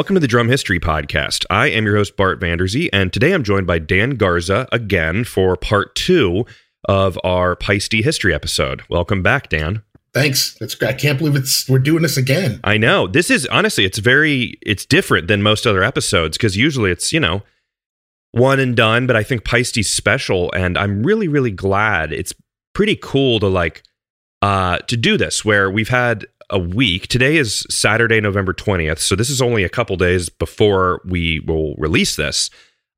Welcome 0.00 0.16
to 0.16 0.20
the 0.20 0.28
Drum 0.28 0.48
History 0.48 0.80
Podcast. 0.80 1.44
I 1.50 1.66
am 1.66 1.84
your 1.84 1.94
host, 1.94 2.16
Bart 2.16 2.40
Vanderzee, 2.40 2.88
and 2.90 3.12
today 3.12 3.32
I'm 3.32 3.44
joined 3.44 3.66
by 3.66 3.78
Dan 3.78 4.12
Garza 4.12 4.66
again 4.72 5.24
for 5.24 5.56
part 5.56 5.94
two 5.94 6.46
of 6.88 7.18
our 7.22 7.54
Paiste 7.54 7.92
history 7.92 8.32
episode. 8.32 8.80
Welcome 8.88 9.22
back, 9.22 9.50
Dan. 9.50 9.82
Thanks. 10.14 10.56
That's 10.58 10.82
I 10.82 10.94
can't 10.94 11.18
believe 11.18 11.36
it's 11.36 11.68
we're 11.68 11.80
doing 11.80 12.00
this 12.00 12.16
again. 12.16 12.60
I 12.64 12.78
know. 12.78 13.08
This 13.08 13.30
is 13.30 13.44
honestly 13.48 13.84
it's 13.84 13.98
very 13.98 14.58
it's 14.62 14.86
different 14.86 15.28
than 15.28 15.42
most 15.42 15.66
other 15.66 15.82
episodes 15.82 16.38
because 16.38 16.56
usually 16.56 16.90
it's, 16.90 17.12
you 17.12 17.20
know, 17.20 17.42
one 18.32 18.58
and 18.58 18.74
done, 18.74 19.06
but 19.06 19.16
I 19.16 19.22
think 19.22 19.44
Paiste's 19.44 19.90
special 19.90 20.50
and 20.56 20.78
I'm 20.78 21.02
really, 21.02 21.28
really 21.28 21.50
glad. 21.50 22.10
It's 22.10 22.32
pretty 22.74 22.96
cool 22.96 23.38
to 23.40 23.48
like 23.48 23.82
uh 24.40 24.78
to 24.78 24.96
do 24.96 25.18
this 25.18 25.44
where 25.44 25.70
we've 25.70 25.90
had 25.90 26.24
a 26.50 26.58
week. 26.58 27.08
Today 27.08 27.36
is 27.36 27.66
Saturday, 27.70 28.20
November 28.20 28.52
20th. 28.52 28.98
So 28.98 29.16
this 29.16 29.30
is 29.30 29.40
only 29.40 29.64
a 29.64 29.68
couple 29.68 29.96
days 29.96 30.28
before 30.28 31.00
we 31.04 31.40
will 31.40 31.74
release 31.76 32.16
this. 32.16 32.50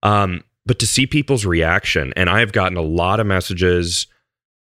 Um, 0.02 0.42
but 0.64 0.78
to 0.78 0.86
see 0.86 1.06
people's 1.06 1.44
reaction, 1.44 2.12
and 2.16 2.30
I've 2.30 2.52
gotten 2.52 2.76
a 2.76 2.82
lot 2.82 3.20
of 3.20 3.26
messages, 3.26 4.06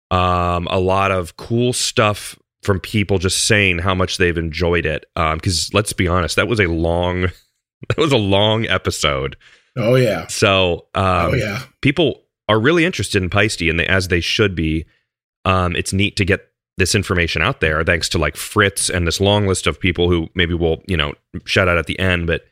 um, 0.10 0.68
a 0.70 0.80
lot 0.80 1.12
of 1.12 1.38
cool 1.38 1.74
stuff 1.74 2.38
from 2.64 2.80
people 2.80 3.18
just 3.18 3.48
saying 3.48 3.80
how 3.80 3.96
much 3.96 4.18
they've 4.18 4.38
enjoyed 4.38 4.86
it. 4.86 5.06
Because 5.16 5.70
um, 5.70 5.72
let's 5.74 5.94
be 5.94 6.08
honest, 6.08 6.36
that 6.36 6.48
was 6.48 6.60
a 6.60 6.68
long, 6.68 7.22
that 7.90 7.98
was 7.98 8.12
a 8.12 8.18
long 8.18 8.68
episode. 8.68 9.38
Oh 9.78 9.96
yeah. 9.96 10.28
So 10.28 10.88
um, 10.96 11.32
oh 11.32 11.34
yeah, 11.34 11.64
people 11.82 12.24
are 12.50 12.60
really 12.60 12.84
interested 12.84 13.24
in 13.24 13.30
Paiste, 13.30 13.62
and 13.62 13.80
they, 13.80 13.88
as 13.88 14.10
they 14.10 14.22
should 14.22 14.56
be. 14.56 14.86
Um, 15.44 15.76
it's 15.76 15.92
neat 15.92 16.18
to 16.18 16.26
get 16.26 16.51
this 16.82 16.96
information 16.96 17.44
out 17.44 17.62
there 17.62 17.84
thanks 17.84 18.10
to 18.10 18.18
like 18.18 18.36
Fritz 18.36 18.90
and 18.90 19.06
this 19.06 19.22
long 19.22 19.46
list 19.46 19.68
of 19.68 19.80
people 19.80 20.10
who 20.10 20.28
maybe 20.34 20.56
we'll, 20.56 20.82
you 20.88 20.98
know, 20.98 21.14
shout 21.46 21.68
out 21.68 21.78
at 21.78 21.86
the 21.86 21.98
end. 22.00 22.26
But 22.26 22.44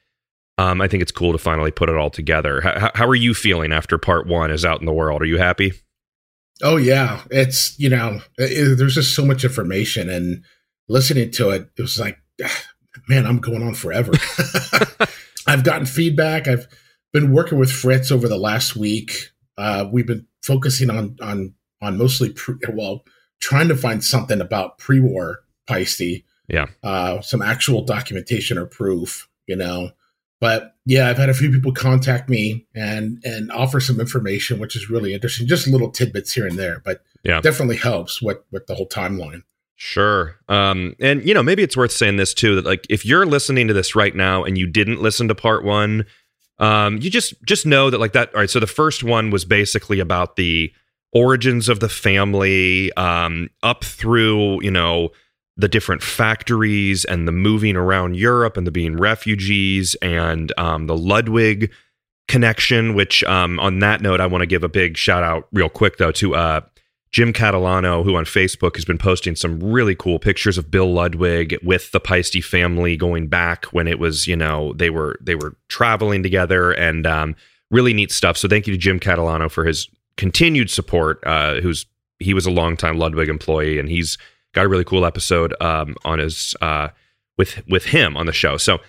um, 0.60 0.82
I 0.82 0.88
think 0.88 1.02
it's 1.02 1.12
cool 1.12 1.32
to 1.32 1.40
finally 1.40 1.72
put 1.72 1.90
it 1.90 1.96
all 1.96 2.12
together. 2.12 2.62
How, 2.62 2.92
how 2.94 3.08
are 3.08 3.16
you 3.16 3.34
feeling 3.34 3.74
after 3.74 3.98
part 3.98 4.28
one 4.28 4.52
is 4.52 4.64
out 4.64 4.82
in 4.82 4.86
the 4.86 4.94
world? 4.94 5.24
Are 5.24 5.26
you 5.26 5.40
happy? 5.40 5.74
Oh, 6.62 6.78
yeah. 6.78 7.24
It's, 7.32 7.78
you 7.80 7.90
know, 7.90 8.20
it, 8.38 8.78
there's 8.78 8.94
just 8.94 9.16
so 9.16 9.26
much 9.26 9.44
information 9.44 10.10
and 10.10 10.44
listening 10.88 11.32
to 11.32 11.50
it, 11.50 11.68
it 11.76 11.82
was 11.82 12.00
like, 12.00 12.20
man, 13.10 13.26
I'm 13.26 13.40
going 13.40 13.64
on 13.64 13.74
forever. 13.74 14.12
I've 15.48 15.64
gotten 15.64 15.88
feedback. 15.88 16.48
I've 16.48 16.68
been 17.14 17.34
working 17.34 17.58
with 17.58 17.72
Fritz 17.72 18.12
over 18.12 18.28
the 18.28 18.38
last 18.38 18.76
week. 18.76 19.32
Uh, 19.58 19.88
we've 19.92 20.06
been 20.06 20.28
focusing 20.44 20.92
on, 20.92 21.18
on, 21.20 21.56
on 21.82 21.98
mostly, 21.98 22.30
pre- 22.30 22.58
well, 22.72 23.04
trying 23.40 23.68
to 23.70 23.76
find 23.76 24.04
something 24.04 24.42
about 24.42 24.78
pre-war 24.78 25.40
Paiste. 25.68 26.24
Yeah. 26.48 26.66
Uh, 26.84 27.22
some 27.22 27.42
actual 27.42 27.84
documentation 27.84 28.58
or 28.58 28.66
proof, 28.66 29.30
you 29.48 29.56
know. 29.56 29.92
But 30.42 30.76
yeah, 30.86 31.10
I've 31.10 31.18
had 31.18 31.30
a 31.30 31.34
few 31.34 31.52
people 31.52 31.74
contact 31.74 32.30
me 32.30 32.66
and 32.74 33.22
and 33.24 33.52
offer 33.52 33.80
some 33.80 34.00
information, 34.00 34.58
which 34.60 34.76
is 34.76 34.90
really 34.90 35.14
interesting. 35.14 35.48
Just 35.48 35.68
little 35.68 35.92
tidbits 35.92 36.32
here 36.32 36.48
and 36.48 36.58
there, 36.58 36.82
but 36.84 37.04
yeah, 37.24 37.42
definitely 37.42 37.76
helps 37.76 38.22
with 38.22 38.38
with 38.52 38.66
the 38.68 38.76
whole 38.76 38.88
timeline. 38.88 39.44
Sure. 39.76 40.36
Um, 40.48 40.96
and 41.00 41.26
you 41.26 41.34
know, 41.34 41.44
maybe 41.44 41.62
it's 41.62 41.78
worth 41.78 41.92
saying 41.92 42.18
this 42.18 42.34
too 42.34 42.56
that 42.56 42.66
like 42.66 42.86
if 42.90 43.06
you're 43.06 43.26
listening 43.26 43.68
to 43.68 43.74
this 43.74 43.96
right 43.96 44.16
now 44.16 44.44
and 44.44 44.58
you 44.58 44.66
didn't 44.66 45.02
listen 45.02 45.28
to 45.28 45.36
part 45.36 45.64
one, 45.64 46.06
um, 46.58 46.98
you 47.02 47.10
just 47.10 47.34
just 47.44 47.66
know 47.66 47.90
that 47.90 48.00
like 48.00 48.14
that. 48.14 48.34
All 48.34 48.40
right. 48.40 48.50
So 48.50 48.60
the 48.60 48.68
first 48.68 49.04
one 49.04 49.30
was 49.30 49.46
basically 49.46 50.00
about 50.00 50.38
the 50.38 50.72
origins 51.14 51.70
of 51.70 51.80
the 51.80 51.90
family 51.90 52.92
um, 52.94 53.50
up 53.64 53.84
through 53.84 54.62
you 54.62 54.72
know 54.72 55.12
the 55.58 55.68
different 55.68 56.02
factories 56.02 57.04
and 57.06 57.28
the 57.28 57.32
moving 57.34 57.76
around 57.76 58.16
Europe 58.16 58.56
and 58.56 58.66
the 58.66 58.72
being 58.72 58.96
refugees 58.96 59.94
and 60.02 60.54
um, 60.58 60.88
the 60.88 60.98
Ludwig 60.98 61.72
connection. 62.28 62.94
Which 62.94 63.24
um, 63.26 63.60
on 63.60 63.80
that 63.80 64.02
note, 64.02 64.22
I 64.22 64.28
want 64.28 64.42
to 64.42 64.48
give 64.48 64.64
a 64.64 64.70
big 64.70 64.98
shout 64.98 65.24
out 65.24 65.48
real 65.52 65.70
quick 65.70 65.98
though 65.98 66.14
to 66.14 66.36
uh, 66.36 66.62
Jim 67.12 67.34
Catalano, 67.34 68.04
who 68.04 68.16
on 68.16 68.24
Facebook 68.24 68.76
has 68.76 68.86
been 68.86 68.98
posting 68.98 69.36
some 69.36 69.60
really 69.60 69.96
cool 69.96 70.20
pictures 70.20 70.58
of 70.58 70.72
Bill 70.72 70.94
Ludwig 70.94 71.58
with 71.64 71.92
the 71.92 72.00
Paiste 72.00 72.44
family 72.44 72.96
going 72.96 73.28
back 73.28 73.66
when 73.66 73.88
it 73.88 74.00
was 74.00 74.28
you 74.28 74.36
know 74.36 74.74
they 74.74 74.90
were 74.90 75.18
they 75.20 75.36
were 75.36 75.56
traveling 75.68 76.24
together 76.24 76.72
and 76.72 77.06
um, 77.06 77.36
really 77.72 77.94
neat 77.94 78.12
stuff. 78.12 78.38
So 78.38 78.48
thank 78.48 78.68
you 78.68 78.74
to 78.74 78.78
Jim 78.80 79.00
Catalano 79.00 79.52
for 79.52 79.66
his 79.66 79.90
continued 80.20 80.70
support. 80.70 81.24
Uh, 81.26 81.62
who's 81.62 81.86
he 82.20 82.34
was 82.34 82.46
a 82.46 82.52
longtime 82.52 83.00
Ludwig 83.00 83.30
employee, 83.30 83.80
and 83.80 83.90
he's 83.90 84.18
got 84.54 84.66
a 84.66 84.68
really 84.68 84.84
cool 84.84 85.06
episode 85.06 85.56
um, 85.62 85.96
on 86.04 86.20
his 86.20 86.56
uh, 86.62 86.90
with 87.38 87.64
with 87.68 87.86
him 87.86 88.16
on 88.18 88.26
the 88.26 88.34
show. 88.34 88.58
So 88.58 88.80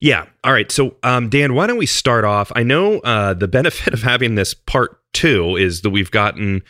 yeah, 0.00 0.26
all 0.44 0.52
right. 0.52 0.70
So 0.70 0.96
um, 1.02 1.28
Dan, 1.28 1.54
why 1.54 1.66
don't 1.66 1.78
we 1.78 1.86
start 1.86 2.24
off? 2.24 2.50
I 2.56 2.64
know 2.64 2.98
uh, 3.00 3.34
the 3.34 3.48
benefit 3.48 3.94
of 3.94 4.02
having 4.02 4.34
this 4.34 4.52
part 4.52 5.00
two 5.12 5.56
is 5.56 5.82
that 5.82 5.90
we've 5.90 6.10
gotten 6.10 6.62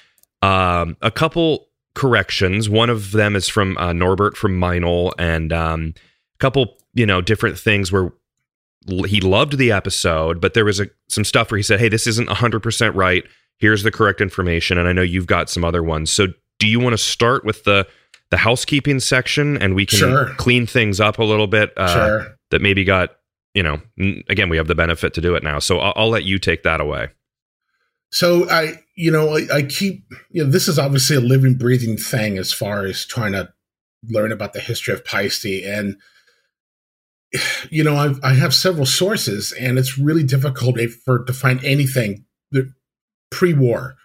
um, 0.43 0.97
a 1.01 1.11
couple 1.11 1.69
corrections. 1.95 2.69
One 2.69 2.91
of 2.91 3.13
them 3.13 3.35
is 3.35 3.49
from 3.49 3.77
uh, 3.79 3.95
Norbert 3.95 4.37
from 4.37 4.61
Meinl, 4.61 5.13
and 5.19 5.53
um, 5.53 5.95
a 6.35 6.39
couple 6.39 6.77
you 6.93 7.07
know 7.07 7.23
different 7.23 7.59
things 7.59 7.91
where 7.91 8.13
he 9.07 9.21
loved 9.21 9.57
the 9.57 9.73
episode, 9.73 10.41
but 10.41 10.55
there 10.55 10.65
was 10.65 10.81
a, 10.81 10.89
some 11.09 11.25
stuff 11.25 11.51
where 11.51 11.57
he 11.57 11.63
said, 11.63 11.81
"Hey, 11.81 11.89
this 11.89 12.07
isn't 12.07 12.29
hundred 12.29 12.61
percent 12.61 12.95
right." 12.95 13.25
Here's 13.61 13.83
the 13.83 13.91
correct 13.91 14.21
information 14.21 14.79
and 14.79 14.89
i 14.89 14.93
know 14.93 15.03
you've 15.03 15.27
got 15.27 15.49
some 15.49 15.65
other 15.65 15.83
ones 15.83 16.11
so 16.11 16.27
do 16.59 16.67
you 16.67 16.81
want 16.81 16.93
to 16.93 16.99
start 16.99 17.45
with 17.45 17.65
the 17.65 17.87
the 18.31 18.37
housekeeping 18.37 19.01
section 19.01 19.57
and 19.59 19.75
we 19.75 19.85
can 19.85 19.99
sure. 19.99 20.35
clean 20.37 20.67
things 20.67 21.01
up 21.01 21.19
a 21.19 21.25
little 21.25 21.47
bit 21.47 21.73
uh, 21.77 21.93
sure. 21.93 22.37
that 22.51 22.63
maybe 22.63 22.85
got 22.85 23.17
you 23.55 23.63
know 23.63 23.81
again 24.29 24.49
we 24.49 24.57
have 24.57 24.69
the 24.69 24.75
benefit 24.75 25.15
to 25.15 25.21
do 25.21 25.35
it 25.35 25.43
now 25.43 25.59
so 25.59 25.79
I'll, 25.79 25.93
I'll 25.97 26.11
let 26.11 26.25
you 26.25 26.39
take 26.39 26.63
that 26.63 26.81
away 26.81 27.09
so 28.13 28.49
i 28.49 28.81
you 28.97 29.11
know 29.11 29.37
I, 29.37 29.47
I 29.53 29.63
keep 29.63 30.05
you 30.31 30.45
know 30.45 30.51
this 30.51 30.69
is 30.69 30.79
obviously 30.79 31.17
a 31.17 31.21
living 31.21 31.55
breathing 31.55 31.97
thing 31.97 32.39
as 32.39 32.53
far 32.53 32.85
as 32.85 33.05
trying 33.05 33.33
to 33.33 33.53
learn 34.09 34.33
about 34.33 34.55
the 34.55 34.61
history 34.61 34.95
of 34.95 35.05
Paiste 35.05 35.45
and 35.45 35.97
you 37.71 37.83
know 37.83 37.97
I've, 37.97 38.21
I 38.23 38.35
have 38.35 38.55
several 38.55 38.87
sources 38.87 39.53
and 39.53 39.79
it's 39.79 39.99
really 39.99 40.25
difficult 40.25 40.79
for 41.05 41.25
to 41.25 41.33
find 41.33 41.63
anything 41.65 42.25
pre-war, 43.31 43.97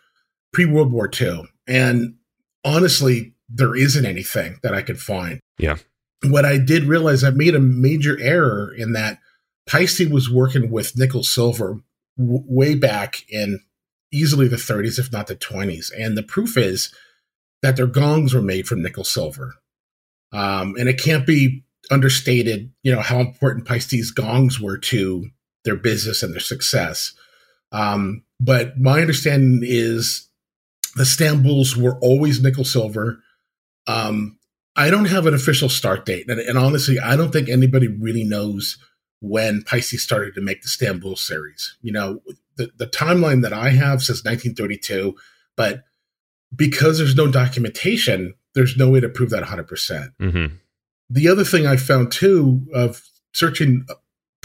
pre-World 0.54 0.92
War 0.92 1.10
II, 1.20 1.44
and 1.68 2.16
honestly, 2.64 3.34
there 3.50 3.76
isn't 3.76 4.06
anything 4.06 4.60
that 4.64 4.74
I 4.74 4.82
could 4.82 5.00
find. 5.00 5.40
Yeah. 5.58 5.78
What 6.24 6.46
I 6.46 6.58
did 6.58 6.86
realize, 6.86 7.24
I 7.24 7.30
made 7.30 7.56
a 7.56 7.60
major 7.60 8.20
error 8.20 8.74
in 8.76 8.94
that 8.94 9.20
Paiste 9.68 10.10
was 10.10 10.30
working 10.30 10.72
with 10.72 10.98
nickel 10.98 11.24
silver 11.24 11.80
w- 12.18 12.44
way 12.48 12.76
back 12.76 13.24
in 13.30 13.60
easily 14.12 14.48
the 14.48 14.56
30s, 14.56 15.00
if 15.00 15.12
not 15.12 15.28
the 15.28 15.36
20s, 15.36 15.92
and 15.98 16.18
the 16.18 16.24
proof 16.24 16.58
is 16.58 16.94
that 17.62 17.76
their 17.76 17.88
gongs 17.88 18.34
were 18.34 18.42
made 18.42 18.68
from 18.68 18.82
nickel 18.82 19.04
silver. 19.04 19.56
Um, 20.32 20.76
and 20.78 20.90
it 20.90 21.02
can't 21.02 21.26
be 21.26 21.64
understated, 21.92 22.72
you 22.84 22.94
know, 22.94 23.02
how 23.02 23.20
important 23.20 23.66
Paiste's 23.66 24.12
gongs 24.12 24.60
were 24.60 24.78
to 24.78 25.30
their 25.64 25.76
business 25.76 26.24
and 26.24 26.34
their 26.34 26.40
success. 26.40 27.14
Um, 27.76 28.24
but 28.40 28.80
my 28.80 29.02
understanding 29.02 29.60
is 29.64 30.30
the 30.96 31.04
Stambuls 31.04 31.76
were 31.76 32.00
always 32.00 32.42
nickel 32.42 32.64
silver. 32.64 33.20
Um, 33.86 34.40
I 34.78 34.90
don't 34.90 35.06
have 35.06 35.26
an 35.26 35.34
official 35.34 35.68
start 35.68 36.06
date, 36.06 36.30
and, 36.30 36.40
and, 36.40 36.58
honestly, 36.58 37.00
I 37.00 37.16
don't 37.16 37.32
think 37.32 37.50
anybody 37.50 37.88
really 37.88 38.24
knows 38.24 38.78
when 39.22 39.62
Paiste's 39.62 40.04
started 40.04 40.36
to 40.36 40.42
make 40.42 40.62
the 40.62 40.70
Stambul 40.70 41.18
series. 41.18 41.78
You 41.82 41.92
know, 41.92 42.22
the, 42.56 42.72
the 42.78 42.88
timeline 42.88 43.42
that 43.42 43.54
I 43.54 43.70
have 43.70 44.02
says 44.02 44.24
1932, 44.24 45.16
but 45.58 45.84
because 46.56 46.98
there's 46.98 47.16
no 47.16 47.30
documentation, 47.30 48.36
there's 48.54 48.78
no 48.78 48.90
way 48.90 49.02
to 49.02 49.10
prove 49.10 49.32
that 49.32 49.44
100%. 49.44 49.68
percent 49.68 50.12
mm 50.20 50.32
hmm 50.32 50.56
The 51.10 51.28
other 51.28 51.44
thing 51.44 51.68
I 51.68 51.76
found 51.76 52.12
too 52.12 52.66
of 52.74 53.04
searching 53.34 53.86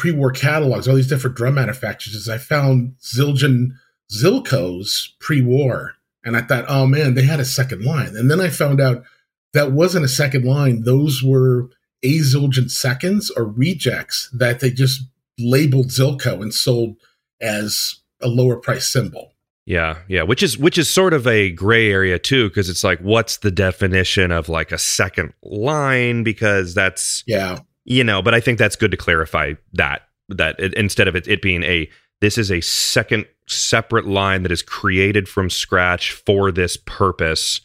pre-war 0.01 0.31
catalogs, 0.31 0.89
all 0.89 0.97
these 0.97 1.07
different 1.07 1.37
drum 1.37 1.57
manufacturers, 1.57 2.15
is 2.15 2.27
I 2.27 2.39
found 2.39 2.95
Zildjian 3.03 3.73
Zilco's 4.11 5.15
pre-war, 5.21 5.97
and 6.25 6.39
I 6.39 6.41
thought, 6.41 6.65
oh 6.69 6.87
man, 6.87 7.13
they 7.13 7.23
had 7.23 7.39
a 7.39 7.45
second 7.45 7.85
line. 7.85 8.17
And 8.17 8.31
then 8.31 8.41
I 8.41 8.49
found 8.49 8.81
out 8.81 9.05
that 9.53 9.73
wasn't 9.73 10.07
a 10.07 10.09
second 10.09 10.47
line; 10.47 10.85
those 10.85 11.23
were 11.23 11.69
A 12.03 12.21
Zildjian 12.21 12.71
seconds 12.71 13.31
or 13.31 13.45
rejects 13.45 14.31
that 14.33 14.61
they 14.61 14.71
just 14.71 15.03
labeled 15.39 15.89
Zilco 15.89 16.41
and 16.41 16.55
sold 16.55 16.97
as 17.39 18.01
a 18.23 18.29
lower 18.29 18.57
price 18.57 18.87
cymbal. 18.87 19.35
Yeah, 19.67 19.99
yeah, 20.09 20.23
which 20.23 20.43
is 20.43 20.57
which 20.57 20.79
is 20.79 20.89
sort 20.89 21.13
of 21.13 21.27
a 21.27 21.51
gray 21.51 21.93
area 21.93 22.19
too, 22.19 22.49
because 22.49 22.71
it's 22.71 22.83
like, 22.83 23.01
what's 23.01 23.37
the 23.37 23.51
definition 23.51 24.33
of 24.33 24.49
like 24.49 24.73
a 24.73 24.79
second 24.79 25.35
line? 25.43 26.23
Because 26.23 26.73
that's 26.73 27.23
yeah, 27.27 27.59
you 27.91 28.05
know 28.05 28.23
but 28.23 28.35
i 28.35 28.41
think 28.41 28.59
that's 28.59 28.77
good 28.77 28.91
to 28.91 28.97
clarify 28.97 29.53
that 29.73 30.03
that 30.29 30.59
it, 30.61 30.73
instead 30.75 31.09
of 31.09 31.17
it, 31.17 31.27
it 31.29 31.43
being 31.43 31.63
a 31.65 31.89
this 32.21 32.39
is 32.39 32.51
a 32.51 32.61
second 32.61 33.27
separate 33.47 34.07
line 34.07 34.43
that 34.43 34.53
is 34.53 34.63
created 34.63 35.29
from 35.29 35.51
scratch 35.51 36.13
for 36.13 36.51
this 36.51 36.77
purpose 36.87 37.61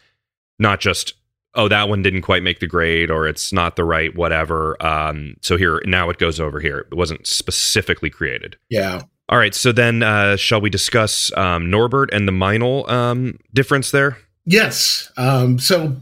not 0.60 0.80
just 0.80 1.14
oh, 1.56 1.68
that 1.70 1.90
one 1.90 2.02
didn't 2.02 2.22
quite 2.22 2.44
make 2.44 2.60
the 2.60 2.68
grade, 2.68 3.10
or 3.10 3.28
it's 3.28 3.52
not 3.54 3.76
the 3.76 3.84
right 3.84 4.16
whatever. 4.16 4.82
Um, 4.86 5.36
so 5.42 5.58
here 5.58 5.82
now 5.86 6.10
it 6.10 6.18
goes 6.18 6.40
over 6.40 6.60
here. 6.60 6.80
It 6.92 6.96
wasn't 6.96 7.26
specifically 7.26 8.10
created. 8.10 8.58
Yeah. 8.70 9.04
All 9.30 9.40
right. 9.40 9.56
So 9.56 9.72
then, 9.72 10.04
uh, 10.04 10.36
shall 10.36 10.62
we 10.62 10.70
discuss 10.70 11.32
um, 11.36 11.72
Norbert 11.72 12.14
and 12.14 12.28
the 12.28 12.32
Meinl 12.32 12.88
um, 12.90 13.40
difference 13.54 13.92
there? 13.92 14.18
Yes. 14.46 15.12
Um, 15.18 15.58
so 15.58 15.96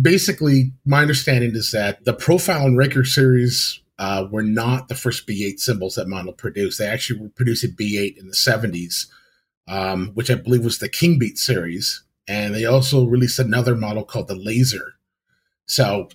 basically, 0.00 0.72
my 0.84 1.02
understanding 1.02 1.54
is 1.54 1.72
that 1.72 2.04
the 2.04 2.12
Profile 2.12 2.66
and 2.66 2.78
Raker 2.78 3.04
series 3.04 3.80
uh, 3.98 4.26
were 4.30 4.42
not 4.42 4.88
the 4.88 4.94
first 4.94 5.26
B8 5.26 5.58
cymbals 5.58 5.94
that 5.94 6.06
Meinl 6.06 6.36
produced. 6.36 6.78
They 6.78 6.86
actually 6.86 7.20
were 7.20 7.28
producing 7.30 7.72
B8 7.72 8.18
in 8.18 8.26
the 8.26 8.34
70s, 8.34 9.06
um, 9.68 10.10
which 10.14 10.30
I 10.30 10.34
believe 10.34 10.64
was 10.64 10.78
the 10.78 10.88
King 10.88 11.18
Beat 11.18 11.38
series. 11.38 12.02
And 12.28 12.54
they 12.54 12.64
also 12.64 13.06
released 13.06 13.38
another 13.38 13.76
model 13.76 14.04
called 14.04 14.28
the 14.28 14.34
Laser. 14.34 14.94
So, 15.66 16.08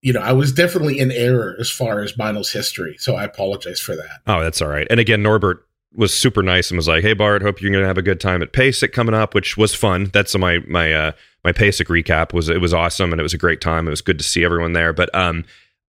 you 0.00 0.12
know, 0.12 0.20
I 0.20 0.32
was 0.32 0.52
definitely 0.52 0.98
in 0.98 1.12
error 1.12 1.56
as 1.60 1.70
far 1.70 2.00
as 2.00 2.14
Meinl's 2.14 2.50
history. 2.50 2.96
So 2.98 3.16
I 3.16 3.24
apologize 3.24 3.80
for 3.80 3.94
that. 3.94 4.20
Oh, 4.26 4.42
that's 4.42 4.62
all 4.62 4.68
right. 4.68 4.86
And 4.90 4.98
again, 4.98 5.22
Norbert 5.22 5.64
was 5.94 6.14
super 6.14 6.42
nice 6.42 6.70
and 6.70 6.76
was 6.76 6.88
like, 6.88 7.02
"Hey 7.02 7.14
Bart, 7.14 7.42
hope 7.42 7.60
you're 7.60 7.72
to 7.72 7.86
have 7.86 7.98
a 7.98 8.02
good 8.02 8.20
time 8.20 8.42
at 8.42 8.52
PASIC 8.52 8.92
coming 8.92 9.14
up," 9.14 9.34
which 9.34 9.56
was 9.56 9.74
fun. 9.74 10.10
That's 10.12 10.36
my 10.36 10.58
my 10.66 10.92
uh, 10.92 11.12
my 11.48 11.52
PASIC 11.52 11.86
recap 11.86 12.34
was 12.34 12.50
it 12.50 12.60
was 12.60 12.74
awesome 12.74 13.10
and 13.10 13.18
it 13.18 13.22
was 13.22 13.32
a 13.32 13.38
great 13.38 13.62
time. 13.62 13.86
It 13.86 13.90
was 13.90 14.02
good 14.02 14.18
to 14.18 14.24
see 14.24 14.44
everyone 14.44 14.74
there. 14.74 14.92
But 14.92 15.14
um, 15.14 15.46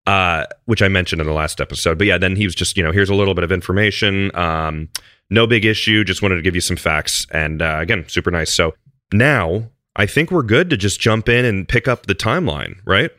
uh, 0.07 0.45
which 0.65 0.81
I 0.81 0.87
mentioned 0.87 1.19
in 1.19 1.27
the 1.27 1.33
last 1.33 1.59
episode. 1.59 1.97
But 1.97 2.07
yeah, 2.07 2.17
then 2.17 2.37
he 2.37 2.45
was 2.45 2.55
just 2.55 2.77
you 2.77 2.83
know 2.83 2.93
here's 2.93 3.09
a 3.09 3.15
little 3.15 3.33
bit 3.33 3.43
of 3.43 3.51
information. 3.51 4.33
Um, 4.37 4.87
no 5.29 5.45
big 5.45 5.65
issue. 5.65 6.05
Just 6.05 6.21
wanted 6.21 6.35
to 6.35 6.41
give 6.41 6.55
you 6.55 6.61
some 6.61 6.77
facts 6.77 7.27
and 7.31 7.61
uh, 7.61 7.77
again, 7.81 8.07
super 8.07 8.31
nice. 8.31 8.53
So 8.53 8.73
now 9.11 9.69
I 9.97 10.05
think 10.05 10.31
we're 10.31 10.43
good 10.43 10.69
to 10.69 10.77
just 10.77 11.01
jump 11.01 11.27
in 11.27 11.43
and 11.43 11.67
pick 11.67 11.89
up 11.89 12.05
the 12.05 12.15
timeline, 12.15 12.77
right? 12.85 13.11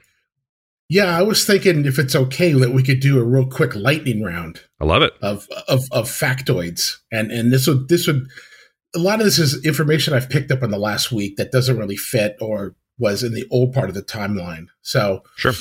Yeah, 0.89 1.17
I 1.17 1.21
was 1.21 1.45
thinking 1.45 1.85
if 1.85 1.99
it's 1.99 2.17
okay 2.17 2.55
that 2.55 2.73
we 2.73 2.83
could 2.83 3.01
do 3.01 3.21
a 3.21 3.23
real 3.23 3.47
quick 3.47 3.77
lightning 3.77 4.23
round. 4.25 4.63
I 4.81 4.87
love 4.87 5.03
it 5.03 5.13
of 5.21 5.47
of, 5.69 5.83
of 5.93 6.09
factoids, 6.09 6.97
and 7.13 7.31
and 7.31 7.53
this 7.53 7.67
would 7.67 7.91
this 7.91 8.07
would 8.07 8.29
a 8.95 8.99
lot 8.99 9.21
of 9.21 9.25
this 9.25 9.39
is 9.39 9.65
information 9.65 10.15
I've 10.15 10.31
picked 10.31 10.51
up 10.51 10.63
in 10.63 10.71
the 10.71 10.79
last 10.79 11.13
week 11.13 11.37
that 11.37 11.53
doesn't 11.53 11.79
really 11.79 11.97
fit 11.97 12.37
or 12.41 12.75
was 12.99 13.23
in 13.23 13.33
the 13.35 13.47
old 13.51 13.73
part 13.73 13.89
of 13.89 13.95
the 13.95 14.03
timeline. 14.03 14.67
So 14.83 15.23
sure, 15.37 15.53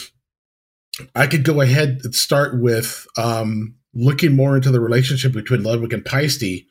I 1.16 1.28
could 1.28 1.44
go 1.44 1.62
ahead 1.62 2.02
and 2.04 2.16
start 2.16 2.60
with 2.60 3.08
um, 3.18 3.76
looking 3.94 4.36
more 4.36 4.56
into 4.56 4.72
the 4.72 4.82
relationship 4.82 5.34
between 5.34 5.64
Ludwig 5.64 5.94
and 5.94 6.04
Paiste. 6.04 6.66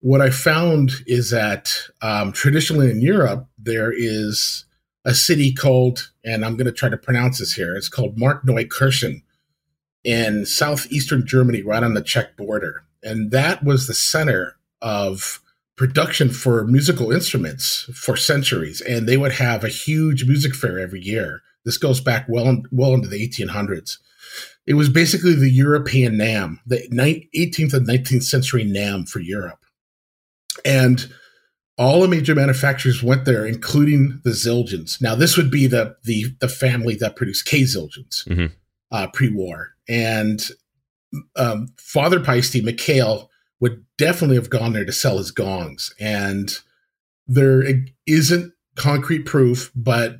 What 0.00 0.20
I 0.20 0.30
found 0.30 0.92
is 1.06 1.30
that 1.30 1.74
um, 2.02 2.32
traditionally 2.32 2.90
in 2.90 3.00
Europe 3.00 3.48
there 3.58 3.92
is 3.92 4.66
a 5.04 5.14
city 5.14 5.52
called, 5.52 6.10
and 6.24 6.44
I'm 6.44 6.56
going 6.56 6.66
to 6.66 6.72
try 6.72 6.88
to 6.88 6.96
pronounce 6.96 7.38
this 7.38 7.52
here. 7.52 7.74
It's 7.74 7.88
called 7.88 8.16
Markneukirchen 8.16 9.22
in 10.02 10.46
southeastern 10.46 11.26
Germany, 11.26 11.62
right 11.62 11.82
on 11.82 11.94
the 11.94 12.02
Czech 12.02 12.36
border. 12.36 12.84
And 13.02 13.30
that 13.30 13.64
was 13.64 13.86
the 13.86 13.94
center 13.94 14.56
of 14.80 15.40
production 15.76 16.30
for 16.30 16.64
musical 16.64 17.10
instruments 17.10 17.90
for 17.94 18.16
centuries. 18.16 18.80
And 18.80 19.08
they 19.08 19.16
would 19.16 19.32
have 19.32 19.64
a 19.64 19.68
huge 19.68 20.24
music 20.24 20.54
fair 20.54 20.78
every 20.78 21.00
year. 21.00 21.42
This 21.64 21.78
goes 21.78 22.00
back 22.00 22.26
well, 22.28 22.62
well 22.70 22.94
into 22.94 23.08
the 23.08 23.28
1800s. 23.28 23.98
It 24.66 24.74
was 24.74 24.88
basically 24.88 25.34
the 25.34 25.50
European 25.50 26.14
NAMM, 26.14 26.58
the 26.66 26.88
18th 27.36 27.74
and 27.74 27.86
19th 27.86 28.22
century 28.22 28.64
NAMM 28.64 29.08
for 29.08 29.20
Europe. 29.20 29.64
And 30.64 31.12
all 31.76 32.00
the 32.00 32.08
major 32.08 32.34
manufacturers 32.34 33.02
went 33.02 33.24
there, 33.24 33.44
including 33.44 34.20
the 34.24 34.30
Zildjians. 34.30 35.02
Now, 35.02 35.14
this 35.14 35.36
would 35.36 35.50
be 35.50 35.66
the 35.66 35.96
the, 36.04 36.26
the 36.40 36.48
family 36.48 36.94
that 36.96 37.16
produced 37.16 37.46
K 37.46 37.62
Zildjians 37.62 38.26
mm-hmm. 38.28 38.46
uh, 38.92 39.08
pre-war, 39.08 39.74
and 39.88 40.40
um, 41.36 41.68
Father 41.78 42.20
Paiste, 42.20 42.62
Mikhail, 42.62 43.28
would 43.64 43.82
definitely 43.96 44.36
have 44.36 44.50
gone 44.50 44.74
there 44.74 44.84
to 44.84 44.92
sell 44.92 45.16
his 45.16 45.30
gongs. 45.30 45.94
And 45.98 46.52
there 47.26 47.64
isn't 48.06 48.52
concrete 48.76 49.24
proof, 49.24 49.72
but 49.74 50.18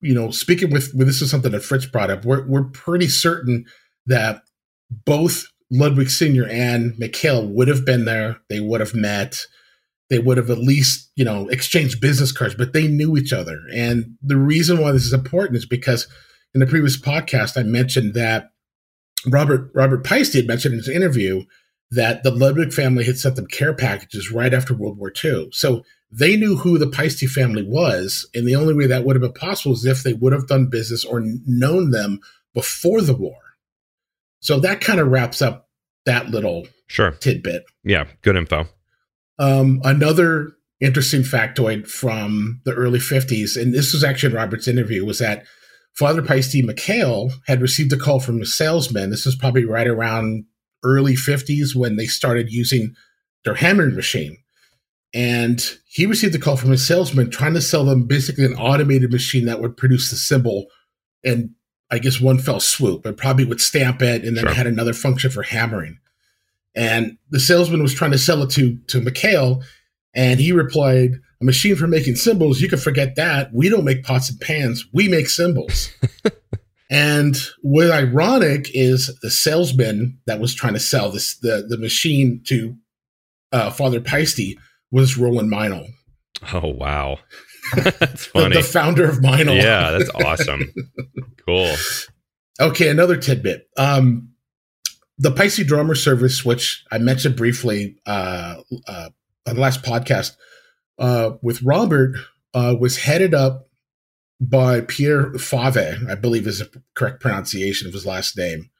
you 0.00 0.14
know, 0.14 0.30
speaking 0.30 0.70
with, 0.70 0.94
with 0.94 1.06
this 1.06 1.20
is 1.20 1.30
something 1.30 1.52
that 1.52 1.62
Fritz 1.62 1.84
brought 1.84 2.10
up, 2.10 2.24
we're 2.24 2.46
we're 2.46 2.64
pretty 2.64 3.08
certain 3.08 3.66
that 4.06 4.42
both 5.04 5.44
Ludwig 5.70 6.08
Senior 6.08 6.46
and 6.46 6.98
Mikhail 6.98 7.46
would 7.46 7.68
have 7.68 7.84
been 7.84 8.06
there. 8.06 8.38
They 8.48 8.60
would 8.60 8.80
have 8.80 8.94
met 8.94 9.44
they 10.08 10.18
would 10.18 10.38
have 10.38 10.50
at 10.50 10.58
least 10.58 11.10
you 11.14 11.24
know 11.24 11.48
exchanged 11.48 12.00
business 12.00 12.32
cards 12.32 12.56
but 12.56 12.72
they 12.72 12.88
knew 12.88 13.16
each 13.16 13.32
other 13.32 13.60
and 13.72 14.16
the 14.20 14.36
reason 14.36 14.80
why 14.80 14.90
this 14.90 15.04
is 15.04 15.12
important 15.12 15.56
is 15.56 15.66
because 15.66 16.08
in 16.52 16.58
the 16.58 16.66
previous 16.66 17.00
podcast 17.00 17.56
i 17.56 17.62
mentioned 17.62 18.12
that 18.14 18.50
robert 19.28 19.70
robert 19.72 20.02
Paiste 20.02 20.34
had 20.34 20.48
mentioned 20.48 20.72
in 20.72 20.80
his 20.80 20.88
interview 20.88 21.44
that 21.90 22.22
the 22.22 22.30
ludwig 22.30 22.72
family 22.72 23.04
had 23.04 23.18
sent 23.18 23.36
them 23.36 23.46
care 23.46 23.74
packages 23.74 24.30
right 24.30 24.54
after 24.54 24.74
world 24.74 24.98
war 24.98 25.12
ii 25.24 25.48
so 25.52 25.82
they 26.10 26.36
knew 26.36 26.56
who 26.56 26.76
the 26.76 26.88
Paiste 26.88 27.26
family 27.28 27.62
was 27.62 28.28
and 28.34 28.46
the 28.46 28.56
only 28.56 28.74
way 28.74 28.86
that 28.86 29.04
would 29.04 29.16
have 29.16 29.22
been 29.22 29.32
possible 29.32 29.74
is 29.74 29.84
if 29.84 30.02
they 30.02 30.12
would 30.12 30.32
have 30.32 30.48
done 30.48 30.66
business 30.66 31.04
or 31.04 31.22
known 31.46 31.90
them 31.90 32.20
before 32.52 33.00
the 33.00 33.14
war. 33.14 33.38
So 34.40 34.58
that 34.60 34.80
kind 34.80 34.98
of 34.98 35.08
wraps 35.08 35.40
up 35.40 35.68
that 36.06 36.30
little 36.30 36.66
sure. 36.88 37.12
tidbit. 37.12 37.64
Yeah 37.84 38.06
good 38.22 38.36
info. 38.36 38.66
Um, 39.38 39.80
another 39.84 40.52
interesting 40.80 41.22
factoid 41.22 41.86
from 41.86 42.60
the 42.64 42.74
early 42.74 42.98
50s, 42.98 43.60
and 43.60 43.72
this 43.72 43.92
was 43.92 44.02
actually 44.02 44.30
in 44.30 44.36
Robert's 44.36 44.68
interview, 44.68 45.04
was 45.04 45.18
that 45.18 45.44
Father 45.94 46.22
Paiste 46.22 46.62
Mikhail 46.64 47.30
had 47.46 47.60
received 47.60 47.92
a 47.92 47.96
call 47.96 48.20
from 48.20 48.40
a 48.40 48.46
salesman. 48.46 49.10
This 49.10 49.26
was 49.26 49.36
probably 49.36 49.64
right 49.64 49.86
around 49.86 50.44
early 50.82 51.14
50s 51.14 51.74
when 51.74 51.96
they 51.96 52.06
started 52.06 52.50
using 52.50 52.94
their 53.44 53.54
hammering 53.54 53.94
machine. 53.94 54.36
And 55.12 55.62
he 55.86 56.06
received 56.06 56.34
a 56.34 56.38
call 56.38 56.56
from 56.56 56.72
a 56.72 56.78
salesman 56.78 57.30
trying 57.30 57.54
to 57.54 57.60
sell 57.60 57.84
them 57.84 58.06
basically 58.06 58.44
an 58.44 58.54
automated 58.54 59.10
machine 59.10 59.46
that 59.46 59.60
would 59.60 59.76
produce 59.76 60.10
the 60.10 60.16
cymbal 60.16 60.66
and 61.24 61.50
I 61.90 61.98
guess 61.98 62.20
one 62.20 62.38
fell 62.38 62.60
swoop 62.60 63.04
and 63.04 63.16
probably 63.16 63.44
would 63.44 63.60
stamp 63.60 64.00
it 64.00 64.24
and 64.24 64.36
then 64.36 64.44
sure. 64.44 64.54
had 64.54 64.66
another 64.66 64.92
function 64.92 65.30
for 65.30 65.42
hammering. 65.42 65.98
And 66.74 67.18
the 67.30 67.40
salesman 67.40 67.82
was 67.82 67.94
trying 67.94 68.12
to 68.12 68.18
sell 68.18 68.42
it 68.42 68.50
to 68.50 68.76
to 68.88 69.00
Mikhail, 69.00 69.62
and 70.14 70.38
he 70.38 70.52
replied, 70.52 71.20
"A 71.40 71.44
machine 71.44 71.74
for 71.74 71.88
making 71.88 72.14
cymbals, 72.14 72.60
You 72.60 72.68
can 72.68 72.78
forget 72.78 73.16
that. 73.16 73.52
We 73.52 73.68
don't 73.68 73.84
make 73.84 74.04
pots 74.04 74.30
and 74.30 74.40
pans. 74.40 74.86
We 74.92 75.08
make 75.08 75.28
cymbals." 75.28 75.90
and 76.90 77.36
what 77.62 77.90
ironic 77.92 78.68
is 78.74 79.16
the 79.22 79.30
salesman 79.30 80.18
that 80.26 80.40
was 80.40 80.54
trying 80.54 80.74
to 80.74 80.80
sell 80.80 81.10
this 81.10 81.38
the 81.38 81.64
the 81.68 81.78
machine 81.78 82.42
to 82.46 82.76
uh, 83.52 83.70
Father 83.70 84.00
Paiste 84.00 84.56
was 84.90 85.16
Roland 85.16 85.50
Meinl. 85.50 85.86
Oh 86.52 86.68
wow, 86.68 87.18
that's 87.76 88.26
funny. 88.26 88.56
the, 88.56 88.60
the, 88.60 88.66
founder 88.66 89.08
of 89.08 89.18
Meinl. 89.18 89.56
Yeah, 89.56 89.90
that's 89.92 90.10
awesome. 90.10 90.72
cool. 91.46 91.74
Okay, 92.60 92.88
another 92.88 93.16
tidbit. 93.16 93.68
Um, 93.76 94.30
the 95.16 95.30
Paiste 95.30 95.66
drummer 95.66 95.94
service, 95.94 96.44
which 96.44 96.84
I 96.90 96.98
mentioned 96.98 97.36
briefly 97.36 97.98
uh, 98.06 98.56
uh, 98.86 99.10
on 99.46 99.54
the 99.54 99.60
last 99.60 99.82
podcast 99.82 100.36
uh, 100.98 101.32
with 101.42 101.62
Robert, 101.62 102.16
uh, 102.52 102.74
was 102.78 102.96
headed 102.96 103.34
up 103.34 103.69
by 104.40 104.80
Pierre 104.80 105.32
Favre, 105.34 105.98
I 106.08 106.14
believe 106.14 106.46
is 106.46 106.60
the 106.60 106.82
correct 106.94 107.20
pronunciation 107.20 107.86
of 107.86 107.92
his 107.92 108.06
last 108.06 108.36
name. 108.36 108.70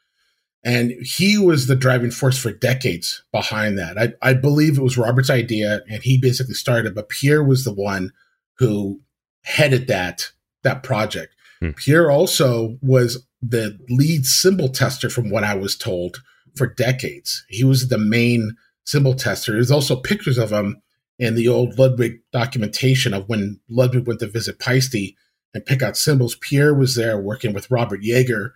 And 0.64 0.92
he 1.02 1.38
was 1.38 1.66
the 1.66 1.76
driving 1.76 2.10
force 2.10 2.38
for 2.38 2.52
decades 2.52 3.22
behind 3.32 3.78
that. 3.78 3.98
I, 3.98 4.12
I 4.22 4.34
believe 4.34 4.76
it 4.76 4.82
was 4.82 4.98
Robert's 4.98 5.30
idea, 5.30 5.82
and 5.88 6.02
he 6.02 6.18
basically 6.18 6.54
started, 6.54 6.94
but 6.94 7.08
Pierre 7.08 7.42
was 7.42 7.64
the 7.64 7.72
one 7.72 8.12
who 8.58 9.00
headed 9.42 9.86
that 9.88 10.30
that 10.62 10.82
project. 10.82 11.34
Hmm. 11.60 11.70
Pierre 11.70 12.10
also 12.10 12.76
was 12.82 13.26
the 13.42 13.78
lead 13.88 14.26
cymbal 14.26 14.68
tester, 14.68 15.08
from 15.08 15.30
what 15.30 15.44
I 15.44 15.54
was 15.54 15.76
told, 15.76 16.22
for 16.54 16.66
decades. 16.66 17.44
He 17.48 17.64
was 17.64 17.88
the 17.88 17.98
main 17.98 18.56
cymbal 18.84 19.14
tester. 19.14 19.52
There's 19.52 19.70
also 19.70 19.96
pictures 19.96 20.36
of 20.36 20.50
him 20.50 20.82
in 21.18 21.34
the 21.34 21.48
old 21.48 21.78
Ludwig 21.78 22.20
documentation 22.32 23.14
of 23.14 23.28
when 23.28 23.60
Ludwig 23.68 24.06
went 24.06 24.20
to 24.20 24.26
visit 24.26 24.58
Paiste 24.58 25.14
and 25.54 25.66
pick 25.66 25.82
out 25.82 25.96
cymbals. 25.96 26.36
Pierre 26.36 26.74
was 26.74 26.94
there 26.94 27.18
working 27.18 27.52
with 27.52 27.70
Robert 27.70 28.02
Jaeger, 28.02 28.54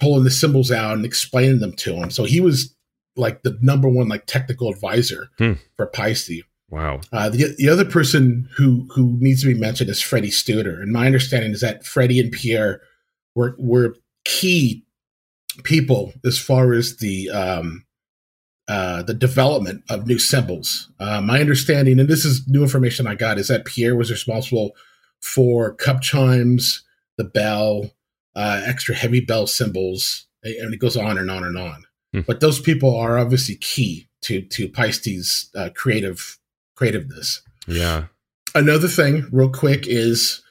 pulling 0.00 0.24
the 0.24 0.30
cymbals 0.30 0.70
out 0.70 0.94
and 0.94 1.04
explaining 1.04 1.60
them 1.60 1.72
to 1.76 1.94
him. 1.94 2.10
So 2.10 2.24
he 2.24 2.40
was 2.40 2.74
like 3.16 3.42
the 3.42 3.58
number 3.62 3.88
one 3.88 4.08
like 4.08 4.26
technical 4.26 4.68
advisor 4.68 5.30
hmm. 5.38 5.52
for 5.76 5.86
Paiste. 5.86 6.42
Wow. 6.70 7.00
Uh, 7.12 7.28
the, 7.28 7.54
the 7.56 7.68
other 7.68 7.84
person 7.84 8.48
who 8.56 8.88
who 8.94 9.16
needs 9.20 9.42
to 9.42 9.52
be 9.52 9.58
mentioned 9.58 9.90
is 9.90 10.00
Fredy 10.00 10.28
Studer. 10.28 10.82
And 10.82 10.92
my 10.92 11.06
understanding 11.06 11.52
is 11.52 11.60
that 11.60 11.84
Fredy 11.84 12.20
and 12.20 12.32
Pierre 12.32 12.80
were 13.34 13.54
were 13.58 13.96
key 14.24 14.84
people 15.62 16.12
as 16.24 16.38
far 16.38 16.72
as 16.72 16.96
the 16.96 17.30
um, 17.30 17.84
uh, 18.66 19.02
the 19.02 19.14
development 19.14 19.84
of 19.88 20.06
new 20.06 20.18
cymbals. 20.18 20.90
Uh, 20.98 21.20
my 21.20 21.38
understanding, 21.38 22.00
and 22.00 22.08
this 22.08 22.24
is 22.24 22.48
new 22.48 22.62
information 22.62 23.06
I 23.06 23.14
got, 23.14 23.38
is 23.38 23.48
that 23.48 23.66
Pierre 23.66 23.94
was 23.94 24.10
responsible 24.10 24.72
for 25.24 25.74
cup 25.74 26.02
chimes, 26.02 26.82
the 27.16 27.24
bell, 27.24 27.90
uh, 28.36 28.62
extra 28.64 28.94
heavy 28.94 29.20
bell 29.20 29.46
cymbals, 29.46 30.26
and 30.42 30.74
it 30.74 30.78
goes 30.78 30.96
on 30.96 31.16
and 31.16 31.30
on 31.30 31.44
and 31.44 31.56
on. 31.56 31.84
Hmm. 32.12 32.20
But 32.26 32.40
those 32.40 32.60
people 32.60 32.94
are 32.96 33.18
obviously 33.18 33.56
key 33.56 34.08
to 34.22 34.42
to 34.42 34.68
Paiste 34.68 35.50
uh, 35.56 35.70
creative 35.74 36.38
creativeness. 36.76 37.42
Yeah. 37.66 38.06
Another 38.54 38.88
thing, 38.88 39.26
real 39.32 39.50
quick, 39.50 39.86
is 39.86 40.42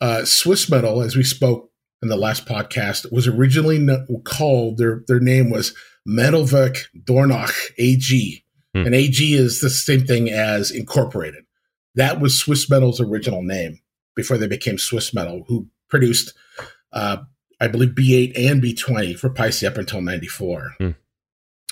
uh, 0.00 0.24
Swiss 0.24 0.70
Metal, 0.70 1.02
as 1.02 1.14
we 1.14 1.22
spoke 1.22 1.70
in 2.02 2.08
the 2.08 2.16
last 2.16 2.46
podcast, 2.46 3.12
was 3.12 3.26
originally 3.26 3.86
called 4.24 4.78
their 4.78 5.04
their 5.06 5.20
name 5.20 5.50
was 5.50 5.74
Metallwerk 6.08 6.86
Dornach 7.04 7.52
AG, 7.76 8.44
hmm. 8.74 8.86
and 8.86 8.94
AG 8.94 9.34
is 9.34 9.60
the 9.60 9.70
same 9.70 10.06
thing 10.06 10.30
as 10.30 10.70
Incorporated. 10.70 11.44
That 11.94 12.20
was 12.20 12.38
Swiss 12.38 12.70
Metal's 12.70 13.00
original 13.00 13.42
name 13.42 13.80
before 14.18 14.36
they 14.36 14.48
became 14.48 14.78
Swiss 14.78 15.14
Metal, 15.14 15.44
who 15.46 15.68
produced, 15.88 16.34
uh, 16.92 17.18
I 17.60 17.68
believe, 17.68 17.90
B8 17.90 18.32
and 18.36 18.60
B20 18.60 19.16
for 19.16 19.30
Paiste 19.30 19.62
up 19.62 19.78
until 19.78 20.02
'94. 20.02 20.72
Hmm. 20.78 20.90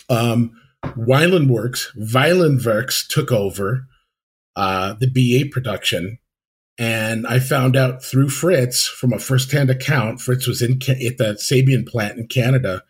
Um, 0.08 0.52
Wieland 0.96 1.50
Works, 1.50 1.92
Violin 1.96 2.60
Works 2.64 3.04
took 3.08 3.32
over 3.32 3.88
uh, 4.54 4.94
the 4.94 5.08
B8 5.08 5.50
production. 5.50 6.18
And 6.78 7.26
I 7.26 7.40
found 7.40 7.74
out 7.74 8.04
through 8.04 8.28
Fritz 8.28 8.86
from 8.86 9.12
a 9.12 9.18
firsthand 9.18 9.70
account. 9.70 10.20
Fritz 10.20 10.46
was 10.46 10.62
in 10.62 10.74
at 10.74 11.18
the 11.18 11.36
Sabian 11.40 11.88
plant 11.88 12.18
in 12.18 12.28
Canada. 12.28 12.84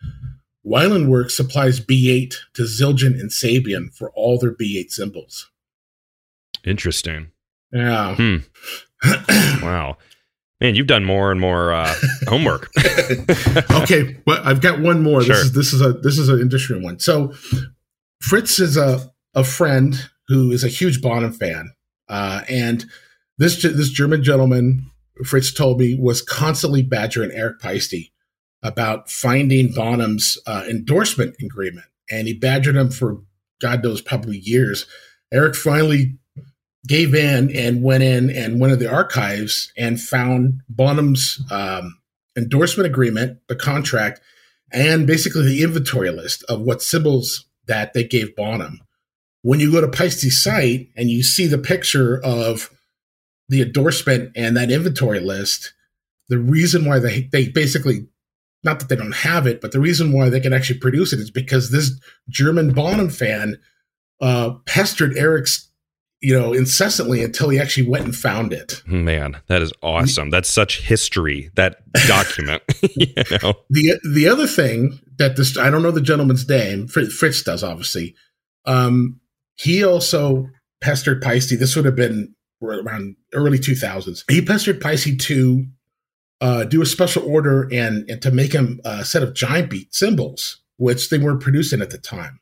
Wieland 0.63 1.09
Works 1.09 1.35
supplies 1.35 1.79
B8 1.79 2.35
to 2.53 2.63
Zildjian 2.63 3.19
and 3.19 3.31
Sabian 3.31 3.91
for 3.95 4.11
all 4.11 4.37
their 4.37 4.53
B8 4.53 4.91
cymbals. 4.91 5.49
Interesting. 6.63 7.31
Yeah. 7.71 8.15
Hmm. 8.15 8.37
Wow. 9.61 9.97
Man, 10.59 10.73
you've 10.73 10.87
done 10.87 11.05
more 11.05 11.31
and 11.31 11.39
more 11.39 11.71
uh, 11.71 11.93
homework. 12.27 12.71
okay, 13.71 14.17
well, 14.25 14.41
I've 14.43 14.61
got 14.61 14.79
one 14.79 15.03
more. 15.03 15.21
Sure. 15.21 15.35
This 15.35 15.43
is 15.43 15.51
this 15.53 15.73
is 15.73 15.81
a 15.81 15.93
this 15.93 16.17
is 16.17 16.29
an 16.29 16.39
industry 16.39 16.81
one. 16.81 16.99
So, 16.99 17.33
Fritz 18.21 18.59
is 18.59 18.75
a 18.75 19.11
a 19.35 19.43
friend 19.43 20.09
who 20.27 20.51
is 20.51 20.63
a 20.63 20.67
huge 20.67 21.01
Bonham 21.01 21.31
fan, 21.31 21.73
uh, 22.09 22.41
and 22.49 22.85
this 23.37 23.61
this 23.61 23.89
German 23.89 24.23
gentleman, 24.23 24.89
Fritz 25.23 25.53
told 25.53 25.79
me, 25.79 25.95
was 25.99 26.23
constantly 26.23 26.81
badgering 26.81 27.31
Erik 27.31 27.59
Paiste 27.59 28.11
about 28.63 29.11
finding 29.11 29.71
Bonham's 29.73 30.39
uh, 30.47 30.63
endorsement 30.67 31.35
agreement, 31.39 31.85
and 32.09 32.27
he 32.27 32.33
badgered 32.33 32.75
him 32.75 32.89
for 32.89 33.21
God 33.61 33.83
knows 33.83 34.01
probably 34.01 34.37
years. 34.39 34.87
Erik 35.31 35.55
finally 35.55 36.17
gave 36.85 37.13
in 37.13 37.55
and 37.55 37.83
went 37.83 38.03
in 38.03 38.29
and 38.29 38.59
went 38.59 38.71
to 38.71 38.77
the 38.77 38.91
archives 38.91 39.71
and 39.77 39.99
found 39.99 40.61
Bonham's 40.69 41.41
um, 41.51 41.97
endorsement 42.37 42.87
agreement, 42.87 43.39
the 43.47 43.55
contract, 43.55 44.21
and 44.71 45.07
basically 45.07 45.43
the 45.43 45.63
inventory 45.63 46.11
list 46.11 46.43
of 46.43 46.61
what 46.61 46.81
cymbals 46.81 47.45
that 47.67 47.93
they 47.93 48.03
gave 48.03 48.35
Bonham. 48.35 48.81
When 49.41 49.59
you 49.59 49.71
go 49.71 49.81
to 49.81 49.87
Paiste's 49.87 50.41
site 50.41 50.89
and 50.95 51.09
you 51.09 51.23
see 51.23 51.47
the 51.47 51.57
picture 51.57 52.21
of 52.23 52.69
the 53.49 53.61
endorsement 53.61 54.31
and 54.35 54.57
that 54.57 54.71
inventory 54.71 55.19
list, 55.19 55.73
the 56.29 56.37
reason 56.37 56.85
why 56.85 56.99
they 56.99 57.29
they 57.31 57.47
basically 57.47 58.07
not 58.63 58.79
that 58.79 58.89
they 58.89 58.95
don't 58.95 59.15
have 59.15 59.47
it, 59.47 59.61
but 59.61 59.71
the 59.71 59.79
reason 59.79 60.11
why 60.11 60.29
they 60.29 60.39
can 60.39 60.53
actually 60.53 60.79
produce 60.79 61.13
it 61.13 61.19
is 61.19 61.31
because 61.31 61.71
this 61.71 61.99
German 62.27 62.73
Bonham 62.73 63.09
fan 63.09 63.59
uh, 64.19 64.51
pestered 64.65 65.15
Erik's, 65.15 65.66
you 66.21 66.37
know, 66.37 66.53
incessantly 66.53 67.23
until 67.23 67.49
he 67.49 67.59
actually 67.59 67.87
went 67.87 68.05
and 68.05 68.15
found 68.15 68.51
it. 68.51 68.81
Man, 68.87 69.39
that 69.47 69.61
is 69.61 69.71
awesome. 69.83 70.29
That's 70.29 70.49
such 70.49 70.81
history. 70.81 71.51
That 71.55 71.77
document. 72.07 72.63
you 72.95 73.13
know? 73.43 73.53
The 73.69 73.99
the 74.03 74.27
other 74.27 74.47
thing 74.47 74.99
that 75.17 75.35
this 75.35 75.57
I 75.57 75.69
don't 75.69 75.83
know 75.83 75.91
the 75.91 76.01
gentleman's 76.01 76.47
name. 76.47 76.87
Fritz 76.87 77.43
does 77.43 77.63
obviously. 77.63 78.15
Um, 78.65 79.19
he 79.55 79.83
also 79.83 80.49
pestered 80.81 81.21
Paiste. 81.21 81.57
This 81.57 81.75
would 81.75 81.85
have 81.85 81.95
been 81.95 82.35
around 82.61 83.15
early 83.33 83.57
2000s. 83.57 84.23
He 84.29 84.41
pestered 84.41 84.81
Paiste 84.81 85.19
to 85.21 85.65
uh, 86.41 86.63
do 86.65 86.81
a 86.81 86.85
special 86.85 87.23
order 87.23 87.67
and, 87.71 88.09
and 88.09 88.21
to 88.21 88.31
make 88.31 88.53
him 88.53 88.79
a 88.85 89.03
set 89.03 89.23
of 89.23 89.33
giant 89.33 89.69
beat 89.69 89.93
cymbals, 89.93 90.61
which 90.77 91.09
they 91.09 91.17
weren't 91.17 91.41
producing 91.41 91.81
at 91.81 91.89
the 91.89 91.97
time. 91.97 92.39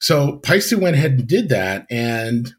So 0.00 0.38
Paiste 0.38 0.74
went 0.74 0.96
ahead 0.96 1.12
and 1.12 1.26
did 1.26 1.48
that. 1.50 1.86
And 1.90 2.52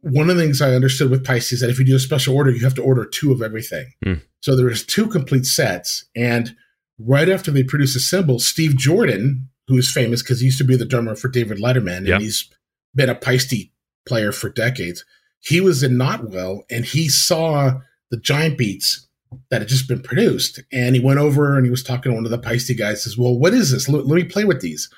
one 0.00 0.30
of 0.30 0.36
the 0.36 0.42
things 0.42 0.62
I 0.62 0.74
understood 0.74 1.10
with 1.10 1.24
Paiste's 1.24 1.54
is 1.54 1.60
that 1.60 1.70
if 1.70 1.78
you 1.78 1.84
do 1.84 1.96
a 1.96 2.00
special 2.00 2.36
order, 2.36 2.50
you 2.50 2.64
have 2.64 2.74
to 2.74 2.82
order 2.82 3.04
two 3.04 3.32
of 3.32 3.42
everything. 3.42 3.92
Mm. 4.04 4.22
So 4.40 4.56
there 4.56 4.66
was 4.66 4.84
two 4.84 5.08
complete 5.08 5.46
sets. 5.46 6.04
And 6.14 6.54
right 6.98 7.28
after 7.28 7.50
they 7.50 7.62
produced 7.62 7.96
a 7.96 8.00
cymbal, 8.00 8.38
Steve 8.38 8.76
Jordan, 8.76 9.48
who 9.66 9.76
is 9.76 9.90
famous 9.90 10.22
because 10.22 10.40
he 10.40 10.46
used 10.46 10.58
to 10.58 10.64
be 10.64 10.76
the 10.76 10.84
drummer 10.84 11.14
for 11.14 11.28
David 11.28 11.58
Letterman, 11.58 12.10
and 12.10 12.22
he's 12.22 12.48
been 12.94 13.10
a 13.10 13.14
Paiste 13.14 13.70
player 14.06 14.32
for 14.32 14.48
decades. 14.48 15.04
He 15.40 15.60
was 15.60 15.82
in 15.82 15.92
Nottwil 15.92 16.62
and 16.70 16.84
he 16.84 17.08
saw 17.08 17.80
the 18.10 18.16
giant 18.16 18.58
beats 18.58 19.06
that 19.50 19.60
had 19.60 19.68
just 19.68 19.86
been 19.86 20.02
produced. 20.02 20.60
And 20.72 20.96
he 20.96 21.00
went 21.00 21.18
over 21.18 21.56
and 21.56 21.66
he 21.66 21.70
was 21.70 21.82
talking 21.82 22.10
to 22.10 22.16
one 22.16 22.24
of 22.24 22.30
the 22.30 22.38
Paiste 22.38 22.76
guys, 22.78 23.04
says, 23.04 23.18
Well, 23.18 23.38
what 23.38 23.54
is 23.54 23.70
this? 23.70 23.88
Let, 23.88 24.06
let 24.06 24.16
me 24.16 24.24
play 24.24 24.44
with 24.44 24.60
these. 24.60 24.90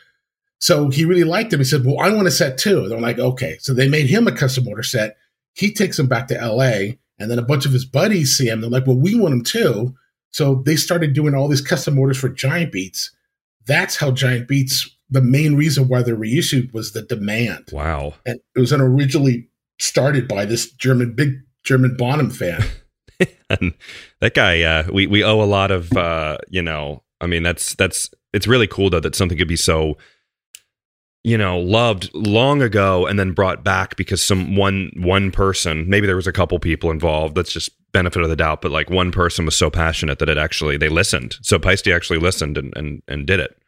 So 0.60 0.90
he 0.90 1.04
really 1.04 1.24
liked 1.24 1.50
them. 1.50 1.60
He 1.60 1.64
said, 1.64 1.84
Well, 1.84 2.00
I 2.00 2.10
want 2.12 2.28
a 2.28 2.30
set 2.30 2.58
too. 2.58 2.88
They're 2.88 3.00
like, 3.00 3.18
Okay. 3.18 3.56
So 3.60 3.74
they 3.74 3.88
made 3.88 4.06
him 4.06 4.26
a 4.26 4.32
custom 4.32 4.68
order 4.68 4.82
set. 4.82 5.16
He 5.54 5.72
takes 5.72 5.96
them 5.96 6.06
back 6.06 6.28
to 6.28 6.34
LA. 6.34 6.94
And 7.18 7.30
then 7.30 7.38
a 7.38 7.42
bunch 7.42 7.66
of 7.66 7.72
his 7.72 7.84
buddies 7.84 8.36
see 8.36 8.48
him. 8.48 8.60
They're 8.60 8.70
like, 8.70 8.86
Well, 8.86 8.96
we 8.96 9.18
want 9.18 9.32
them 9.32 9.44
too. 9.44 9.94
So 10.32 10.62
they 10.64 10.76
started 10.76 11.12
doing 11.12 11.34
all 11.34 11.48
these 11.48 11.60
custom 11.60 11.98
orders 11.98 12.18
for 12.18 12.28
Giant 12.28 12.72
Beats. 12.72 13.10
That's 13.66 13.96
how 13.96 14.10
Giant 14.10 14.48
Beats 14.48 14.88
the 15.10 15.20
main 15.20 15.56
reason 15.56 15.88
why 15.88 16.02
they're 16.02 16.14
reissued 16.14 16.72
was 16.72 16.92
the 16.92 17.02
demand. 17.02 17.68
Wow. 17.72 18.14
And 18.24 18.38
it 18.54 18.60
was 18.60 18.72
originally 18.72 19.48
started 19.78 20.28
by 20.28 20.44
this 20.44 20.70
German, 20.72 21.14
big 21.14 21.40
German 21.64 21.96
Bonham 21.96 22.30
fan. 22.30 22.62
and 23.50 23.74
that 24.20 24.34
guy, 24.34 24.62
uh, 24.62 24.84
we, 24.92 25.06
we 25.06 25.24
owe 25.24 25.42
a 25.42 25.44
lot 25.44 25.70
of, 25.70 25.92
uh, 25.96 26.38
you 26.48 26.62
know, 26.62 27.02
I 27.20 27.26
mean, 27.26 27.42
that's, 27.42 27.74
that's, 27.74 28.10
it's 28.32 28.46
really 28.46 28.68
cool 28.68 28.88
though 28.90 29.00
that 29.00 29.16
something 29.16 29.36
could 29.36 29.48
be 29.48 29.56
so, 29.56 29.98
you 31.22 31.36
know, 31.36 31.58
loved 31.58 32.10
long 32.14 32.62
ago 32.62 33.06
and 33.06 33.18
then 33.18 33.32
brought 33.32 33.62
back 33.62 33.96
because 33.96 34.22
some 34.22 34.56
one, 34.56 34.90
one 34.96 35.30
person, 35.30 35.88
maybe 35.88 36.06
there 36.06 36.16
was 36.16 36.26
a 36.26 36.32
couple 36.32 36.58
people 36.58 36.90
involved. 36.90 37.34
That's 37.34 37.52
just 37.52 37.70
benefit 37.92 38.22
of 38.22 38.30
the 38.30 38.36
doubt, 38.36 38.62
but 38.62 38.70
like 38.70 38.88
one 38.88 39.12
person 39.12 39.44
was 39.44 39.56
so 39.56 39.70
passionate 39.70 40.18
that 40.18 40.28
it 40.28 40.38
actually, 40.38 40.76
they 40.76 40.88
listened. 40.88 41.36
So 41.42 41.58
Paiste 41.58 41.88
actually 41.88 42.20
listened 42.20 42.56
and, 42.56 42.72
and, 42.76 43.02
and 43.06 43.26
did 43.26 43.40
it. 43.40 43.60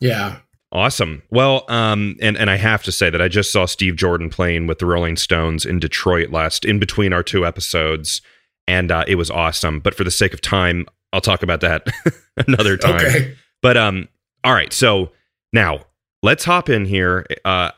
Yeah. 0.00 0.38
Awesome. 0.70 1.22
Well, 1.30 1.64
um, 1.68 2.16
and 2.20 2.36
and 2.36 2.50
I 2.50 2.56
have 2.56 2.82
to 2.82 2.92
say 2.92 3.08
that 3.08 3.22
I 3.22 3.28
just 3.28 3.50
saw 3.50 3.64
Steve 3.64 3.96
Jordan 3.96 4.28
playing 4.28 4.66
with 4.66 4.80
the 4.80 4.86
Rolling 4.86 5.16
Stones 5.16 5.64
in 5.64 5.78
Detroit 5.78 6.30
last 6.30 6.66
in 6.66 6.78
between 6.78 7.14
our 7.14 7.22
two 7.22 7.46
episodes, 7.46 8.20
and 8.66 8.92
uh, 8.92 9.04
it 9.08 9.14
was 9.14 9.30
awesome. 9.30 9.80
But 9.80 9.94
for 9.94 10.04
the 10.04 10.10
sake 10.10 10.34
of 10.34 10.42
time, 10.42 10.84
I'll 11.14 11.22
talk 11.22 11.42
about 11.42 11.62
that 11.62 11.86
another 12.46 12.76
time. 12.76 12.96
Okay. 12.96 13.34
But 13.62 13.78
um, 13.78 14.08
all 14.44 14.52
right. 14.52 14.70
So 14.70 15.10
now 15.54 15.86
let's 16.22 16.44
hop 16.44 16.68
in 16.68 16.84
here. 16.84 17.26
Uh, 17.44 17.70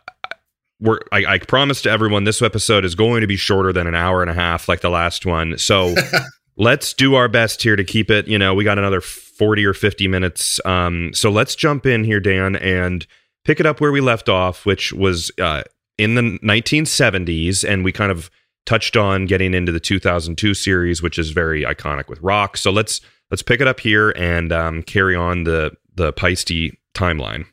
we're 0.81 1.01
I, 1.13 1.25
I 1.27 1.39
promised 1.39 1.85
to 1.85 1.91
everyone 1.91 2.25
this 2.25 2.41
episode 2.43 2.85
is 2.85 2.95
going 2.95 3.21
to 3.21 3.27
be 3.27 3.37
shorter 3.37 3.73
than 3.73 3.87
an 3.87 3.95
hour 3.95 4.23
and 4.23 4.31
a 4.31 4.35
half, 4.35 4.69
like 4.69 4.81
the 4.81 4.91
last 4.91 5.27
one. 5.27 5.59
So 5.59 5.95
let's 6.57 6.95
do 6.95 7.15
our 7.15 7.29
best 7.29 7.63
here 7.63 7.77
to 7.77 7.85
keep 7.85 8.11
it. 8.11 8.27
You 8.29 8.39
know, 8.39 8.55
we 8.55 8.65
got 8.65 8.79
another 8.79 9.01
40 9.01 9.65
or 9.67 9.75
50 9.75 10.09
minutes. 10.09 10.65
Um, 10.65 11.13
so 11.15 11.31
let's 11.31 11.55
jump 11.55 11.87
in 11.87 12.05
here, 12.05 12.21
Dan, 12.21 12.57
and 12.57 13.07
pick 13.45 13.61
it 13.61 13.67
up 13.67 13.81
where 13.81 13.93
we 13.93 14.01
left 14.01 14.29
off, 14.29 14.65
which 14.65 14.93
was 14.93 15.31
uh, 15.41 15.63
in 15.99 16.15
the 16.15 16.39
1970s. 16.43 17.63
And 17.69 17.85
we 17.85 17.93
kind 17.93 18.11
of 18.11 18.31
touched 18.67 18.97
on 18.97 19.27
getting 19.27 19.53
into 19.53 19.73
the 19.73 19.81
2002 19.81 20.55
series, 20.55 21.03
which 21.03 21.19
is 21.19 21.31
very 21.31 21.63
iconic 21.63 22.09
with 22.09 22.21
rock. 22.23 22.57
So 22.57 22.71
let's 22.71 23.01
let's 23.31 23.43
pick 23.43 23.61
it 23.61 23.69
up 23.69 23.81
here 23.81 24.11
and 24.11 24.53
um, 24.53 24.83
carry 24.83 25.15
on 25.15 25.45
the 25.45 25.73
the 25.95 26.13
Paiste 26.13 26.73
timeline. 26.95 27.47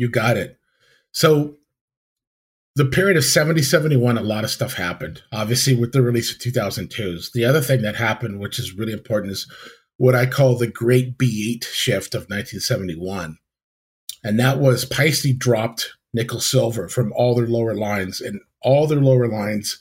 You 0.00 0.08
got 0.08 0.38
it. 0.38 0.58
So 1.12 1.56
the 2.74 2.86
period 2.86 3.18
of 3.18 3.24
70 3.24 3.60
71 3.60 4.16
a 4.16 4.22
lot 4.22 4.44
of 4.44 4.50
stuff 4.50 4.74
happened 4.74 5.20
obviously 5.32 5.74
with 5.74 5.92
the 5.92 6.00
release 6.00 6.32
of 6.32 6.38
2002s 6.38 7.32
the 7.32 7.44
other 7.44 7.60
thing 7.60 7.82
that 7.82 7.96
happened 7.96 8.38
which 8.38 8.60
is 8.60 8.72
really 8.72 8.92
important 8.92 9.32
is 9.32 9.50
what 9.96 10.14
i 10.14 10.24
call 10.24 10.56
the 10.56 10.68
great 10.68 11.18
b8 11.18 11.64
shift 11.64 12.14
of 12.14 12.22
1971 12.30 13.36
and 14.22 14.38
that 14.38 14.60
was 14.60 14.84
Paiste 14.84 15.36
dropped 15.36 15.90
nickel 16.14 16.40
silver 16.40 16.88
from 16.88 17.12
all 17.14 17.34
their 17.34 17.48
lower 17.48 17.74
lines 17.74 18.20
and 18.20 18.40
all 18.62 18.86
their 18.86 19.00
lower 19.00 19.26
lines 19.26 19.78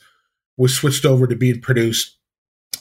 was 0.57 0.75
switched 0.75 1.05
over 1.05 1.27
to 1.27 1.35
being 1.35 1.61
produced 1.61 2.17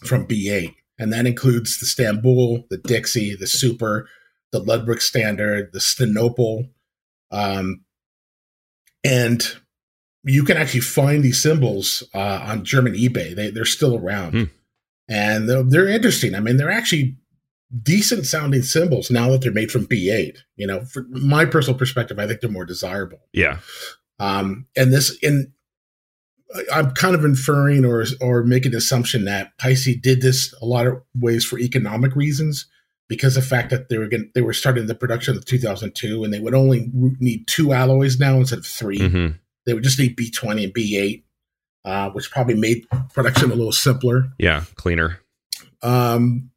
from 0.02 0.26
b8 0.26 0.74
and 0.98 1.12
that 1.12 1.26
includes 1.26 1.78
the 1.78 1.86
Stambul, 1.86 2.68
the 2.70 2.78
Dixie, 2.78 3.36
the 3.36 3.46
Super, 3.46 4.08
the 4.50 4.58
Ludwig 4.58 5.00
Standard, 5.00 5.72
the 5.72 5.80
Stanople, 5.80 6.70
um, 7.30 7.82
and 9.04 9.42
you 10.24 10.44
can 10.44 10.56
actually 10.56 10.80
find 10.80 11.22
these 11.22 11.40
cymbals 11.40 12.02
uh, 12.14 12.40
on 12.44 12.64
German 12.64 12.94
eBay. 12.94 13.34
They 13.34 13.50
they're 13.50 13.64
still 13.64 13.96
around. 13.96 14.32
Hmm. 14.32 14.44
and 15.08 15.48
they're, 15.48 15.62
they're 15.62 15.88
interesting. 15.88 16.34
I 16.34 16.40
mean, 16.40 16.56
they're 16.56 16.70
actually 16.70 17.16
decent 17.82 18.26
sounding 18.26 18.62
cymbals 18.62 19.10
now 19.10 19.30
that 19.30 19.40
they're 19.42 19.52
made 19.52 19.70
from 19.70 19.86
B8. 19.86 20.38
You 20.56 20.66
know, 20.66 20.84
from 20.84 21.06
my 21.10 21.44
personal 21.44 21.78
perspective, 21.78 22.18
I 22.18 22.26
think 22.26 22.40
they're 22.40 22.50
more 22.50 22.64
desirable. 22.64 23.20
Yeah. 23.32 23.58
Um, 24.18 24.66
and 24.76 24.92
this, 24.92 25.16
in 25.22 25.52
I'm 26.72 26.92
kind 26.92 27.14
of 27.14 27.24
inferring 27.24 27.84
or 27.84 28.04
or 28.20 28.42
making 28.42 28.74
assumption 28.74 29.24
that 29.26 29.56
Paiste's 29.58 30.00
did 30.00 30.22
this 30.22 30.54
a 30.60 30.66
lot 30.66 30.86
of 30.86 31.02
ways 31.14 31.44
for 31.44 31.58
economic 31.58 32.16
reasons 32.16 32.66
because 33.08 33.34
the 33.34 33.42
fact 33.42 33.70
that 33.70 33.88
they 33.88 33.98
were 33.98 34.06
going 34.08 34.30
they 34.34 34.42
were 34.42 34.52
starting 34.52 34.86
the 34.86 34.94
production 34.94 35.36
of 35.36 35.44
2002 35.44 36.24
and 36.24 36.32
they 36.32 36.40
would 36.40 36.54
only 36.54 36.90
need 37.20 37.46
two 37.46 37.72
alloys 37.72 38.18
now 38.18 38.36
instead 38.36 38.58
of 38.58 38.66
3 38.66 38.98
Mhm. 38.98 39.38
They 39.66 39.74
would 39.74 39.84
just 39.84 39.98
need 39.98 40.16
B20 40.16 40.64
and 40.64 40.72
B8, 40.72 41.24
uh, 41.84 42.10
which 42.10 42.30
probably 42.30 42.54
made 42.54 42.86
production 43.12 43.50
a 43.50 43.54
little 43.54 43.72
simpler. 43.72 44.32
Yeah. 44.38 44.64
Cleaner. 44.76 45.20
Um, 45.82 46.50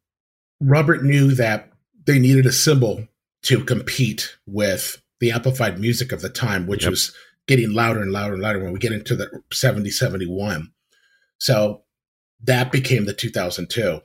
Robert 0.60 1.04
knew 1.04 1.32
that 1.34 1.70
they 2.06 2.18
needed 2.18 2.46
a 2.46 2.52
cymbal 2.52 3.06
to 3.42 3.64
compete 3.64 4.36
with 4.46 5.02
the 5.20 5.30
amplified 5.30 5.78
music 5.78 6.10
of 6.12 6.20
the 6.22 6.28
time, 6.30 6.66
which 6.66 6.84
Yep. 6.84 6.90
was 6.90 7.12
getting 7.46 7.72
louder 7.72 8.00
and 8.00 8.12
louder 8.12 8.34
and 8.34 8.42
louder 8.42 8.62
when 8.62 8.72
we 8.72 8.78
get 8.78 8.92
into 8.92 9.14
the 9.14 9.42
70, 9.52 9.90
71. 9.90 10.72
So 11.38 11.82
that 12.42 12.72
became 12.72 13.04
the 13.04 13.12
2002. 13.12 14.00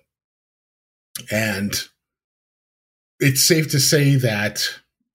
And 1.31 1.87
it's 3.19 3.41
safe 3.43 3.69
to 3.71 3.79
say 3.79 4.15
that 4.15 4.63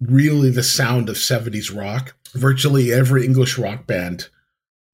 really 0.01 0.51
the 0.51 0.63
sound 0.63 1.09
of 1.09 1.17
70s 1.17 1.75
rock, 1.75 2.15
virtually 2.35 2.93
every 2.93 3.25
English 3.25 3.59
rock 3.59 3.87
band, 3.87 4.29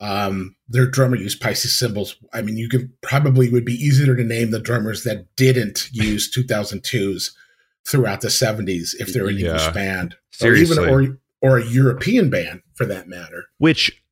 um, 0.00 0.54
their 0.68 0.86
drummer 0.86 1.16
used 1.16 1.40
Paiste's 1.40 1.74
cymbals. 1.76 2.16
I 2.32 2.42
mean, 2.42 2.56
you 2.56 2.68
could 2.68 2.90
probably 3.00 3.48
would 3.48 3.64
be 3.64 3.74
easier 3.74 4.14
to 4.14 4.22
name 4.24 4.50
the 4.50 4.60
drummers 4.60 5.04
that 5.04 5.26
didn't 5.36 5.88
use 5.92 6.30
2002s 6.36 7.32
throughout 7.86 8.20
the 8.20 8.28
70s 8.28 8.94
if 8.98 9.12
they're 9.12 9.26
an 9.28 9.38
Yeah. 9.38 9.52
English 9.52 9.68
band 9.74 10.16
Seriously. 10.30 10.76
or 10.78 11.00
even 11.02 11.12
or 11.14 11.18
or 11.40 11.58
a 11.58 11.64
European 11.64 12.30
band 12.30 12.62
for 12.74 12.84
that 12.86 13.08
matter. 13.08 13.44
which 13.58 14.02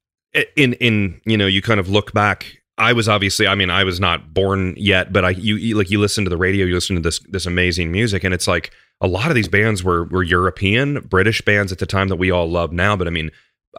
in 0.55 0.73
in 0.75 1.21
you 1.25 1.37
know 1.37 1.47
you 1.47 1.61
kind 1.63 1.81
of 1.81 1.89
look 1.89 2.13
back 2.13 2.63
i 2.79 2.93
was 2.93 3.09
obviously 3.09 3.47
i 3.47 3.55
mean 3.55 3.71
i 3.71 3.85
was 3.85 4.01
not 4.01 4.33
born 4.33 4.75
yet 4.77 5.13
but 5.13 5.25
i 5.25 5.31
you, 5.31 5.57
you 5.57 5.77
like 5.77 5.91
you 5.91 5.99
listen 5.99 6.25
to 6.25 6.31
the 6.31 6.37
radio 6.37 6.67
you 6.67 6.75
listen 6.75 6.97
to 6.97 7.03
this 7.03 7.21
this 7.29 7.47
amazing 7.47 7.91
music 7.91 8.25
and 8.25 8.35
it's 8.35 8.49
like 8.49 8.73
a 9.01 9.07
lot 9.07 9.29
of 9.29 9.35
these 9.35 9.49
bands 9.49 9.83
were 9.83 10.05
were 10.05 10.23
european 10.23 11.01
british 11.01 11.41
bands 11.43 11.73
at 11.73 11.79
the 11.79 11.87
time 11.87 12.09
that 12.09 12.17
we 12.17 12.31
all 12.31 12.49
love 12.49 12.73
now 12.73 12.97
but 12.97 13.07
i 13.07 13.11
mean 13.11 13.31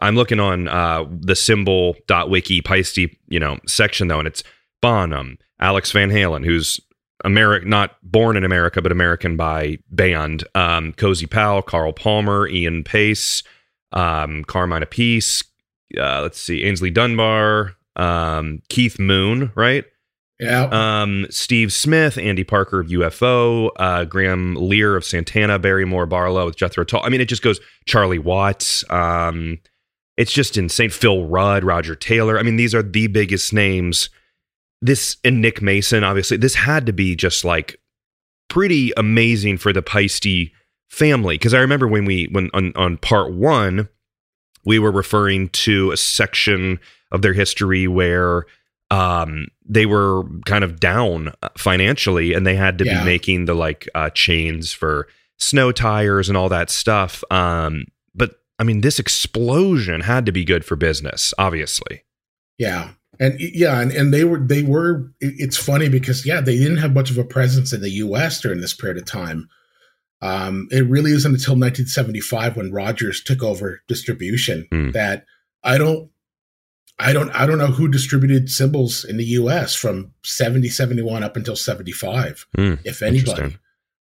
i'm 0.02 0.16
looking 0.16 0.40
on 0.40 0.68
uh 0.68 1.04
the 1.10 1.36
symbol.wiki 1.36 2.60
Paiste, 2.60 2.98
you 3.28 3.40
know 3.40 3.58
section 3.66 4.08
though 4.08 4.18
and 4.18 4.28
it's 4.28 4.42
bonham 4.80 5.38
alex 5.60 5.92
van 5.92 6.10
halen 6.10 6.44
who's 6.44 6.80
American, 7.24 7.68
not 7.68 7.96
born 8.02 8.36
in 8.36 8.44
America, 8.44 8.80
but 8.80 8.92
American 8.92 9.36
by 9.36 9.78
band. 9.90 10.44
Um, 10.54 10.92
Cozy 10.92 11.26
Powell, 11.26 11.62
Carl 11.62 11.92
Palmer, 11.92 12.46
Ian 12.46 12.84
Paice, 12.84 13.42
um, 13.92 14.44
Carmine 14.44 14.82
Appice, 14.82 15.44
uh, 15.98 16.22
let's 16.22 16.40
see, 16.40 16.62
Aynsley 16.62 16.92
Dunbar, 16.92 17.74
um, 17.98 18.62
Keith 18.68 18.98
Moon, 18.98 19.52
right? 19.54 19.84
Yeah. 20.40 20.68
Um, 20.70 21.26
Steve 21.30 21.72
Smith, 21.72 22.16
Andy 22.16 22.44
Parker 22.44 22.78
of 22.78 22.88
UFO, 22.88 23.70
uh, 23.76 24.04
Graham 24.04 24.54
Lear 24.54 24.96
of 24.96 25.04
Santana, 25.04 25.58
Barriemore 25.58 26.08
Barlow 26.08 26.46
with 26.46 26.56
Jethro 26.56 26.84
Tull. 26.84 27.02
I 27.02 27.08
mean, 27.08 27.20
it 27.20 27.28
just 27.28 27.42
goes 27.42 27.58
Charlie 27.86 28.20
Watts. 28.20 28.88
Um, 28.88 29.58
it's 30.16 30.32
just 30.32 30.56
insane. 30.56 30.90
Phil 30.90 31.26
Rudd, 31.26 31.64
Roger 31.64 31.96
Taylor. 31.96 32.38
I 32.38 32.42
mean, 32.42 32.56
these 32.56 32.74
are 32.74 32.82
the 32.82 33.08
biggest 33.08 33.52
names. 33.52 34.10
This 34.80 35.16
and 35.24 35.40
Nick 35.42 35.60
Mason, 35.60 36.04
obviously, 36.04 36.36
this 36.36 36.54
had 36.54 36.86
to 36.86 36.92
be 36.92 37.16
just 37.16 37.44
like 37.44 37.80
pretty 38.48 38.92
amazing 38.96 39.58
for 39.58 39.72
the 39.72 39.82
Paiste 39.82 40.52
family. 40.88 41.36
Because 41.36 41.52
I 41.52 41.58
remember 41.58 41.88
when 41.88 42.04
we 42.04 42.28
when 42.30 42.48
on, 42.54 42.72
on 42.76 42.96
part 42.98 43.32
one, 43.32 43.88
we 44.64 44.78
were 44.78 44.92
referring 44.92 45.48
to 45.48 45.90
a 45.90 45.96
section 45.96 46.78
of 47.12 47.22
their 47.22 47.32
history 47.32 47.86
where 47.88 48.44
um 48.90 49.46
they 49.68 49.84
were 49.86 50.22
kind 50.46 50.64
of 50.64 50.80
down 50.80 51.32
financially 51.56 52.32
and 52.34 52.46
they 52.46 52.56
had 52.56 52.78
to 52.78 52.84
Yeah. 52.84 53.00
be 53.00 53.04
making 53.04 53.44
the 53.44 53.54
like 53.54 53.88
uh 53.94 54.10
chains 54.10 54.72
for 54.72 55.08
snow 55.38 55.72
tires 55.72 56.28
and 56.28 56.36
all 56.38 56.48
that 56.48 56.70
stuff 56.70 57.22
um 57.30 57.84
but 58.14 58.36
i 58.58 58.64
mean 58.64 58.80
this 58.80 58.98
explosion 58.98 60.00
had 60.00 60.24
to 60.26 60.32
be 60.32 60.44
good 60.44 60.64
for 60.64 60.74
business 60.76 61.34
obviously 61.38 62.02
Yeah. 62.58 62.90
And 63.20 63.34
yeah, 63.40 63.80
and, 63.80 63.90
and 63.90 64.14
they 64.14 64.22
were 64.22 64.38
they 64.38 64.62
were 64.62 65.10
it's 65.20 65.56
funny 65.56 65.88
because 65.88 66.24
yeah, 66.24 66.40
they 66.40 66.56
didn't 66.56 66.76
have 66.76 66.94
much 66.94 67.10
of 67.10 67.18
a 67.18 67.24
presence 67.24 67.72
in 67.72 67.80
the 67.80 67.90
US 68.06 68.40
during 68.40 68.60
this 68.60 68.72
period 68.74 68.96
of 68.96 69.06
time. 69.06 69.48
Um, 70.22 70.68
it 70.70 70.86
really 70.88 71.10
isn't 71.10 71.32
until 71.34 71.54
1975 71.54 72.56
when 72.56 72.70
Rogers 72.72 73.20
took 73.24 73.42
over 73.42 73.80
distribution 73.88 74.68
Hmm. 74.70 74.90
that 74.92 75.24
I 75.64 75.78
don't 75.78 76.10
I 76.98 77.12
don't 77.12 77.30
I 77.30 77.46
don't 77.46 77.58
know 77.58 77.66
who 77.68 77.88
distributed 77.88 78.50
cymbals 78.50 79.04
in 79.04 79.16
the 79.16 79.24
US 79.24 79.74
from 79.74 80.12
70 80.24 80.68
71 80.68 81.22
up 81.22 81.36
until 81.36 81.56
75 81.56 82.46
Hmm, 82.54 82.74
if 82.84 83.02
anybody. 83.02 83.56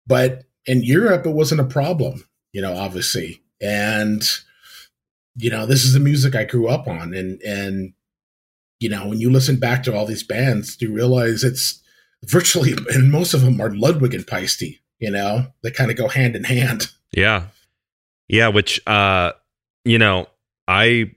But 0.07 0.45
in 0.67 0.83
Europe 0.83 1.27
it 1.27 1.31
wasn't 1.31 1.61
a 1.61 1.65
problem, 1.65 2.25
you 2.53 2.61
know, 2.61 2.75
obviously. 2.75 3.43
And 3.61 4.23
you 5.37 5.51
know, 5.51 5.67
this 5.67 5.85
is 5.85 5.93
the 5.93 6.01
music 6.01 6.35
I 6.35 6.45
grew 6.45 6.69
up 6.69 6.89
on 6.89 7.15
and 7.15 7.41
and 7.43 7.93
you 8.81 8.89
know, 8.89 9.09
when 9.09 9.21
you 9.21 9.31
listen 9.31 9.57
back 9.57 9.83
to 9.85 9.95
all 9.95 10.07
these 10.07 10.23
bands, 10.23 10.81
you 10.81 10.91
realize 10.91 11.45
it's 11.45 11.83
virtually, 12.25 12.73
and 12.95 13.11
most 13.11 13.35
of 13.35 13.43
them 13.43 13.61
are 13.61 13.71
Ludwig 13.71 14.15
and 14.15 14.27
Paiste, 14.27 14.65
you 14.99 15.11
know, 15.11 15.47
they 15.63 15.71
kind 15.71 15.91
of 15.91 15.99
go 15.99 16.09
hand 16.09 16.35
in 16.35 16.45
hand. 16.45 16.91
Yeah. 17.13 17.45
Yeah, 18.29 18.49
which 18.49 18.81
uh 18.87 19.33
you 19.85 19.99
know, 19.99 20.29
I 20.67 21.13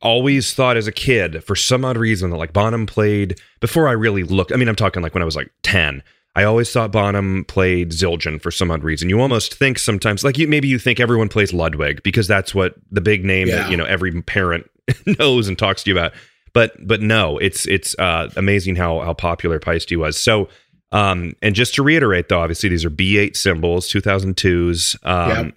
always 0.00 0.54
thought 0.54 0.76
as 0.76 0.86
a 0.86 0.92
kid 0.92 1.42
for 1.44 1.56
some 1.56 1.84
odd 1.84 1.96
reason 1.96 2.30
that 2.30 2.36
like 2.36 2.52
Bonham 2.52 2.86
played 2.86 3.40
before 3.60 3.88
I 3.88 3.92
really 3.92 4.22
looked. 4.22 4.52
I 4.52 4.56
mean, 4.56 4.68
I'm 4.68 4.76
talking 4.76 5.02
like 5.02 5.14
when 5.14 5.22
I 5.22 5.26
was 5.26 5.36
like 5.36 5.50
10. 5.62 6.02
I 6.36 6.44
always 6.44 6.70
thought 6.72 6.92
Bonham 6.92 7.44
played 7.46 7.90
Zildjian 7.90 8.40
for 8.40 8.52
some 8.52 8.70
odd 8.70 8.84
reason. 8.84 9.08
You 9.08 9.20
almost 9.20 9.54
think 9.54 9.78
sometimes 9.78 10.22
like 10.22 10.38
you 10.38 10.46
maybe 10.46 10.68
you 10.68 10.78
think 10.78 11.00
everyone 11.00 11.28
plays 11.28 11.52
Ludwig 11.52 12.02
because 12.04 12.28
that's 12.28 12.54
what 12.54 12.74
the 12.92 13.00
big 13.00 13.24
name 13.24 13.48
Yeah. 13.48 13.56
that, 13.62 13.70
you 13.70 13.76
know, 13.76 13.84
every 13.86 14.22
parent 14.22 14.70
knows 15.18 15.48
and 15.48 15.58
talks 15.58 15.82
to 15.82 15.90
you 15.90 15.96
about. 15.98 16.12
But 16.54 16.74
but 16.86 17.00
no, 17.02 17.38
it's 17.38 17.66
it's 17.66 17.98
uh 17.98 18.30
amazing 18.36 18.76
how 18.76 19.00
how 19.00 19.14
popular 19.14 19.58
Paiste 19.58 19.96
was. 19.96 20.16
So 20.16 20.48
um, 20.92 21.34
and 21.42 21.54
just 21.54 21.74
to 21.74 21.82
reiterate, 21.82 22.28
though, 22.28 22.40
obviously 22.40 22.68
these 22.70 22.84
are 22.84 22.90
B8 22.90 23.36
cymbals, 23.36 23.88
2002s. 23.92 24.96
Um. 25.04 25.52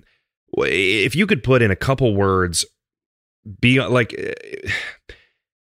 If 0.57 1.15
you 1.15 1.25
could 1.27 1.43
put 1.43 1.61
in 1.61 1.71
a 1.71 1.77
couple 1.77 2.13
words, 2.13 2.65
be 3.59 3.81
like, 3.81 4.13
eh, 4.17 4.33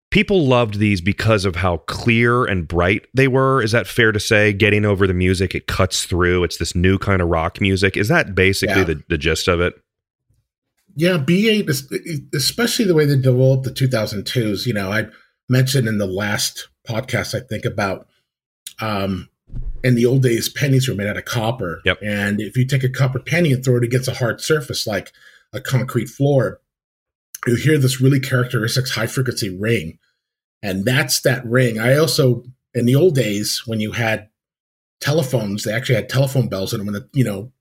people 0.10 0.46
loved 0.46 0.78
these 0.80 1.02
because 1.02 1.46
of 1.46 1.56
how 1.56 1.78
clear 1.78 2.46
and 2.46 2.68
bright 2.68 3.08
they 3.14 3.28
were. 3.28 3.62
Is 3.62 3.72
that 3.72 3.88
fair 3.88 4.12
to 4.12 4.20
say? 4.20 4.54
Getting 4.54 4.86
over 4.86 5.08
the 5.08 5.14
music, 5.14 5.56
it 5.56 5.68
cuts 5.68 6.06
through. 6.06 6.44
It's 6.44 6.58
this 6.58 6.76
new 6.76 6.98
kind 6.98 7.22
of 7.22 7.30
rock 7.30 7.62
music. 7.62 7.96
Is 7.96 8.08
that 8.10 8.36
basically 8.36 8.80
Yeah. 8.80 8.84
the, 8.86 9.04
the 9.10 9.18
gist 9.18 9.48
of 9.48 9.62
it? 9.62 9.74
Yeah, 10.96 11.18
B8, 11.18 11.70
especially 12.34 12.84
the 12.84 12.94
way 12.94 13.06
they 13.06 13.16
developed 13.16 13.64
the 13.64 13.72
2002s. 13.72 14.66
You 14.66 14.74
know, 14.74 14.92
I 14.92 15.08
mentioned 15.48 15.88
in 15.88 15.98
the 16.00 16.06
last 16.06 16.68
podcast, 16.86 17.34
I 17.34 17.40
think, 17.48 17.64
about 17.64 18.08
um, 18.82 19.30
in 19.86 19.96
the 19.96 20.06
old 20.06 20.24
days, 20.24 20.50
pennies 20.50 20.90
were 20.90 20.96
made 20.96 21.08
out 21.08 21.16
of 21.16 21.24
copper. 21.24 21.80
Yep. 21.86 22.00
And 22.04 22.42
if 22.42 22.58
you 22.58 22.66
take 22.66 22.84
a 22.84 22.90
copper 22.90 23.20
penny 23.20 23.54
and 23.54 23.64
throw 23.64 23.78
it 23.78 23.84
against 23.86 24.10
a 24.10 24.14
hard 24.16 24.42
surface 24.42 24.86
like 24.86 25.14
a 25.54 25.62
concrete 25.62 26.10
floor, 26.10 26.60
you 27.48 27.56
hear 27.56 27.78
this 27.78 28.02
really 28.02 28.20
characteristic 28.20 28.88
high 28.90 29.08
frequency 29.08 29.56
ring. 29.56 29.98
And 30.62 30.86
that's 30.86 31.22
that 31.22 31.46
ring. 31.46 31.80
I 31.80 31.98
also, 31.98 32.44
in 32.74 32.86
the 32.86 32.96
old 32.96 33.16
days, 33.16 33.64
when 33.66 33.80
you 33.80 33.94
had 33.94 34.30
telephones, 35.00 35.64
they 35.64 35.74
actually 35.74 35.96
had 35.96 36.10
telephone 36.10 36.48
bells 36.50 36.74
in 36.74 36.80
them. 36.80 36.88
And, 36.88 36.98
the, 36.98 37.10
you 37.14 37.24
know, 37.24 37.52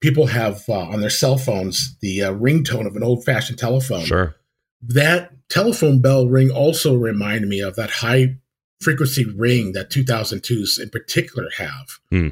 people 0.00 0.26
have 0.26 0.62
uh, 0.68 0.78
on 0.78 1.00
their 1.00 1.10
cell 1.10 1.38
phones 1.38 1.96
the 2.00 2.22
uh, 2.22 2.32
ringtone 2.32 2.86
of 2.86 2.96
an 2.96 3.02
old 3.02 3.24
fashioned 3.24 3.58
telephone 3.58 4.04
Sure. 4.04 4.34
that 4.82 5.32
telephone 5.48 6.00
bell 6.00 6.26
ring 6.26 6.50
also 6.50 6.96
reminded 6.96 7.48
me 7.48 7.60
of 7.60 7.76
that 7.76 7.90
high 7.90 8.36
frequency 8.80 9.24
ring 9.24 9.72
that 9.72 9.90
2002s 9.90 10.80
in 10.80 10.90
particular 10.90 11.48
have. 11.56 11.98
Hmm. 12.10 12.28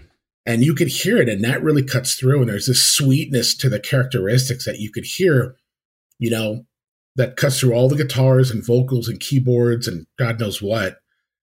And 0.47 0.65
you 0.65 0.75
could 0.75 0.89
hear 0.89 1.19
it, 1.19 1.29
and 1.29 1.45
that 1.45 1.63
really 1.63 1.83
cuts 1.83 2.15
through. 2.15 2.41
And 2.41 2.49
there's 2.49 2.67
this 2.67 2.83
sweetness 2.83 3.55
to 3.57 3.69
the 3.69 3.79
characteristics 3.79 4.65
that 4.65 4.79
you 4.79 4.91
could 4.91 5.05
hear, 5.05 5.57
you 6.19 6.31
know, 6.31 6.65
that 7.17 7.37
cuts 7.37 7.61
through 7.61 7.73
all 7.73 7.89
the 7.89 7.97
guitars 7.97 8.51
and 8.51 8.65
vocals 8.65 9.09
and 9.09 9.21
keyboards 9.21 9.89
and 9.89 10.07
God 10.19 10.39
knows 10.41 10.63
what 10.63 10.99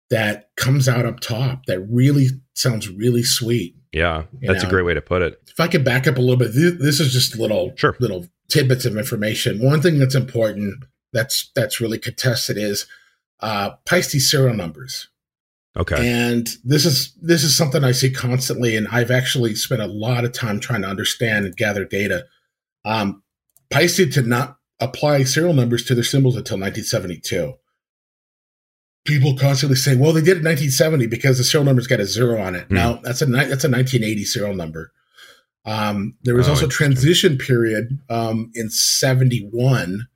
that 0.09 0.49
comes 0.57 0.89
out 0.89 1.05
up 1.05 1.19
top 1.21 1.65
that 1.67 1.79
really 1.89 2.27
sounds 2.53 2.89
really 2.89 3.23
sweet. 3.23 3.75
Yeah, 3.93 4.23
that's 4.41 4.63
a 4.63 4.69
great 4.69 4.85
way 4.85 4.93
to 4.93 5.01
put 5.01 5.21
it. 5.21 5.41
If 5.47 5.59
I 5.59 5.67
could 5.67 5.83
back 5.83 6.07
up 6.07 6.17
a 6.17 6.21
little 6.21 6.37
bit, 6.37 6.53
this, 6.53 6.73
this 6.79 6.99
is 6.99 7.11
just 7.11 7.37
little 7.37 7.73
Sure. 7.75 7.95
little 7.99 8.27
tidbits 8.49 8.85
of 8.85 8.97
information. 8.97 9.59
One 9.59 9.81
thing 9.81 9.99
that's 9.99 10.15
important 10.15 10.83
that's 11.13 11.51
that's 11.55 11.81
really 11.81 11.97
contested 11.97 12.57
is 12.57 12.85
uh 13.39 13.71
Paiste 13.85 14.19
serial 14.19 14.55
numbers. 14.55 15.09
Okay. 15.77 15.95
And 16.05 16.47
this 16.65 16.85
is 16.85 17.13
this 17.21 17.43
is 17.43 17.55
something 17.55 17.83
I 17.83 17.93
see 17.93 18.11
constantly, 18.11 18.75
and 18.75 18.87
I've 18.89 19.11
actually 19.11 19.55
spent 19.55 19.81
a 19.81 19.87
lot 19.87 20.25
of 20.25 20.33
time 20.33 20.59
trying 20.59 20.81
to 20.81 20.89
understand 20.89 21.45
and 21.45 21.55
gather 21.55 21.85
data. 21.85 22.25
Um, 22.83 23.23
Paiste 23.69 24.11
did 24.11 24.27
not 24.27 24.57
apply 24.81 25.23
serial 25.23 25.53
numbers 25.53 25.83
to 25.85 25.95
their 25.95 26.03
cymbals 26.03 26.35
until 26.35 26.57
1972. 26.57 27.53
People 29.03 29.35
constantly 29.35 29.75
say, 29.77 29.95
"Well, 29.95 30.13
they 30.13 30.21
did 30.21 30.37
it 30.37 30.39
in 30.39 30.43
1970 30.43 31.07
because 31.07 31.37
the 31.39 31.43
serial 31.43 31.65
number's 31.65 31.87
got 31.87 31.99
a 31.99 32.05
zero 32.05 32.39
on 32.39 32.55
it." 32.55 32.67
Hmm. 32.67 32.75
Now 32.75 32.93
that's 33.03 33.21
a 33.21 33.25
that's 33.25 33.63
a 33.63 33.69
1980 33.69 34.25
serial 34.25 34.55
number. 34.55 34.91
Um, 35.65 36.15
there 36.23 36.35
was 36.35 36.47
Oh, 36.47 36.51
also 36.51 36.65
a 36.65 36.69
transition 36.69 37.37
period 37.37 37.99
um, 38.09 38.51
in 38.55 38.69
71. 38.69 40.07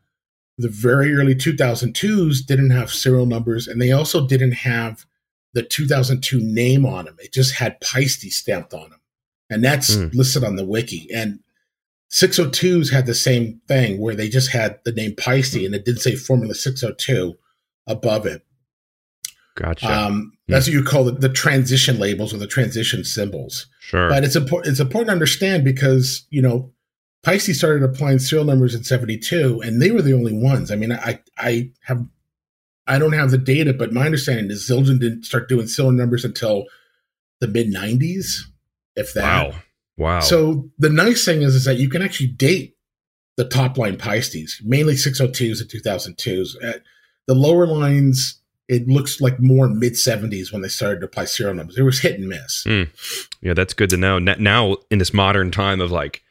The 0.58 0.70
very 0.70 1.14
early 1.14 1.36
2002s 1.36 2.46
didn't 2.46 2.72
have 2.72 2.92
serial 2.92 3.26
numbers, 3.26 3.68
and 3.68 3.82
they 3.82 3.92
also 3.92 4.28
didn't 4.28 4.54
have 4.54 5.06
the 5.54 5.64
2002 5.64 6.40
name 6.42 6.86
on 6.86 7.06
them. 7.06 7.18
It 7.20 7.34
just 7.34 7.56
had 7.56 7.80
Paiste 7.82 8.32
stamped 8.32 8.74
on 8.74 8.90
them, 8.92 9.00
and 9.50 9.64
that's 9.64 9.96
Hmm. 9.96 10.08
listed 10.14 10.44
on 10.44 10.56
the 10.58 10.66
wiki. 10.66 11.10
And 11.14 11.40
602s 12.16 12.94
had 12.94 13.08
the 13.08 13.14
same 13.14 13.60
thing 13.68 14.00
where 14.00 14.16
they 14.16 14.30
just 14.30 14.50
had 14.50 14.80
the 14.86 14.94
name 14.94 15.16
Paiste, 15.16 15.58
and 15.58 15.76
it 15.76 15.84
didn't 15.84 16.00
say 16.00 16.16
Formula 16.16 16.56
602 16.56 17.36
above 17.88 18.26
it. 18.26 18.46
Gotcha. 19.56 19.92
Um, 19.92 20.32
that's 20.48 20.66
what 20.66 20.74
you 20.74 20.84
call 20.84 21.04
the, 21.04 21.12
the 21.12 21.28
transition 21.28 22.00
labels 22.00 22.34
or 22.34 22.38
the 22.38 22.48
transition 22.48 23.04
cymbals. 23.04 23.68
sure. 23.82 24.08
But 24.08 24.24
it's 24.24 24.38
important. 24.38 24.72
It's 24.72 24.80
important 24.80 25.08
to 25.08 25.14
understand 25.14 25.66
because 25.66 26.26
you 26.30 26.42
know, 26.42 26.72
Paiste 27.24 27.54
started 27.54 27.84
applying 27.84 28.20
serial 28.20 28.46
numbers 28.46 28.74
in 28.74 28.86
'72, 28.86 29.62
and 29.62 29.82
they 29.82 29.92
were 29.92 30.02
the 30.02 30.14
only 30.14 30.34
ones. 30.34 30.72
I 30.72 30.76
mean, 30.78 30.94
I 30.94 31.20
I 31.38 31.72
have 31.84 32.06
I 32.88 32.98
don't 32.98 33.14
have 33.14 33.32
the 33.32 33.38
data, 33.38 33.74
but 33.74 33.92
my 33.92 34.06
understanding 34.06 34.50
is 34.52 34.70
Zildjian 34.70 35.02
didn't 35.02 35.24
start 35.24 35.50
doing 35.50 35.68
serial 35.68 35.92
numbers 35.92 36.24
until 36.24 36.66
the 37.42 37.48
mid 37.50 37.74
'90s, 37.74 38.44
if 38.96 39.14
that. 39.14 39.52
wow. 39.52 39.60
Wow. 39.98 40.20
So 40.20 40.70
the 40.78 40.90
nice 40.90 41.24
thing 41.26 41.42
is, 41.42 41.56
is 41.56 41.66
that 41.66 41.78
you 41.78 41.90
can 41.90 42.02
actually 42.02 42.28
date 42.28 42.76
the 43.38 43.46
top 43.48 43.78
line 43.78 43.98
Paistes, 43.98 44.64
mainly 44.64 44.94
602s 44.94 45.62
and 45.62 45.70
2002s. 45.70 46.56
Uh, 46.64 46.80
the 47.28 47.36
lower 47.36 47.66
lines, 47.68 48.42
it 48.68 48.88
looks 48.88 49.20
like 49.22 49.40
more 49.40 49.68
mid 49.68 49.94
70s 49.94 50.52
when 50.54 50.62
they 50.62 50.68
started 50.68 51.00
to 51.00 51.06
apply 51.06 51.26
serial 51.26 51.56
numbers. 51.56 51.78
It 51.78 51.84
was 51.84 52.00
hit 52.00 52.20
and 52.20 52.28
miss. 52.28 52.66
yeah, 53.42 53.54
that's 53.54 53.74
good 53.74 53.90
to 53.92 53.98
know. 53.98 54.20
Now 54.20 54.78
in 54.92 55.00
this 55.00 55.14
modern 55.14 55.52
time 55.52 55.82
of 55.82 55.92
like 55.92 56.22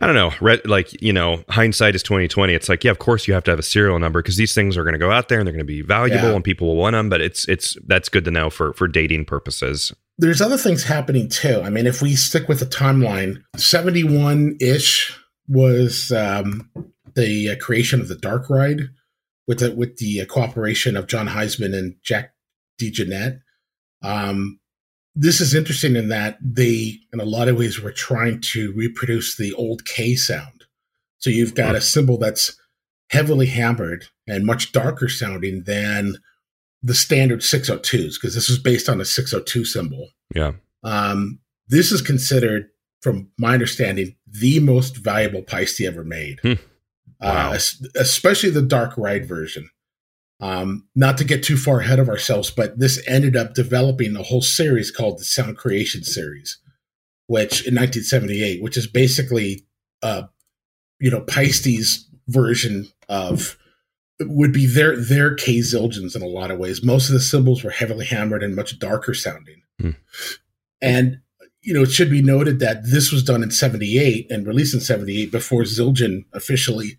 I 0.00 0.06
don't 0.06 0.14
know, 0.14 0.30
re- 0.40 0.60
like, 0.64 1.02
you 1.02 1.12
know, 1.12 1.42
hindsight 1.48 1.96
is 1.96 2.04
2020. 2.04 2.54
It's 2.54 2.68
like, 2.68 2.84
yeah, 2.84 2.92
of 2.92 3.00
course 3.00 3.26
you 3.26 3.34
have 3.34 3.42
to 3.42 3.50
have 3.50 3.58
a 3.58 3.64
serial 3.64 3.98
number 3.98 4.22
because 4.22 4.36
these 4.36 4.54
things 4.54 4.76
are 4.76 4.84
going 4.84 4.92
to 4.92 4.98
go 4.98 5.10
out 5.10 5.28
there 5.28 5.40
and 5.40 5.46
they're 5.46 5.52
going 5.52 5.58
to 5.58 5.64
be 5.64 5.82
valuable 5.82 6.28
Yeah. 6.28 6.34
and 6.36 6.44
people 6.44 6.68
will 6.68 6.76
want 6.76 6.94
them, 6.94 7.08
but 7.08 7.20
it's 7.20 7.48
it's 7.48 7.76
that's 7.86 8.08
good 8.08 8.24
to 8.24 8.30
know 8.30 8.48
for 8.48 8.72
for 8.74 8.86
dating 8.86 9.24
purposes. 9.24 9.92
There's 10.18 10.40
other 10.40 10.58
things 10.58 10.84
happening 10.84 11.28
too. 11.28 11.62
I 11.62 11.70
mean, 11.70 11.86
if 11.86 12.02
we 12.02 12.16
stick 12.16 12.48
with 12.48 12.58
the 12.58 12.66
timeline, 12.66 13.42
71 13.56 14.56
ish 14.60 15.16
was 15.46 16.10
um, 16.10 16.68
the 17.14 17.50
uh, 17.50 17.56
creation 17.56 18.00
of 18.00 18.08
the 18.08 18.16
Dark 18.16 18.50
Ride 18.50 18.90
with 19.46 19.60
the, 19.60 19.74
with 19.74 19.96
the 19.98 20.22
uh, 20.22 20.24
cooperation 20.26 20.96
of 20.96 21.06
Jon 21.06 21.28
Hiseman 21.28 21.72
and 21.72 21.94
Jack 22.02 22.34
DeJohnette. 22.80 23.40
Um, 24.02 24.58
this 25.14 25.40
is 25.40 25.54
interesting 25.54 25.96
in 25.96 26.08
that 26.08 26.38
they, 26.40 26.94
in 27.12 27.20
a 27.20 27.24
lot 27.24 27.48
of 27.48 27.56
ways, 27.56 27.80
were 27.80 27.92
trying 27.92 28.40
to 28.40 28.72
reproduce 28.76 29.36
the 29.36 29.52
old 29.54 29.84
K 29.84 30.14
sound. 30.14 30.64
So 31.18 31.30
you've 31.30 31.54
got 31.54 31.74
a 31.74 31.80
cymbal 31.80 32.18
that's 32.18 32.56
heavily 33.10 33.46
hammered 33.46 34.04
and 34.26 34.44
much 34.44 34.72
darker 34.72 35.08
sounding 35.08 35.64
than 35.64 36.18
the 36.82 36.94
standard 36.94 37.40
602s, 37.40 38.14
because 38.14 38.34
this 38.34 38.48
is 38.48 38.58
based 38.58 38.88
on 38.88 39.00
a 39.00 39.04
602 39.04 39.64
cymbal. 39.64 40.08
Yeah. 40.34 40.52
Um, 40.82 41.40
this 41.68 41.92
is 41.92 42.02
considered, 42.02 42.70
from 43.02 43.30
my 43.38 43.54
understanding, 43.54 44.16
the 44.26 44.60
most 44.60 44.96
valuable 44.96 45.42
Paiste 45.42 45.80
ever 45.80 46.04
made. 46.04 46.40
Hmm. 46.40 46.54
Wow. 47.20 47.52
Uh, 47.52 47.58
especially 47.96 48.50
the 48.50 48.62
Dark 48.62 48.96
Ride 48.96 49.26
version. 49.26 49.70
Um, 50.40 50.86
not 50.94 51.18
to 51.18 51.24
get 51.24 51.42
too 51.42 51.56
far 51.56 51.80
ahead 51.80 51.98
of 51.98 52.08
ourselves, 52.08 52.50
but 52.50 52.78
this 52.78 53.02
ended 53.08 53.34
up 53.34 53.54
developing 53.54 54.14
a 54.14 54.22
whole 54.22 54.40
series 54.40 54.92
called 54.92 55.18
the 55.18 55.24
Sound 55.24 55.56
Creation 55.56 56.04
Series, 56.04 56.58
which 57.26 57.66
in 57.66 57.74
1978, 57.74 58.62
which 58.62 58.76
is 58.76 58.86
basically, 58.86 59.66
uh, 60.00 60.22
you 61.00 61.10
know, 61.10 61.22
Paiste's 61.22 62.08
version 62.28 62.86
of 63.08 63.58
would 64.20 64.52
be 64.52 64.66
their 64.66 64.96
their 64.96 65.34
K 65.34 65.58
Zildjians 65.58 66.16
in 66.16 66.22
a 66.22 66.26
lot 66.26 66.50
of 66.50 66.58
ways. 66.58 66.82
Most 66.82 67.08
of 67.08 67.14
the 67.14 67.20
cymbals 67.20 67.62
were 67.62 67.70
heavily 67.70 68.04
hammered 68.06 68.42
and 68.42 68.56
much 68.56 68.78
darker 68.78 69.14
sounding. 69.14 69.62
Hmm. 69.80 69.90
And 70.80 71.18
you 71.62 71.74
know, 71.74 71.82
it 71.82 71.90
should 71.90 72.10
be 72.10 72.22
noted 72.22 72.60
that 72.60 72.82
this 72.84 73.12
was 73.12 73.22
done 73.22 73.42
in 73.42 73.50
78 73.50 74.30
and 74.30 74.46
released 74.46 74.74
in 74.74 74.80
78 74.80 75.30
before 75.32 75.62
Zildjian 75.62 76.24
officially 76.32 76.98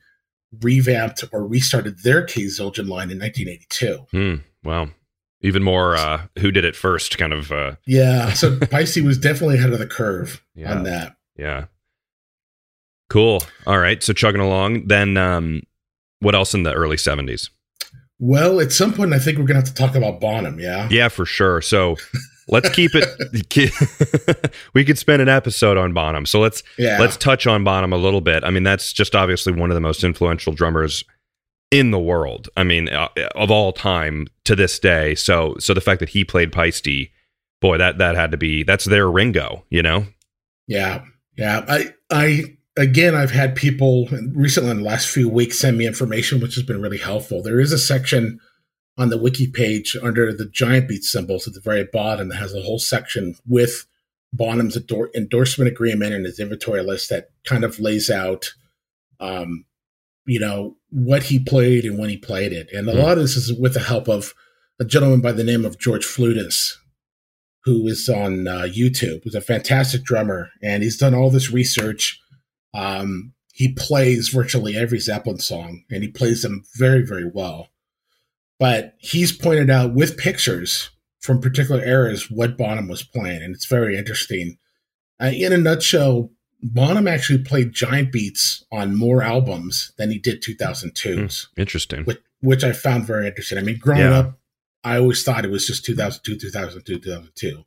revamped 0.61 1.23
or 1.31 1.45
restarted 1.47 1.99
their 2.03 2.23
K 2.23 2.43
Zildjian 2.43 2.87
line 2.87 3.09
in 3.11 3.19
1982. 3.19 4.05
Hmm. 4.11 4.35
Wow. 4.67 4.89
Even 5.41 5.63
more 5.63 5.95
uh 5.95 6.23
who 6.39 6.51
did 6.51 6.65
it 6.65 6.75
first 6.75 7.17
kind 7.17 7.31
of 7.33 7.51
uh 7.51 7.75
Yeah, 7.85 8.33
so 8.33 8.57
Paiste 8.71 9.01
was 9.01 9.17
definitely 9.17 9.55
ahead 9.57 9.71
of 9.73 9.79
the 9.79 9.87
curve 9.87 10.43
Yeah. 10.55 10.73
on 10.75 10.83
that. 10.83 11.15
yeah. 11.37 11.65
Cool. 13.09 13.41
All 13.65 13.79
right. 13.79 14.03
So 14.03 14.13
chugging 14.13 14.41
along, 14.41 14.87
then 14.87 15.17
um 15.17 15.63
what 16.19 16.35
else 16.35 16.53
in 16.53 16.63
the 16.63 16.73
early 16.73 16.97
70s? 16.97 17.49
Well, 18.19 18.59
at 18.59 18.71
some 18.71 18.93
point, 18.93 19.13
I 19.13 19.19
think 19.19 19.37
we're 19.37 19.45
going 19.45 19.61
to 19.61 19.65
have 19.65 19.73
to 19.73 19.73
talk 19.73 19.95
about 19.95 20.19
Bonham. 20.19 20.59
Yeah. 20.59 20.89
Yeah, 20.91 21.07
for 21.07 21.25
sure. 21.25 21.61
So 21.61 21.95
let's 22.49 22.69
keep 22.69 22.91
it 22.93 24.51
we 24.73 24.83
could 24.83 24.97
spend 24.97 25.21
an 25.21 25.29
episode 25.29 25.77
on 25.77 25.93
Bonham. 25.93 26.25
So 26.25 26.39
let's 26.41 26.61
Yeah. 26.77 26.97
let's 26.99 27.15
touch 27.15 27.47
on 27.47 27.63
Bonham 27.63 27.93
a 27.93 27.97
little 27.97 28.19
bit. 28.21 28.43
I 28.43 28.49
mean, 28.49 28.63
that's 28.63 28.91
just 28.91 29.15
obviously 29.15 29.53
one 29.53 29.71
of 29.71 29.75
the 29.75 29.81
most 29.81 30.03
influential 30.03 30.51
drummers 30.51 31.03
in 31.71 31.91
the 31.91 31.99
world. 31.99 32.49
I 32.57 32.63
mean, 32.63 32.89
uh, 32.89 33.07
of 33.35 33.51
all 33.51 33.71
time 33.71 34.27
to 34.43 34.55
this 34.55 34.79
day. 34.79 35.15
So 35.15 35.55
so 35.59 35.73
the 35.73 35.81
fact 35.81 36.01
that 36.01 36.09
he 36.09 36.25
played 36.25 36.51
Paiste, 36.51 37.09
boy, 37.61 37.77
that 37.77 37.99
that 37.99 38.15
had 38.15 38.31
to 38.31 38.37
be 38.37 38.63
that's 38.63 38.83
their 38.85 39.09
Ringo, 39.09 39.63
you 39.69 39.81
know? 39.81 40.07
Yeah, 40.67 41.03
yeah. 41.37 41.63
I, 41.67 41.93
I, 42.11 42.57
again, 42.79 43.13
I've 43.13 43.31
had 43.31 43.55
people 43.55 44.07
recently 44.33 44.71
in 44.71 44.77
the 44.77 44.83
last 44.83 45.07
few 45.09 45.27
weeks 45.29 45.59
send 45.59 45.77
me 45.77 45.85
information, 45.85 46.39
which 46.39 46.55
has 46.55 46.63
been 46.63 46.81
really 46.81 46.97
helpful. 46.97 47.43
There 47.43 47.59
is 47.59 47.71
a 47.71 47.77
section 47.77 48.39
on 48.97 49.09
the 49.09 49.17
wiki 49.17 49.47
page 49.47 49.95
under 50.01 50.33
the 50.33 50.45
giant 50.45 50.87
beat 50.87 51.03
cymbals 51.03 51.47
at 51.47 51.53
the 51.53 51.61
very 51.61 51.83
bottom 51.83 52.29
that 52.29 52.37
has 52.37 52.53
a 52.55 52.61
whole 52.61 52.79
section 52.79 53.35
with 53.47 53.85
Bonham's 54.33 54.75
ador- 54.75 55.09
endorsement 55.15 55.69
agreement 55.69 56.13
and 56.13 56.25
his 56.25 56.39
inventory 56.39 56.83
list 56.83 57.09
that 57.09 57.29
kind 57.45 57.63
of 57.63 57.79
lays 57.79 58.09
out, 58.09 58.53
um, 59.19 59.65
you 60.25 60.39
know, 60.39 60.77
what 60.89 61.23
he 61.23 61.39
played 61.39 61.85
and 61.85 61.97
when 61.97 62.09
he 62.09 62.17
played 62.17 62.53
it. 62.53 62.69
And 62.73 62.87
a 62.87 62.93
Hmm. 62.93 62.99
lot 62.99 63.17
of 63.17 63.23
this 63.23 63.35
is 63.35 63.53
with 63.53 63.73
the 63.73 63.79
help 63.79 64.07
of 64.07 64.33
a 64.79 64.85
gentleman 64.85 65.21
by 65.21 65.31
the 65.31 65.43
name 65.43 65.65
of 65.65 65.79
George 65.79 66.05
Flutis, 66.05 66.77
who 67.63 67.87
is 67.87 68.07
on 68.07 68.47
uh, 68.47 68.61
YouTube, 68.63 69.23
who's 69.23 69.35
a 69.35 69.41
fantastic 69.41 70.03
drummer, 70.03 70.49
and 70.61 70.83
he's 70.83 70.97
done 70.97 71.13
all 71.13 71.29
this 71.29 71.51
research. 71.51 72.19
Um, 72.73 73.33
he 73.53 73.73
plays 73.73 74.29
virtually 74.29 74.75
every 74.75 74.99
Zeppelin 74.99 75.39
song, 75.39 75.83
and 75.91 76.03
he 76.03 76.09
plays 76.09 76.41
them 76.43 76.63
very, 76.75 77.01
very 77.05 77.25
well. 77.31 77.69
But 78.59 78.95
he's 78.99 79.31
pointed 79.31 79.69
out 79.69 79.93
with 79.93 80.17
pictures 80.17 80.89
from 81.19 81.41
particular 81.41 81.83
eras 81.83 82.29
what 82.31 82.57
Bonham 82.57 82.87
was 82.87 83.03
playing, 83.03 83.41
and 83.41 83.53
it's 83.55 83.65
very 83.65 83.97
interesting. 83.97 84.57
Uh, 85.21 85.31
in 85.33 85.51
a 85.51 85.57
nutshell, 85.57 86.31
Bonham 86.61 87.07
actually 87.07 87.39
played 87.43 87.73
giant 87.73 88.11
beats 88.11 88.63
on 88.71 88.95
more 88.95 89.21
albums 89.21 89.91
than 89.97 90.11
he 90.11 90.19
did 90.19 90.41
2002s 90.43 91.47
Interesting. 91.57 92.03
which, 92.03 92.19
which 92.41 92.63
I 92.63 92.73
found 92.73 93.05
very 93.05 93.27
interesting. 93.27 93.57
I 93.57 93.61
mean, 93.61 93.77
growing 93.79 94.01
Yeah. 94.01 94.17
up, 94.19 94.39
I 94.83 94.97
always 94.97 95.23
thought 95.23 95.45
it 95.45 95.51
was 95.51 95.67
just 95.67 95.83
2002, 95.85 96.37
2002, 96.37 96.99
2002. 96.99 97.63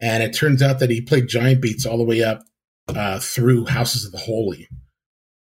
And 0.00 0.22
it 0.22 0.32
turns 0.34 0.62
out 0.62 0.78
that 0.78 0.90
he 0.90 1.00
played 1.02 1.28
giant 1.28 1.60
beats 1.60 1.84
all 1.84 1.98
the 1.98 2.04
way 2.04 2.22
up 2.22 2.42
uh, 2.96 3.18
through 3.20 3.66
Houses 3.66 4.04
of 4.04 4.12
the 4.12 4.18
Holy. 4.18 4.68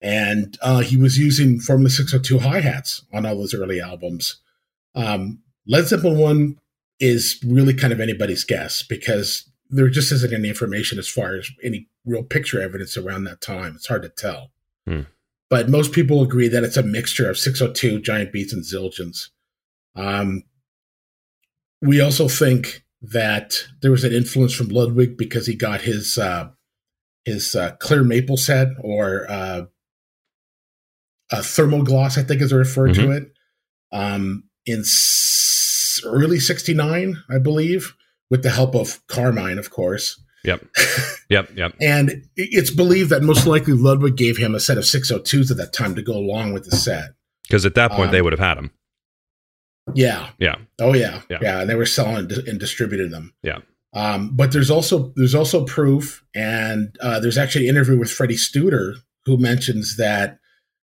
And 0.01 0.59
uh, 0.63 0.81
he 0.81 0.97
was 0.97 1.19
using 1.19 1.61
Formula 1.61 1.91
602 1.91 2.41
hi 2.41 2.61
hats 2.61 3.05
on 3.13 3.25
all 3.25 3.37
those 3.37 3.55
early 3.55 3.81
albums. 3.81 4.41
Um, 4.95 5.43
Led 5.67 5.87
Zeppelin 5.87 6.19
1 6.19 6.59
is 6.99 7.41
really 7.47 7.75
kind 7.75 7.93
of 7.93 8.01
anybody's 8.01 8.45
guess 8.45 8.83
because 8.83 9.49
there 9.71 9.89
just 9.89 10.13
isn't 10.13 10.35
any 10.35 10.49
information 10.49 10.99
as 10.99 11.09
far 11.09 11.37
as 11.37 11.51
any 11.63 11.89
real 12.05 12.23
picture 12.23 12.61
evidence 12.61 12.97
around 12.97 13.25
that 13.25 13.41
time. 13.41 13.75
It's 13.77 13.87
hard 13.87 14.03
to 14.03 14.09
tell. 14.09 14.51
Hmm. 14.87 15.03
But 15.49 15.69
most 15.69 15.93
people 15.93 16.23
agree 16.23 16.49
that 16.49 16.65
it's 16.65 16.77
a 16.77 16.83
mixture 16.83 17.29
of 17.29 17.39
602, 17.39 18.01
giant 18.01 18.33
beats, 18.33 18.53
and 18.53 18.65
zildjians. 18.65 19.29
Um, 19.95 20.45
we 21.81 22.01
also 22.01 22.29
think 22.29 22.85
that 23.03 23.57
there 23.83 23.91
was 23.91 24.05
an 24.05 24.13
influence 24.13 24.55
from 24.55 24.69
Ludwig 24.69 25.17
because 25.17 25.47
he 25.47 25.55
got 25.55 25.83
his 25.83 26.17
uh, 26.17 26.51
his 27.25 27.55
uh, 27.55 27.73
clear 27.81 28.03
maple 28.05 28.37
set 28.37 28.69
or 28.81 29.31
uh, 29.31 29.63
a 31.31 31.37
thermogloss, 31.37 32.19
I 32.19 32.23
think 32.23 32.43
is 32.43 32.53
referred 32.53 32.95
to 32.95 33.11
it, 33.13 33.33
um, 33.93 34.45
in 34.67 34.81
s- 34.81 36.01
early 36.05 36.39
69, 36.41 37.17
I 37.31 37.39
believe, 37.39 37.95
with 38.31 38.43
the 38.43 38.51
help 38.51 38.75
of 38.75 39.05
Carmine, 39.07 39.59
of 39.59 39.71
course. 39.71 40.21
Yep. 40.45 40.65
Yep. 41.31 41.57
Yep. 41.57 41.77
and 41.81 42.25
it's 42.37 42.71
believed 42.71 43.09
that 43.09 43.23
most 43.23 43.47
likely 43.47 43.73
Ludwig 43.73 44.17
gave 44.17 44.37
him 44.37 44.55
a 44.55 44.61
set 44.61 44.77
of 44.77 44.85
602s 44.85 45.51
at 45.51 45.57
that 45.57 45.73
time 45.73 45.95
to 45.95 46.03
go 46.03 46.13
along 46.13 46.53
with 46.53 46.65
the 46.69 46.77
set. 46.77 47.13
Because 47.49 47.65
at 47.65 47.75
that 47.77 47.91
point, 47.93 48.09
Um, 48.09 48.13
they 48.13 48.21
would 48.21 48.35
have 48.35 48.41
had 48.41 48.59
him. 48.59 48.71
Yeah. 49.95 50.29
Yeah. 50.39 50.57
Oh 50.79 50.93
yeah. 50.93 51.23
Yeah. 51.31 51.39
Yeah. 51.41 51.61
And 51.63 51.71
they 51.71 51.75
were 51.75 51.87
selling 51.87 52.31
and 52.47 52.61
distributing 52.61 53.11
them. 53.13 53.33
Yeah. 53.43 53.61
Um, 53.95 54.31
but 54.35 54.53
there's 54.53 54.71
also 54.71 55.13
there's 55.17 55.35
also 55.35 55.65
proof, 55.65 56.25
and 56.35 56.97
uh, 57.01 57.21
there's 57.21 57.39
actually 57.39 57.69
an 57.69 57.77
interview 57.77 57.99
with 57.99 58.09
Fredy 58.09 58.39
Studer 58.39 58.95
who 59.27 59.37
mentions 59.37 59.97
that 59.97 60.39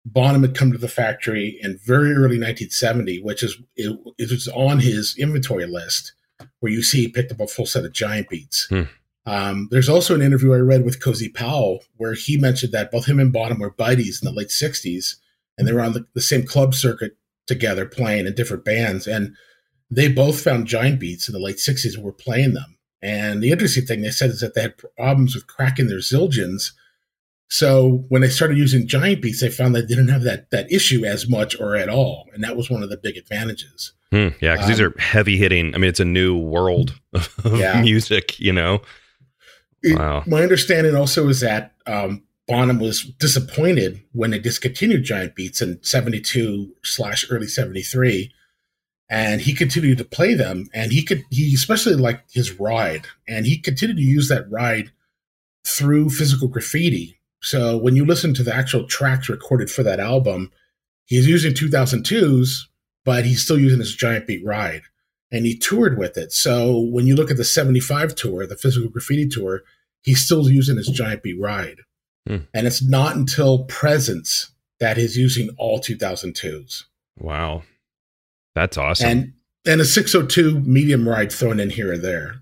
Bonham 0.06 0.42
had 0.42 0.56
come 0.56 0.72
to 0.72 0.78
the 0.78 0.88
factory 0.88 1.58
in 1.62 1.80
very 1.84 2.12
early 2.12 2.38
1970, 2.38 3.22
which 3.22 3.44
is 3.44 3.58
it, 3.76 3.98
it 4.18 4.30
was 4.30 4.48
on 4.50 4.80
his 4.80 5.16
inventory 5.18 5.66
list, 5.66 6.14
where 6.60 6.72
you 6.72 6.84
see 6.84 7.02
he 7.02 7.08
picked 7.08 7.32
up 7.32 7.40
a 7.40 7.48
full 7.48 7.66
set 7.66 7.86
of 7.86 7.94
giant 7.94 8.30
beats. 8.30 8.68
Hmm. 8.70 8.84
Um, 9.26 9.68
there's 9.72 9.90
also 9.90 10.16
an 10.16 10.22
interview 10.22 10.54
I 10.54 10.60
read 10.60 10.86
with 10.86 11.04
Cozy 11.04 11.28
Powell 11.28 11.84
where 11.98 12.14
he 12.14 12.38
mentioned 12.38 12.72
that 12.72 12.92
both 12.92 13.08
him 13.08 13.20
and 13.20 13.34
Bonham 13.34 13.60
were 13.60 13.72
buddies 13.72 14.22
in 14.22 14.26
the 14.26 14.34
late 14.34 14.48
60s, 14.48 15.16
and 15.58 15.68
they 15.68 15.74
were 15.74 15.82
on 15.82 15.94
the, 15.94 16.08
the 16.14 16.22
same 16.22 16.46
club 16.46 16.74
circuit 16.74 17.18
together 17.46 17.86
playing 17.86 18.26
in 18.26 18.36
different 18.36 18.64
bands, 18.64 19.08
and 19.08 19.36
they 19.92 20.08
both 20.08 20.42
found 20.42 20.68
giant 20.68 21.00
beats 21.00 21.28
in 21.28 21.34
the 21.34 21.40
late 21.40 21.58
60s 21.58 21.96
and 21.96 22.04
were 22.04 22.14
playing 22.14 22.54
them. 22.54 22.77
And 23.02 23.42
the 23.44 23.52
interesting 23.52 23.86
thing 23.86 24.02
they 24.02 24.10
said 24.12 24.32
is 24.32 24.40
that 24.42 24.54
they 24.56 24.62
had 24.64 24.78
problems 24.98 25.36
with 25.36 25.48
cracking 25.48 25.88
their 25.88 26.00
Zildjians. 26.00 26.72
So 27.50 28.04
when 28.10 28.22
they 28.22 28.28
started 28.30 28.58
using 28.58 28.88
giant 28.88 29.22
beats, 29.22 29.40
they 29.40 29.50
found 29.50 29.74
they 29.76 29.86
didn't 29.86 30.10
have 30.10 30.24
that 30.24 30.50
that 30.52 30.70
issue 30.72 31.06
as 31.06 31.30
much 31.30 31.58
or 31.60 31.76
at 31.76 31.88
all, 31.90 32.28
and 32.34 32.44
that 32.44 32.58
was 32.58 32.70
one 32.70 32.84
of 32.84 32.90
the 32.90 32.98
big 32.98 33.16
advantages. 33.18 33.94
Hmm, 34.12 34.30
yeah. 34.42 34.54
Because 34.54 34.68
these 34.68 34.80
Um, 34.82 34.88
are 34.88 35.00
heavy 35.00 35.38
hitting. 35.38 35.74
I 35.74 35.78
mean, 35.78 35.90
it's 35.90 36.00
a 36.00 36.06
new 36.06 36.38
world 36.38 37.00
of 37.14 37.58
Yeah. 37.58 37.82
music, 37.82 38.40
you 38.40 38.52
know? 38.54 38.82
It- 39.84 39.98
Wow. 39.98 40.24
My 40.28 40.42
understanding 40.42 40.96
also 40.96 41.30
is 41.30 41.40
that 41.42 41.74
um, 41.86 42.24
Bonham 42.48 42.80
was 42.80 43.04
disappointed 43.20 44.02
when 44.14 44.32
they 44.32 44.40
discontinued 44.40 45.04
giant 45.04 45.36
beats 45.36 45.62
in 45.62 45.80
'72 45.84 46.74
slash 46.84 47.26
early 47.30 47.48
'73, 47.48 48.32
and 49.10 49.42
he 49.42 49.54
continued 49.54 49.98
to 50.00 50.06
play 50.06 50.34
them. 50.34 50.70
And 50.74 50.92
he 50.92 51.04
could 51.04 51.24
he 51.30 51.54
especially 51.54 51.96
liked 51.96 52.34
his 52.34 52.60
ride, 52.60 53.08
and 53.28 53.46
he 53.46 53.58
continued 53.58 53.98
to 53.98 54.04
use 54.04 54.30
that 54.30 54.50
ride 54.50 54.92
through 55.66 56.10
physical 56.10 56.48
graffiti. 56.48 57.20
So 57.42 57.78
when 57.78 57.96
you 57.96 58.06
listen 58.06 58.34
to 58.36 58.44
the 58.44 58.56
actual 58.56 58.88
tracks 58.88 59.30
recorded 59.30 59.70
for 59.70 59.84
that 59.84 60.00
album, 60.00 60.52
he's 61.06 61.28
using 61.28 61.54
2002s, 61.54 62.50
but 63.06 63.26
he's 63.26 63.44
still 63.44 63.60
using 63.60 63.80
his 63.80 63.96
giant 63.96 64.28
beat 64.28 64.46
ride. 64.46 64.84
And 65.32 65.46
he 65.46 65.58
toured 65.58 65.98
with 65.98 66.18
it. 66.18 66.32
So 66.32 66.80
when 66.80 67.06
you 67.06 67.16
look 67.16 67.30
at 67.30 67.38
the 67.38 67.44
75 67.44 68.16
tour, 68.16 68.48
the 68.48 68.56
physical 68.56 68.90
graffiti 68.90 69.28
tour, 69.28 69.64
he's 70.04 70.22
still 70.22 70.50
using 70.50 70.78
his 70.78 70.88
giant 70.88 71.22
beat 71.22 71.40
ride. 71.40 71.82
Hmm. 72.26 72.38
And 72.54 72.66
it's 72.66 72.82
not 72.82 73.16
until 73.16 73.66
presence 73.66 74.52
that 74.80 74.98
he's 74.98 75.18
using 75.18 75.50
all 75.58 75.80
2002s. 75.80 76.84
Wow. 77.18 77.64
That's 78.58 78.76
awesome. 78.76 79.08
And 79.10 79.34
and 79.68 79.82
a 79.82 79.86
602 79.86 80.62
medium 80.62 81.08
ride 81.08 81.32
thrown 81.32 81.60
in 81.60 81.70
here 81.70 81.94
or 81.94 81.98
there. 81.98 82.42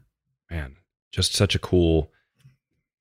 Man, 0.49 0.78
just 1.12 1.34
such 1.34 1.56
a 1.56 1.60
cool 1.60 2.10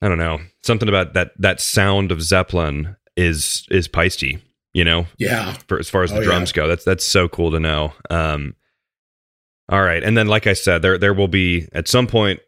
I 0.02 0.08
don't 0.08 0.18
know. 0.18 0.40
Something 0.64 0.88
about 0.88 1.14
that 1.14 1.30
that 1.38 1.60
sound 1.60 2.10
of 2.10 2.20
Zeppelin 2.20 2.96
is 3.16 3.66
is 3.70 3.86
Paiste, 3.86 4.24
you 4.72 4.84
know, 4.84 5.06
Yeah. 5.16 5.52
for 5.68 5.78
as 5.78 5.88
far 5.88 6.02
as 6.02 6.10
the 6.10 6.16
Oh, 6.16 6.20
yeah. 6.22 6.26
drums 6.26 6.50
go. 6.50 6.66
That's 6.66 6.84
that's 6.84 7.04
so 7.04 7.28
cool 7.28 7.52
to 7.52 7.60
know. 7.60 7.92
Um 8.10 8.56
all 9.68 9.82
right. 9.82 10.02
And 10.02 10.16
then 10.18 10.26
like 10.26 10.48
I 10.48 10.54
said, 10.54 10.82
there 10.82 10.98
there 10.98 11.14
will 11.14 11.28
be 11.28 11.68
at 11.72 11.86
some 11.86 12.08
point, 12.08 12.40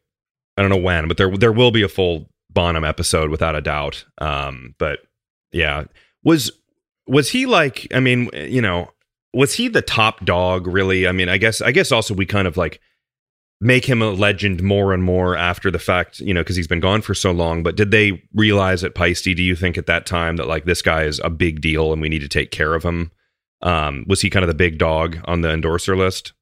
I 0.57 0.63
don't 0.63 0.71
know 0.73 0.77
when, 0.79 1.07
but 1.07 1.17
there 1.17 1.31
there 1.37 1.53
will 1.53 1.71
be 1.71 1.83
a 1.83 1.89
full 1.89 2.29
Bonham 2.51 2.83
episode 2.85 3.31
without 3.31 3.55
a 3.55 3.61
doubt. 3.61 4.05
Um 4.19 4.75
but 4.79 4.99
yeah. 5.53 5.85
Was 6.25 6.51
was 7.07 7.31
he 7.31 7.47
like 7.47 7.87
I 7.95 8.01
mean, 8.01 8.31
you 8.35 8.61
know, 8.61 8.91
was 9.37 9.55
he 9.55 9.69
the 9.69 9.83
top 9.83 10.25
dog 10.25 10.67
really? 10.67 11.07
I 11.07 11.13
mean, 11.13 11.29
I 11.29 11.37
guess 11.37 11.61
I 11.61 11.71
guess 11.73 11.93
also 11.93 12.15
we 12.15 12.27
kind 12.27 12.49
of 12.49 12.57
like 12.57 12.81
make 13.61 13.85
him 13.87 14.03
a 14.03 14.11
legend 14.11 14.63
more 14.63 14.93
and 14.93 15.03
more 15.03 15.35
after 15.37 15.71
the 15.71 15.79
fact, 15.79 16.21
you 16.21 16.35
know, 16.35 16.41
because 16.43 16.57
he's 16.57 16.67
been 16.69 16.81
gone 16.81 17.01
for 17.03 17.15
so 17.15 17.31
long. 17.33 17.63
But 17.63 17.77
did 17.77 17.91
they 17.91 18.23
realize 18.35 18.85
at 18.85 18.95
Paiste, 18.95 19.25
do 19.25 19.43
you 19.43 19.57
think 19.57 19.79
at 19.79 19.87
that 19.87 20.05
time 20.07 20.37
that 20.37 20.47
like 20.47 20.65
this 20.67 20.83
guy 20.83 21.05
is 21.05 21.21
a 21.25 21.31
big 21.31 21.61
deal 21.63 21.93
and 21.93 22.03
we 22.03 22.09
need 22.11 22.19
to 22.21 22.29
take 22.29 22.51
care 22.51 22.75
of 22.75 22.83
him? 22.83 23.11
Um, 23.63 24.05
was 24.07 24.21
he 24.21 24.29
kind 24.29 24.43
of 24.45 24.49
the 24.49 24.55
big 24.55 24.77
dog 24.79 25.19
on 25.25 25.41
the 25.41 25.51
endorser 25.51 25.97
list? 25.97 26.35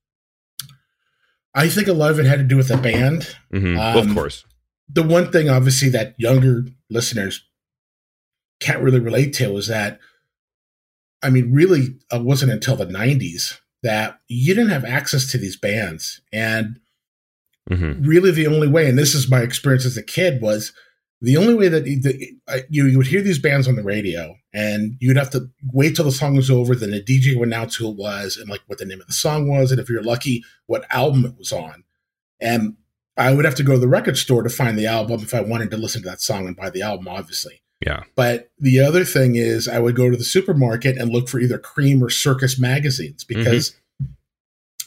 I 1.55 1.69
think 1.69 1.87
a 1.87 1.93
lot 1.93 2.11
of 2.11 2.19
it 2.19 2.27
had 2.27 2.39
to 2.41 2.45
do 2.45 2.57
with 2.57 2.69
the 2.69 2.77
band. 2.77 3.37
hmm 3.53 3.77
well, 3.77 3.99
of 3.99 4.07
Um, 4.09 4.15
course. 4.15 4.45
the 4.89 5.03
one 5.05 5.31
thing 5.31 5.49
obviously 5.49 5.89
that 5.91 6.15
younger 6.19 6.65
listeners 6.91 7.45
can't 8.61 8.83
really 8.83 9.01
relate 9.01 9.33
to 9.35 9.57
is 9.57 9.69
that 9.69 10.01
i 11.25 11.31
mean 11.31 11.53
really 11.53 11.97
it 12.13 12.23
wasn't 12.23 12.53
until 12.53 12.77
the 12.77 12.87
90s 12.87 13.59
that 13.85 14.19
you 14.29 14.55
didn't 14.55 14.71
have 14.71 14.87
access 14.87 15.31
to 15.31 15.39
these 15.39 15.57
bands. 15.57 16.21
And 16.33 16.81
hmm 17.71 17.93
really 18.07 18.31
the 18.31 18.47
only 18.47 18.69
way 18.69 18.87
and 18.87 18.99
this 18.99 19.15
is 19.15 19.31
my 19.31 19.41
experience 19.41 19.87
as 19.87 19.97
a 19.97 20.03
kid 20.03 20.43
was 20.43 20.75
the 21.23 21.39
only 21.39 21.55
way 21.55 21.69
that 21.69 21.85
the, 21.85 22.33
uh, 22.47 22.59
you, 22.69 22.85
you 22.85 22.99
would 22.99 23.07
hear 23.07 23.23
these 23.23 23.39
bands 23.39 23.67
on 23.67 23.77
the 23.77 23.83
radio 23.83 24.37
and 24.53 24.97
you'd 25.01 25.17
have 25.17 25.31
to 25.31 25.49
wait 25.73 25.97
till 25.97 26.05
the 26.05 26.13
song 26.13 26.37
was 26.37 26.51
over 26.51 26.75
then 26.75 26.91
the 26.91 27.03
dj 27.03 27.35
would 27.39 27.49
announce 27.49 27.75
who 27.77 27.89
it 27.89 27.97
was 27.97 28.37
and 28.37 28.51
like 28.51 28.61
what 28.67 28.79
the 28.79 28.85
name 28.85 29.01
of 29.01 29.07
the 29.07 29.15
song 29.15 29.49
was 29.49 29.71
and 29.71 29.81
if 29.81 29.89
you're 29.89 30.03
lucky 30.03 30.45
what 30.67 30.85
album 30.91 31.25
it 31.25 31.39
was 31.39 31.53
on. 31.53 31.85
And 32.39 32.77
i 33.17 33.33
would 33.33 33.47
have 33.47 33.55
to 33.55 33.63
go 33.63 33.73
to 33.73 33.79
the 33.79 33.89
record 33.89 34.19
store 34.19 34.43
to 34.43 34.51
find 34.51 34.77
the 34.79 34.87
album 34.87 35.23
if 35.23 35.33
i 35.33 35.41
wanted 35.41 35.71
to 35.71 35.79
listen 35.79 36.03
to 36.03 36.09
that 36.11 36.21
song 36.21 36.47
and 36.47 36.55
buy 36.55 36.69
the 36.69 36.83
album 36.83 37.09
obviously 37.09 37.63
Yeah. 37.85 38.05
but 38.17 38.51
the 38.59 38.81
other 38.81 39.05
thing 39.05 39.37
is 39.37 39.69
i 39.69 39.79
would 39.79 39.95
go 39.95 40.11
to 40.11 40.17
the 40.17 40.25
supermarket 40.25 40.97
and 40.97 41.13
look 41.13 41.29
for 41.29 41.39
either 41.39 41.59
cream 41.59 42.03
or 42.03 42.09
circus 42.09 42.59
magazines 42.59 43.25
mm-hmm. 43.25 43.39
because 43.39 43.75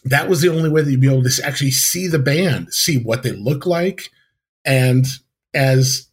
that 0.09 0.29
was 0.29 0.41
the 0.41 0.49
only 0.49 0.69
way 0.69 0.81
that 0.81 0.89
you'd 0.89 1.01
be 1.01 1.11
able 1.11 1.23
to 1.23 1.45
actually 1.45 1.71
see 1.71 2.07
the 2.07 2.19
band, 2.19 2.73
see 2.73 2.97
what 2.97 3.23
they 3.23 3.31
look 3.31 3.65
like. 3.65 4.09
And 4.65 5.05
as 5.53 6.07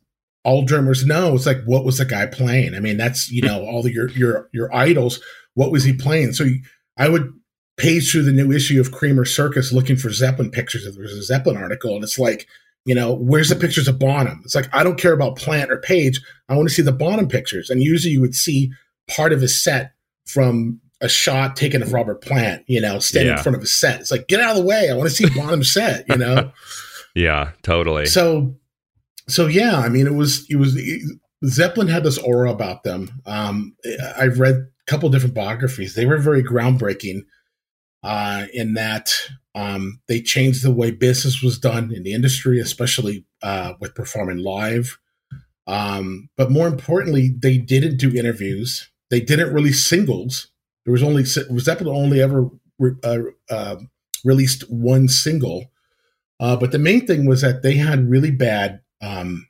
all 0.45 0.65
drummers 0.65 1.05
know, 1.05 1.35
it's 1.35 1.47
like, 1.47 1.63
what 1.65 1.85
was 1.85 1.99
the 1.99 2.05
guy 2.05 2.27
playing? 2.27 2.75
I 2.75 2.81
mean, 2.81 2.97
that's, 2.97 3.31
you 3.31 3.41
hmm. 3.41 3.47
know, 3.47 3.65
all 3.65 3.83
the, 3.83 3.93
your, 3.93 4.11
your, 4.11 4.49
your 4.53 4.75
idols. 4.75 5.21
What 5.55 5.71
was 5.71 5.85
he 5.85 5.93
playing? 5.93 6.33
So 6.33 6.45
you, 6.45 6.61
I 6.97 7.09
would 7.09 7.33
page 7.77 8.11
through 8.11 8.23
the 8.23 8.33
new 8.33 8.53
issue 8.53 8.81
of 8.81 8.93
Cream 8.93 9.19
or 9.19 9.25
Circus 9.25 9.73
looking 9.73 9.97
for 9.97 10.11
Zeppelin 10.11 10.51
pictures. 10.51 10.87
If 10.87 10.97
there's 10.97 11.13
a 11.13 11.23
Zeppelin 11.23 11.57
article 11.57 11.95
and 11.95 12.05
it's 12.05 12.19
like, 12.19 12.47
you 12.85 12.95
know, 12.95 13.15
where's 13.15 13.49
the 13.49 13.57
pictures 13.57 13.89
of 13.89 13.99
Bonham? 13.99 14.43
It's 14.45 14.55
like, 14.55 14.69
I 14.75 14.83
don't 14.85 14.99
care 14.99 15.13
about 15.13 15.37
Plant 15.37 15.71
or 15.71 15.79
Page. 15.79 16.21
I 16.49 16.55
want 16.57 16.69
to 16.69 16.75
see 16.75 16.83
the 16.83 16.93
Bonham 16.93 17.29
pictures. 17.29 17.71
And 17.71 17.83
usually 17.83 18.13
you 18.13 18.21
would 18.21 18.35
see 18.35 18.71
part 19.09 19.33
of 19.33 19.41
his 19.41 19.63
set 19.63 19.93
from 20.27 20.81
a 21.01 21.09
shot 21.09 21.57
taken 21.57 21.83
of 21.83 21.93
Robert 21.93 22.23
Plant, 22.23 22.63
you 22.67 22.81
know, 22.81 22.99
standing 22.99 23.31
Yeah. 23.33 23.37
in 23.39 23.43
front 23.43 23.57
of 23.57 23.63
his 23.63 23.73
set. 23.73 24.01
It's 24.01 24.11
like, 24.11 24.29
get 24.29 24.41
out 24.41 24.51
of 24.53 24.57
the 24.57 24.65
way. 24.65 24.89
I 24.91 24.95
want 24.95 25.09
to 25.09 25.15
see 25.15 25.29
Bonham's 25.29 25.73
set, 25.75 26.05
you 26.09 26.17
know? 26.17 26.51
Yeah, 27.15 27.51
totally. 27.63 28.07
so, 28.07 28.55
so 29.29 29.47
yeah, 29.47 29.77
I 29.79 29.89
mean, 29.89 30.07
it 30.07 30.15
was, 30.15 30.47
it 30.51 30.57
was, 30.57 30.79
Zeppelin 31.45 31.89
had 31.89 32.05
this 32.05 32.19
aura 32.19 32.51
about 32.51 32.85
them. 32.85 33.11
Um, 33.27 33.77
I've 34.17 34.41
read 34.41 34.55
a 34.55 34.67
couple 34.87 35.09
different 35.11 35.35
biographies. 35.35 35.95
They 35.95 36.07
were 36.07 36.19
very 36.19 36.43
groundbreaking 36.43 37.21
uh, 38.03 38.47
in 38.53 38.75
that 38.75 39.15
um, 39.55 40.01
they 40.09 40.21
changed 40.21 40.65
the 40.65 40.73
way 40.73 40.91
business 40.91 41.43
was 41.43 41.59
done 41.59 41.93
in 41.93 42.03
the 42.03 42.13
industry, 42.13 42.59
especially 42.59 43.25
uh, 43.43 43.75
with 43.81 43.95
performing 43.95 44.39
live. 44.39 44.99
Um, 45.67 46.29
but 46.37 46.51
more 46.51 46.67
importantly, 46.67 47.35
they 47.39 47.59
didn't 47.59 47.97
do 47.97 48.15
interviews. 48.15 48.91
They 49.11 49.21
didn't 49.21 49.55
release 49.55 49.85
singles. 49.85 50.49
There 50.85 50.93
was 50.93 51.03
only 51.03 51.23
was 51.23 51.65
Zeppelin 51.65 51.95
only 51.95 52.21
ever 52.21 52.51
re- 52.79 52.97
uh, 53.03 53.19
uh, 53.49 53.77
released 54.25 54.71
one 54.71 55.09
single. 55.09 55.71
Uh, 56.41 56.57
but 56.57 56.73
the 56.73 56.79
main 56.79 57.07
thing 57.07 57.27
was 57.27 57.41
that 57.41 57.63
they 57.63 57.75
had 57.75 58.11
really 58.11 58.31
bad 58.31 58.81
um, 59.01 59.49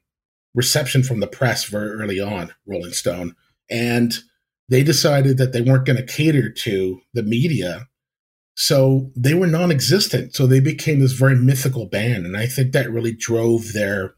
reception 0.54 1.02
from 1.02 1.20
the 1.20 1.26
press 1.26 1.64
very 1.64 1.90
early 1.90 2.20
on, 2.20 2.52
Rolling 2.66 2.92
Stone, 2.92 3.34
and 3.70 4.18
they 4.68 4.82
decided 4.82 5.38
that 5.38 5.52
they 5.52 5.62
weren't 5.62 5.86
going 5.86 5.96
to 5.96 6.04
cater 6.04 6.50
to 6.50 7.00
the 7.12 7.22
media. 7.22 7.88
So 8.54 9.10
they 9.16 9.34
were 9.34 9.46
non 9.46 9.70
existent. 9.70 10.34
So 10.34 10.46
they 10.46 10.60
became 10.60 11.00
this 11.00 11.12
very 11.12 11.34
mythical 11.34 11.86
band. 11.86 12.24
And 12.24 12.36
I 12.36 12.46
think 12.46 12.72
that 12.72 12.90
really 12.90 13.12
drove 13.12 13.72
their 13.72 14.14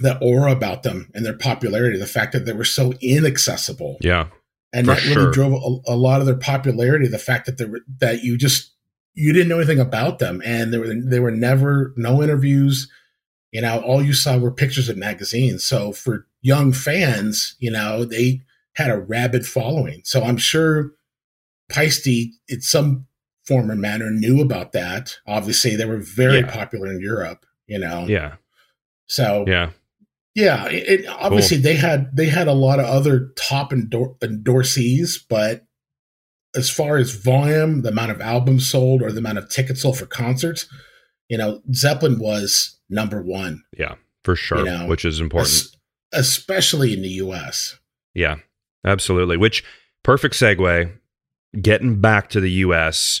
that 0.00 0.18
aura 0.20 0.50
about 0.50 0.82
them 0.82 1.10
and 1.14 1.24
their 1.24 1.36
popularity, 1.36 1.98
the 1.98 2.06
fact 2.06 2.32
that 2.32 2.46
they 2.46 2.52
were 2.52 2.64
so 2.64 2.92
inaccessible. 3.00 3.98
yeah. 4.00 4.28
And 4.72 4.88
that 4.88 5.02
really 5.04 5.14
sure. 5.14 5.30
drove 5.30 5.52
a, 5.52 5.92
a 5.92 5.94
lot 5.94 6.18
of 6.18 6.26
their 6.26 6.34
popularity, 6.34 7.06
the 7.06 7.16
fact 7.16 7.46
that 7.46 7.58
they 7.58 7.64
were 7.64 7.82
that 8.00 8.24
you 8.24 8.36
just 8.36 8.72
you 9.14 9.32
didn't 9.32 9.48
know 9.48 9.58
anything 9.58 9.78
about 9.78 10.18
them 10.18 10.42
and 10.44 10.72
there 10.72 10.80
were 10.80 10.92
they 10.92 11.20
were 11.20 11.30
never 11.30 11.92
no 11.96 12.20
interviews. 12.20 12.90
You 13.52 13.60
know, 13.60 13.80
all 13.82 14.02
you 14.02 14.12
saw 14.12 14.36
were 14.36 14.50
pictures 14.50 14.88
in 14.88 14.98
magazines. 14.98 15.62
So 15.62 15.92
for 15.92 16.26
young 16.42 16.72
fans, 16.72 17.54
you 17.60 17.70
know, 17.70 18.04
they 18.04 18.42
had 18.74 18.90
a 18.90 18.98
rabid 18.98 19.46
following. 19.46 20.00
So 20.02 20.24
I'm 20.24 20.38
sure 20.38 20.90
Paiste, 21.68 22.08
at 22.50 22.62
some 22.62 23.06
former 23.46 23.74
manner 23.76 24.10
knew 24.10 24.40
about 24.40 24.72
that. 24.72 25.16
Obviously, 25.26 25.76
they 25.76 25.84
were 25.84 25.98
very 25.98 26.38
Yeah. 26.40 26.50
popular 26.50 26.90
in 26.90 27.00
Europe. 27.00 27.44
You 27.66 27.78
know, 27.78 28.06
Yeah. 28.08 28.36
so 29.06 29.44
Yeah. 29.48 29.70
yeah, 30.34 30.66
it, 30.68 31.00
it- 31.00 31.06
obviously 31.08 31.56
they 31.58 31.76
had 31.76 32.14
they 32.16 32.26
had 32.26 32.46
a 32.48 32.52
lot 32.52 32.78
of 32.80 32.84
other 32.86 33.30
top 33.36 33.72
endor- 33.72 34.14
endorsees, 34.22 35.18
but 35.28 35.64
as 36.54 36.70
far 36.70 36.96
as 36.98 37.12
volume, 37.12 37.82
the 37.82 37.88
amount 37.88 38.10
of 38.12 38.20
albums 38.20 38.68
sold 38.68 39.02
or 39.02 39.10
the 39.10 39.18
amount 39.18 39.38
of 39.38 39.48
tickets 39.48 39.82
sold 39.82 39.98
for 39.98 40.06
concerts, 40.06 40.66
you 41.28 41.36
know, 41.38 41.62
Zeppelin 41.74 42.18
was 42.18 42.78
number 42.90 43.20
one, 43.22 43.64
Yeah, 43.76 43.94
For 44.22 44.36
sure. 44.36 44.58
You 44.58 44.64
know, 44.66 44.86
which 44.86 45.04
is 45.04 45.20
important. 45.20 45.52
es- 45.52 45.76
especially 46.12 46.92
in 46.92 47.02
the 47.02 47.08
U.S. 47.08 47.78
Yeah, 48.14 48.36
absolutely. 48.84 49.36
Which 49.36 49.64
perfect 50.04 50.34
segue. 50.34 50.92
Getting 51.60 52.00
back 52.00 52.30
to 52.30 52.40
the 52.40 52.50
U.S. 52.50 53.20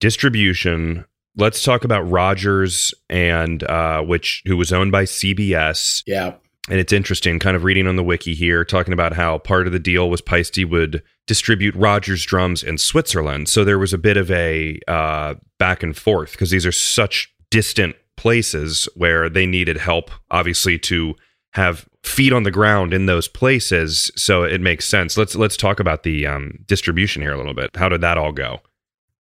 distribution. 0.00 1.04
Let's 1.36 1.62
talk 1.62 1.84
about 1.84 2.02
Rogers 2.10 2.92
and 3.08 3.62
uh, 3.64 4.02
which 4.02 4.42
who 4.46 4.56
was 4.56 4.72
owned 4.72 4.90
by 4.90 5.04
CBS. 5.04 6.02
Yeah, 6.06 6.34
And 6.68 6.80
it's 6.80 6.92
interesting, 6.92 7.38
kind 7.38 7.56
of 7.56 7.64
reading 7.64 7.86
on 7.86 7.96
the 7.96 8.04
wiki 8.04 8.34
here, 8.34 8.64
talking 8.64 8.92
about 8.92 9.12
how 9.12 9.38
part 9.38 9.66
of 9.66 9.72
the 9.72 9.78
deal 9.78 10.10
was 10.10 10.20
Paiste 10.20 10.64
would 10.64 11.02
distribute 11.26 11.74
Rogers 11.76 12.24
drums 12.24 12.62
in 12.62 12.78
Switzerland. 12.78 13.48
So 13.48 13.64
there 13.64 13.78
was 13.78 13.92
a 13.92 13.98
bit 13.98 14.16
of 14.16 14.30
a 14.30 14.80
uh, 14.88 15.34
back 15.58 15.82
and 15.82 15.96
forth 15.96 16.32
because 16.32 16.50
these 16.50 16.66
are 16.66 16.72
such 16.72 17.32
distant 17.50 17.94
places 18.16 18.88
where 18.96 19.30
they 19.30 19.46
needed 19.46 19.76
help, 19.76 20.10
obviously, 20.30 20.78
to 20.80 21.14
have 21.52 21.88
feet 22.08 22.32
on 22.32 22.42
the 22.42 22.50
ground 22.50 22.92
in 22.92 23.06
those 23.06 23.28
places. 23.28 24.10
So 24.16 24.42
it 24.42 24.60
makes 24.60 24.86
sense. 24.86 25.16
Let's 25.16 25.34
let's 25.34 25.56
talk 25.56 25.80
about 25.80 26.02
the 26.02 26.26
um, 26.26 26.58
distribution 26.66 27.22
here 27.22 27.32
a 27.32 27.36
little 27.36 27.54
bit. 27.54 27.76
How 27.76 27.88
did 27.88 28.00
that 28.00 28.18
all 28.18 28.32
go? 28.32 28.60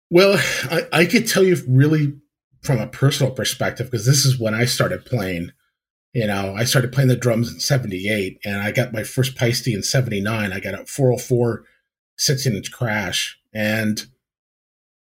Well, 0.10 0.38
I, 0.70 0.88
I 0.92 1.06
could 1.06 1.28
tell 1.28 1.44
you 1.44 1.58
really 1.68 2.14
from 2.62 2.80
a 2.80 2.88
personal 2.88 3.32
perspective 3.32 3.90
because 3.90 4.06
this 4.06 4.26
is 4.26 4.40
when 4.40 4.54
I 4.54 4.66
started 4.66 5.06
playing. 5.06 5.52
You 6.14 6.28
know, 6.28 6.54
I 6.58 6.66
started 6.66 6.92
playing 6.92 7.08
the 7.08 7.16
drums 7.16 7.54
in 7.54 7.62
'78, 7.62 8.40
and 8.44 8.62
I 8.62 8.72
got 8.72 8.92
my 8.92 9.04
first 9.04 9.38
Paiste 9.38 9.68
in 9.68 9.84
'79. 9.84 10.52
I 10.52 10.60
got 10.60 10.74
a 10.74 10.86
404 10.86 11.64
16 12.18 12.54
inch 12.54 12.72
crash, 12.72 13.40
and 13.54 14.06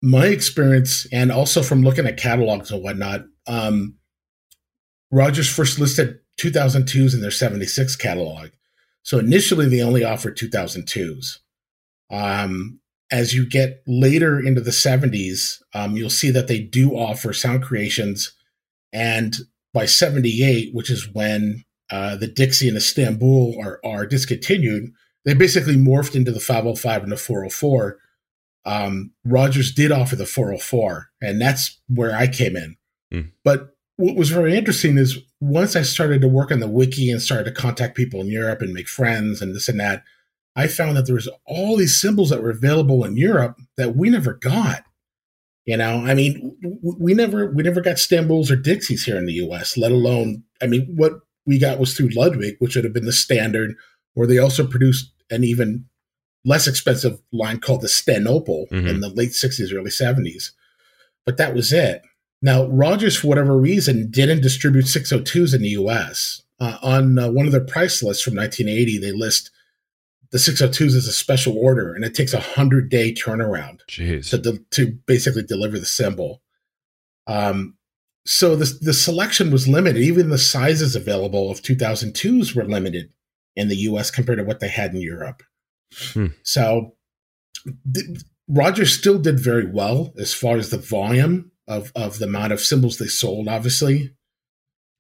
my 0.02 0.26
experience, 0.26 1.08
and 1.12 1.32
also 1.32 1.62
from 1.62 1.84
looking 1.84 2.08
at 2.08 2.18
catalogs 2.18 2.72
and 2.72 2.82
whatnot, 2.82 3.26
um, 3.48 3.96
Rogers 5.12 5.50
first 5.50 5.80
listed 5.80 6.20
2002s 6.40 7.14
in 7.14 7.22
their 7.22 7.32
76 7.32 7.96
catalog. 7.96 8.50
So 9.04 9.20
initially, 9.20 9.68
they 9.68 9.82
only 9.82 10.04
offered 10.04 10.38
2002s. 10.38 11.40
Um, 12.12 12.80
as 13.12 13.34
you 13.34 13.48
get 13.48 13.84
later 13.88 14.40
into 14.40 14.62
the 14.62 14.72
70s, 14.72 15.62
um, 15.74 15.96
you'll 15.96 16.10
see 16.10 16.32
that 16.32 16.48
they 16.48 16.60
do 16.60 16.92
offer 16.92 17.34
sound 17.34 17.64
creations. 17.64 18.34
And 18.92 19.36
by 19.74 19.86
78, 19.86 20.74
which 20.74 20.90
is 20.90 21.08
when 21.14 21.64
uh, 21.92 22.16
the 22.16 22.28
Dixie 22.28 22.68
and 22.68 22.78
Istanbul 22.78 23.56
are, 23.62 23.80
are 23.86 24.08
discontinued, 24.08 24.92
they 25.24 25.34
basically 25.34 25.76
morphed 25.76 26.16
into 26.16 26.32
the 26.32 26.40
505 26.40 27.04
and 27.04 27.12
the 27.12 27.18
404. 27.18 27.98
Um, 28.66 29.12
Rogers 29.24 29.72
did 29.72 29.92
offer 29.92 30.16
the 30.16 30.26
404, 30.26 31.10
and 31.22 31.40
that's 31.40 31.80
where 31.88 32.16
I 32.16 32.28
came 32.28 32.56
in. 32.56 32.78
Hmm. 33.12 33.22
But 33.44 33.75
what 33.98 34.16
was 34.16 34.30
very 34.30 34.56
interesting 34.56 34.98
is 34.98 35.18
once 35.40 35.76
I 35.76 35.82
started 35.82 36.22
to 36.22 36.28
work 36.28 36.52
on 36.52 36.60
the 36.60 36.68
wiki 36.68 37.10
and 37.10 37.22
started 37.22 37.46
to 37.46 37.52
contact 37.62 37.96
people 37.96 38.20
in 38.22 38.28
Europe 38.28 38.62
and 38.62 38.74
make 38.74 38.88
friends 38.90 39.42
and 39.42 39.56
this 39.56 39.70
and 39.70 39.80
that, 39.80 40.04
I 40.56 40.68
found 40.68 40.96
that 40.98 41.06
there 41.06 41.16
was 41.16 41.30
all 41.46 41.76
these 41.78 42.00
cymbals 42.00 42.30
that 42.30 42.42
were 42.42 42.50
available 42.50 43.04
in 43.04 43.18
Europe 43.18 43.58
that 43.78 43.96
we 43.96 44.10
never 44.10 44.34
got. 44.34 44.84
You 45.66 45.78
know, 45.78 46.06
I 46.06 46.14
mean, 46.14 46.56
we 46.82 47.14
never 47.16 47.50
we 47.52 47.64
never 47.64 47.82
got 47.82 47.96
Stambuls 47.96 48.52
or 48.52 48.56
Dixies 48.56 49.04
here 49.06 49.18
in 49.18 49.26
the 49.26 49.34
U.S. 49.34 49.78
Let 49.78 49.92
alone, 49.92 50.44
I 50.62 50.68
mean, 50.68 50.94
what 50.96 51.14
we 51.48 51.58
got 51.58 51.80
was 51.80 51.94
through 51.96 52.10
Ludwig, 52.10 52.58
which 52.60 52.76
would 52.76 52.84
have 52.86 52.94
been 52.94 53.06
the 53.06 53.12
standard, 53.12 53.76
where 54.14 54.28
they 54.28 54.38
also 54.38 54.68
produced 54.68 55.12
an 55.32 55.44
even 55.44 55.86
less 56.44 56.68
expensive 56.68 57.20
line 57.34 57.60
called 57.60 57.82
the 57.82 57.88
Stanople 57.88 58.68
Mhm. 58.72 58.88
in 58.88 59.00
the 59.00 59.10
late 59.10 59.32
'60s, 59.32 59.74
early 59.74 59.90
'70s. 59.90 60.52
But 61.26 61.38
that 61.38 61.56
was 61.56 61.74
it. 61.74 62.04
Now, 62.46 62.68
Rogers, 62.68 63.18
for 63.18 63.26
whatever 63.26 63.58
reason, 63.58 64.12
didn't 64.12 64.42
distribute 64.42 64.86
602s 64.86 65.56
in 65.56 65.64
the 65.64 65.70
U.S. 65.70 66.44
Uh, 66.60 66.78
on 66.84 67.18
uh, 67.18 67.32
one 67.32 67.48
of 67.48 67.52
their 67.52 67.66
price 67.66 68.04
lists 68.04 68.22
from 68.22 68.36
1980, 68.36 69.00
they 69.00 69.12
list 69.12 69.50
the 70.30 70.38
602s 70.38 70.96
as 70.96 71.08
a 71.08 71.12
special 71.12 71.58
order, 71.58 71.92
and 71.96 72.06
it 72.06 72.14
takes 72.14 72.36
a 72.36 72.40
hundred 72.40 72.90
day 72.90 73.12
turnaround 73.12 73.80
Jeez. 73.90 74.30
to 74.30 74.38
de- 74.38 74.60
to 74.70 74.92
basically 75.08 75.42
deliver 75.42 75.80
the 75.80 75.88
cymbal. 75.88 76.44
Um, 77.26 77.78
so 78.28 78.56
the 78.56 78.78
the 78.80 78.94
selection 78.94 79.50
was 79.50 79.68
limited. 79.68 80.04
Even 80.04 80.30
the 80.30 80.38
sizes 80.38 80.96
available 80.96 81.50
of 81.50 81.64
2002s 81.64 82.56
were 82.56 82.66
limited 82.66 83.12
in 83.56 83.70
the 83.70 83.78
U.S. 83.78 84.12
compared 84.12 84.38
to 84.38 84.44
what 84.44 84.60
they 84.60 84.70
had 84.70 84.94
in 84.94 85.02
Europe. 85.02 85.42
Hmm. 86.14 86.28
So 86.44 86.96
th- 87.92 88.22
Rogers 88.48 88.94
still 88.94 89.18
did 89.18 89.40
very 89.40 89.66
well 89.66 90.14
as 90.20 90.32
far 90.32 90.58
as 90.58 90.70
the 90.70 90.78
volume 90.78 91.52
of 91.68 91.92
of 91.96 92.20
the 92.20 92.26
amount 92.26 92.54
of 92.54 92.60
cymbals 92.62 92.98
they 92.98 93.08
sold. 93.08 93.48
Obviously, 93.48 94.12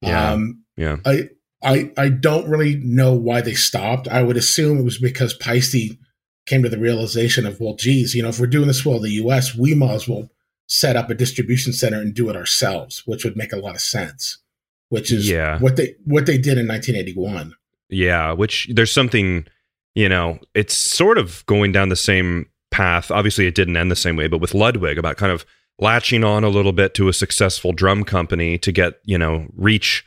Yeah. 0.01 0.31
um, 0.31 0.63
yeah. 0.77 0.97
I 1.05 1.29
I 1.63 1.91
I 1.97 2.09
don't 2.09 2.47
really 2.49 2.75
know 2.75 3.13
why 3.13 3.41
they 3.41 3.53
stopped. 3.53 4.07
I 4.07 4.23
would 4.23 4.37
assume 4.37 4.79
it 4.79 4.83
was 4.83 4.97
because 4.97 5.33
Paiste 5.33 5.97
came 6.45 6.61
to 6.63 6.69
the 6.69 6.77
realization 6.77 7.45
of, 7.47 7.59
well, 7.59 7.75
geez, 7.75 8.13
you 8.13 8.21
know, 8.21 8.29
if 8.29 8.39
we're 8.39 8.45
doing 8.45 8.67
this 8.67 8.85
well 8.85 8.97
in 8.97 9.01
the 9.03 9.11
U.S., 9.13 9.55
we 9.55 9.73
might 9.73 9.93
as 9.95 10.07
well 10.07 10.29
set 10.67 10.95
up 10.95 11.09
a 11.09 11.15
distribution 11.15 11.73
center 11.73 11.99
and 11.99 12.13
do 12.13 12.29
it 12.29 12.35
ourselves, 12.35 13.01
which 13.07 13.23
would 13.23 13.35
make 13.35 13.51
a 13.51 13.57
lot 13.57 13.73
of 13.75 13.81
sense. 13.81 14.37
Which 14.89 15.11
is 15.11 15.27
Yeah. 15.27 15.57
what 15.59 15.75
they 15.75 15.95
what 16.05 16.25
they 16.27 16.37
did 16.37 16.57
in 16.59 16.67
1981. 16.67 17.55
Yeah, 17.89 18.31
which 18.31 18.67
there's 18.71 18.91
something, 18.91 19.45
you 19.95 20.07
know, 20.09 20.39
it's 20.53 20.75
sort 20.75 21.17
of 21.17 21.43
going 21.47 21.71
down 21.71 21.89
the 21.89 21.95
same 21.95 22.47
path. 22.71 23.09
Obviously, 23.11 23.47
it 23.47 23.55
didn't 23.55 23.77
end 23.77 23.89
the 23.89 23.95
same 23.95 24.15
way, 24.15 24.27
but 24.27 24.39
with 24.41 24.53
Ludwig 24.53 24.97
about 24.99 25.17
kind 25.17 25.31
of 25.31 25.45
latching 25.79 26.23
on 26.23 26.43
a 26.43 26.49
little 26.49 26.71
bit 26.71 26.93
to 26.95 27.07
a 27.09 27.13
successful 27.13 27.73
drum 27.73 28.03
company 28.03 28.57
to 28.59 28.71
get, 28.71 28.99
you 29.03 29.17
know, 29.17 29.47
reach 29.55 30.05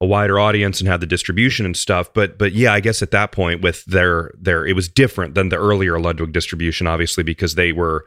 a 0.00 0.06
wider 0.06 0.38
audience 0.38 0.80
and 0.80 0.88
have 0.88 1.00
the 1.00 1.06
distribution 1.06 1.64
and 1.64 1.76
stuff. 1.76 2.12
But 2.12 2.38
but 2.38 2.52
yeah, 2.52 2.72
I 2.72 2.80
guess 2.80 3.02
at 3.02 3.12
that 3.12 3.32
point 3.32 3.62
with 3.62 3.84
their 3.86 4.30
their 4.38 4.66
it 4.66 4.74
was 4.74 4.88
different 4.88 5.34
than 5.34 5.48
the 5.48 5.56
earlier 5.56 5.98
Ludwig 5.98 6.32
distribution, 6.32 6.86
obviously, 6.86 7.22
because 7.24 7.54
they 7.54 7.72
were 7.72 8.04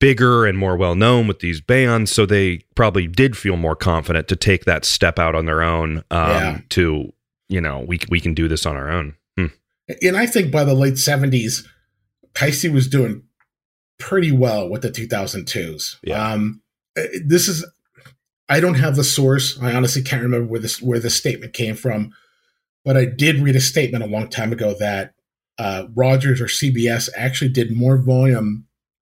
bigger 0.00 0.46
and 0.46 0.58
more 0.58 0.76
well 0.76 0.94
known 0.94 1.26
with 1.26 1.40
these 1.40 1.60
bands, 1.60 2.10
so 2.12 2.26
they 2.26 2.58
probably 2.74 3.06
did 3.06 3.36
feel 3.36 3.56
more 3.56 3.74
confident 3.74 4.28
to 4.28 4.36
take 4.36 4.64
that 4.64 4.84
step 4.84 5.18
out 5.18 5.34
on 5.34 5.46
their 5.46 5.62
own 5.62 5.98
um, 6.10 6.30
Yeah. 6.30 6.60
to 6.70 7.12
you 7.48 7.60
know 7.60 7.80
we 7.88 7.98
we 8.10 8.20
can 8.20 8.34
do 8.34 8.46
this 8.48 8.66
on 8.66 8.76
our 8.76 8.90
own. 8.90 9.14
Hmm. 9.36 9.46
And 10.02 10.16
I 10.16 10.26
think 10.26 10.52
by 10.52 10.64
the 10.64 10.74
late 10.74 10.94
70s, 10.94 11.64
Paiste 12.34 12.68
was 12.68 12.86
doing 12.86 13.22
pretty 13.98 14.32
well 14.32 14.68
with 14.68 14.82
the 14.82 14.90
2002s. 14.90 15.96
Yeah. 16.02 16.32
Um, 16.32 16.62
uh, 16.96 17.02
this 17.24 17.48
is, 17.48 17.64
I 18.48 18.60
don't 18.60 18.74
have 18.74 18.96
the 18.96 19.04
source. 19.04 19.58
I 19.60 19.74
honestly 19.74 20.02
can't 20.02 20.22
remember 20.22 20.46
where 20.46 20.60
this 20.60 20.80
where 20.80 20.98
the 20.98 21.10
statement 21.10 21.52
came 21.52 21.74
from, 21.74 22.12
but 22.84 22.96
I 22.96 23.04
did 23.04 23.40
read 23.40 23.56
a 23.56 23.60
statement 23.60 24.04
a 24.04 24.08
long 24.08 24.28
time 24.28 24.52
ago 24.52 24.74
that 24.78 25.14
uh, 25.58 25.84
Rogers 25.94 26.40
or 26.40 26.46
CBS 26.46 27.10
actually 27.16 27.50
did 27.50 27.76
more 27.76 27.98
volume 27.98 28.66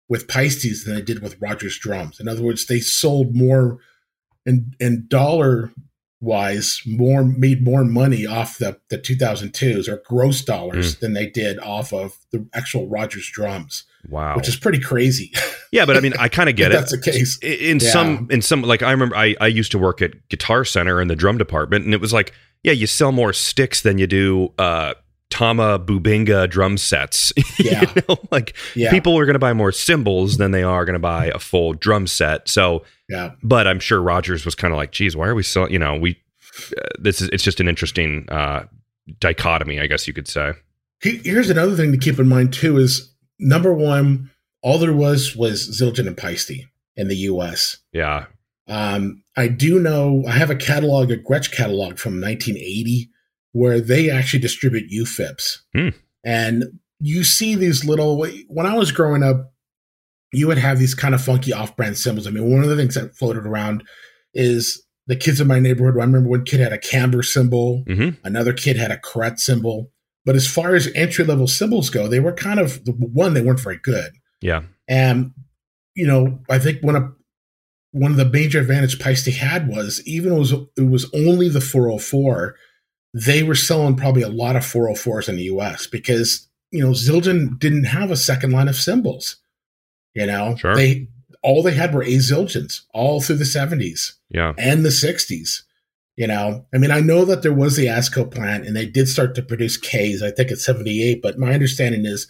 with 0.08 0.26
Paistes 0.26 0.84
than 0.84 0.94
they 0.94 1.02
did 1.02 1.22
with 1.22 1.40
Rogers 1.40 1.78
drums. 1.78 2.18
In 2.18 2.28
other 2.28 2.42
words, 2.42 2.66
they 2.66 2.80
sold 2.80 3.36
more 3.36 3.78
in 4.44 4.74
in 4.80 5.06
dollar 5.08 5.72
wise 6.20 6.82
more 6.84 7.22
made 7.22 7.62
more 7.62 7.84
money 7.84 8.26
off 8.26 8.58
the 8.58 8.80
the 8.88 8.98
2002s 8.98 9.88
or 9.88 10.02
gross 10.04 10.42
dollars 10.42 10.96
than 10.96 11.12
they 11.12 11.26
did 11.26 11.60
off 11.60 11.92
of 11.92 12.16
the 12.32 12.44
actual 12.54 12.88
Rogers 12.88 13.30
drums, 13.30 13.84
Wow. 14.08 14.36
which 14.36 14.48
is 14.48 14.56
pretty 14.56 14.80
crazy. 14.80 15.32
yeah, 15.72 15.84
but 15.86 15.96
I 15.96 16.00
mean, 16.00 16.14
I 16.18 16.28
kind 16.28 16.48
of 16.48 16.56
get 16.56 16.72
it. 16.72 16.74
that's 16.74 16.92
the 16.92 16.98
case. 17.00 17.38
In 17.42 17.78
Yeah. 17.80 17.90
some 17.90 18.28
in 18.30 18.40
some 18.42 18.62
like 18.62 18.82
i 18.82 18.90
remember 18.90 19.14
I, 19.16 19.36
I 19.40 19.46
used 19.48 19.70
to 19.72 19.78
work 19.78 20.00
at 20.02 20.28
guitar 20.28 20.64
center 20.64 21.00
in 21.00 21.08
the 21.08 21.16
drum 21.16 21.36
department 21.38 21.84
and 21.84 21.92
it 21.94 22.00
was 22.00 22.12
like 22.12 22.32
yeah 22.62 22.72
you 22.72 22.86
sell 22.86 23.12
more 23.12 23.32
sticks 23.32 23.82
than 23.82 23.98
you 23.98 24.06
do 24.06 24.52
uh 24.58 24.94
tama 25.30 25.78
bubinga 25.78 26.48
drum 26.48 26.78
sets 26.78 27.32
Yeah. 27.58 27.82
you 27.94 28.02
know 28.08 28.16
like 28.30 28.56
Yeah, 28.74 28.90
people 28.90 29.18
are 29.18 29.26
going 29.26 29.34
to 29.34 29.38
buy 29.38 29.52
more 29.52 29.72
cymbals 29.72 30.38
than 30.38 30.52
they 30.52 30.62
are 30.62 30.84
going 30.86 30.94
to 30.94 30.98
buy 30.98 31.26
a 31.26 31.38
full 31.38 31.74
drum 31.74 32.06
set 32.06 32.48
so 32.48 32.84
yeah, 33.10 33.32
but 33.42 33.66
i'm 33.66 33.78
sure 33.78 34.00
rogers 34.00 34.44
was 34.46 34.54
kind 34.54 34.72
of 34.72 34.78
like 34.78 34.90
geez 34.92 35.14
why 35.16 35.26
are 35.28 35.34
we 35.34 35.42
selling 35.42 35.70
you 35.72 35.78
know 35.78 35.96
we 35.96 36.18
uh, 36.78 36.82
this 36.98 37.20
is 37.20 37.28
it's 37.30 37.42
just 37.44 37.60
an 37.60 37.68
interesting 37.68 38.24
uh 38.30 38.64
dichotomy 39.20 39.80
i 39.80 39.86
guess 39.86 40.06
you 40.06 40.12
could 40.14 40.28
say 40.28 40.52
Here's 41.00 41.48
another 41.48 41.76
thing 41.76 41.92
to 41.92 41.98
keep 41.98 42.18
in 42.18 42.26
mind 42.26 42.52
too: 42.52 42.76
is 42.76 43.14
number 43.38 43.72
one, 43.72 44.30
all 44.62 44.78
there 44.78 44.92
was 44.92 45.36
was 45.36 45.80
Zildjian 45.80 46.06
and 46.06 46.16
Paiste 46.16 46.64
in 46.96 47.08
the 47.08 47.16
U.S. 47.16 47.78
yeah 47.92 48.26
Um, 48.66 49.22
I 49.36 49.48
do 49.48 49.78
know 49.78 50.24
I 50.26 50.32
have 50.32 50.50
a 50.50 50.56
catalog, 50.56 51.10
a 51.10 51.16
Gretsch 51.16 51.50
catalog 51.52 51.98
from 51.98 52.20
1980, 52.20 53.08
where 53.52 53.80
they 53.80 54.10
actually 54.10 54.40
distribute 54.40 54.90
UFIPs, 54.90 55.58
Hmm. 55.74 55.88
and 56.24 56.64
you 57.00 57.22
see 57.24 57.54
these 57.54 57.84
little. 57.84 58.18
When 58.48 58.66
I 58.66 58.74
was 58.76 58.90
growing 58.92 59.22
up, 59.22 59.52
you 60.32 60.48
would 60.48 60.58
have 60.58 60.78
these 60.80 60.94
kind 60.94 61.14
of 61.14 61.22
funky 61.22 61.52
off-brand 61.52 61.96
cymbals. 61.96 62.26
I 62.26 62.30
mean, 62.30 62.50
one 62.52 62.62
of 62.64 62.68
the 62.68 62.76
things 62.76 62.94
that 62.96 63.14
floated 63.16 63.46
around 63.46 63.84
is 64.34 64.82
the 65.06 65.16
kids 65.16 65.40
in 65.40 65.46
my 65.46 65.60
neighborhood. 65.60 65.94
I 65.98 66.04
remember 66.04 66.28
one 66.28 66.44
kid 66.44 66.60
had 66.60 66.72
a 66.72 66.78
Camber 66.78 67.22
cymbal, 67.22 67.84
Mm-hmm. 67.88 68.26
another 68.26 68.52
kid 68.52 68.76
had 68.76 68.90
a 68.90 68.98
Corette 68.98 69.38
cymbal. 69.38 69.90
But 70.24 70.36
as 70.36 70.46
far 70.46 70.74
as 70.74 70.88
entry 70.94 71.24
level 71.24 71.46
cymbals 71.48 71.90
go, 71.90 72.06
they 72.08 72.20
were 72.20 72.32
kind 72.32 72.60
of 72.60 72.80
one, 72.86 73.34
they 73.34 73.40
weren't 73.40 73.60
very 73.60 73.78
good. 73.82 74.12
Yeah. 74.40 74.62
And 74.86 75.32
you 75.94 76.06
know, 76.06 76.40
I 76.48 76.58
think 76.58 76.82
one 76.82 76.96
of 76.96 77.12
one 77.92 78.10
of 78.10 78.16
the 78.18 78.24
major 78.28 78.60
advantage 78.60 78.98
Paiste 79.00 79.26
had 79.28 79.68
was 79.68 80.02
even 80.06 80.32
it 80.34 80.38
was 80.38 80.52
it 80.76 80.88
was 80.88 81.10
only 81.14 81.48
the 81.48 81.60
404, 81.60 82.54
they 83.14 83.42
were 83.42 83.54
selling 83.54 83.96
probably 83.96 84.22
a 84.22 84.28
lot 84.28 84.54
of 84.56 84.62
404s 84.62 85.28
in 85.28 85.36
the 85.36 85.44
US 85.44 85.86
because 85.86 86.46
you 86.70 86.82
know 86.84 86.90
Zildjian 86.92 87.58
didn't 87.58 87.84
have 87.84 88.10
a 88.10 88.16
second 88.16 88.52
line 88.52 88.68
of 88.68 88.76
cymbals. 88.76 89.36
You 90.14 90.26
know, 90.26 90.56
Sure. 90.56 90.74
they 90.76 91.08
all 91.42 91.62
they 91.62 91.74
had 91.74 91.94
were 91.94 92.02
A 92.02 92.16
Zildjians 92.16 92.82
all 92.92 93.20
through 93.20 93.36
the 93.36 93.44
70s 93.44 94.14
Yeah. 94.30 94.52
and 94.58 94.84
the 94.84 94.90
60s. 94.90 95.62
You 96.18 96.26
know, 96.26 96.66
I 96.74 96.78
mean, 96.78 96.90
I 96.90 96.98
know 96.98 97.24
that 97.26 97.42
there 97.42 97.52
was 97.52 97.76
the 97.76 97.86
Azco 97.86 98.28
plant 98.28 98.66
and 98.66 98.74
they 98.74 98.86
did 98.86 99.06
start 99.06 99.36
to 99.36 99.42
produce 99.42 99.76
Ks, 99.76 100.20
I 100.20 100.32
think 100.32 100.50
at 100.50 100.58
78, 100.58 101.22
but 101.22 101.38
my 101.38 101.54
understanding 101.54 102.04
is 102.04 102.26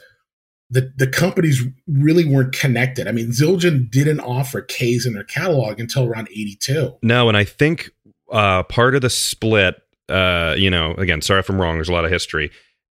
the, 0.68 0.92
the 0.94 1.06
companies 1.06 1.64
really 1.86 2.26
weren't 2.26 2.52
connected. 2.52 3.08
I 3.08 3.12
mean, 3.12 3.28
Zildjian 3.28 3.90
didn't 3.90 4.20
offer 4.20 4.60
Ks 4.60 5.06
in 5.06 5.14
their 5.14 5.24
catalog 5.24 5.80
until 5.80 6.04
around 6.04 6.28
82. 6.28 6.98
No, 7.02 7.28
and 7.28 7.36
I 7.38 7.44
think 7.44 7.90
uh, 8.30 8.62
part 8.64 8.94
of 8.94 9.00
the 9.00 9.08
split, 9.08 9.76
uh, 10.10 10.54
you 10.58 10.68
know, 10.68 10.92
again, 10.98 11.22
sorry 11.22 11.40
if 11.40 11.48
I'm 11.48 11.58
wrong. 11.58 11.76
There's 11.76 11.88
a 11.88 11.92
lot 11.92 12.04
of 12.04 12.10
history. 12.10 12.50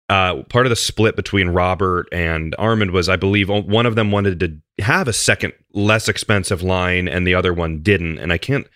Uh, 0.08 0.44
part 0.44 0.64
of 0.64 0.70
the 0.70 0.76
split 0.76 1.14
between 1.14 1.48
Robert 1.48 2.08
and 2.10 2.54
Armand 2.58 2.92
was, 2.92 3.10
I 3.10 3.16
believe, 3.16 3.50
one 3.50 3.84
of 3.84 3.96
them 3.96 4.10
wanted 4.10 4.40
to 4.40 4.82
have 4.82 5.08
a 5.08 5.12
second, 5.12 5.52
less 5.74 6.08
expensive 6.08 6.62
line, 6.62 7.06
and 7.06 7.26
the 7.26 7.34
other 7.34 7.52
one 7.52 7.82
didn't. 7.82 8.18
And 8.18 8.32
I 8.32 8.38
can't 8.38 8.66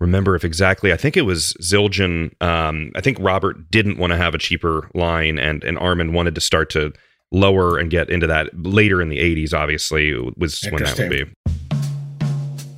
remember 0.00 0.34
if 0.34 0.44
exactly. 0.44 0.92
I 0.92 0.96
think 0.96 1.16
it 1.16 1.22
was 1.22 1.54
Zildjian. 1.62 2.40
Um, 2.42 2.92
I 2.94 3.00
think 3.00 3.18
Robert 3.20 3.70
didn't 3.70 3.98
want 3.98 4.12
to 4.12 4.16
have 4.16 4.34
a 4.34 4.38
cheaper 4.38 4.90
line, 4.94 5.38
and 5.38 5.62
and 5.64 5.78
Armand 5.78 6.14
wanted 6.14 6.34
to 6.34 6.40
start 6.40 6.70
to 6.70 6.92
lower 7.30 7.78
and 7.78 7.90
get 7.90 8.08
into 8.10 8.26
that 8.26 8.48
later 8.54 9.02
in 9.02 9.08
the 9.08 9.18
80s. 9.18 9.52
Obviously, 9.52 10.14
was 10.36 10.62
when 10.70 10.82
that 10.82 10.98
would 10.98 11.10
be. 11.10 11.24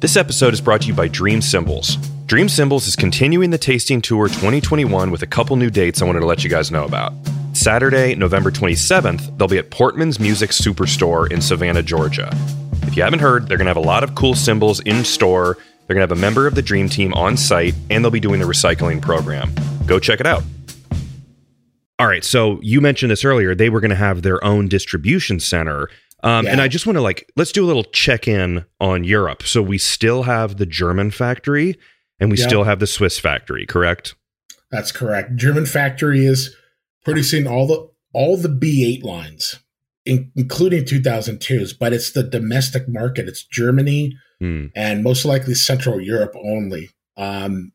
This 0.00 0.16
episode 0.16 0.54
is 0.54 0.62
brought 0.62 0.80
to 0.82 0.86
you 0.88 0.94
by 0.94 1.08
Dream 1.08 1.42
Cymbals. 1.42 1.96
Dream 2.24 2.48
Cymbals 2.48 2.86
is 2.86 2.96
continuing 2.96 3.50
the 3.50 3.58
tasting 3.58 4.00
tour 4.00 4.28
2021 4.28 5.10
with 5.10 5.22
a 5.22 5.26
couple 5.26 5.56
new 5.56 5.68
dates 5.68 6.00
I 6.00 6.06
wanted 6.06 6.20
to 6.20 6.26
let 6.26 6.42
you 6.42 6.48
guys 6.48 6.70
know 6.70 6.84
about. 6.84 7.12
Saturday, 7.52 8.14
November 8.14 8.50
27th, 8.50 9.36
they'll 9.36 9.48
be 9.48 9.58
at 9.58 9.70
Portman's 9.70 10.18
Music 10.18 10.50
Superstore 10.50 11.30
in 11.30 11.42
Savannah, 11.42 11.82
Georgia. 11.82 12.30
If 12.84 12.96
you 12.96 13.02
haven't 13.02 13.18
heard, 13.18 13.48
they're 13.48 13.58
going 13.58 13.66
to 13.66 13.70
have 13.70 13.76
a 13.76 13.80
lot 13.80 14.02
of 14.02 14.14
cool 14.14 14.34
cymbals 14.34 14.80
in 14.80 15.04
store. 15.04 15.58
They're 15.91 15.97
going 15.97 16.07
to 16.09 16.14
have 16.14 16.18
a 16.18 16.20
member 16.20 16.47
of 16.47 16.55
the 16.55 16.62
Dream 16.62 16.88
Team 16.88 17.12
on 17.14 17.36
site, 17.36 17.74
and 17.91 18.05
they'll 18.05 18.12
be 18.12 18.20
doing 18.20 18.38
the 18.38 18.47
recycling 18.47 19.03
program. 19.03 19.53
Go 19.86 19.99
check 19.99 20.20
it 20.20 20.26
out. 20.26 20.45
All 21.99 22.07
right, 22.07 22.22
so 22.22 22.61
you 22.62 22.80
mentioned 22.80 23.11
this 23.11 23.24
earlier. 23.24 23.57
They 23.57 23.70
were 23.70 23.80
going 23.80 23.91
to 23.91 23.97
have 23.97 24.22
their 24.22 24.43
own 24.45 24.68
distribution 24.68 25.41
center. 25.41 25.88
Um, 26.22 26.47
And 26.47 26.61
I 26.61 26.68
just 26.68 26.86
want 26.86 26.95
to 26.97 27.01
like, 27.03 27.28
let's 27.34 27.51
do 27.51 27.64
a 27.64 27.66
little 27.66 27.82
check 27.82 28.28
in 28.28 28.64
on 28.80 29.03
Europe. 29.03 29.43
So 29.43 29.62
we 29.62 29.78
still 29.78 30.22
have 30.22 30.59
the 30.59 30.64
German 30.66 31.11
factory 31.11 31.76
and 32.20 32.30
we 32.30 32.38
Yeah. 32.38 32.47
still 32.47 32.62
have 32.62 32.78
the 32.78 32.86
Swiss 32.86 33.18
factory, 33.18 33.66
correct? 33.66 34.14
That's 34.70 34.93
correct. 34.93 35.34
German 35.34 35.66
factory 35.66 36.24
is 36.24 36.55
producing 37.05 37.49
all 37.49 37.66
the 37.66 37.88
all 38.12 38.36
the 38.36 38.49
B8 38.49 39.03
lines, 39.03 39.57
in, 40.05 40.30
including 40.36 40.84
2002s, 40.84 41.72
but 41.76 41.93
it's 41.93 42.12
the 42.12 42.22
domestic 42.22 42.88
market. 42.88 43.26
It's 43.26 43.43
Germany, 43.43 44.16
Hmm. 44.41 44.66
and 44.74 45.05
most 45.05 45.24
likely 45.26 45.55
Central 45.55 46.01
Europe 46.01 46.34
only. 46.34 46.91
Um, 47.16 47.72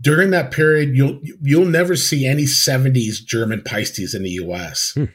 during 0.00 0.30
that 0.30 0.52
period, 0.52 0.96
you'll 0.96 1.20
you'll 1.42 1.66
never 1.66 1.96
see 1.96 2.26
any 2.26 2.44
'70s 2.44 3.24
German 3.24 3.62
Paistes 3.62 4.14
in 4.14 4.22
the 4.22 4.30
U.S. 4.30 4.92
Hmm. 4.94 5.06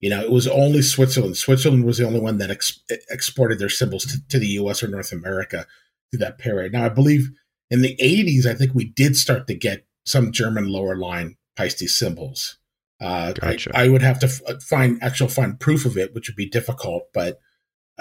You 0.00 0.10
know, 0.10 0.20
it 0.20 0.32
was 0.32 0.48
only 0.48 0.82
Switzerland. 0.82 1.36
Switzerland 1.36 1.84
was 1.84 1.98
the 1.98 2.06
only 2.06 2.18
one 2.18 2.38
that 2.38 2.50
ex- 2.50 2.80
exported 3.10 3.58
their 3.58 3.68
cymbals 3.68 4.04
to, 4.06 4.26
to 4.28 4.38
the 4.38 4.48
U.S. 4.48 4.82
or 4.82 4.88
North 4.88 5.12
America 5.12 5.66
through 6.10 6.18
that 6.20 6.38
period. 6.38 6.72
Now, 6.72 6.86
I 6.86 6.88
believe 6.88 7.30
in 7.70 7.82
the 7.82 7.96
'80s, 7.96 8.46
I 8.46 8.54
think 8.54 8.74
we 8.74 8.86
did 8.86 9.16
start 9.16 9.46
to 9.48 9.54
get 9.54 9.86
some 10.06 10.32
German 10.32 10.68
lower 10.68 10.96
line 10.96 11.36
Paiste 11.56 11.88
cymbals. 11.88 12.56
Uh, 13.00 13.32
Gotcha. 13.32 13.76
I, 13.76 13.84
I 13.84 13.88
would 13.88 14.02
have 14.02 14.20
to 14.20 14.26
f- 14.26 14.62
find 14.62 15.02
actual 15.02 15.28
find 15.28 15.60
proof 15.60 15.84
of 15.84 15.98
it, 15.98 16.14
which 16.14 16.28
would 16.28 16.36
be 16.36 16.48
difficult, 16.48 17.08
but 17.12 17.38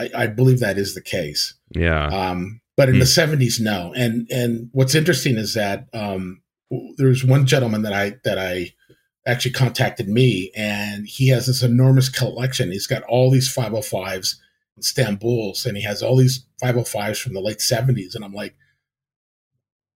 I, 0.01 0.23
I 0.23 0.27
believe 0.27 0.59
that 0.59 0.77
is 0.77 0.93
the 0.95 1.01
case. 1.01 1.53
Yeah. 1.71 2.07
Um, 2.07 2.61
but 2.77 2.89
in 2.89 2.95
Hmm. 2.95 2.99
the 3.01 3.05
seventies, 3.05 3.59
no. 3.59 3.93
And 3.95 4.27
and 4.31 4.69
what's 4.71 4.95
interesting 4.95 5.37
is 5.37 5.53
that 5.53 5.87
um, 5.93 6.41
there's 6.97 7.23
one 7.23 7.45
gentleman 7.45 7.81
that 7.83 7.93
I 7.93 8.15
that 8.23 8.37
I 8.39 8.73
actually 9.27 9.51
contacted 9.51 10.07
me, 10.07 10.51
and 10.55 11.05
he 11.07 11.27
has 11.29 11.45
this 11.47 11.61
enormous 11.61 12.09
collection. 12.09 12.71
He's 12.71 12.87
got 12.87 13.03
all 13.03 13.29
these 13.29 13.53
505s, 13.53 14.35
Istanbul's, 14.79 15.65
and 15.65 15.77
he 15.77 15.83
has 15.83 16.01
all 16.01 16.15
these 16.15 16.45
505s 16.63 17.21
from 17.21 17.33
the 17.33 17.41
late 17.41 17.61
seventies. 17.61 18.15
And 18.15 18.25
I'm 18.25 18.33
like, 18.33 18.55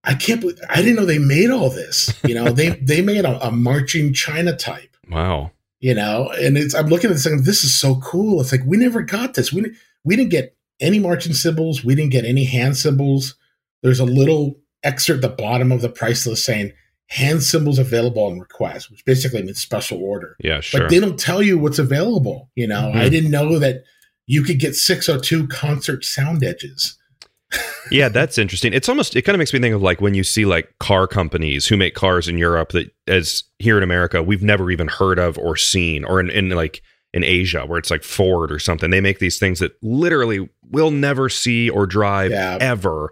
I 0.04 0.14
can't 0.14 0.40
believe 0.40 0.60
I 0.68 0.76
didn't 0.76 0.96
know 0.96 1.06
they 1.06 1.18
made 1.18 1.50
all 1.50 1.70
this. 1.70 2.12
You 2.24 2.34
know, 2.34 2.50
they 2.52 2.68
they 2.82 3.02
made 3.02 3.24
a, 3.24 3.46
a 3.46 3.50
marching 3.50 4.12
China 4.12 4.56
type 4.56 4.96
wow. 5.10 5.50
you 5.80 5.94
know 5.94 6.28
and 6.40 6.56
it's 6.58 6.74
i'm 6.74 6.86
looking 6.88 7.10
at 7.10 7.14
this 7.14 7.26
and 7.26 7.44
this 7.44 7.62
is 7.64 7.74
so 7.78 7.96
cool 8.00 8.40
it's 8.40 8.52
like 8.52 8.62
we 8.66 8.76
never 8.76 9.02
got 9.02 9.34
this 9.34 9.52
we, 9.52 9.72
we 10.06 10.16
didn't 10.16 10.30
get 10.30 10.56
any 10.80 10.98
marching 10.98 11.32
cymbals 11.34 11.84
we 11.84 11.94
didn't 11.94 12.12
get 12.12 12.24
any 12.24 12.44
hand 12.44 12.76
cymbals 12.76 13.34
there's 13.82 14.00
a 14.00 14.04
little 14.04 14.58
excerpt 14.82 15.22
at 15.24 15.30
the 15.30 15.42
bottom 15.42 15.70
of 15.72 15.80
the 15.82 15.88
price 15.88 16.26
list 16.26 16.44
saying 16.44 16.72
hand 17.08 17.42
cymbals 17.42 17.78
available 17.78 18.24
on 18.24 18.38
request 18.38 18.90
which 18.90 19.04
basically 19.04 19.42
means 19.42 19.60
special 19.60 20.02
order 20.02 20.36
Yeah, 20.40 20.60
sure. 20.60 20.80
but 20.82 20.90
they 20.90 21.00
don't 21.00 21.18
tell 21.18 21.42
you 21.42 21.58
what's 21.58 21.78
available 21.78 22.50
you 22.54 22.66
know 22.66 22.92
Mhm. 22.94 22.96
i 22.96 23.08
didn't 23.08 23.30
know 23.30 23.58
that 23.58 23.82
you 24.26 24.42
could 24.42 24.58
get 24.58 24.74
602 24.74 25.46
concert 25.48 26.04
sound 26.04 26.42
edges 26.42 26.98
yeah, 27.92 28.08
that's 28.08 28.38
interesting. 28.38 28.72
It's 28.72 28.88
almost 28.88 29.14
it 29.14 29.22
kind 29.22 29.34
of 29.36 29.38
makes 29.38 29.52
me 29.52 29.60
think 29.60 29.72
of 29.72 29.80
like 29.80 30.00
when 30.00 30.14
you 30.14 30.24
see 30.24 30.44
like 30.44 30.76
car 30.80 31.06
companies 31.06 31.64
who 31.68 31.76
make 31.76 31.94
cars 31.94 32.26
in 32.26 32.38
Europe 32.38 32.70
that 32.72 32.90
as 33.06 33.44
here 33.60 33.76
in 33.76 33.84
America 33.84 34.20
we've 34.20 34.42
never 34.42 34.68
even 34.72 34.88
heard 34.88 35.20
of 35.20 35.38
or 35.38 35.54
seen, 35.56 36.04
or 36.04 36.18
in, 36.18 36.28
in 36.28 36.48
like 36.50 36.82
in 37.16 37.24
Asia 37.24 37.64
where 37.66 37.78
it's 37.78 37.90
like 37.90 38.04
Ford 38.04 38.52
or 38.52 38.58
something. 38.58 38.90
They 38.90 39.00
make 39.00 39.18
these 39.18 39.38
things 39.38 39.58
that 39.60 39.72
literally 39.82 40.48
we'll 40.70 40.90
never 40.90 41.28
see 41.28 41.70
or 41.70 41.86
drive 41.86 42.30
Yeah. 42.30 42.58
ever. 42.60 43.10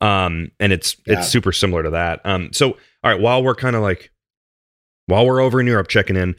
Um, 0.00 0.50
and 0.60 0.72
it's 0.72 0.96
Yeah. 1.06 1.18
it's 1.18 1.28
super 1.28 1.52
similar 1.52 1.82
to 1.82 1.90
that. 1.90 2.20
Um, 2.24 2.50
so 2.52 2.70
all 3.02 3.10
right, 3.12 3.20
while 3.20 3.42
we're 3.42 3.54
kind 3.54 3.74
of 3.74 3.82
like 3.82 4.10
while 5.06 5.24
we're 5.26 5.40
over 5.40 5.60
in 5.60 5.66
Europe 5.66 5.88
checking 5.88 6.16
in, 6.16 6.36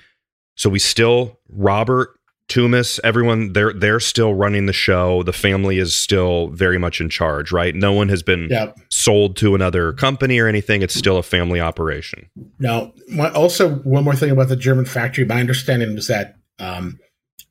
so 0.55 0.69
we 0.69 0.79
still 0.79 1.39
Robert 1.49 2.09
Toomas, 2.49 2.99
everyone 3.03 3.51
they're 3.53 3.73
they're 3.73 3.99
still 3.99 4.33
running 4.33 4.67
the 4.67 4.73
show. 4.73 5.23
The 5.23 5.33
family 5.33 5.79
is 5.79 5.95
still 5.95 6.47
very 6.49 6.77
much 6.77 7.01
in 7.01 7.09
charge, 7.09 7.51
right? 7.51 7.73
No 7.75 7.91
one 7.93 8.09
has 8.09 8.21
been 8.23 8.47
yeah 8.51 8.71
sold 8.89 9.35
to 9.37 9.55
another 9.55 9.91
company 9.91 10.39
or 10.39 10.47
anything. 10.47 10.81
It's 10.83 10.93
still 10.93 11.17
a 11.17 11.23
family 11.23 11.59
operation. 11.59 12.29
Now, 12.59 12.93
also 13.33 13.75
one 13.77 14.03
more 14.03 14.15
thing 14.15 14.29
about 14.31 14.49
the 14.49 14.55
German 14.55 14.85
factory. 14.85 15.25
My 15.25 15.39
understanding 15.39 15.93
was 15.95 16.07
that, 16.07 16.35
um, 16.59 16.99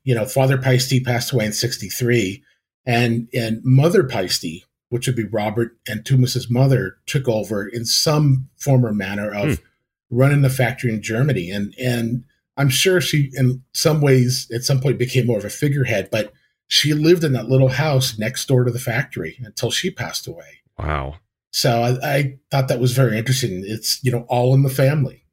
you 0.07 0.15
know, 0.15 0.25
Father 0.25 0.57
Paiste 0.57 1.03
passed 1.03 1.33
away 1.33 1.45
in 1.45 1.51
'63, 1.51 2.41
and 2.85 3.27
and 3.33 3.59
Mother 3.65 4.05
Paiste, 4.05 4.65
which 4.87 5.05
would 5.05 5.17
be 5.17 5.25
Robert 5.25 5.77
and 5.85 6.05
Toomas's 6.05 6.49
mother, 6.49 6.95
took 7.05 7.27
over 7.27 7.67
in 7.67 7.83
some 7.83 8.47
form 8.55 8.85
or 8.85 8.93
manner 8.93 9.29
of 9.29 9.57
hmm. 9.57 9.63
running 10.09 10.43
the 10.43 10.49
factory 10.49 10.93
in 10.93 11.01
Germany. 11.01 11.51
And 11.51 11.75
and 11.77 12.23
I'm 12.55 12.69
sure 12.69 13.01
she, 13.01 13.31
in 13.33 13.63
some 13.73 13.99
ways, 13.99 14.49
at 14.49 14.63
some 14.63 14.79
point 14.79 14.97
became 14.97 15.27
more 15.27 15.39
of 15.39 15.43
a 15.43 15.49
figurehead, 15.49 16.07
but 16.09 16.31
she 16.67 16.93
lived 16.93 17.25
in 17.25 17.33
that 17.33 17.49
little 17.49 17.67
house 17.67 18.17
next 18.17 18.47
door 18.47 18.63
to 18.63 18.71
the 18.71 18.79
factory 18.79 19.37
until 19.43 19.71
she 19.71 19.91
passed 19.91 20.25
away. 20.25 20.61
Wow. 20.79 21.15
So 21.51 21.81
I, 21.81 22.15
I 22.15 22.37
thought 22.49 22.69
that 22.69 22.79
was 22.79 22.93
very 22.93 23.17
interesting. 23.17 23.63
It's 23.65 24.01
you 24.05 24.13
know 24.13 24.25
all 24.29 24.53
in 24.53 24.63
the 24.63 24.69
family. 24.69 25.25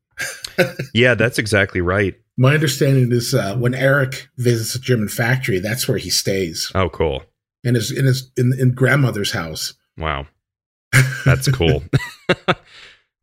Yeah, 0.94 1.14
that's 1.14 1.38
exactly 1.38 1.80
right. 1.80 2.14
My 2.36 2.54
understanding 2.54 3.12
is 3.12 3.32
uh, 3.34 3.56
when 3.56 3.74
Erik 3.74 4.28
visits 4.36 4.74
a 4.74 4.80
German 4.80 5.08
factory, 5.08 5.58
that's 5.60 5.86
where 5.86 5.98
he 5.98 6.10
stays 6.10 6.70
Oh, 6.74 6.88
cool. 6.88 7.22
And 7.64 7.76
his 7.76 7.90
in 7.90 8.04
his 8.06 8.30
in, 8.36 8.52
in 8.58 8.72
grandmother's 8.72 9.32
house. 9.32 9.74
Wow. 9.96 10.26
That's 11.24 11.48
cool. 11.50 11.82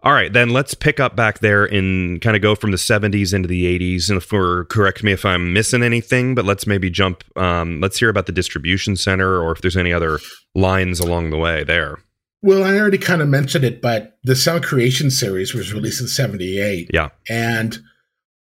All 0.03 0.13
right, 0.13 0.33
then 0.33 0.49
let's 0.49 0.73
pick 0.73 0.99
up 0.99 1.15
back 1.15 1.39
there 1.39 1.63
and 1.65 2.19
kind 2.21 2.35
of 2.35 2.41
go 2.41 2.55
from 2.55 2.71
the 2.71 2.77
70s 2.77 3.35
into 3.35 3.47
the 3.47 3.77
80s. 3.79 4.09
And 4.09 4.25
we're 4.31 4.65
correct 4.65 5.03
me 5.03 5.11
if 5.11 5.25
I'm 5.25 5.53
missing 5.53 5.83
anything, 5.83 6.33
but 6.33 6.43
let's 6.43 6.65
maybe 6.65 6.89
jump. 6.89 7.23
Um, 7.37 7.79
let's 7.81 7.99
hear 7.99 8.09
about 8.09 8.25
the 8.25 8.31
distribution 8.31 8.95
center 8.95 9.39
or 9.39 9.51
if 9.51 9.61
there's 9.61 9.77
any 9.77 9.93
other 9.93 10.19
lines 10.55 10.99
along 10.99 11.29
the 11.29 11.37
way 11.37 11.63
there. 11.63 11.99
Well, 12.41 12.63
I 12.63 12.79
already 12.79 12.97
kind 12.97 13.21
of 13.21 13.27
mentioned 13.29 13.63
it, 13.63 13.79
but 13.79 14.17
the 14.23 14.35
Sound 14.35 14.63
Creation 14.63 15.11
series 15.11 15.53
was 15.53 15.71
released 15.71 16.01
in 16.01 16.07
'78, 16.07 16.89
Yeah. 16.91 17.09
and 17.29 17.77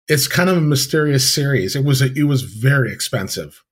it's 0.07 0.27
kind 0.27 0.49
of 0.49 0.57
a 0.57 0.61
mysterious 0.61 1.33
series. 1.33 1.75
It 1.75 1.83
was 1.83 2.01
a, 2.01 2.11
it 2.13 2.23
was 2.23 2.43
very 2.43 2.91
expensive, 2.91 3.63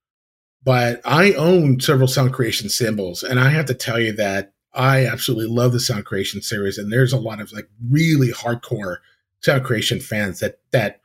but 0.63 1.01
I 1.05 1.33
own 1.33 1.79
several 1.79 2.07
sound 2.07 2.33
creation 2.33 2.69
cymbals, 2.69 3.23
and 3.23 3.39
I 3.39 3.49
have 3.49 3.65
to 3.67 3.73
tell 3.73 3.99
you 3.99 4.13
that 4.13 4.53
I 4.73 5.05
absolutely 5.05 5.53
love 5.53 5.71
the 5.71 5.79
sound 5.79 6.05
creation 6.05 6.41
series. 6.41 6.77
And 6.77 6.91
there's 6.91 7.13
a 7.13 7.19
lot 7.19 7.39
of 7.39 7.51
like 7.51 7.69
really 7.89 8.29
hardcore 8.29 8.97
sound 9.41 9.63
creation 9.63 9.99
fans 9.99 10.39
that 10.39 10.59
that 10.71 11.01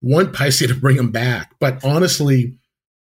want 0.00 0.32
Paiste 0.32 0.66
to 0.66 0.74
bring 0.74 0.96
them 0.96 1.10
back. 1.10 1.54
But 1.58 1.84
honestly, 1.84 2.56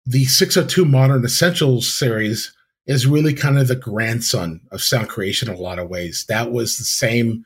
the 0.05 0.25
602 0.25 0.85
Modern 0.85 1.25
Essentials 1.25 1.93
series 1.93 2.53
is 2.85 3.05
really 3.05 3.33
kind 3.33 3.59
of 3.59 3.67
the 3.67 3.75
grandson 3.75 4.61
of 4.71 4.81
sound 4.81 5.09
creation 5.09 5.49
in 5.49 5.55
a 5.55 5.59
lot 5.59 5.79
of 5.79 5.89
ways. 5.89 6.25
That 6.29 6.51
was 6.51 6.77
the 6.77 6.85
same 6.85 7.43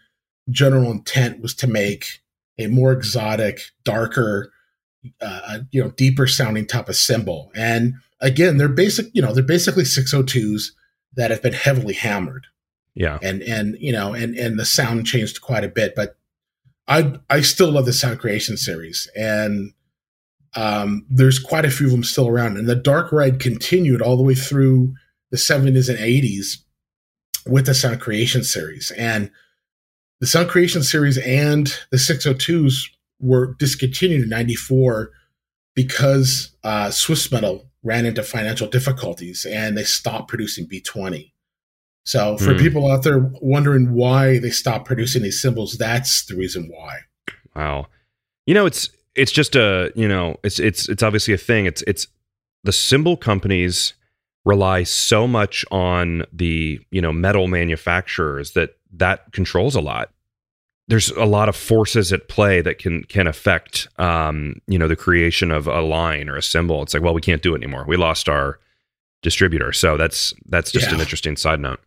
general 0.49 0.91
intent 0.91 1.41
was 1.41 1.55
to 1.55 1.67
make 1.67 2.21
a 2.57 2.67
more 2.67 2.91
exotic, 2.91 3.61
darker, 3.83 4.51
uh, 5.19 5.59
you 5.71 5.83
know, 5.83 5.91
deeper 5.91 6.27
sounding 6.27 6.67
type 6.67 6.89
of 6.89 6.95
cymbal. 6.95 7.51
And 7.55 7.95
again, 8.19 8.57
they're 8.57 8.69
basic, 8.69 9.07
you 9.13 9.21
know, 9.21 9.33
they're 9.33 9.43
basically 9.43 9.83
602s 9.83 10.71
that 11.15 11.31
have 11.31 11.41
been 11.41 11.53
heavily 11.53 11.93
hammered. 11.93 12.47
Yeah. 12.93 13.19
And 13.21 13.41
and 13.43 13.77
you 13.79 13.93
know, 13.93 14.13
and 14.13 14.35
and 14.35 14.59
the 14.59 14.65
sound 14.65 15.05
changed 15.05 15.41
quite 15.41 15.63
a 15.63 15.69
bit, 15.69 15.93
but 15.95 16.17
I 16.87 17.13
I 17.29 17.41
still 17.41 17.71
love 17.71 17.85
the 17.85 17.93
sound 17.93 18.19
creation 18.19 18.57
series. 18.57 19.09
And 19.15 19.73
um, 20.55 21.05
there's 21.09 21.39
quite 21.39 21.65
a 21.65 21.71
few 21.71 21.87
of 21.87 21.91
them 21.93 22.03
still 22.03 22.27
around. 22.27 22.57
And 22.57 22.67
the 22.67 22.75
dark 22.75 23.11
ride 23.11 23.39
continued 23.39 24.01
all 24.01 24.17
the 24.17 24.23
way 24.23 24.35
through 24.35 24.93
the 25.29 25.37
70s 25.37 25.87
and 25.87 25.97
80s 25.97 26.57
with 27.45 27.65
the 27.65 27.73
sound 27.73 28.01
creation 28.01 28.43
series. 28.43 28.91
And 28.97 29.31
the 30.21 30.27
sound 30.27 30.47
creation 30.49 30.83
series 30.83 31.17
and 31.17 31.75
the 31.89 31.97
602s 31.97 32.89
were 33.19 33.55
discontinued 33.55 34.21
in 34.23 34.29
94 34.29 35.11
because 35.75 36.55
uh, 36.63 36.87
Swissmetal 36.87 37.65
ran 37.83 38.05
into 38.05 38.21
financial 38.21 38.67
difficulties 38.67 39.45
and 39.45 39.75
they 39.75 39.83
stopped 39.83 40.29
producing 40.29 40.67
B20. 40.67 41.31
So 42.05 42.37
for 42.37 42.53
hmm. 42.53 42.59
people 42.59 42.91
out 42.91 43.03
there 43.03 43.31
wondering 43.41 43.93
why 43.93 44.37
they 44.37 44.51
stopped 44.51 44.85
producing 44.85 45.23
these 45.23 45.41
cymbals, 45.41 45.77
that's 45.77 46.25
the 46.25 46.35
reason 46.35 46.69
why. 46.71 46.99
Wow. 47.55 47.87
You 48.45 48.53
know, 48.53 48.67
it's 48.67 48.89
it's 49.15 49.31
just 49.31 49.55
a, 49.55 49.91
you 49.95 50.07
know, 50.07 50.37
it's 50.43 50.59
it's 50.59 50.87
it's 50.87 51.03
obviously 51.03 51.33
a 51.33 51.37
thing. 51.37 51.65
It's 51.65 51.83
it's 51.87 52.07
the 52.63 52.71
cymbal 52.71 53.17
companies 53.17 53.93
rely 54.45 54.83
so 54.83 55.27
much 55.27 55.65
on 55.71 56.25
the, 56.31 56.79
you 56.91 57.01
know, 57.01 57.11
metal 57.11 57.47
manufacturers 57.47 58.51
that 58.51 58.75
that 58.91 59.31
controls 59.31 59.75
a 59.75 59.81
lot 59.81 60.11
there's 60.91 61.09
a 61.11 61.23
lot 61.23 61.47
of 61.47 61.55
forces 61.55 62.11
at 62.11 62.27
play 62.27 62.59
that 62.59 62.77
can 62.77 63.03
can 63.05 63.25
affect 63.25 63.87
um, 63.97 64.55
you 64.67 64.77
know 64.77 64.89
the 64.89 64.95
creation 64.95 65.49
of 65.49 65.65
a 65.65 65.79
line 65.79 66.27
or 66.27 66.35
a 66.35 66.43
cymbal. 66.43 66.83
It's 66.83 66.93
like, 66.93 67.01
well, 67.01 67.13
we 67.13 67.21
can't 67.21 67.41
do 67.41 67.53
it 67.53 67.59
anymore. 67.59 67.85
We 67.87 67.95
lost 67.95 68.27
our 68.27 68.59
distributor. 69.21 69.71
So 69.71 69.95
that's 69.95 70.33
that's 70.47 70.69
just 70.69 70.89
yeah. 70.89 70.95
an 70.95 70.99
interesting 70.99 71.37
side 71.37 71.61
note. 71.61 71.79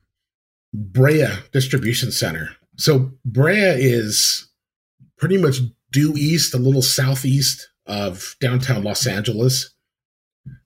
Brea 0.73 1.27
Distribution 1.53 2.13
Center. 2.13 2.57
So 2.79 3.11
Brea 3.27 3.75
is 3.77 4.49
pretty 5.19 5.37
much 5.37 5.59
due 5.93 6.15
east, 6.17 6.55
a 6.55 6.59
little 6.59 6.83
southeast 6.83 7.69
of 7.87 8.37
downtown 8.41 8.83
Los 8.83 9.07
Angeles. 9.07 9.75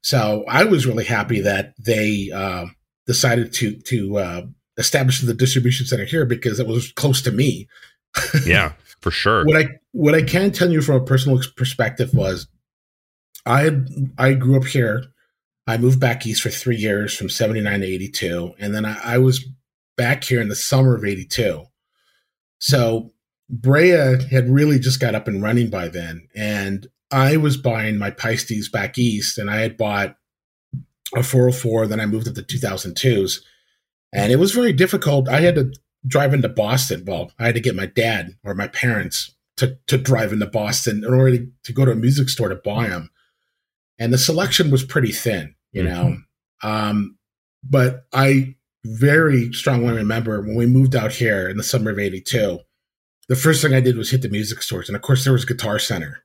So 0.03 0.45
I 0.49 0.63
was 0.63 0.87
really 0.87 1.05
happy 1.05 1.41
that 1.41 1.75
they 1.79 2.31
uh, 2.33 2.67
decided 3.05 3.53
to 3.55 3.77
to 3.81 4.19
uh, 4.19 4.43
establish 4.79 5.21
the 5.21 5.35
distribution 5.35 5.87
center 5.87 6.05
here 6.05 6.25
because 6.25 6.59
it 6.59 6.67
was 6.67 6.93
close 6.93 7.21
to 7.21 7.33
me 7.33 7.69
yeah, 8.47 8.73
for 9.01 9.11
sure. 9.11 9.45
what 9.45 9.57
I 9.57 9.69
what 9.93 10.15
I 10.15 10.23
can 10.23 10.53
tell 10.53 10.71
you 10.71 10.83
from 10.83 10.97
a 10.97 11.05
personal 11.05 11.41
perspective 11.57 12.15
was, 12.15 12.47
I 13.47 13.71
I 14.17 14.35
grew 14.35 14.57
up 14.57 14.67
here. 14.67 15.05
I 15.67 15.77
moved 15.77 16.01
back 16.01 16.27
east 16.27 16.43
for 16.43 16.51
three 16.51 16.77
years 16.77 17.15
from 17.15 17.29
seventy 17.29 17.61
nine 17.61 17.81
to 17.81 17.87
eighty 17.87 18.09
two, 18.09 18.55
and 18.59 18.75
then 18.75 18.85
I, 18.85 19.15
I 19.15 19.19
was 19.19 19.45
back 19.97 20.25
here 20.25 20.41
in 20.41 20.49
the 20.49 20.57
summer 20.57 20.95
of 20.95 21.05
eighty 21.05 21.25
two. 21.25 21.65
So 22.59 23.13
Brea 23.51 24.23
had 24.31 24.49
really 24.49 24.79
just 24.79 25.01
got 25.01 25.15
up 25.15 25.29
and 25.29 25.43
running 25.43 25.71
by 25.71 25.89
then, 25.89 26.29
and 26.35 26.87
I 27.11 27.37
was 27.37 27.57
buying 27.57 27.99
my 27.99 28.11
Paistes 28.11 28.71
back 28.71 28.99
east, 28.99 29.39
and 29.39 29.51
I 29.51 29.57
had 29.61 29.77
bought 29.77 30.17
a 31.15 31.23
404. 31.23 31.87
Then 31.87 32.01
I 32.01 32.07
moved 32.07 32.29
up 32.29 32.35
to 32.35 32.43
2002s, 32.43 33.41
and 34.13 34.33
it 34.33 34.37
was 34.37 34.53
very 34.53 34.73
difficult. 34.73 35.29
I 35.29 35.41
had 35.41 35.55
to 35.57 35.73
drive 36.07 36.35
into 36.35 36.49
Boston. 36.49 37.05
Well, 37.07 37.33
I 37.39 37.47
had 37.47 37.55
to 37.55 37.61
get 37.61 37.77
my 37.77 37.87
dad 37.87 38.37
or 38.45 38.55
my 38.55 38.69
parents 38.69 39.35
to, 39.57 39.77
to 39.87 39.99
drive 39.99 40.33
into 40.33 40.47
Boston 40.47 41.05
in 41.05 41.13
order 41.13 41.39
to, 41.39 41.47
to 41.65 41.73
go 41.73 41.85
to 41.85 41.93
a 41.93 41.97
music 41.97 42.29
store 42.29 42.49
to 42.49 42.57
buy 42.57 42.89
them. 42.89 43.11
And 43.99 44.13
the 44.13 44.19
selection 44.19 44.71
was 44.71 44.85
pretty 44.85 45.13
thin, 45.13 45.55
you 45.73 45.83
mm-hmm. 45.83 45.93
know. 45.93 46.17
Um, 46.63 47.19
but 47.63 48.07
I 48.13 48.55
very 48.85 49.53
strongly 49.53 49.95
remember 49.95 50.41
when 50.41 50.55
we 50.55 50.67
moved 50.67 50.95
out 50.95 51.13
here 51.13 51.49
in 51.49 51.57
the 51.57 51.63
summer 51.63 51.91
of 51.91 51.99
82, 51.99 52.61
the 53.29 53.37
first 53.37 53.61
thing 53.61 53.75
I 53.75 53.81
did 53.81 53.97
was 53.97 54.11
hit 54.11 54.23
the 54.23 54.29
music 54.29 54.63
stores. 54.63 54.89
And 54.89 54.97
of 54.97 55.03
course, 55.03 55.25
there 55.25 55.33
was 55.33 55.45
Guitar 55.45 55.79
Center, 55.79 56.25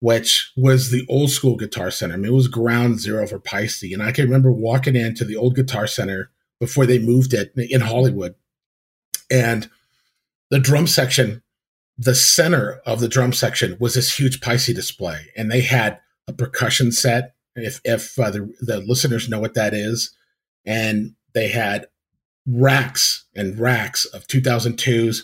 which 0.00 0.52
was 0.56 0.90
the 0.90 1.04
old 1.08 1.30
school 1.30 1.56
Guitar 1.56 1.90
Center. 1.90 2.14
I 2.14 2.16
mean, 2.18 2.30
it 2.30 2.34
was 2.34 2.48
ground 2.48 3.00
zero 3.00 3.26
for 3.26 3.40
Paiste. 3.40 3.92
And 3.92 4.02
I 4.02 4.12
can 4.12 4.26
remember 4.26 4.52
walking 4.52 4.94
into 4.94 5.24
the 5.24 5.36
old 5.36 5.56
Guitar 5.56 5.86
Center 5.86 6.30
before 6.60 6.86
they 6.86 6.98
moved 6.98 7.34
it 7.34 7.52
in 7.56 7.80
Hollywood 7.80 8.34
and 9.30 9.70
the 10.50 10.58
drum 10.58 10.86
section, 10.86 11.42
the 11.96 12.14
center 12.14 12.80
of 12.84 13.00
the 13.00 13.08
drum 13.08 13.32
section 13.32 13.76
was 13.78 13.94
this 13.94 14.18
huge 14.18 14.40
Paiste 14.40 14.74
display, 14.74 15.26
and 15.36 15.50
they 15.50 15.60
had 15.60 16.00
a 16.26 16.32
percussion 16.32 16.92
set. 16.92 17.34
If 17.54 17.80
if 17.84 18.18
uh, 18.18 18.30
the, 18.30 18.52
the 18.60 18.80
listeners 18.80 19.28
know 19.28 19.38
what 19.38 19.54
that 19.54 19.74
is, 19.74 20.14
and 20.64 21.14
they 21.34 21.48
had 21.48 21.86
racks 22.46 23.26
and 23.34 23.58
racks 23.58 24.04
of 24.06 24.26
2002s, 24.26 25.20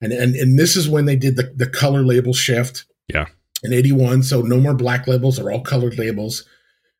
and 0.00 0.12
and 0.12 0.34
and 0.34 0.58
this 0.58 0.76
is 0.76 0.88
when 0.88 1.04
they 1.04 1.16
did 1.16 1.36
the 1.36 1.52
the 1.54 1.68
color 1.68 2.02
label 2.02 2.32
shift. 2.32 2.84
Yeah. 3.08 3.26
In 3.62 3.72
81, 3.72 4.22
so 4.24 4.42
no 4.42 4.58
more 4.60 4.74
black 4.74 5.06
labels, 5.08 5.36
they're 5.36 5.50
all 5.50 5.62
colored 5.62 5.98
labels. 5.98 6.44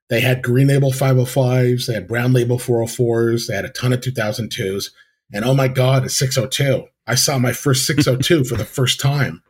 They 0.08 0.20
had 0.20 0.42
green 0.42 0.68
label 0.68 0.92
505s, 0.92 1.86
they 1.86 1.94
had 1.94 2.06
brown 2.06 2.32
label 2.32 2.58
404s, 2.58 3.46
they 3.46 3.54
had 3.54 3.64
a 3.64 3.70
ton 3.70 3.92
of 3.92 4.00
2002s. 4.00 4.90
And 5.32 5.44
oh 5.44 5.54
my 5.54 5.68
God, 5.68 6.04
a 6.04 6.08
602. 6.08 6.86
I 7.06 7.16
saw 7.16 7.38
my 7.38 7.52
first 7.52 7.86
602 7.86 8.44
for 8.48 8.56
the 8.56 8.64
first 8.64 9.00
time, 9.00 9.42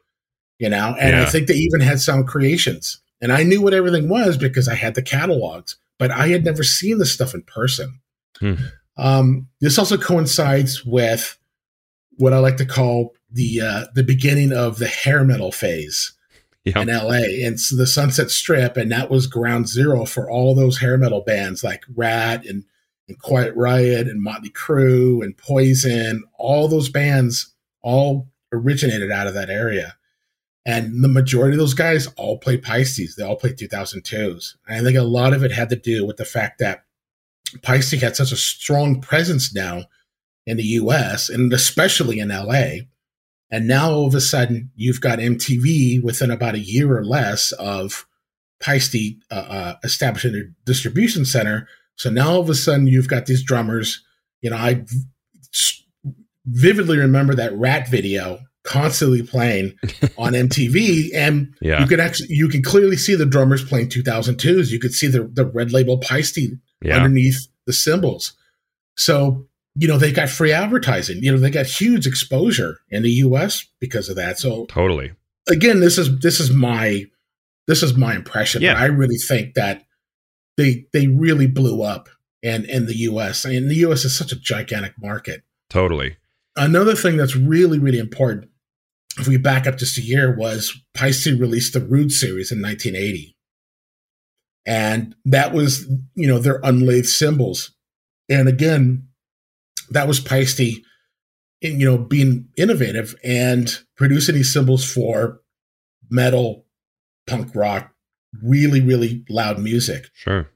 you 0.59 0.69
know, 0.69 0.97
and 0.99 1.11
yeah. 1.11 1.23
I 1.23 1.27
think 1.27 1.47
they 1.47 1.55
even 1.55 1.81
had 1.81 2.01
sound 2.01 2.27
creations. 2.27 3.01
And 3.21 3.33
I 3.33 3.43
knew 3.43 3.63
what 3.63 3.75
everything 3.75 4.09
was 4.09 4.37
because 4.37 4.69
I 4.69 4.75
had 4.75 4.95
the 4.95 5.03
catalogs, 5.03 5.77
but 5.99 6.11
I 6.11 6.29
had 6.29 6.45
never 6.45 6.63
seen 6.63 6.99
this 6.99 7.13
stuff 7.13 7.35
in 7.35 7.43
person. 7.43 8.01
Hmm. 8.39 8.55
Um, 8.99 9.49
this 9.61 9.79
also 9.79 9.97
coincides 9.99 10.85
with 10.85 11.39
what 12.17 12.33
I 12.33 12.39
like 12.39 12.57
to 12.59 12.67
call 12.67 13.15
the 13.31 13.61
uh, 13.61 13.85
the 13.95 14.05
beginning 14.05 14.53
of 14.53 14.79
the 14.79 14.87
hair 14.87 15.25
metal 15.25 15.53
phase 15.53 16.13
yep. 16.67 16.77
in 16.77 16.89
LA 16.89 17.47
and 17.47 17.59
so 17.59 17.77
the 17.77 17.87
Sunset 17.87 18.31
Strip, 18.31 18.77
and 18.77 18.93
that 18.93 19.11
was 19.11 19.27
ground 19.27 19.69
zero 19.69 20.05
for 20.05 20.31
all 20.31 20.55
those 20.55 20.79
hair 20.79 20.99
metal 20.99 21.23
bands 21.23 21.65
like 21.65 21.85
Ratt 21.95 22.45
and 22.45 22.65
and 23.09 23.21
Quiet 23.21 23.55
Riot 23.55 24.09
and 24.09 24.23
Motley 24.23 24.51
Crue 24.51 25.23
and 25.23 25.37
Poison, 25.37 26.25
all 26.39 26.69
those 26.69 26.89
bands 26.89 27.55
all 27.83 28.29
originated 28.53 29.11
out 29.11 29.27
of 29.27 29.35
that 29.35 29.51
area. 29.51 29.97
And 30.65 31.05
the 31.05 31.09
majority 31.09 31.55
of 31.55 31.61
those 31.61 31.75
guys 31.75 32.09
all 32.17 32.39
play 32.39 32.59
Paistes. 32.59 33.15
They 33.15 33.23
all 33.23 33.37
play 33.37 33.53
2002s. 33.53 34.57
And 34.67 34.81
I 34.81 34.83
think 34.83 34.99
a 34.99 35.03
lot 35.03 35.33
of 35.33 35.45
it 35.45 35.53
had 35.53 35.69
to 35.69 35.77
do 35.77 36.05
with 36.05 36.17
the 36.17 36.25
fact 36.25 36.59
that 36.59 36.85
Paistes 37.59 38.01
had 38.01 38.17
such 38.17 38.33
a 38.33 38.37
strong 38.37 39.01
presence 39.01 39.55
now 39.55 39.85
in 40.45 40.57
the 40.57 40.65
US 40.65 41.29
and 41.29 41.53
especially 41.53 42.19
in 42.19 42.31
LA. 42.31 42.87
And 43.51 43.69
now 43.69 43.91
all 43.91 44.07
of 44.07 44.15
a 44.15 44.21
sudden, 44.21 44.71
you've 44.75 45.01
got 45.01 45.21
MTV 45.21 46.03
within 46.03 46.31
about 46.31 46.57
a 46.57 46.61
year 46.61 46.97
or 46.97 47.05
less 47.05 47.53
of 47.53 48.07
Paiste 48.59 49.17
uh, 49.31 49.35
uh, 49.35 49.75
establishing 49.85 50.35
a 50.35 50.43
distribution 50.65 51.25
center 51.25 51.69
so 51.97 52.11
now 52.11 52.31
all 52.31 52.41
of 52.41 52.51
a 52.51 52.55
sudden 52.55 52.87
you've 52.87 53.09
got 53.09 53.27
these 53.27 53.43
drummers. 53.43 54.05
You 54.43 54.51
know, 54.51 54.57
I 54.57 54.85
vividly 56.45 56.99
remember 56.99 57.35
that 57.35 57.57
Ratt 57.57 57.89
video 57.89 58.39
constantly 58.63 59.23
playing 59.23 59.75
on 60.19 60.33
MTV, 60.33 61.11
and 61.15 61.55
yeah. 61.61 61.81
you 61.81 61.87
can 61.87 62.01
actually 62.01 62.29
you 62.31 62.49
can 62.49 62.63
clearly 62.63 62.97
see 62.97 63.15
the 63.15 63.27
drummers 63.27 63.65
playing 63.65 63.89
2002s. 63.89 64.71
You 64.71 64.79
could 64.79 64.93
see 64.93 65.09
the 65.09 65.25
the 65.25 65.47
red 65.47 65.73
label 65.73 65.99
Paiste 65.99 66.39
yeah. 66.83 66.97
underneath 66.97 67.49
the 67.67 67.73
cymbals. 67.73 68.35
So 68.97 69.47
you 69.77 69.87
know 69.87 69.99
they 69.99 70.13
got 70.13 70.29
free 70.29 70.53
advertising. 70.53 71.23
You 71.23 71.33
know 71.33 71.39
they 71.39 71.51
got 71.51 71.67
huge 71.67 72.07
exposure 72.07 72.79
in 72.91 73.03
the 73.03 73.11
U.S. 73.11 73.67
because 73.81 74.09
of 74.09 74.17
that. 74.17 74.39
So 74.39 74.67
totally. 74.67 75.13
Again, 75.49 75.81
this 75.81 75.99
is 75.99 76.19
this 76.21 76.41
is 76.41 76.51
my 76.51 77.05
this 77.67 77.83
is 77.83 77.97
my 77.97 78.15
impression. 78.15 78.63
Yeah. 78.63 78.75
I 78.75 78.87
really 78.87 79.17
think 79.17 79.55
that 79.55 79.85
they 80.57 80.87
they 80.93 81.07
really 81.09 81.47
blew 81.47 81.83
up 81.83 82.09
and 82.43 82.65
in 82.65 82.87
the 82.87 82.97
US. 82.97 83.45
I 83.45 83.51
mean, 83.51 83.69
the 83.69 83.77
US 83.87 84.05
is 84.05 84.17
such 84.17 84.33
a 84.33 84.41
gigantic 84.41 84.95
market. 84.99 85.43
Totally. 85.69 86.17
Another 86.57 86.95
thing 86.95 87.17
that's 87.17 87.37
really, 87.37 87.79
really 87.79 87.99
important, 87.99 88.49
if 89.19 89.29
we 89.29 89.37
back 89.37 89.67
up 89.67 89.77
just 89.77 89.99
a 89.99 90.03
year, 90.03 90.35
was 90.35 90.75
Paiste 90.95 91.27
released 91.27 91.75
the 91.75 91.81
Rude 91.81 92.13
series 92.13 92.51
in 92.51 92.63
1980. 92.63 93.37
and 94.65 95.15
that 95.25 95.53
was 95.53 95.87
you 96.15 96.27
know 96.27 96.39
their 96.39 96.61
unlathed 96.63 97.09
cymbals. 97.09 97.73
And 98.29 98.49
again, 98.49 99.06
that 99.91 100.09
was 100.09 100.21
Paiste, 100.21 100.83
you 101.61 101.85
know, 101.85 101.99
being 101.99 102.49
innovative 102.57 103.15
and 103.25 103.79
producing 103.97 104.35
these 104.35 104.53
cymbals 104.53 104.85
for 104.91 105.41
metal, 106.11 106.65
punk 107.27 107.55
rock, 107.55 107.93
really 108.43 108.81
really 108.81 109.25
loud 109.29 109.59
music. 109.59 110.07
Sure. 110.15 110.49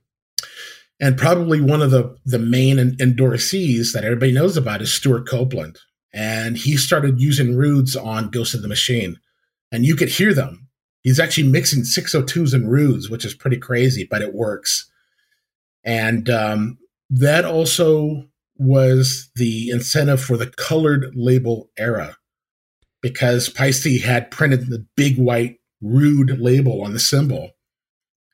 And 1.01 1.16
probably 1.16 1.61
one 1.61 1.83
of 1.83 1.91
the 1.91 2.16
the 2.25 2.39
main 2.39 2.77
endorsees 2.77 3.93
that 3.93 4.05
everybody 4.05 4.33
knows 4.33 4.57
about 4.57 4.83
is 4.83 4.93
Stewart 4.93 5.27
Copeland, 5.27 5.79
and 6.12 6.57
he 6.57 6.77
started 6.77 7.21
using 7.21 7.57
Rudes 7.57 7.97
on 7.97 8.31
Ghost 8.31 8.55
of 8.55 8.62
the 8.62 8.68
Machine, 8.68 9.18
and 9.73 9.87
you 9.87 9.97
could 9.97 10.09
hear 10.09 10.35
them 10.35 10.68
He's 11.03 11.21
actually 11.21 11.49
mixing 11.49 11.83
602s 11.83 12.53
and 12.53 12.71
Rudes, 12.71 13.09
which 13.09 13.25
is 13.25 13.35
pretty 13.35 13.57
crazy, 13.57 14.07
but 14.09 14.23
it 14.23 14.35
works. 14.35 14.91
And 15.83 16.29
um, 16.29 16.79
that 17.09 17.45
also 17.45 18.27
was 18.61 19.30
the 19.36 19.70
incentive 19.70 20.20
for 20.20 20.36
the 20.36 20.46
colored 20.46 21.11
label 21.14 21.70
era 21.78 22.14
because 23.00 23.48
Paiste 23.48 24.02
had 24.02 24.30
printed 24.30 24.68
the 24.68 24.86
big 24.96 25.16
white 25.16 25.56
rude 25.80 26.38
label 26.38 26.82
on 26.82 26.92
the 26.92 27.00
cymbal. 27.00 27.52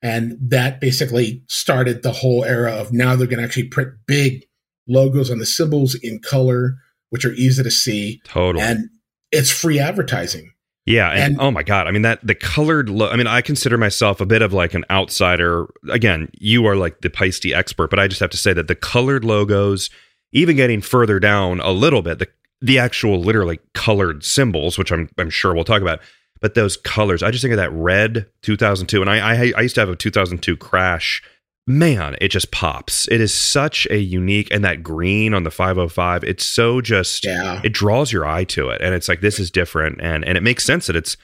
And 0.02 0.36
that 0.40 0.80
basically 0.80 1.44
started 1.48 2.02
the 2.02 2.10
whole 2.10 2.44
era 2.44 2.72
of 2.72 2.92
now 2.92 3.14
they're 3.14 3.28
going 3.28 3.38
to 3.38 3.44
actually 3.44 3.68
print 3.68 3.90
big 4.06 4.44
logos 4.88 5.30
on 5.30 5.38
the 5.38 5.46
cymbals 5.46 5.94
in 5.94 6.18
color, 6.18 6.76
which 7.10 7.24
are 7.24 7.32
easy 7.32 7.62
to 7.62 7.70
see. 7.70 8.20
Totally. 8.24 8.64
And 8.64 8.90
it's 9.30 9.52
free 9.52 9.78
advertising. 9.78 10.52
Yeah, 10.86 11.10
and, 11.10 11.34
and, 11.34 11.40
oh 11.40 11.50
my 11.50 11.64
god, 11.64 11.88
I 11.88 11.90
mean 11.90 12.02
that 12.02 12.24
the 12.24 12.36
colored 12.36 12.88
look. 12.88 13.12
I 13.12 13.16
mean, 13.16 13.26
I 13.26 13.40
consider 13.40 13.76
myself 13.76 14.20
a 14.20 14.26
bit 14.26 14.40
of 14.40 14.52
like 14.52 14.72
an 14.72 14.84
outsider. 14.88 15.66
Again, 15.90 16.28
you 16.38 16.64
are 16.66 16.76
like 16.76 17.00
the 17.00 17.10
Paiste 17.10 17.46
expert, 17.46 17.90
but 17.90 17.98
I 17.98 18.06
just 18.06 18.20
have 18.20 18.30
to 18.30 18.36
say 18.36 18.52
that 18.52 18.68
the 18.68 18.76
colored 18.76 19.24
logos, 19.24 19.90
even 20.32 20.56
getting 20.56 20.80
further 20.80 21.18
down 21.20 21.60
a 21.60 21.70
little 21.70 22.02
bit, 22.02 22.18
the 22.18 22.28
the 22.62 22.78
actual 22.78 23.20
literally 23.20 23.60
colored 23.74 24.24
cymbals, 24.24 24.78
which 24.78 24.90
I'm 24.90 25.08
I'm 25.18 25.30
sure 25.30 25.54
we'll 25.54 25.64
talk 25.64 25.82
about, 25.82 26.00
but 26.40 26.54
those 26.54 26.76
colors, 26.76 27.22
I 27.22 27.30
just 27.30 27.42
think 27.42 27.52
of 27.52 27.58
that 27.58 27.72
red 27.72 28.26
2002, 28.42 29.00
and 29.00 29.10
I 29.10 29.18
I, 29.18 29.52
I 29.56 29.60
used 29.62 29.74
to 29.76 29.80
have 29.80 29.88
a 29.88 29.96
2002 29.96 30.56
crash 30.56 31.22
man, 31.66 32.16
it 32.20 32.28
just 32.28 32.50
pops. 32.50 33.08
It 33.08 33.20
is 33.20 33.34
such 33.34 33.86
a 33.90 33.98
unique, 33.98 34.48
and 34.50 34.64
that 34.64 34.82
green 34.82 35.34
on 35.34 35.42
the 35.42 35.50
505, 35.50 36.24
it's 36.24 36.46
so 36.46 36.80
just, 36.80 37.24
yeah. 37.24 37.60
it 37.64 37.72
draws 37.72 38.12
your 38.12 38.24
eye 38.26 38.44
to 38.44 38.70
it. 38.70 38.80
And 38.80 38.94
it's 38.94 39.08
like, 39.08 39.20
this 39.20 39.40
is 39.40 39.50
different. 39.50 40.00
And, 40.00 40.24
and 40.24 40.38
it 40.38 40.42
makes 40.42 40.64
sense 40.64 40.86
that 40.86 40.96
it's 40.96 41.16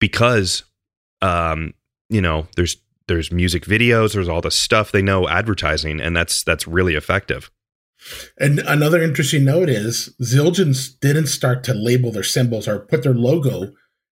because, 0.00 0.64
um, 1.22 1.74
you 2.08 2.20
know, 2.20 2.48
there's, 2.56 2.76
there's 3.06 3.30
music 3.30 3.64
videos, 3.64 4.14
there's 4.14 4.28
all 4.28 4.40
the 4.40 4.50
stuff 4.50 4.90
they 4.90 5.02
know 5.02 5.28
advertising, 5.28 6.00
and 6.00 6.16
that's, 6.16 6.42
that's 6.42 6.66
really 6.66 6.96
effective. 6.96 7.50
And 8.38 8.60
another 8.60 9.02
interesting 9.02 9.44
note 9.44 9.68
is 9.68 10.14
Zildjian 10.22 10.98
didn't 11.00 11.26
start 11.26 11.64
to 11.64 11.74
label 11.74 12.12
their 12.12 12.22
cymbals 12.22 12.68
or 12.68 12.80
put 12.80 13.02
their 13.02 13.14
logo 13.14 13.72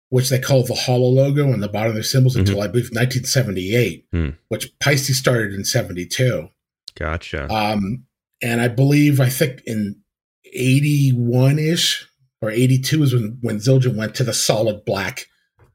which 0.09 0.29
they 0.29 0.39
call 0.39 0.63
the 0.63 0.73
hollow 0.73 1.09
logo 1.09 1.51
on 1.51 1.59
the 1.59 1.67
bottom 1.67 1.89
of 1.89 1.95
their 1.95 2.03
cymbals 2.03 2.33
mm-hmm. 2.33 2.41
until 2.41 2.61
I 2.61 2.67
believe 2.67 2.85
1978, 2.85 4.11
mm. 4.11 4.37
which 4.47 4.77
Paiste 4.79 5.13
started 5.13 5.53
in 5.53 5.65
72. 5.65 6.49
Gotcha. 6.95 7.51
Um, 7.53 8.05
and 8.41 8.61
I 8.61 8.67
believe, 8.67 9.19
I 9.19 9.29
think 9.29 9.61
in 9.65 9.99
81 10.53 11.59
ish 11.59 12.07
or 12.41 12.49
82 12.49 13.03
is 13.03 13.13
when, 13.13 13.37
when 13.41 13.57
Zildjian 13.57 13.95
went 13.95 14.15
to 14.15 14.23
the 14.23 14.33
solid 14.33 14.85
black 14.85 15.27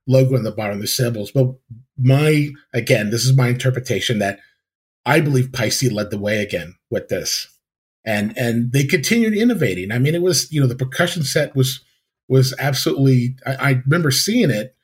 logo 0.07 0.37
on 0.37 0.45
the 0.45 0.53
bottom 0.53 0.77
of 0.77 0.81
the 0.81 0.87
cymbals. 0.87 1.31
But 1.31 1.55
my, 1.99 2.49
again, 2.73 3.11
this 3.11 3.25
is 3.25 3.37
my 3.37 3.49
interpretation 3.49 4.19
that 4.21 4.39
I 5.05 5.21
believe 5.21 5.53
Paiste 5.53 5.93
led 5.93 6.11
the 6.11 6.19
way 6.19 6.39
again 6.39 6.77
with 6.91 7.09
this. 7.09 7.49
And, 8.05 8.37
and 8.37 8.73
they 8.73 8.85
continued 8.85 9.35
innovating. 9.35 9.93
I 9.93 9.99
mean, 9.99 10.15
it 10.15 10.23
was, 10.23 10.51
you 10.53 10.61
know, 10.61 10.67
the 10.67 10.75
percussion 10.75 11.23
set 11.23 11.55
was, 11.55 11.85
was 12.33 12.55
absolutely 12.59 13.37
I, 13.47 13.55
I, 13.55 13.83
remember 13.85 14.11
seeing 14.11 14.51
it 14.51 14.75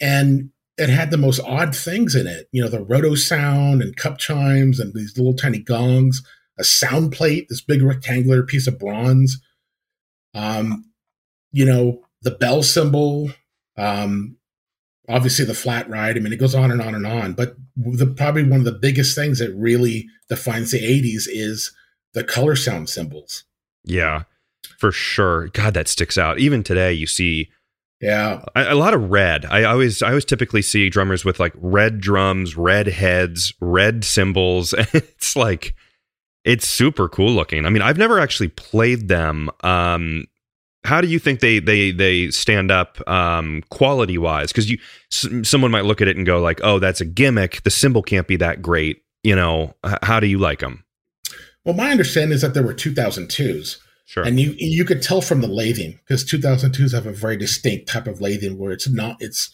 and 0.00 0.50
it 0.78 0.88
had 0.88 1.10
the 1.10 1.18
most 1.18 1.38
odd 1.40 1.76
things 1.76 2.14
in 2.14 2.26
it 2.26 2.48
you 2.50 2.62
know 2.62 2.68
the 2.68 2.82
roto 2.82 3.14
sound 3.14 3.82
and 3.82 3.96
cup 3.96 4.16
chimes 4.16 4.80
and 4.80 4.94
these 4.94 5.16
little 5.16 5.34
tiny 5.34 5.58
gongs 5.58 6.22
a 6.58 6.64
sound 6.64 7.12
plate 7.12 7.46
this 7.48 7.60
big 7.60 7.82
rectangular 7.82 8.42
piece 8.42 8.66
of 8.66 8.78
bronze 8.78 9.38
um 10.34 10.84
you 11.52 11.64
know 11.64 12.00
the 12.22 12.30
bell 12.30 12.62
cymbal. 12.62 13.30
um 13.76 14.36
obviously 15.08 15.44
the 15.44 15.52
flat 15.52 15.88
ride 15.90 16.16
i 16.16 16.20
mean 16.20 16.32
it 16.32 16.40
goes 16.40 16.54
on 16.54 16.70
and 16.70 16.80
on 16.80 16.94
and 16.94 17.06
on 17.06 17.34
but 17.34 17.54
the 17.76 18.06
probably 18.06 18.44
one 18.44 18.60
of 18.60 18.64
the 18.64 18.72
biggest 18.72 19.14
things 19.14 19.38
that 19.40 19.54
really 19.54 20.06
defines 20.30 20.70
the 20.70 20.80
80s 20.80 21.24
is 21.28 21.70
the 22.14 22.24
color 22.24 22.56
sound 22.56 22.88
cymbals 22.88 23.44
yeah 23.84 24.24
for 24.78 24.92
sure. 24.92 25.48
God, 25.48 25.74
that 25.74 25.88
sticks 25.88 26.18
out. 26.18 26.38
Even 26.38 26.62
today, 26.62 26.92
you 26.92 27.06
see 27.06 27.50
yeah. 28.00 28.44
A, 28.54 28.74
a, 28.74 28.74
lot 28.74 28.92
of 28.92 29.10
red. 29.10 29.46
I 29.46 29.64
always 29.64 30.02
I 30.02 30.08
always 30.08 30.26
typically 30.26 30.60
see 30.60 30.90
drummers 30.90 31.24
with 31.24 31.40
like 31.40 31.54
red 31.56 32.00
drums, 32.00 32.56
red 32.56 32.86
heads, 32.88 33.54
red 33.60 34.04
cymbals. 34.04 34.74
it's 34.92 35.36
like 35.36 35.74
it's 36.44 36.68
super 36.68 37.08
cool 37.08 37.30
looking. 37.30 37.64
I 37.64 37.70
mean, 37.70 37.82
I've 37.82 37.96
never 37.96 38.20
actually 38.20 38.48
played 38.48 39.08
them. 39.08 39.48
Um 39.62 40.26
how 40.84 41.00
do 41.00 41.06
you 41.06 41.18
think 41.18 41.40
they 41.40 41.60
they 41.60 41.92
they 41.92 42.30
stand 42.30 42.70
up 42.70 42.98
um 43.08 43.62
quality 43.70 44.18
wise 44.18 44.52
because 44.52 44.70
you 44.70 44.76
s- 45.10 45.48
someone 45.48 45.70
might 45.70 45.86
look 45.86 46.02
at 46.02 46.08
it 46.08 46.16
and 46.18 46.26
go 46.26 46.40
like 46.40 46.60
oh 46.62 46.78
that's 46.78 47.00
a 47.00 47.06
gimmick 47.06 47.62
the 47.62 47.70
cymbal 47.70 48.02
can't 48.02 48.28
be 48.28 48.36
that 48.36 48.60
great 48.60 49.02
you 49.22 49.34
know 49.34 49.74
H- 49.86 49.96
how 50.02 50.20
do 50.20 50.26
you 50.26 50.36
like 50.36 50.60
them 50.60 50.83
well 51.64 51.74
my 51.74 51.90
understanding 51.90 52.34
is 52.34 52.42
that 52.42 52.54
there 52.54 52.62
were 52.62 52.74
2002s 52.74 53.78
Sure. 54.06 54.24
And 54.24 54.38
you 54.38 54.54
you 54.58 54.84
could 54.84 55.02
tell 55.02 55.22
from 55.22 55.40
the 55.40 55.48
lathing 55.48 55.98
because 56.00 56.24
2002s 56.24 56.92
have 56.92 57.06
a 57.06 57.12
very 57.12 57.36
distinct 57.36 57.88
type 57.88 58.06
of 58.06 58.20
lathing 58.20 58.58
where 58.58 58.70
it's 58.70 58.88
not 58.88 59.16
it's 59.20 59.50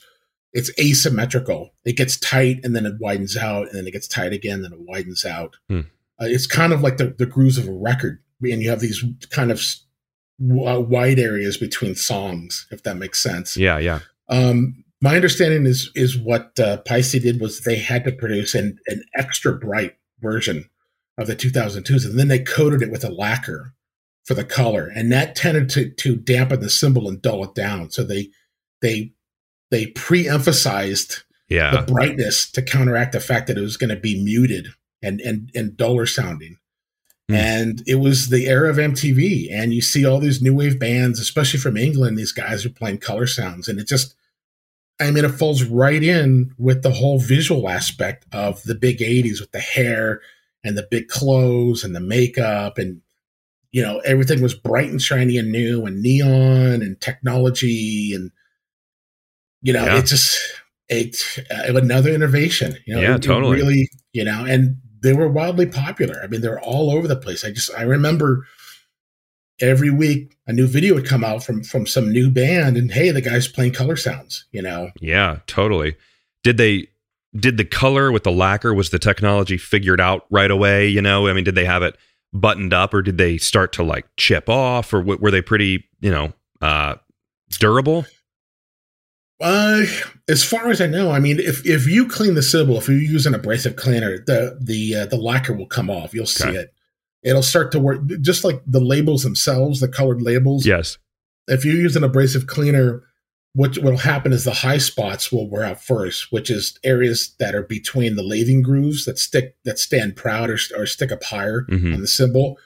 it's 0.53 0.71
asymmetrical. 0.79 1.71
It 1.85 1.97
gets 1.97 2.19
tight 2.19 2.61
and 2.65 2.75
then 2.75 2.87
it 2.87 2.95
widens 2.99 3.37
out, 3.37 3.69
and 3.69 3.77
then 3.77 3.87
it 3.87 3.93
gets 3.93 4.09
tight 4.09 4.33
again, 4.33 4.63
then 4.63 4.73
it 4.73 4.81
widens 4.81 5.25
out. 5.25 5.57
Hmm. 5.69 5.81
Uh, 6.21 6.27
it's 6.27 6.47
kind 6.47 6.73
of 6.73 6.83
like 6.83 6.97
the, 6.97 7.15
the 7.17 7.27
grooves 7.27 7.57
of 7.57 7.69
a 7.69 7.73
record, 7.73 8.21
and 8.43 8.61
you 8.61 8.69
have 8.71 8.81
these 8.81 9.05
kind 9.31 9.53
of 9.53 9.63
w- 10.41 10.81
wide 10.81 11.21
areas 11.21 11.57
between 11.57 11.95
songs, 11.95 12.67
if 12.71 12.83
that 12.83 12.97
makes 12.97 13.23
sense. 13.23 13.57
Yeah, 13.57 13.79
yeah. 13.79 14.01
Um, 14.29 14.85
my 15.01 15.15
understanding 15.15 15.67
is 15.67 15.91
is 15.95 16.19
what 16.19 16.59
uh, 16.59 16.79
Paiste 16.79 17.23
did 17.23 17.41
was 17.41 17.61
they 17.61 17.77
had 17.77 18.05
to 18.05 18.13
produce 18.13 18.57
an, 18.57 18.79
an 18.89 19.05
extra 19.17 19.57
bright 19.57 19.97
version 20.21 20.69
of 21.21 21.27
the 21.27 21.37
2002s, 21.37 22.05
and 22.05 22.19
then 22.19 22.29
they 22.29 22.39
coated 22.39 22.83
it 22.83 22.91
with 22.91 23.05
a 23.05 23.11
lacquer 23.11 23.75
for 24.25 24.35
the 24.35 24.45
color, 24.45 24.91
and 24.95 25.13
that 25.13 25.35
tended 25.35 25.69
to 25.71 25.91
to 25.91 26.17
dampen 26.17 26.61
the 26.61 26.71
cymbal 26.71 27.09
and 27.09 27.23
dull 27.23 27.45
it 27.45 27.55
down. 27.55 27.91
So 27.91 28.03
they 28.03 28.31
they 28.81 29.13
they 29.71 29.87
pre-emphasized 29.89 31.23
yeah. 31.49 31.71
the 31.71 31.93
brightness 31.93 32.51
to 32.53 32.63
counteract 32.63 33.13
the 33.13 33.21
fact 33.21 33.47
that 33.47 33.59
it 33.59 33.63
was 33.63 33.77
going 33.77 33.91
to 33.91 34.01
be 34.01 34.23
muted 34.23 34.69
and 35.03 35.21
and 35.21 35.51
and 35.55 35.77
duller 35.77 36.07
sounding. 36.07 36.57
Mm. 37.31 37.35
And 37.37 37.83
it 37.87 37.97
was 37.97 38.29
the 38.29 38.49
era 38.49 38.71
of 38.71 38.77
MTV, 38.77 39.53
and 39.53 39.73
you 39.73 39.83
see 39.83 40.05
all 40.05 40.19
these 40.19 40.43
new 40.43 40.55
wave 40.55 40.79
bands, 40.81 41.21
especially 41.21 41.61
from 41.61 41.77
England. 41.77 42.19
These 42.19 42.33
guys 42.33 42.67
are 42.67 42.71
playing 42.71 42.99
color 42.99 43.27
sounds, 43.27 43.69
and 43.69 43.79
it 43.79 43.87
just 43.87 44.15
I 45.01 45.11
mean, 45.11 45.25
it 45.25 45.31
falls 45.31 45.65
right 45.65 46.03
in 46.03 46.55
with 46.59 46.83
the 46.83 46.93
whole 46.93 47.19
visual 47.19 47.69
aspect 47.69 48.27
of 48.33 48.63
the 48.65 48.75
big 48.75 48.99
80s 48.99 49.41
with 49.41 49.51
the 49.51 49.61
hair 49.61 50.21
and 50.65 50.77
the 50.77 50.87
big 50.91 51.09
clothes 51.09 51.85
and 51.85 51.95
the 51.95 52.01
makeup 52.01 52.79
and 52.79 53.01
you 53.73 53.83
know 53.83 53.99
everything 54.01 54.43
was 54.43 54.55
bright 54.55 54.91
and 54.91 55.01
shiny 55.01 55.39
and 55.39 55.53
new 55.53 55.87
and 55.87 56.03
neon 56.03 56.83
and 56.83 57.01
technology 57.01 58.13
and 58.15 58.31
you 59.63 59.73
know 59.73 59.85
yeah. 59.85 59.99
it's 59.99 60.11
just 60.11 60.39
it's 60.89 61.39
uh, 61.51 61.77
another 61.77 62.11
innovation 62.11 62.77
you 62.87 62.95
know 62.95 63.01
yeah 63.01 63.15
it, 63.15 63.23
totally. 63.23 63.59
it 63.59 63.63
really 63.63 63.89
you 64.13 64.25
know 64.25 64.45
and 64.45 64.77
they 65.03 65.13
were 65.13 65.29
wildly 65.29 65.67
popular. 65.67 66.21
I 66.23 66.27
mean 66.27 66.41
they're 66.41 66.61
all 66.61 66.91
over 66.91 67.09
the 67.09 67.17
place. 67.17 67.45
I 67.45 67.51
just 67.51 67.75
i 67.75 67.83
remember 67.83 68.47
every 69.61 69.91
week 69.91 70.37
a 70.47 70.53
new 70.53 70.67
video 70.67 70.95
would 70.95 71.07
come 71.07 71.25
out 71.25 71.43
from 71.45 71.63
from 71.63 71.87
some 71.87 72.11
new 72.11 72.31
band 72.31 72.77
and 72.77 72.91
hey 72.91 73.11
the 73.11 73.21
guy's 73.21 73.47
playing 73.47 73.73
color 73.73 73.97
sounds 73.97 74.47
you 74.53 74.63
know? 74.63 74.91
Yeah 75.01 75.41
totally. 75.47 75.97
Did 76.43 76.57
they 76.57 76.89
did 77.35 77.57
the 77.57 77.65
color 77.65 78.11
with 78.11 78.25
the 78.25 78.33
lacquer 78.33 78.75
was 78.75 78.91
the 78.91 78.99
technology 78.99 79.57
figured 79.57 80.01
out 80.01 80.27
right 80.31 80.51
away 80.51 80.89
you 80.89 81.03
know? 81.03 81.29
I 81.29 81.33
mean 81.33 81.45
did 81.45 81.55
they 81.55 81.65
have 81.65 81.83
it 81.83 81.97
buttoned 82.33 82.73
up 82.73 82.95
or 82.95 83.03
did 83.03 83.19
they 83.19 83.39
start 83.39 83.73
to 83.75 83.83
like 83.83 84.07
chip 84.17 84.49
off 84.49 84.93
or 84.93 84.99
w- 84.99 85.19
were 85.21 85.31
they 85.31 85.43
pretty 85.43 85.89
you 86.01 86.11
know 86.11 86.33
uh 86.61 86.97
durable? 87.59 88.07
Uh 89.41 89.85
as 90.29 90.45
far 90.45 90.71
as 90.71 90.81
i 90.81 90.87
know 90.87 91.11
i 91.11 91.19
mean 91.19 91.41
if 91.41 91.67
if 91.67 91.87
you 91.87 92.07
clean 92.07 92.35
the 92.35 92.43
cymbal 92.43 92.77
if 92.77 92.89
you 92.89 92.97
use 92.97 93.25
an 93.27 93.35
abrasive 93.35 93.75
cleaner 93.75 94.19
the 94.19 94.59
the 94.61 94.95
uh, 94.95 95.07
the 95.07 95.17
lacquer 95.17 95.55
will 95.55 95.67
come 95.67 95.91
off. 95.91 96.15
You'll 96.15 96.27
see 96.27 96.49
okay. 96.49 96.59
it. 96.59 96.75
It'll 97.23 97.43
start 97.43 97.73
to 97.73 97.81
work 97.81 98.01
just 98.21 98.45
like 98.45 98.63
the 98.67 98.81
labels 98.81 99.23
themselves 99.23 99.81
the 99.81 99.89
colored 99.89 100.23
labels. 100.23 100.67
Yes. 100.67 100.99
If 101.49 101.65
you 101.65 101.73
use 101.73 101.97
an 101.97 102.05
abrasive 102.05 102.47
cleaner 102.47 103.03
what 103.53 103.79
will 103.79 103.97
happen 103.97 104.33
is 104.33 104.45
the 104.45 104.53
high 104.55 104.79
spots 104.79 105.33
will 105.33 105.49
wear 105.51 105.65
out 105.65 105.83
first, 105.83 106.31
which 106.31 106.51
is 106.51 106.79
areas 106.85 107.35
that 107.41 107.55
are 107.55 107.65
between 107.65 108.15
the 108.15 108.23
lathing 108.23 108.63
grooves 108.63 109.05
that 109.05 109.19
stick 109.19 109.57
that 109.65 109.79
stand 109.79 110.15
proud 110.17 110.51
or, 110.51 110.59
or 110.77 110.87
stick 110.87 111.11
up 111.11 111.25
higher 111.25 111.67
Mhm. 111.69 111.95
on 111.95 112.01
the 112.01 112.07
cymbal. 112.07 112.59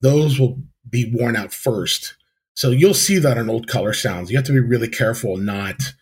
Those 0.00 0.40
will 0.40 0.60
be 0.88 1.10
worn 1.14 1.36
out 1.36 1.54
first. 1.54 2.16
So 2.54 2.70
you'll 2.70 2.92
see 2.92 3.18
that 3.18 3.38
on 3.38 3.48
old 3.48 3.68
color 3.68 3.92
sounds. 3.92 4.30
You 4.30 4.36
have 4.36 4.46
to 4.46 4.52
be 4.52 4.58
really 4.60 4.88
careful 4.88 5.36
not 5.36 5.94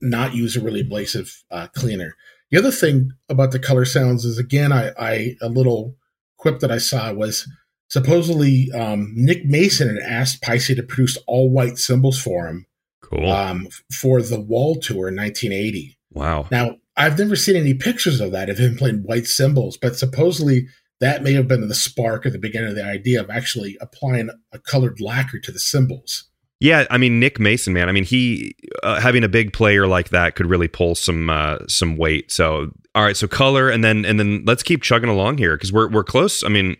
not 0.00 0.34
use 0.34 0.56
a 0.56 0.60
really 0.60 0.80
abrasive 0.80 1.42
uh, 1.50 1.66
cleaner. 1.74 2.14
The 2.50 2.58
other 2.58 2.70
thing 2.70 3.10
about 3.28 3.50
the 3.52 3.58
color 3.58 3.84
sounds 3.84 4.24
is 4.24 4.38
again, 4.38 4.72
I, 4.72 4.92
I 4.98 5.36
a 5.40 5.48
little 5.48 5.96
quip 6.36 6.60
that 6.60 6.70
I 6.70 6.78
saw 6.78 7.12
was 7.12 7.48
supposedly 7.88 8.70
um, 8.72 9.12
Nick 9.14 9.44
Mason 9.44 9.88
had 9.88 9.98
asked 9.98 10.42
Paiste 10.42 10.76
to 10.76 10.82
produce 10.82 11.16
all 11.26 11.50
white 11.50 11.78
cymbals 11.78 12.20
for 12.20 12.46
him 12.48 12.66
Cool. 13.12 13.30
um, 13.30 13.68
for 13.92 14.22
the 14.22 14.40
Wall 14.40 14.76
Tour 14.76 15.08
in 15.08 15.16
1980. 15.16 15.98
wow. 16.12 16.46
Now, 16.50 16.76
I've 16.96 17.18
never 17.18 17.36
seen 17.36 17.56
any 17.56 17.74
pictures 17.74 18.20
of 18.20 18.32
that 18.32 18.50
of 18.50 18.58
him 18.58 18.76
playing 18.76 19.02
white 19.04 19.26
cymbals, 19.26 19.76
but 19.76 19.96
supposedly 19.96 20.66
that 21.00 21.22
may 21.22 21.32
have 21.32 21.48
been 21.48 21.66
the 21.66 21.74
spark 21.74 22.26
or 22.26 22.30
the 22.30 22.38
beginning 22.38 22.70
of 22.70 22.74
the 22.76 22.84
idea 22.84 23.20
of 23.20 23.30
actually 23.30 23.76
applying 23.80 24.30
a 24.52 24.58
colored 24.58 25.00
lacquer 25.00 25.38
to 25.38 25.50
the 25.50 25.58
cymbals. 25.58 26.28
Yeah, 26.60 26.84
I 26.90 26.98
mean 26.98 27.18
Nick 27.18 27.40
Mason, 27.40 27.72
man. 27.72 27.88
I 27.88 27.92
mean 27.92 28.04
he 28.04 28.54
uh, 28.84 29.00
having 29.00 29.24
a 29.24 29.28
big 29.28 29.52
player 29.52 29.86
like 29.88 30.10
that 30.10 30.36
could 30.36 30.46
really 30.46 30.68
pull 30.68 30.94
some 30.94 31.28
uh, 31.28 31.58
some 31.66 31.96
weight. 31.96 32.30
So 32.30 32.70
all 32.94 33.02
right, 33.02 33.16
so 33.16 33.26
color 33.26 33.68
and 33.68 33.82
then 33.82 34.04
and 34.04 34.20
then 34.20 34.44
let's 34.46 34.62
keep 34.62 34.82
chugging 34.82 35.08
along 35.10 35.38
here 35.38 35.56
because 35.56 35.72
we're 35.72 35.88
we're 35.88 36.04
close. 36.04 36.44
I 36.44 36.48
mean 36.48 36.76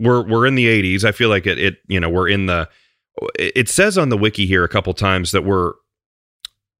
we're 0.00 0.26
we're 0.26 0.46
in 0.46 0.56
the 0.56 0.66
80s. 0.66 1.04
I 1.04 1.12
feel 1.12 1.28
like 1.28 1.46
it 1.46 1.58
it 1.58 1.76
you 1.86 2.00
know 2.00 2.08
we're 2.10 2.28
in 2.28 2.46
the. 2.46 2.68
It 3.38 3.68
says 3.68 3.96
on 3.96 4.08
the 4.08 4.18
wiki 4.18 4.46
here 4.46 4.64
a 4.64 4.68
couple 4.68 4.92
times 4.94 5.30
that 5.32 5.44
we're 5.44 5.72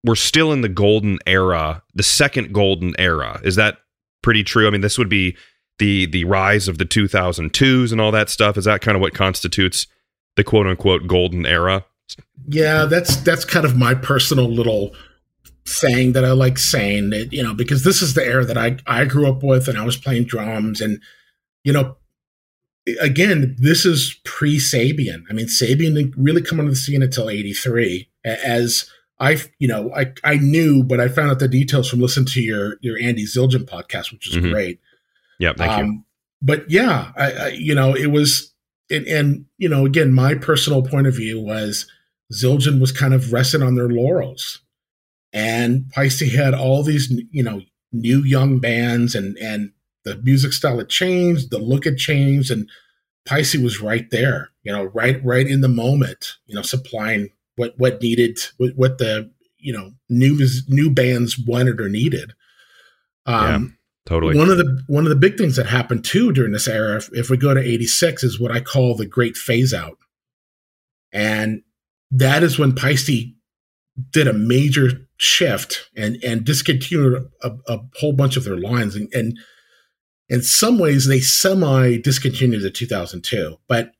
we're 0.03 0.15
still 0.15 0.53
in 0.53 0.61
the 0.61 0.69
golden 0.69 1.19
era, 1.27 1.83
the 1.95 2.03
second 2.03 2.53
golden 2.53 2.95
era. 2.99 3.41
Is 3.45 3.57
that 3.57 3.79
pretty 4.23 4.45
true? 4.45 4.67
I 4.67 4.71
mean 4.71 4.81
this 4.81 4.99
would 4.99 5.09
be 5.09 5.37
the 5.79 6.07
the 6.07 6.25
rise 6.25 6.69
of 6.69 6.79
the 6.79 6.85
2002s 6.85 7.93
and 7.93 8.01
all 8.01 8.13
that 8.13 8.31
stuff. 8.31 8.57
Is 8.57 8.65
that 8.65 8.81
kind 8.81 8.97
of 8.97 9.01
what 9.01 9.15
constitutes 9.15 9.87
the 10.37 10.45
quote 10.45 10.67
unquote 10.67 11.07
golden 11.07 11.47
era? 11.47 11.85
Yeah, 12.49 12.85
that's 12.85 13.17
that's 13.17 13.45
kind 13.45 13.65
of 13.65 13.77
my 13.77 13.95
personal 13.95 14.49
little 14.49 14.95
saying 15.67 16.13
that 16.13 16.25
I 16.25 16.33
like 16.33 16.59
saying 16.59 17.11
that 17.11 17.33
you 17.33 17.43
know 17.43 17.55
because 17.55 17.85
this 17.85 18.03
is 18.03 18.15
the 18.15 18.25
era 18.25 18.45
that 18.45 18.59
I 18.59 18.77
I 18.87 19.05
grew 19.07 19.29
up 19.29 19.43
with 19.43 19.69
and 19.69 19.79
I 19.79 19.85
was 19.85 19.97
playing 19.97 20.25
drums 20.25 20.81
and 20.81 21.01
you 21.63 21.73
know 21.73 21.97
again 23.01 23.57
this 23.59 23.85
is 23.87 24.21
pre 24.25 24.59
Sabian. 24.59 25.23
I 25.31 25.33
mean 25.33 25.47
Sabian 25.47 25.95
didn't 25.95 26.15
really 26.17 26.43
come 26.43 26.59
onto 26.61 26.71
the 26.71 26.77
scene 26.77 27.03
until 27.03 27.31
'83 27.31 28.09
as 28.25 28.91
I 29.21 29.39
you 29.59 29.69
know 29.69 29.93
I 29.95 30.13
I 30.25 30.37
knew 30.37 30.83
but 30.85 31.01
I 31.01 31.09
found 31.09 31.31
out 31.31 31.39
the 31.39 31.49
details 31.49 31.89
from 31.89 32.01
listening 32.01 32.27
to 32.27 32.43
your 32.43 32.77
your 32.81 32.99
Andy 33.01 33.25
Zildjian 33.25 33.65
podcast 33.65 34.13
which 34.13 34.29
is 34.29 34.37
Mhm. 34.37 34.51
great. 34.51 34.81
Yeah, 35.39 35.53
thank 35.57 35.79
you. 35.79 35.85
Um, 35.85 36.05
but 36.43 36.71
yeah, 36.71 37.13
I, 37.17 37.33
I, 37.33 37.49
you 37.49 37.75
know, 37.75 37.95
it 37.97 38.09
was, 38.09 38.53
and, 38.91 39.07
and 39.07 39.47
you 39.59 39.69
know, 39.69 39.87
again, 39.87 40.13
my 40.13 40.35
personal 40.35 40.83
point 40.83 41.07
of 41.07 41.15
view 41.17 41.41
was 41.41 41.87
Zildjian 42.33 42.81
was 42.81 42.93
kind 42.93 43.15
of 43.15 43.33
resting 43.33 43.63
on 43.63 43.75
their 43.75 43.89
laurels, 43.89 44.61
and 45.33 45.89
Paiste 45.91 46.23
had 46.35 46.55
all 46.55 46.83
these, 46.83 47.11
you 47.31 47.43
know, 47.43 47.63
new 47.93 48.21
young 48.23 48.59
bands, 48.61 49.15
and 49.15 49.37
and 49.39 49.73
the 50.05 50.17
music 50.19 50.53
style 50.53 50.79
had 50.79 50.89
changed, 50.89 51.51
the 51.51 51.59
look 51.59 51.85
had 51.85 51.97
changed, 51.97 52.51
and 52.51 52.69
Paiste 53.25 53.63
was 53.63 53.81
right 53.81 54.09
there, 54.11 54.51
you 54.63 54.73
know, 54.73 54.85
right 54.85 55.23
right 55.25 55.47
in 55.47 55.61
the 55.61 55.69
moment, 55.69 56.35
you 56.47 56.55
know, 56.55 56.63
supplying 56.63 57.31
what 57.57 57.75
what 57.79 58.03
needed, 58.03 58.39
what, 58.59 58.77
what 58.77 58.99
the 58.99 59.31
you 59.59 59.73
know 59.73 59.93
new 60.09 60.39
new 60.69 60.91
bands 60.91 61.39
wanted 61.39 61.81
or 61.81 61.89
needed. 61.89 62.33
Um, 63.27 63.79
Totally. 64.07 64.37
one 64.37 64.51
of 64.51 64.59
the 64.59 64.83
one 64.87 65.05
of 65.05 65.09
the 65.09 65.17
big 65.17 65.39
things 65.39 65.57
that 65.57 65.67
happened 65.67 66.05
too 66.05 66.33
during 66.33 66.53
this 66.53 66.69
era, 66.69 66.97
if, 66.97 67.09
if 67.13 67.31
we 67.31 67.39
go 67.39 67.55
to 67.55 67.61
'86, 67.61 68.23
is 68.23 68.39
what 68.39 68.53
I 68.53 68.61
call 68.61 68.95
the 68.95 69.07
Great 69.07 69.37
Phase 69.37 69.73
Out, 69.73 69.97
and 71.13 71.63
that 72.11 72.43
is 72.43 72.59
when 72.59 72.75
Paiste 72.75 73.35
did 74.11 74.29
a 74.29 74.35
major 74.35 75.09
shift 75.17 75.89
and 75.97 76.23
and 76.23 76.45
discontinued 76.45 77.31
a, 77.43 77.53
a 77.67 77.79
whole 77.99 78.13
bunch 78.13 78.37
of 78.37 78.45
their 78.45 78.59
lines, 78.59 78.95
and, 78.95 79.09
and 79.15 79.39
in 80.29 80.43
some 80.43 80.79
ways 80.79 81.07
they 81.07 81.21
semi 81.21 81.97
discontinued 81.99 82.63
the 82.63 82.71
2002. 82.71 83.59
But 83.69 83.93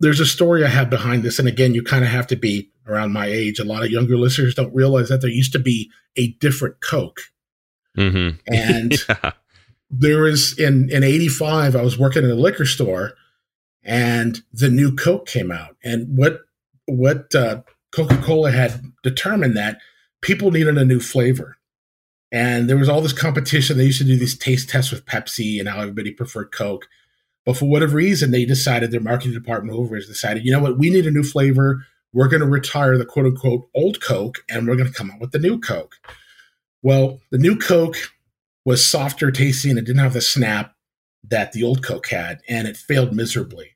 there's 0.00 0.20
a 0.20 0.26
story 0.26 0.64
I 0.64 0.68
have 0.68 0.90
behind 0.90 1.22
this, 1.22 1.38
and 1.38 1.48
again, 1.48 1.74
you 1.74 1.82
kind 1.82 2.04
of 2.04 2.10
have 2.10 2.26
to 2.28 2.36
be 2.36 2.70
around 2.86 3.12
my 3.12 3.26
age. 3.26 3.58
A 3.58 3.64
lot 3.64 3.84
of 3.84 3.90
younger 3.90 4.16
listeners 4.16 4.54
don't 4.54 4.74
realize 4.74 5.08
that 5.08 5.20
there 5.20 5.30
used 5.30 5.52
to 5.52 5.58
be 5.58 5.90
a 6.16 6.28
different 6.32 6.80
Coke. 6.80 7.20
Mm-hmm. 7.96 8.38
And 8.52 8.92
yeah. 9.08 9.32
there 9.90 10.22
was 10.22 10.58
in 10.58 10.90
in 10.90 11.04
85 11.04 11.76
i 11.76 11.82
was 11.82 11.98
working 11.98 12.24
in 12.24 12.30
a 12.30 12.34
liquor 12.34 12.66
store 12.66 13.12
and 13.82 14.40
the 14.52 14.68
new 14.68 14.94
coke 14.94 15.26
came 15.26 15.52
out 15.52 15.76
and 15.84 16.16
what 16.16 16.40
what 16.86 17.34
uh, 17.34 17.62
coca-cola 17.92 18.50
had 18.50 18.92
determined 19.02 19.56
that 19.56 19.78
people 20.20 20.50
needed 20.50 20.76
a 20.76 20.84
new 20.84 21.00
flavor 21.00 21.56
and 22.34 22.68
there 22.68 22.76
was 22.76 22.88
all 22.88 23.00
this 23.00 23.12
competition. 23.12 23.78
They 23.78 23.84
used 23.84 23.98
to 23.98 24.04
do 24.04 24.16
these 24.16 24.36
taste 24.36 24.68
tests 24.68 24.90
with 24.90 25.06
pepsi 25.06 25.60
and 25.60 25.68
how 25.68 25.80
everybody 25.80 26.10
preferred 26.10 26.50
coke. 26.52 26.88
But 27.46 27.56
for 27.56 27.66
whatever 27.66 27.96
reason 27.96 28.30
they 28.30 28.44
decided 28.44 28.90
their 28.90 29.00
marketing 29.00 29.34
department 29.34 29.78
over 29.78 29.94
has 29.94 30.06
decided 30.06 30.44
you 30.44 30.50
know 30.50 30.60
what? 30.60 30.78
We 30.78 30.90
need 30.90 31.06
a 31.06 31.10
new 31.10 31.22
flavor. 31.22 31.86
We're 32.12 32.28
going 32.28 32.42
to 32.42 32.48
retire 32.48 32.98
the 32.98 33.04
quote 33.04 33.26
unquote 33.26 33.68
old 33.74 34.00
coke 34.00 34.44
and 34.50 34.66
we're 34.66 34.76
going 34.76 34.90
to 34.90 34.94
come 34.94 35.10
out 35.10 35.20
with 35.20 35.32
the 35.32 35.38
new 35.38 35.60
coke. 35.60 35.94
Well 36.82 37.20
the 37.30 37.38
new 37.38 37.56
coke 37.56 37.96
was 38.64 38.86
softer 38.86 39.30
tasty 39.30 39.70
and 39.70 39.78
it 39.78 39.84
didn't 39.84 40.02
have 40.02 40.14
the 40.14 40.20
snap 40.20 40.74
that 41.28 41.52
the 41.52 41.62
old 41.62 41.82
Coke 41.82 42.08
had, 42.08 42.40
and 42.48 42.68
it 42.68 42.76
failed 42.76 43.14
miserably. 43.14 43.74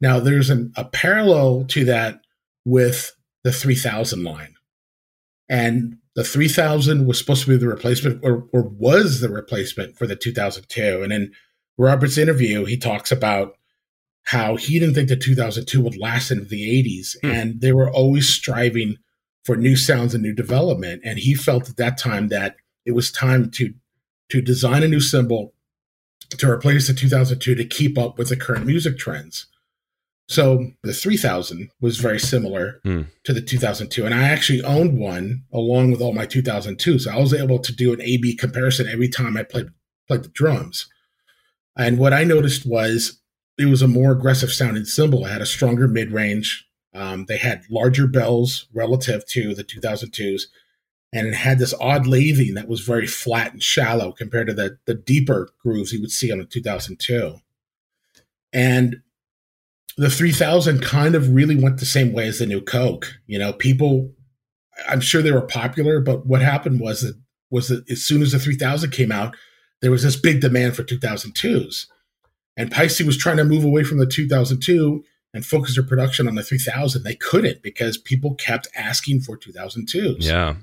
Now, 0.00 0.20
there's 0.20 0.50
an, 0.50 0.72
a 0.76 0.84
parallel 0.84 1.64
to 1.68 1.84
that 1.86 2.20
with 2.64 3.12
the 3.42 3.52
3000 3.52 4.22
line. 4.22 4.54
And 5.48 5.98
the 6.14 6.24
3000 6.24 7.06
was 7.06 7.18
supposed 7.18 7.42
to 7.44 7.48
be 7.50 7.56
the 7.56 7.66
replacement, 7.68 8.20
or, 8.24 8.46
or 8.52 8.62
was 8.62 9.20
the 9.20 9.28
replacement 9.28 9.96
for 9.96 10.06
the 10.06 10.16
2002. 10.16 11.02
And 11.02 11.12
in 11.12 11.32
Robert's 11.76 12.18
interview, 12.18 12.64
he 12.64 12.76
talks 12.76 13.10
about 13.10 13.56
how 14.24 14.56
he 14.56 14.78
didn't 14.78 14.94
think 14.94 15.08
the 15.08 15.16
2002 15.16 15.80
would 15.80 15.98
last 15.98 16.30
into 16.30 16.44
the 16.44 16.62
80s, 16.62 17.16
Hmm. 17.20 17.30
and 17.30 17.60
they 17.60 17.72
were 17.72 17.90
always 17.90 18.28
striving 18.28 18.96
for 19.44 19.56
new 19.56 19.76
sounds 19.76 20.14
and 20.14 20.22
new 20.22 20.32
development. 20.32 21.02
And 21.04 21.18
he 21.18 21.34
felt 21.34 21.68
at 21.68 21.76
that 21.76 21.98
time 21.98 22.28
that 22.28 22.56
it 22.86 22.92
was 22.92 23.10
time 23.10 23.50
to 23.52 23.74
to 24.30 24.40
design 24.40 24.82
a 24.82 24.88
new 24.88 25.00
cymbal 25.00 25.52
to 26.30 26.50
replace 26.50 26.86
the 26.86 26.94
2002 26.94 27.54
to 27.54 27.64
keep 27.64 27.98
up 27.98 28.16
with 28.16 28.30
the 28.30 28.36
current 28.36 28.64
music 28.64 28.96
trends. 28.98 29.46
So 30.26 30.72
the 30.82 30.94
3000 30.94 31.68
was 31.80 31.98
very 31.98 32.18
similar 32.18 32.80
Hmm. 32.82 33.02
to 33.24 33.32
the 33.34 33.42
2002, 33.42 34.06
and 34.06 34.14
I 34.14 34.22
actually 34.24 34.62
owned 34.62 34.98
one 34.98 35.44
along 35.52 35.90
with 35.90 36.00
all 36.00 36.14
my 36.14 36.24
2002. 36.26 36.98
So 37.00 37.10
I 37.10 37.18
was 37.18 37.34
able 37.34 37.58
to 37.58 37.72
do 37.74 37.92
an 37.92 38.00
A/B 38.00 38.34
comparison 38.36 38.86
every 38.88 39.08
time 39.08 39.36
I 39.36 39.42
played 39.42 39.68
played 40.08 40.22
the 40.22 40.28
drums. 40.28 40.86
And 41.76 41.98
what 41.98 42.12
I 42.12 42.24
noticed 42.24 42.64
was 42.66 43.20
it 43.58 43.66
was 43.66 43.82
a 43.82 43.88
more 43.88 44.12
aggressive 44.12 44.52
sounding 44.52 44.84
cymbal. 44.84 45.26
It 45.26 45.30
had 45.30 45.42
a 45.42 45.46
stronger 45.46 45.88
mid 45.88 46.10
range. 46.10 46.66
Um, 46.94 47.26
they 47.26 47.38
had 47.38 47.62
larger 47.70 48.06
bells 48.06 48.66
relative 48.72 49.26
to 49.26 49.54
the 49.54 49.64
2002s 49.64 50.46
and 51.12 51.26
it 51.26 51.34
had 51.34 51.58
this 51.58 51.74
odd 51.80 52.06
lathing 52.06 52.54
that 52.54 52.68
was 52.68 52.80
very 52.80 53.06
flat 53.06 53.52
and 53.52 53.62
shallow 53.62 54.10
compared 54.12 54.46
to 54.48 54.54
the 54.54 54.78
the 54.86 54.94
deeper 54.94 55.50
grooves 55.62 55.92
you 55.92 56.00
would 56.00 56.10
see 56.10 56.30
on 56.32 56.38
the 56.38 56.44
2002. 56.44 57.40
And 58.52 59.02
the 59.96 60.10
3000 60.10 60.82
kind 60.82 61.14
of 61.14 61.34
really 61.34 61.56
went 61.56 61.78
the 61.78 61.86
same 61.86 62.12
way 62.12 62.26
as 62.26 62.38
the 62.38 62.46
new 62.46 62.60
Coke. 62.60 63.14
You 63.26 63.38
know, 63.38 63.52
people, 63.52 64.12
I'm 64.88 65.00
sure 65.00 65.22
they 65.22 65.32
were 65.32 65.42
popular, 65.42 66.00
but 66.00 66.26
what 66.26 66.42
happened 66.42 66.80
was 66.80 67.02
that 67.02 67.14
was 67.50 67.68
that 67.68 67.88
as 67.88 68.02
soon 68.02 68.22
as 68.22 68.32
the 68.32 68.38
3000 68.38 68.90
came 68.90 69.12
out, 69.12 69.36
there 69.80 69.90
was 69.90 70.02
this 70.02 70.16
big 70.16 70.40
demand 70.40 70.74
for 70.74 70.82
2002s, 70.82 71.86
and 72.56 72.72
Paiste 72.72 73.04
was 73.04 73.18
trying 73.18 73.36
to 73.36 73.44
move 73.44 73.64
away 73.64 73.84
from 73.84 73.98
the 73.98 74.06
2002 74.06 75.04
and 75.32 75.44
focus 75.44 75.74
their 75.74 75.84
production 75.84 76.28
on 76.28 76.36
the 76.36 76.42
3000. 76.42 77.02
They 77.02 77.16
couldn't 77.16 77.62
because 77.62 77.98
people 77.98 78.34
kept 78.34 78.68
asking 78.76 79.20
for 79.20 79.36
2002s. 79.36 80.16
Yeah. 80.20 80.54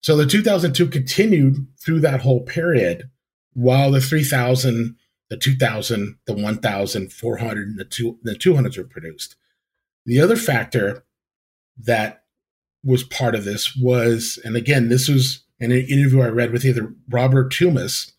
So 0.00 0.16
the 0.16 0.26
2002 0.26 0.88
continued 0.88 1.66
through 1.84 2.00
that 2.00 2.20
whole 2.20 2.42
period 2.42 3.10
while 3.52 3.90
the 3.90 4.00
3000, 4.00 4.96
the 5.28 5.36
2000, 5.36 6.16
the 6.26 6.32
1000, 6.32 7.12
400, 7.12 7.68
and 7.68 7.78
the, 7.78 7.84
two, 7.84 8.18
the 8.22 8.34
200s 8.34 8.78
were 8.78 8.84
produced. 8.84 9.36
The 10.04 10.20
other 10.20 10.36
factor 10.36 11.04
that 11.78 12.24
was 12.84 13.02
part 13.02 13.34
of 13.34 13.44
this 13.44 13.76
was, 13.76 14.38
and 14.44 14.56
again, 14.56 14.88
this 14.88 15.08
was 15.08 15.42
in 15.58 15.72
an 15.72 15.86
interview 15.88 16.20
I 16.20 16.28
read 16.28 16.52
with 16.52 16.64
either 16.64 16.94
Robert 17.08 17.52
Toomas, 17.52 18.12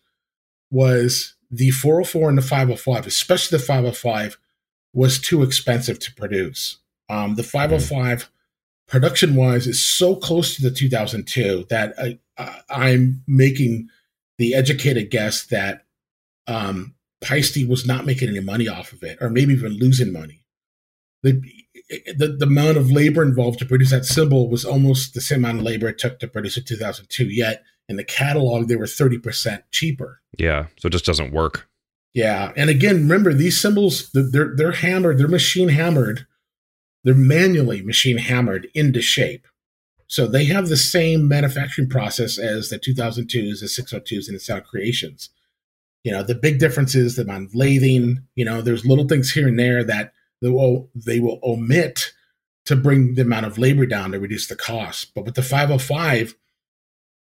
was 0.70 1.34
the 1.50 1.70
404 1.70 2.28
and 2.28 2.38
the 2.38 2.42
505, 2.42 3.06
especially 3.06 3.56
the 3.56 3.64
505, 3.64 4.36
was 4.92 5.18
too 5.18 5.42
expensive 5.42 5.98
to 6.00 6.14
produce. 6.14 6.78
Um, 7.08 7.36
the 7.36 7.42
505 7.42 8.30
production 8.86 9.34
wise 9.34 9.66
is 9.66 9.86
so 9.86 10.14
close 10.16 10.56
to 10.56 10.62
the 10.62 10.70
2002 10.70 11.66
that 11.70 11.94
I, 11.98 12.18
I'm 12.68 13.22
making 13.26 13.88
the 14.38 14.54
educated 14.54 15.10
guess 15.10 15.46
that 15.46 15.84
um, 16.46 16.94
Paiste 17.20 17.68
was 17.68 17.86
not 17.86 18.06
making 18.06 18.28
any 18.28 18.40
money 18.40 18.68
off 18.68 18.92
of 18.92 19.02
it, 19.02 19.18
or 19.20 19.28
maybe 19.30 19.52
even 19.54 19.78
losing 19.78 20.12
money. 20.12 20.44
The, 21.22 21.40
the, 22.16 22.36
the 22.38 22.46
amount 22.46 22.76
of 22.76 22.90
labor 22.90 23.22
involved 23.22 23.58
to 23.58 23.66
produce 23.66 23.90
that 23.90 24.04
cymbal 24.04 24.48
was 24.48 24.64
almost 24.64 25.14
the 25.14 25.20
same 25.20 25.44
amount 25.44 25.58
of 25.58 25.64
labor 25.64 25.88
it 25.88 25.98
took 25.98 26.20
to 26.20 26.28
produce 26.28 26.56
in 26.56 26.64
2002. 26.64 27.24
Yet 27.24 27.64
in 27.88 27.96
the 27.96 28.04
catalog, 28.04 28.68
they 28.68 28.76
were 28.76 28.84
30% 28.84 29.62
cheaper. 29.72 30.20
Yeah, 30.38 30.66
so 30.78 30.86
it 30.86 30.90
just 30.90 31.06
doesn't 31.06 31.32
work. 31.32 31.68
Yeah, 32.14 32.52
and 32.56 32.70
again, 32.70 32.96
remember 32.96 33.32
these 33.32 33.60
cymbals, 33.60 34.10
they're, 34.12 34.54
they're 34.54 34.72
hammered, 34.72 35.18
they're 35.18 35.28
machine 35.28 35.68
hammered, 35.68 36.26
they're 37.04 37.14
manually 37.14 37.82
machine 37.82 38.18
hammered 38.18 38.68
into 38.74 39.02
shape. 39.02 39.46
So 40.08 40.26
they 40.26 40.46
have 40.46 40.68
the 40.68 40.76
same 40.76 41.28
manufacturing 41.28 41.88
process 41.88 42.38
as 42.38 42.70
the 42.70 42.78
2002s, 42.78 43.60
the 43.60 43.66
602s, 43.66 44.26
and 44.26 44.36
the 44.36 44.40
Sound 44.40 44.64
Creations. 44.64 45.30
You 46.04 46.12
know, 46.12 46.22
the 46.22 46.34
big 46.34 46.58
difference 46.58 46.94
is 46.94 47.18
amount 47.18 47.46
of 47.46 47.52
lathing. 47.52 48.22
You 48.34 48.44
know, 48.44 48.62
there's 48.62 48.86
little 48.86 49.06
things 49.06 49.32
here 49.32 49.48
and 49.48 49.58
there 49.58 49.84
that 49.84 50.12
they 50.40 50.48
will 50.48 50.60
oh, 50.60 50.90
they 50.94 51.20
will 51.20 51.40
omit 51.42 52.12
to 52.66 52.76
bring 52.76 53.14
the 53.14 53.22
amount 53.22 53.46
of 53.46 53.58
labor 53.58 53.86
down 53.86 54.12
to 54.12 54.20
reduce 54.20 54.46
the 54.46 54.56
cost. 54.56 55.14
But 55.14 55.24
with 55.24 55.34
the 55.34 55.42
505, 55.42 56.34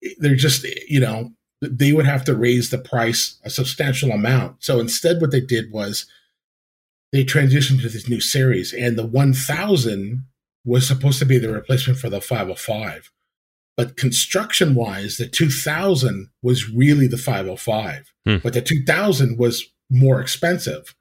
eh, 0.03 0.09
they're 0.19 0.35
just 0.35 0.65
eh, 0.65 0.73
you 0.87 0.99
know 0.99 1.31
they 1.61 1.93
would 1.93 2.05
have 2.05 2.23
to 2.25 2.35
raise 2.35 2.69
the 2.69 2.77
price 2.77 3.39
a 3.43 3.49
substantial 3.49 4.11
amount. 4.11 4.63
So 4.63 4.79
instead, 4.79 5.21
what 5.21 5.31
they 5.31 5.41
did 5.41 5.71
was 5.71 6.05
they 7.11 7.23
transitioned 7.23 7.81
to 7.81 7.89
this 7.89 8.09
new 8.09 8.19
series, 8.19 8.73
and 8.73 8.97
the 8.97 9.05
1000 9.05 10.25
was 10.65 10.85
supposed 10.85 11.19
to 11.19 11.25
be 11.25 11.37
the 11.37 11.51
replacement 11.51 11.99
for 11.99 12.09
the 12.09 12.19
505. 12.19 13.11
But 13.77 13.95
construction 13.95 14.73
wise, 14.73 15.17
the 15.17 15.27
2000 15.27 16.29
was 16.41 16.67
really 16.67 17.07
the 17.07 17.17
505, 17.17 18.11
hmm. 18.25 18.37
but 18.43 18.53
the 18.53 18.61
2000 18.61 19.37
was 19.37 19.65
more 19.91 20.19
expensive, 20.19 20.95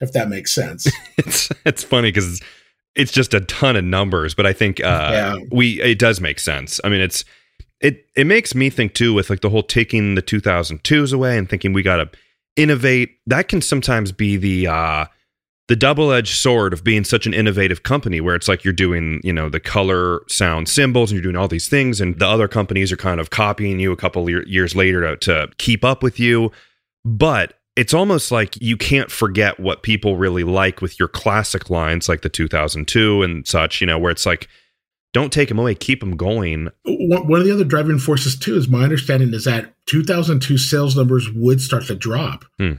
if 0.00 0.12
that 0.12 0.30
makes 0.30 0.54
sense. 0.54 0.90
it's 1.18 1.50
it's 1.66 1.84
funny 1.84 2.08
because 2.08 2.40
it's, 2.40 2.46
it's 2.94 3.12
just 3.12 3.34
a 3.34 3.40
ton 3.40 3.76
of 3.76 3.84
numbers, 3.84 4.34
but 4.34 4.46
I 4.46 4.54
think 4.54 4.80
uh, 4.80 5.10
yeah. 5.12 5.36
we 5.52 5.80
it 5.82 5.98
does 5.98 6.20
make 6.20 6.40
sense. 6.40 6.80
I 6.82 6.88
mean, 6.88 7.02
it's 7.02 7.24
it 7.80 8.06
it 8.16 8.26
makes 8.26 8.54
me 8.54 8.70
think 8.70 8.94
too 8.94 9.12
with 9.12 9.28
like 9.28 9.40
the 9.40 9.50
whole 9.50 9.62
taking 9.62 10.14
the 10.14 10.22
2002s 10.22 11.12
away 11.12 11.36
and 11.36 11.48
thinking 11.48 11.74
we 11.74 11.82
got 11.82 11.96
to 11.96 12.10
innovate. 12.56 13.18
That 13.26 13.48
can 13.48 13.60
sometimes 13.60 14.12
be 14.12 14.38
the 14.38 14.68
uh, 14.68 15.04
the 15.68 15.76
double-edged 15.76 16.36
sword 16.36 16.72
of 16.72 16.84
being 16.84 17.02
such 17.02 17.26
an 17.26 17.34
innovative 17.34 17.82
company 17.82 18.20
where 18.20 18.36
it's 18.36 18.48
like 18.48 18.64
you're 18.64 18.72
doing 18.72 19.20
you 19.24 19.32
know 19.32 19.48
the 19.48 19.60
color 19.60 20.22
sound 20.28 20.68
cymbals 20.68 21.10
and 21.10 21.16
you're 21.16 21.22
doing 21.22 21.36
all 21.40 21.48
these 21.48 21.68
things 21.68 22.00
and 22.00 22.18
the 22.18 22.26
other 22.26 22.48
companies 22.48 22.92
are 22.92 22.96
kind 22.96 23.20
of 23.20 23.30
copying 23.30 23.80
you 23.80 23.92
a 23.92 23.96
couple 23.96 24.28
years 24.30 24.76
later 24.76 25.00
to, 25.02 25.16
to 25.16 25.52
keep 25.58 25.84
up 25.84 26.02
with 26.02 26.20
you. 26.20 26.50
But 27.04 27.54
it's 27.76 27.94
almost 27.94 28.32
like 28.32 28.56
you 28.60 28.76
can't 28.76 29.10
forget 29.10 29.60
what 29.60 29.82
people 29.82 30.16
really 30.16 30.44
like 30.44 30.80
with 30.80 30.98
your 30.98 31.08
classic 31.08 31.68
lines 31.68 32.08
like 32.08 32.22
the 32.22 32.28
2002 32.28 33.22
and 33.22 33.46
such 33.46 33.80
you 33.80 33.86
know 33.86 33.98
where 33.98 34.12
it's 34.12 34.26
like 34.26 34.48
don't 35.12 35.32
take 35.32 35.48
them 35.48 35.58
away 35.58 35.74
keep 35.74 36.00
them 36.00 36.16
going. 36.16 36.70
One 36.84 37.40
of 37.40 37.46
the 37.46 37.52
other 37.52 37.64
driving 37.64 37.98
forces 37.98 38.38
too 38.38 38.56
is 38.56 38.68
my 38.68 38.84
understanding 38.84 39.34
is 39.34 39.44
that 39.44 39.74
2002 39.86 40.58
sales 40.58 40.96
numbers 40.96 41.28
would 41.32 41.60
start 41.60 41.86
to 41.86 41.96
drop. 41.96 42.44
Hmm. 42.58 42.74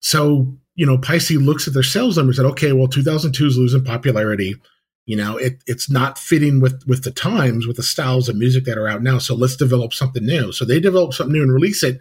so 0.00 0.58
you 0.76 0.86
know, 0.86 0.98
Paistes 0.98 1.44
looks 1.44 1.66
at 1.66 1.74
their 1.74 1.82
sales 1.82 2.16
numbers 2.16 2.38
and 2.38 2.46
said, 2.46 2.52
okay, 2.52 2.72
well, 2.72 2.86
2002 2.86 3.46
is 3.46 3.58
losing 3.58 3.82
popularity. 3.82 4.54
You 5.06 5.16
know, 5.16 5.36
it, 5.36 5.62
it's 5.66 5.88
not 5.88 6.18
fitting 6.18 6.60
with 6.60 6.84
with 6.86 7.04
the 7.04 7.10
times, 7.10 7.66
with 7.66 7.76
the 7.76 7.82
styles 7.82 8.28
of 8.28 8.36
music 8.36 8.64
that 8.64 8.76
are 8.76 8.88
out 8.88 9.02
now. 9.02 9.18
So 9.18 9.34
let's 9.34 9.56
develop 9.56 9.94
something 9.94 10.24
new. 10.24 10.52
So 10.52 10.64
they 10.64 10.80
develop 10.80 11.14
something 11.14 11.32
new 11.32 11.42
and 11.42 11.52
release 11.52 11.82
it. 11.82 11.98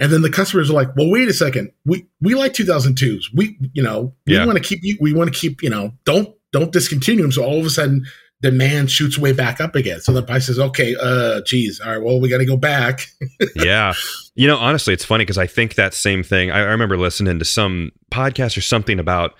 And 0.00 0.12
then 0.12 0.22
the 0.22 0.30
customers 0.30 0.70
are 0.70 0.74
like, 0.74 0.94
well, 0.96 1.10
wait 1.10 1.28
a 1.28 1.32
second. 1.32 1.72
We 1.84 2.06
we 2.20 2.34
like 2.34 2.52
2002s. 2.52 3.26
We, 3.34 3.56
you 3.72 3.82
know, 3.82 4.14
we 4.26 4.34
yeah. 4.34 4.44
want 4.44 4.58
to 4.58 4.64
keep 4.64 4.80
you, 4.82 4.96
we 5.00 5.12
want 5.12 5.32
to 5.32 5.38
keep, 5.38 5.62
you 5.62 5.70
know, 5.70 5.92
don't 6.04 6.34
don't 6.52 6.72
discontinue 6.72 7.22
them. 7.22 7.32
So 7.32 7.44
all 7.44 7.58
of 7.58 7.66
a 7.66 7.70
sudden 7.70 8.04
demand 8.40 8.90
shoots 8.90 9.18
way 9.18 9.32
back 9.32 9.60
up 9.60 9.74
again. 9.74 10.00
So 10.00 10.12
the 10.12 10.22
price 10.22 10.46
says, 10.46 10.58
okay, 10.58 10.94
uh, 11.00 11.40
geez, 11.42 11.80
all 11.80 11.92
right, 11.92 12.02
well, 12.02 12.20
we 12.20 12.28
got 12.28 12.38
to 12.38 12.44
go 12.44 12.56
back. 12.56 13.06
yeah. 13.56 13.94
You 14.34 14.46
know, 14.46 14.56
honestly, 14.56 14.94
it's 14.94 15.04
funny 15.04 15.24
because 15.24 15.38
I 15.38 15.46
think 15.46 15.74
that 15.74 15.94
same 15.94 16.22
thing. 16.22 16.50
I, 16.50 16.58
I, 16.58 16.70
remember 16.70 16.96
listening 16.96 17.38
to 17.40 17.44
some 17.44 17.90
podcast 18.12 18.56
or 18.56 18.60
something 18.60 19.00
about 19.00 19.34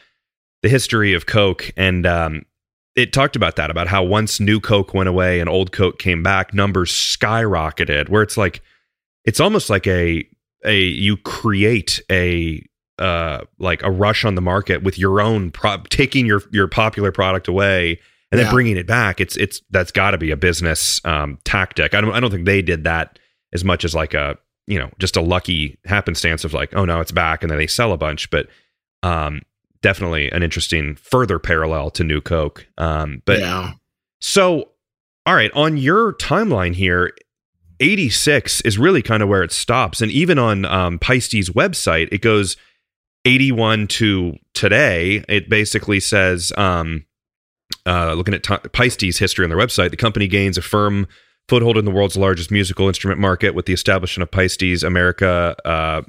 the 0.63 0.69
history 0.69 1.15
of 1.15 1.27
Coke, 1.27 1.71
and 1.77 2.05
um, 2.07 2.45
it 2.97 3.13
talked 3.13 3.37
about 3.37 3.55
that, 3.57 3.71
about 3.71 3.87
how 3.87 4.03
once 4.03 4.41
new 4.41 4.59
Coke 4.59 4.93
went 4.93 5.09
away 5.09 5.39
and 5.39 5.49
old 5.49 5.71
Coke 5.71 6.01
came 6.01 6.25
back, 6.25 6.53
numbers 6.53 6.91
skyrocketed, 6.91 8.09
where 8.09 8.23
it's 8.23 8.37
like, 8.37 8.61
it's 9.25 9.39
almost 9.39 9.71
like 9.71 9.87
a, 9.87 10.29
a, 10.65 10.81
you 10.81 11.17
create 11.17 12.01
a, 12.11 12.67
uh, 12.99 13.43
like 13.61 13.85
a 13.85 13.91
rush 13.93 14.25
on 14.25 14.35
the 14.35 14.41
market 14.41 14.83
with 14.83 14.99
your 14.99 15.21
own, 15.21 15.53
pro- 15.53 15.85
taking 15.89 16.27
your, 16.27 16.43
your 16.51 16.67
popular 16.67 17.13
product 17.13 17.47
away 17.47 18.01
and 18.31 18.39
yeah. 18.39 18.45
then 18.45 18.53
bringing 18.53 18.77
it 18.77 18.87
back 18.87 19.21
it's 19.21 19.37
it's 19.37 19.61
that's 19.71 19.93
got 19.93 20.13
to 20.13 20.19
be 20.19 20.31
a 20.31 20.37
business 20.37 21.01
um, 21.05 21.39
tactic. 21.45 21.95
I 21.95 22.01
don't 22.01 22.13
i 22.13 22.21
don't 22.21 22.31
think 22.31 22.47
they 22.47 22.63
did 22.63 22.85
that 22.85 23.19
as 23.53 23.65
much 23.65 23.85
as 23.85 23.95
like 23.95 24.15
a 24.15 24.37
you 24.67 24.79
know 24.79 24.91
just 24.99 25.17
a 25.17 25.21
lucky 25.21 25.79
happenstance 25.87 26.45
of 26.45 26.53
like 26.53 26.75
oh 26.77 26.85
no 26.85 27.01
it's 27.01 27.11
back 27.11 27.43
and 27.43 27.51
then 27.51 27.59
they 27.59 27.67
sell 27.67 27.93
a 27.93 27.97
bunch. 27.97 28.31
But 28.31 28.49
um 29.03 29.43
definitely 29.81 30.31
an 30.31 30.43
interesting 30.43 30.97
further 30.97 31.39
parallel 31.39 31.91
to 31.93 32.05
new 32.05 32.21
coke. 32.21 32.67
Um 32.77 33.23
but 33.25 33.41
yeah. 33.41 33.73
so 34.21 34.71
all 35.27 35.35
right 35.35 35.51
on 35.55 35.77
your 35.77 36.13
timeline 36.15 36.75
here 36.75 37.13
86 37.81 38.61
is 38.63 38.77
really 38.77 39.03
kind 39.03 39.23
of 39.23 39.29
where 39.29 39.43
it 39.43 39.53
stops. 39.53 40.01
And 40.01 40.13
even 40.13 40.39
on 40.39 40.65
um 40.67 40.99
Paiste's 40.99 41.51
website 41.51 42.09
it 42.13 42.21
goes 42.21 42.57
81 43.25 43.89
to 43.89 44.35
today. 44.53 45.25
It 45.29 45.49
basically 45.49 46.01
says 46.01 46.53
um 46.57 47.05
uh, 47.89 48.13
looking 48.13 48.35
at 48.35 48.43
T- 48.43 48.69
Paiste's 48.73 49.19
history 49.19 49.45
on 49.45 49.49
their 49.51 49.59
website, 49.59 49.91
the 49.91 49.97
company 49.97 50.29
gains 50.29 50.59
a 50.59 50.63
firm 50.63 51.09
foothold 51.49 51.79
in 51.79 51.87
the 51.87 51.91
world's 51.91 52.17
largest 52.17 52.51
musical 52.51 52.87
instrument 52.87 53.19
market 53.19 53.55
with 53.55 53.67
the 53.67 53.73
establishment 53.73 54.23
of 54.23 54.31
Paiste's 54.31 54.83
America, 54.83 55.57
uh, 55.65 56.03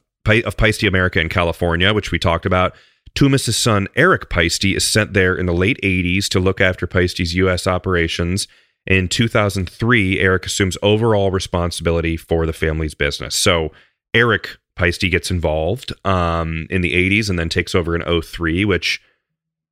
of 0.46 0.58
Paiste 0.58 0.84
America 0.84 1.22
in 1.22 1.30
California, 1.30 1.94
which 1.94 2.12
we 2.12 2.20
talked 2.20 2.46
about. 2.46 2.76
Toomas' 3.16 3.54
son 3.54 3.88
Erik 3.96 4.30
Paiste 4.30 4.66
is 4.66 4.86
sent 4.86 5.14
there 5.14 5.36
in 5.36 5.46
the 5.46 5.54
late 5.54 5.80
80s 5.82 6.28
to 6.28 6.40
look 6.40 6.62
after 6.62 6.86
Paiste's 6.86 7.34
U.S. 7.36 7.66
operations. 7.66 8.48
In 8.86 9.08
2003, 9.08 10.20
Erik 10.20 10.46
assumes 10.46 10.78
overall 10.84 11.32
responsibility 11.32 12.18
for 12.18 12.46
the 12.46 12.54
family's 12.54 12.94
business. 12.94 13.36
So 13.36 13.72
Erik 14.14 14.58
Paiste 14.76 15.10
gets 15.10 15.32
involved 15.32 15.94
um, 16.06 16.68
in 16.70 16.82
the 16.82 16.94
80s 16.94 17.30
and 17.30 17.40
then 17.40 17.50
takes 17.50 17.74
over 17.74 17.96
in 17.96 18.22
03, 18.22 18.66
which 18.66 19.02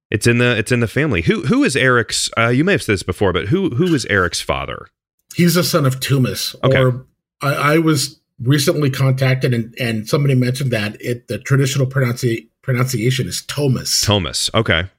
it's 0.10 0.28
in 0.28 0.38
the 0.38 0.58
it's 0.58 0.72
in 0.72 0.80
the 0.80 0.88
family. 0.88 1.22
Who 1.24 1.43
who 1.43 1.64
is 1.64 1.76
Erik's? 1.76 2.30
Uh, 2.38 2.47
you 2.47 2.64
may 2.64 2.74
have 2.74 2.84
said 2.84 2.93
this 2.93 3.03
before, 3.03 3.34
but 3.34 3.47
who 3.47 3.70
who 3.72 3.93
is 3.93 4.05
Erik's 4.05 4.41
father? 4.41 4.88
He's 5.36 5.55
a 5.55 5.64
son 5.64 5.86
of 5.86 5.99
Toomas. 5.99 6.55
Okay. 6.64 6.80
Or 6.80 7.05
I, 7.41 7.74
I, 7.74 7.78
was 7.78 8.20
recently 8.41 8.89
contacted 8.89 9.53
and, 9.53 9.76
and 9.80 10.08
somebody 10.08 10.34
mentioned 10.34 10.72
that 10.72 10.99
it 10.99 11.28
the 11.28 11.38
traditional 11.38 11.86
pronunci- 11.86 12.47
pronunciation 12.64 13.28
is 13.28 13.43
Thomas. 13.43 14.01
Thomas. 14.01 14.49
Okay. 14.55 14.89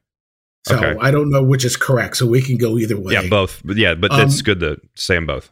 So 0.67 0.77
okay. 0.77 0.97
I 1.01 1.11
don't 1.11 1.31
know 1.31 1.43
which 1.43 1.65
is 1.65 1.77
correct. 1.77 2.19
So 2.19 2.27
we 2.27 2.43
can 2.43 2.57
go 2.57 2.77
either 2.77 3.01
way. 3.01 3.15
Yeah, 3.15 3.29
both. 3.29 3.63
Yeah, 3.65 3.95
but 3.95 4.11
um, 4.11 4.21
it's 4.21 4.43
good 4.43 4.61
to 4.61 4.81
say 4.95 5.15
them 5.15 5.27
both. 5.27 5.51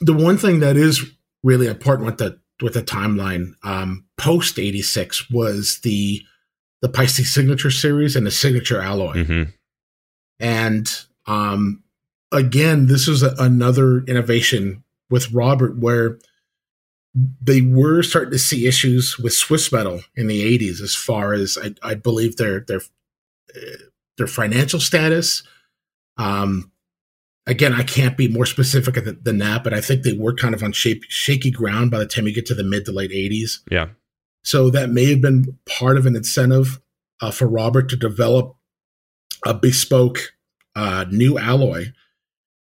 The 0.00 0.14
one 0.14 0.36
thing 0.36 0.60
that 0.60 0.76
is 0.76 1.04
really 1.42 1.68
important 1.68 2.06
with 2.06 2.18
the 2.18 2.40
with 2.60 2.74
the 2.74 2.82
timeline 2.82 3.52
um, 3.62 4.04
post 4.16 4.58
eighty 4.58 4.82
six 4.82 5.30
was 5.30 5.80
the 5.82 6.22
the 6.80 6.88
Paiste 6.88 7.24
Signature 7.24 7.70
series 7.70 8.16
and 8.16 8.26
the 8.26 8.30
Signature 8.30 8.80
Alloy. 8.80 9.14
Mm-hmm. 9.14 9.50
And 10.40 10.88
um, 11.26 11.82
again, 12.32 12.86
this 12.86 13.08
is 13.08 13.22
a, 13.22 13.34
another 13.38 14.00
innovation 14.04 14.84
with 15.10 15.32
Robert 15.32 15.78
where 15.78 16.18
they 17.40 17.62
were 17.62 18.02
starting 18.02 18.30
to 18.30 18.38
see 18.38 18.66
issues 18.66 19.18
with 19.18 19.32
Swissmetal 19.32 20.04
in 20.14 20.26
the 20.26 20.58
80s 20.58 20.80
as 20.80 20.94
far 20.94 21.32
as 21.32 21.58
I, 21.60 21.74
I 21.82 21.94
believe 21.94 22.36
their 22.36 22.60
their 22.60 22.80
their 24.18 24.26
financial 24.26 24.78
status. 24.78 25.42
Um, 26.16 26.70
again, 27.46 27.72
I 27.72 27.82
can't 27.82 28.16
be 28.16 28.28
more 28.28 28.46
specific 28.46 28.96
than 29.22 29.38
that, 29.38 29.64
but 29.64 29.72
I 29.72 29.80
think 29.80 30.02
they 30.02 30.12
were 30.12 30.34
kind 30.34 30.54
of 30.54 30.62
on 30.62 30.72
shape, 30.72 31.04
shaky 31.08 31.50
ground 31.50 31.90
by 31.90 31.98
the 31.98 32.06
time 32.06 32.26
you 32.26 32.34
get 32.34 32.46
to 32.46 32.54
the 32.54 32.64
mid 32.64 32.84
to 32.84 32.92
late 32.92 33.10
80s. 33.10 33.60
Yeah. 33.70 33.88
So 34.48 34.70
that 34.70 34.88
may 34.88 35.10
have 35.10 35.20
been 35.20 35.58
part 35.66 35.98
of 35.98 36.06
an 36.06 36.16
incentive 36.16 36.80
uh, 37.20 37.30
for 37.30 37.46
Robert 37.46 37.90
to 37.90 37.96
develop 37.96 38.56
a 39.44 39.52
bespoke 39.52 40.32
uh, 40.74 41.04
new 41.10 41.36
alloy. 41.36 41.88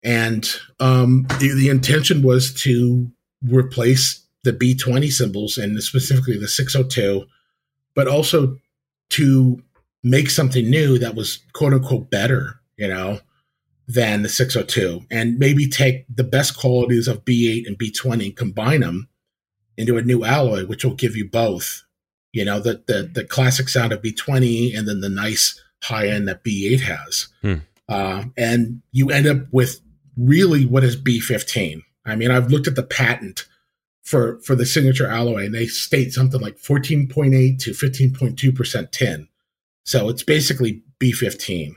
And 0.03 0.49
um, 0.81 1.27
the, 1.41 1.53
the 1.55 1.69
intention 1.69 2.23
was 2.23 2.55
to 2.63 3.13
replace 3.47 4.27
the 4.45 4.53
B20 4.55 5.13
cymbals 5.13 5.59
and 5.59 5.83
specifically 5.83 6.39
the 6.39 6.49
602, 6.49 7.27
but 7.95 8.09
also 8.09 8.57
to 9.11 9.63
make 10.03 10.31
something 10.31 10.71
new 10.71 10.99
that 10.99 11.15
was 11.15 11.41
quote 11.53 11.75
unquote 11.75 12.11
better, 12.11 12.61
you 12.79 12.89
know. 12.89 13.21
than 13.87 14.23
the 14.23 14.31
602 14.31 15.05
and 15.11 15.39
maybe 15.39 15.69
take 15.69 16.07
the 16.09 16.25
best 16.25 16.57
qualities 16.57 17.09
of 17.09 17.27
B8 17.27 17.67
and 17.67 17.79
B20 17.79 18.25
and 18.25 18.37
combine 18.37 18.81
them 18.81 19.09
into 19.79 19.97
a 19.97 20.03
new 20.03 20.25
alloy, 20.25 20.67
which 20.67 20.85
will 20.85 20.95
give 20.95 21.17
you 21.17 21.27
both. 21.27 21.85
You 22.33 22.45
know, 22.45 22.61
the 22.61 22.83
the, 22.87 23.11
the 23.11 23.25
classic 23.25 23.71
sound 23.71 23.93
of 23.93 24.03
B20 24.03 24.77
and 24.77 24.87
then 24.87 25.01
the 25.01 25.09
nice 25.09 25.59
high 25.83 26.09
end 26.09 26.29
that 26.29 26.45
B8 26.45 26.81
has. 26.81 27.29
Hmm. 27.41 27.55
Uh, 27.89 28.25
and 28.37 28.83
you 28.93 29.11
end 29.11 29.27
up 29.27 29.39
with 29.51 29.81
really 30.19 30.67
what 30.67 30.85
is 30.85 31.01
B15. 31.01 31.83
I 32.05 32.17
mean, 32.17 32.31
I've 32.31 32.51
looked 32.51 32.67
at 32.67 32.75
the 32.75 32.83
patent 32.83 33.47
for 34.03 34.41
for 34.41 34.55
the 34.55 34.67
signature 34.67 35.07
alloy, 35.07 35.47
and 35.47 35.55
they 35.55 35.67
state 35.67 36.13
something 36.13 36.41
like 36.41 36.59
14.8 36.59 37.59
to 37.61 37.71
15.2 37.71 38.55
percent 38.55 38.93
tin. 38.93 39.29
So 39.85 40.11
it's 40.11 40.23
basically 40.23 40.83
B15, 41.01 41.77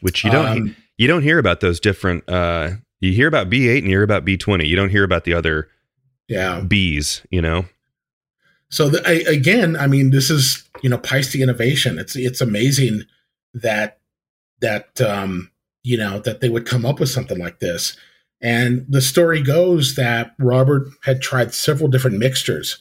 which 0.00 0.24
you 0.24 0.30
don't 0.30 0.46
um, 0.46 0.76
you 0.96 1.08
don't 1.08 1.22
hear 1.22 1.38
about 1.38 1.60
those 1.60 1.80
different. 1.80 2.26
Uh, 2.28 2.70
you 3.00 3.12
hear 3.12 3.26
about 3.26 3.50
B8 3.50 3.78
and 3.78 3.84
you 3.86 3.90
hear 3.90 4.02
about 4.02 4.24
B20. 4.24 4.66
You 4.66 4.76
don't 4.76 4.90
hear 4.90 5.04
about 5.04 5.24
the 5.24 5.34
other 5.34 5.68
yeah 6.32 6.60
Bs. 6.60 7.24
You 7.30 7.42
know. 7.42 7.66
So 8.68 8.88
the, 8.88 9.06
I, 9.06 9.30
again, 9.30 9.76
I 9.76 9.86
mean, 9.86 10.10
this 10.10 10.30
is 10.30 10.64
you 10.82 10.88
know 10.88 10.98
Paiste 10.98 11.34
innovation. 11.36 11.98
It's 11.98 12.16
it's 12.16 12.40
amazing 12.40 13.04
that 13.54 13.98
that 14.60 15.00
um, 15.00 15.50
you 15.82 15.96
know 15.96 16.20
that 16.20 16.40
they 16.40 16.48
would 16.48 16.66
come 16.66 16.86
up 16.86 16.98
with 16.98 17.10
something 17.10 17.38
like 17.38 17.60
this. 17.60 17.96
And 18.40 18.84
the 18.88 19.00
story 19.00 19.40
goes 19.40 19.94
that 19.94 20.34
Robert 20.38 20.88
had 21.04 21.22
tried 21.22 21.54
several 21.54 21.88
different 21.88 22.18
mixtures, 22.18 22.78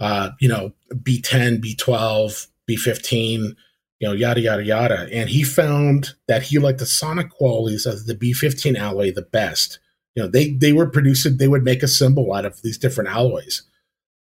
uh, 0.00 0.30
you 0.40 0.48
know, 0.48 0.72
B10, 0.94 1.62
B12, 1.62 2.46
B15, 2.66 3.54
you 4.00 4.08
know, 4.08 4.12
yada 4.12 4.40
yada 4.40 4.64
yada, 4.64 5.08
and 5.12 5.28
he 5.28 5.44
found 5.44 6.14
that 6.28 6.44
he 6.44 6.58
liked 6.58 6.78
the 6.78 6.86
sonic 6.86 7.30
qualities 7.30 7.84
of 7.84 8.06
the 8.06 8.14
B15 8.14 8.76
alloy 8.76 9.12
the 9.12 9.22
best. 9.22 9.78
You 10.14 10.22
know, 10.22 10.28
they 10.28 10.52
they 10.52 10.72
were 10.72 10.88
producing, 10.88 11.36
they 11.36 11.48
would 11.48 11.64
make 11.64 11.82
a 11.82 11.88
cymbal 11.88 12.32
out 12.32 12.44
of 12.44 12.60
these 12.62 12.78
different 12.78 13.10
alloys. 13.10 13.62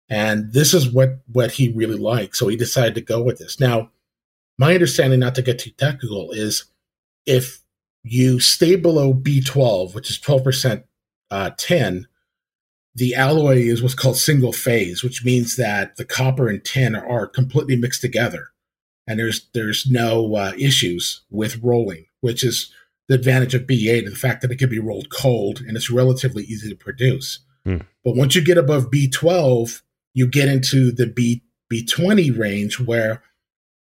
And 0.09 0.53
this 0.53 0.75
is 0.75 0.91
what 0.91 1.21
what 1.33 1.53
he 1.53 1.73
really 1.73 1.99
liked 1.99 2.37
so 2.37 2.49
he 2.49 2.57
decided 2.57 2.95
to 2.95 3.01
go 3.01 3.23
with 3.23 3.39
this. 3.39 3.59
Now 3.61 3.91
my 4.59 4.75
understanding 4.75 5.21
not 5.21 5.35
to 5.35 5.43
get 5.43 5.59
too 5.59 5.71
technical 5.71 6.31
is 6.33 6.65
if 7.27 7.61
you 8.03 8.39
stay 8.41 8.77
below 8.77 9.13
b12 9.13 9.95
which 9.95 10.11
is 10.11 10.19
12% 10.19 10.85
uh, 11.31 11.51
tin 11.59 12.07
the 12.95 13.15
alloy 13.15 13.59
is 13.59 13.83
what's 13.83 13.95
called 13.95 14.17
single 14.17 14.53
phase 14.53 15.03
which 15.03 15.25
means 15.25 15.57
that 15.57 15.97
the 15.97 16.05
copper 16.05 16.49
and 16.49 16.65
tin 16.65 16.95
are 16.95 17.27
completely 17.27 17.77
mixed 17.77 18.01
together. 18.01 18.49
And 19.07 19.19
there's 19.19 19.49
there's 19.55 19.87
no 19.89 20.35
uh, 20.35 20.53
issues 20.59 21.23
with 21.31 21.63
rolling 21.63 22.07
which 22.21 22.43
is 22.43 22.73
the 23.09 23.15
advantage 23.15 23.55
of 23.55 23.63
b8 23.63 24.05
and 24.05 24.13
the 24.13 24.17
fact 24.17 24.43
that 24.43 24.51
it 24.51 24.59
can 24.59 24.69
be 24.69 24.79
rolled 24.79 25.11
cold 25.11 25.61
and 25.61 25.77
it's 25.77 25.91
relatively 25.91 26.45
easy 26.45 26.69
to 26.69 26.77
produce. 26.77 27.41
Hmm. 27.65 27.79
but 28.05 28.15
once 28.15 28.35
you 28.35 28.45
get 28.45 28.59
above 28.59 28.91
b12 28.91 29.83
you 30.17 30.27
get 30.27 30.49
into 30.49 30.91
the 30.91 31.07
B 31.07 31.43
B20 31.71 32.37
range 32.37 32.81
where 32.81 33.23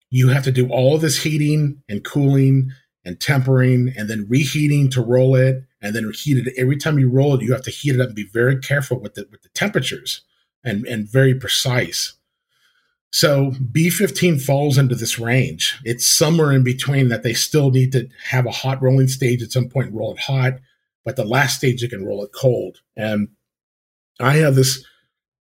you 0.10 0.30
have 0.30 0.44
to 0.46 0.52
do 0.52 0.70
all 0.70 0.98
this 0.98 1.24
heating 1.24 1.84
and 1.90 2.04
cooling 2.04 2.72
and 3.04 3.20
tempering 3.20 3.94
and 3.98 4.10
then 4.10 4.26
reheating 4.30 4.90
to 4.92 5.02
roll 5.02 5.36
it 5.36 5.64
and 5.82 5.94
then 5.94 6.06
reheat 6.06 6.48
it. 6.48 6.54
Every 6.58 6.78
time 6.78 7.00
you 7.00 7.10
roll 7.10 7.36
it 7.36 7.42
you 7.42 7.52
have 7.52 7.64
to 7.64 7.72
heat 7.72 7.96
it 7.96 8.02
up 8.02 8.08
and 8.08 8.16
be 8.16 8.30
very 8.32 8.58
careful 8.58 9.00
with 9.00 9.16
the 9.16 9.28
with 9.30 9.42
the 9.42 9.50
temperatures 9.50 10.22
and 10.64 10.86
and 10.88 11.08
very 11.08 11.36
precise 11.36 12.14
so 13.12 13.52
b15 13.72 14.42
falls 14.42 14.78
into 14.78 14.96
this 14.96 15.20
range 15.20 15.80
it's 15.84 16.08
somewhere 16.08 16.52
in 16.52 16.64
between 16.64 17.10
that 17.10 17.24
they 17.24 17.34
still 17.34 17.70
need 17.72 17.92
to 17.92 18.08
have 18.30 18.46
a 18.46 18.52
hot 18.52 18.82
rolling 18.82 19.08
stage 19.08 19.42
at 19.44 19.52
some 19.52 19.68
point 19.68 19.94
roll 19.94 20.14
it 20.14 20.20
hot 20.20 20.54
but 21.04 21.16
the 21.16 21.26
last 21.26 21.58
stage 21.58 21.82
you 21.82 21.90
can 21.90 22.06
roll 22.06 22.24
it 22.24 22.32
cold 22.34 22.80
and 22.96 23.28
i 24.20 24.38
have 24.38 24.56
this 24.56 24.86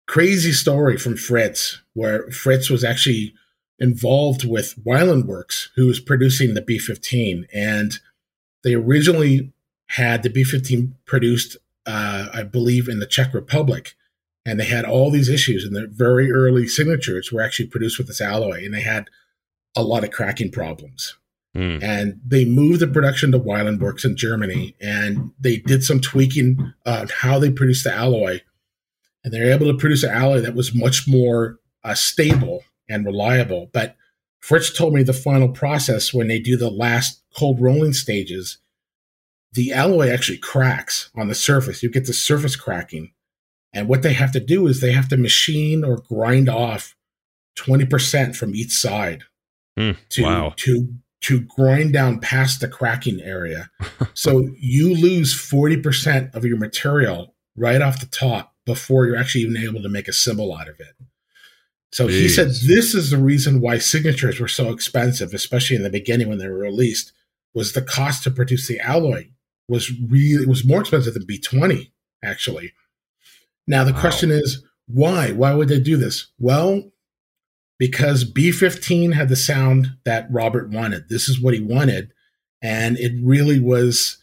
crazy 0.09 0.53
story 0.53 0.97
from 0.97 1.17
Fritz, 1.17 1.81
where 1.93 2.29
Fritz 2.31 2.69
was 2.69 2.83
actually 2.83 3.35
involved 3.79 4.45
with 4.49 4.75
Wieland 4.85 5.27
Works, 5.27 5.71
who 5.77 5.87
was 5.87 6.01
producing 6.01 6.55
the 6.55 6.63
B 6.63 6.79
15. 6.79 7.47
And 7.55 8.01
they 8.65 8.75
originally 8.75 9.53
had 9.91 10.23
the 10.23 10.31
B 10.31 10.43
15 10.43 10.97
produced, 11.05 11.57
uh, 11.87 12.29
I 12.33 12.43
believe, 12.43 12.89
in 12.89 12.99
the 12.99 13.07
Czech 13.07 13.33
Republic. 13.33 13.95
And 14.47 14.59
they 14.59 14.65
had 14.65 14.85
all 14.85 15.11
these 15.11 15.29
issues, 15.29 15.65
and 15.65 15.77
the 15.77 15.87
very 15.87 16.33
early 16.33 16.67
signatures 16.67 17.31
were 17.31 17.43
actually 17.43 17.67
produced 17.67 17.99
with 17.99 18.07
this 18.07 18.21
alloy, 18.21 18.65
and 18.65 18.73
they 18.73 18.81
had 18.81 19.11
a 19.77 19.83
lot 19.83 20.05
of 20.05 20.11
cracking 20.11 20.51
problems. 20.51 21.17
Mm. 21.55 21.83
And 21.83 22.21
they 22.27 22.45
moved 22.45 22.81
the 22.81 22.87
production 22.87 23.33
to 23.33 23.39
Wieland 23.39 23.81
Works 23.81 24.05
in 24.05 24.17
Germany, 24.17 24.75
and 24.81 25.33
they 25.39 25.57
did 25.59 25.85
some 25.85 26.01
tweaking 26.01 26.73
on 26.87 27.09
how 27.09 27.39
they 27.39 27.51
produced 27.51 27.85
the 27.85 27.93
alloy 27.93 28.41
and 29.25 29.33
they're 29.33 29.53
able 29.53 29.67
to 29.67 29.77
produce 29.77 30.03
an 30.03 30.11
alloy 30.11 30.41
that 30.41 30.55
was 30.55 30.75
much 30.75 31.07
more 31.07 31.59
uh, 31.85 31.95
stable 31.95 32.65
and 32.89 33.05
reliable. 33.05 33.69
But 33.73 33.97
Fritz 34.41 34.73
told 34.73 34.95
me 34.95 35.03
the 35.03 35.13
final 35.13 35.49
process 35.49 36.15
when 36.15 36.29
they 36.29 36.39
do 36.39 36.57
the 36.57 36.71
last 36.71 37.23
cold 37.37 37.61
rolling 37.61 37.93
stages, 37.93 38.59
the 39.53 39.73
alloy 39.73 40.09
actually 40.09 40.39
cracks 40.39 41.11
on 41.15 41.29
the 41.29 41.35
surface. 41.35 41.83
You 41.83 41.91
get 41.91 42.07
the 42.07 42.13
surface 42.13 42.57
cracking. 42.57 43.13
And 43.73 43.89
what 43.89 44.03
they 44.03 44.15
have 44.15 44.33
to 44.33 44.41
do 44.41 44.67
is 44.67 44.81
they 44.81 44.93
have 44.93 45.09
to 45.09 45.17
machine 45.17 45.85
or 45.85 45.99
grind 45.99 46.49
off 46.49 46.97
20% 47.59 48.37
from 48.37 48.55
each 48.55 48.73
side 48.73 49.25
mm, 49.79 49.97
to, 50.11 50.23
wow. 50.23 50.55
to, 50.57 50.95
to 51.23 51.41
grind 51.41 51.93
down 51.93 52.21
past 52.21 52.61
the 52.61 52.69
cracking 52.69 53.21
area. 53.21 53.71
so 54.15 54.49
you 54.59 54.95
lose 54.95 55.35
40% 55.35 56.35
of 56.35 56.45
your 56.45 56.57
material 56.57 57.35
right 57.57 57.83
off 57.83 58.01
the 58.01 58.07
top 58.07 58.55
before 58.65 59.07
you're 59.07 59.17
actually 59.17 59.43
even 59.43 59.57
able 59.57 59.83
to 59.83 59.89
make 59.89 60.09
a 60.09 60.13
cymbal 60.13 60.55
out 60.55 60.69
of 60.69 60.81
it. 60.81 60.95
So 61.93 62.07
Jeez. 62.07 62.21
he 62.21 62.29
said 62.29 62.49
this 62.49 62.95
is 62.95 63.11
the 63.11 63.19
reason 63.19 63.61
why 63.61 63.79
signatures 63.79 64.39
were 64.39 64.49
so 64.49 64.71
expensive, 64.71 65.33
especially 65.33 65.77
in 65.77 65.83
the 65.83 65.91
beginning 65.91 66.29
when 66.29 66.39
they 66.39 66.49
were 66.49 66.59
released, 66.59 67.13
was 67.55 67.73
the 67.73 67.83
cost 67.83 68.23
to 68.25 68.31
produce 68.31 68.69
the 68.69 68.79
alloy 68.81 69.29
was 69.69 69.91
really 70.09 70.43
it 70.43 70.49
was 70.49 70.65
more 70.65 70.81
expensive 70.81 71.15
than 71.15 71.27
B20 71.27 71.91
actually. 72.23 72.73
Now 73.69 73.85
the 73.85 73.93
wow. 73.93 74.01
question 74.01 74.33
is 74.33 74.65
why? 74.89 75.31
Why 75.31 75.55
would 75.55 75.69
they 75.69 75.79
do 75.79 75.97
this? 75.97 76.29
Well, 76.39 76.91
because 77.79 78.25
B15 78.25 79.15
had 79.15 79.29
the 79.29 79.37
sound 79.37 79.93
that 80.05 80.27
Robert 80.31 80.71
wanted. 80.71 81.09
This 81.09 81.29
is 81.29 81.41
what 81.41 81.55
he 81.55 81.61
wanted, 81.61 82.11
and 82.61 82.99
it 82.99 83.13
really 83.23 83.61
was 83.61 84.19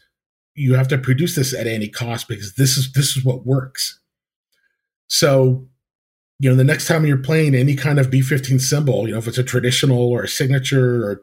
you 0.54 0.74
have 0.74 0.88
to 0.88 0.98
produce 0.98 1.36
this 1.36 1.54
at 1.54 1.66
any 1.66 1.88
cost 1.88 2.28
because 2.28 2.54
this 2.54 2.76
is 2.76 2.92
this 2.92 3.16
is 3.16 3.24
what 3.24 3.46
works. 3.46 4.00
So, 5.08 5.68
you 6.40 6.50
know, 6.50 6.56
the 6.56 6.64
next 6.64 6.88
time 6.88 7.06
you're 7.06 7.16
playing 7.16 7.54
any 7.54 7.76
kind 7.76 8.00
of 8.00 8.10
B15 8.10 8.60
cymbal, 8.60 9.06
you 9.06 9.12
know, 9.12 9.18
if 9.18 9.28
it's 9.28 9.38
a 9.38 9.44
traditional 9.44 10.02
or 10.02 10.24
a 10.24 10.28
signature 10.28 11.04
or 11.04 11.22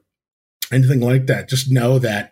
anything 0.71 1.01
like 1.01 1.27
that, 1.27 1.49
just 1.49 1.69
know 1.69 1.99
that 1.99 2.31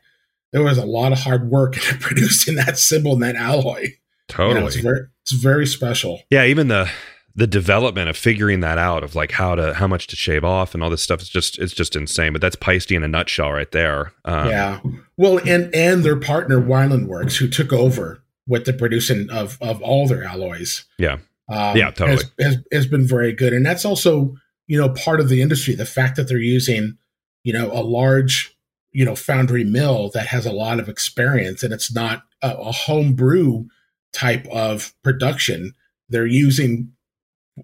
there 0.53 0.63
was 0.63 0.77
a 0.77 0.85
lot 0.85 1.11
of 1.11 1.19
hard 1.19 1.49
work 1.49 1.75
in 1.91 1.99
producing 1.99 2.55
that 2.55 2.79
cymbal 2.79 3.13
and 3.13 3.23
that 3.23 3.35
alloy. 3.35 3.87
Totally. 4.31 4.61
Know, 4.61 4.67
it's 4.67 4.75
very 4.77 5.07
it's 5.23 5.31
very 5.31 5.67
special. 5.67 6.21
Yeah, 6.29 6.45
even 6.45 6.67
the 6.67 6.89
the 7.35 7.47
development 7.47 8.09
of 8.09 8.17
figuring 8.17 8.59
that 8.61 8.77
out 8.77 9.03
of 9.03 9.15
like 9.15 9.31
how 9.31 9.55
to 9.55 9.73
how 9.73 9.87
much 9.87 10.07
to 10.07 10.15
shave 10.15 10.43
off 10.43 10.73
and 10.73 10.83
all 10.83 10.89
this 10.89 11.03
stuff 11.03 11.21
is 11.21 11.29
just 11.29 11.59
it's 11.59 11.73
just 11.73 11.95
insane. 11.95 12.33
But 12.33 12.41
that's 12.41 12.55
Paiste 12.55 12.91
in 12.91 13.03
a 13.03 13.07
nutshell 13.07 13.51
right 13.51 13.71
there. 13.71 14.13
Um, 14.25 14.49
yeah. 14.49 14.79
Well, 15.17 15.39
and 15.47 15.73
and 15.75 16.03
their 16.03 16.19
partner 16.19 16.59
Wieland 16.59 17.07
Works, 17.07 17.37
who 17.37 17.47
took 17.47 17.71
over 17.71 18.23
with 18.47 18.65
the 18.65 18.73
producing 18.73 19.29
of 19.29 19.57
of 19.61 19.81
all 19.81 20.07
their 20.07 20.23
alloys. 20.23 20.85
Yeah 20.97 21.17
um, 21.51 21.75
yeah, 21.75 21.91
totally. 21.91 22.23
Has, 22.39 22.55
has, 22.55 22.57
has 22.71 22.87
been 22.87 23.05
very 23.05 23.33
good, 23.33 23.53
and 23.53 23.65
that's 23.65 23.83
also 23.83 24.35
you 24.67 24.79
know 24.79 24.89
part 24.89 25.19
of 25.19 25.27
the 25.27 25.41
industry. 25.41 25.75
The 25.75 25.85
fact 25.85 26.15
that 26.15 26.27
they're 26.27 26.37
using 26.37 26.97
you 27.43 27.51
know 27.51 27.71
a 27.71 27.83
large 27.83 28.55
you 28.93 29.03
know 29.03 29.15
foundry 29.15 29.65
mill 29.65 30.09
that 30.13 30.27
has 30.27 30.45
a 30.45 30.51
lot 30.51 30.79
of 30.79 30.87
experience, 30.87 31.61
and 31.61 31.73
it's 31.73 31.93
not 31.93 32.23
a, 32.41 32.55
a 32.55 32.71
home 32.71 33.13
brew 33.13 33.67
type 34.13 34.47
of 34.51 34.93
production. 35.03 35.73
They're 36.09 36.25
using 36.25 36.91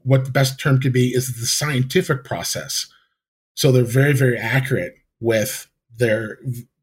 what 0.04 0.26
the 0.26 0.32
best 0.32 0.60
term 0.60 0.80
could 0.80 0.94
be 0.94 1.14
is 1.14 1.40
the 1.40 1.46
scientific 1.46 2.24
process. 2.24 2.88
So 3.56 3.72
they're 3.72 3.84
very 3.84 4.14
very 4.14 4.38
accurate 4.38 4.96
with 5.20 5.70
their 5.98 6.38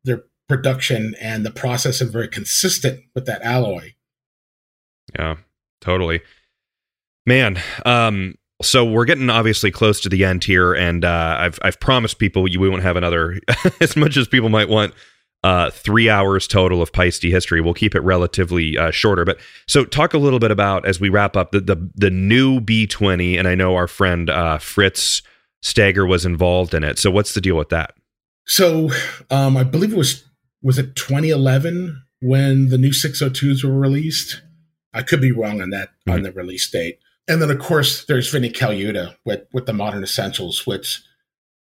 their 0.05 0.25
production 0.49 1.15
and 1.21 1.45
the 1.45 1.51
process, 1.51 2.01
and 2.01 2.11
very 2.11 2.29
consistent 2.29 3.01
with 3.15 3.27
that 3.27 3.43
alloy. 3.43 3.95
Yeah, 5.19 5.37
totally. 5.81 6.21
Man, 7.27 7.59
um, 7.87 8.35
so 8.61 8.85
we're 8.85 9.05
getting 9.05 9.31
obviously 9.31 9.71
close 9.71 10.01
to 10.01 10.09
the 10.09 10.25
end 10.25 10.45
here, 10.45 10.75
and 10.75 11.05
uh, 11.05 11.37
I've 11.39 11.59
I've 11.63 11.81
promised 11.81 12.19
people 12.19 12.43
we 12.43 12.57
won't 12.57 12.83
have 12.83 12.97
another 12.97 13.41
as 13.81 13.97
much 13.97 14.17
as 14.17 14.29
people 14.29 14.49
might 14.49 14.69
want. 14.69 14.95
Uh, 15.45 15.71
three 15.71 16.09
hours 16.09 16.49
total 16.49 16.81
of 16.81 16.91
Paiste 16.91 17.23
history. 17.23 17.61
We'll 17.61 17.75
keep 17.75 17.95
it 17.95 18.01
relatively 18.01 18.79
uh, 18.79 18.91
shorter. 18.91 19.27
But 19.27 19.39
so, 19.69 19.85
talk 19.85 20.15
a 20.15 20.19
little 20.19 20.39
bit 20.39 20.51
about 20.51 20.87
as 20.87 20.99
we 20.99 21.11
wrap 21.11 21.37
up 21.37 21.53
the 21.53 21.61
the, 21.61 21.91
the 21.95 22.11
new 22.11 22.61
B 22.61 22.87
twenty, 22.87 23.37
and 23.37 23.47
I 23.47 23.55
know 23.55 23.77
our 23.77 23.87
friend 23.87 24.31
uh, 24.31 24.57
Fritz 24.57 25.21
Stager 25.61 26.07
was 26.07 26.25
involved 26.25 26.73
in 26.73 26.83
it. 26.83 26.99
So, 26.99 27.11
what's 27.11 27.35
the 27.35 27.43
deal 27.43 27.57
with 27.57 27.69
that? 27.69 27.95
So, 28.47 28.91
um, 29.31 29.57
I 29.57 29.65
believe 29.65 29.93
it 29.93 29.99
was 29.99 30.25
was 30.63 30.79
it 30.79 30.97
2011 30.97 32.03
when 32.21 32.71
the 32.71 32.79
new 32.79 32.91
602s 32.91 33.63
were 33.63 33.79
released? 33.79 34.43
I 34.95 35.03
could 35.03 35.21
be 35.21 35.31
wrong 35.31 35.61
on 35.61 35.71
that 35.71 35.89
mm-hmm. 35.89 36.13
on 36.13 36.23
the 36.23 36.33
release 36.33 36.69
date. 36.71 36.99
And 37.29 37.41
then 37.41 37.51
of 37.51 37.59
course 37.59 38.07
there's 38.07 38.31
Vinny 38.31 38.51
Colaiuta 38.51 39.17
with 39.25 39.43
with 39.53 39.67
the 39.67 39.73
Modern 39.73 40.03
Essentials, 40.03 40.67
which 40.67 41.03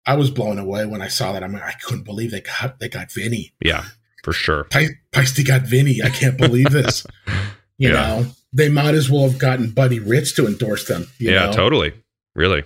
I 0.06 0.16
was 0.16 0.32
blown 0.32 0.58
away 0.58 0.86
when 0.86 1.02
I 1.02 1.08
saw 1.08 1.34
that. 1.34 1.44
I 1.44 1.48
mean, 1.48 1.62
I 1.64 1.74
couldn't 1.84 2.04
believe 2.04 2.32
they 2.32 2.42
got 2.42 2.80
they 2.80 2.90
got 2.90 3.12
Vinny. 3.12 3.54
Yeah, 3.64 3.86
for 4.24 4.34
sure. 4.34 4.66
Paiste 4.66 5.46
got 5.46 5.64
Vinny. 5.64 6.02
I 6.04 6.10
can't 6.10 6.38
believe 6.38 6.72
this. 6.72 7.06
you 7.78 7.90
yeah. 7.90 7.94
know, 7.94 8.26
they 8.54 8.70
might 8.70 8.96
as 8.96 9.10
well 9.10 9.30
have 9.30 9.40
gotten 9.40 9.72
Buddy 9.72 10.00
Rich 10.00 10.36
to 10.36 10.48
endorse 10.48 10.88
them. 10.88 11.08
yeah, 11.20 11.48
know? 11.48 11.54
totally. 11.54 11.94
Really. 12.36 12.64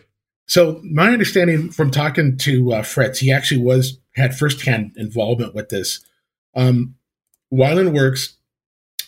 So 0.48 0.80
my 0.84 1.12
understanding 1.12 1.72
from 1.72 1.92
talking 1.92 2.38
to 2.40 2.74
uh, 2.74 2.84
Fritz, 2.84 3.20
he 3.20 3.32
actually 3.32 3.62
was 3.62 4.00
had 4.16 4.38
firsthand 4.38 4.94
involvement 4.96 5.56
with 5.56 5.70
this. 5.70 6.06
Um, 6.56 6.96
Wieland 7.50 7.94
Works 7.94 8.38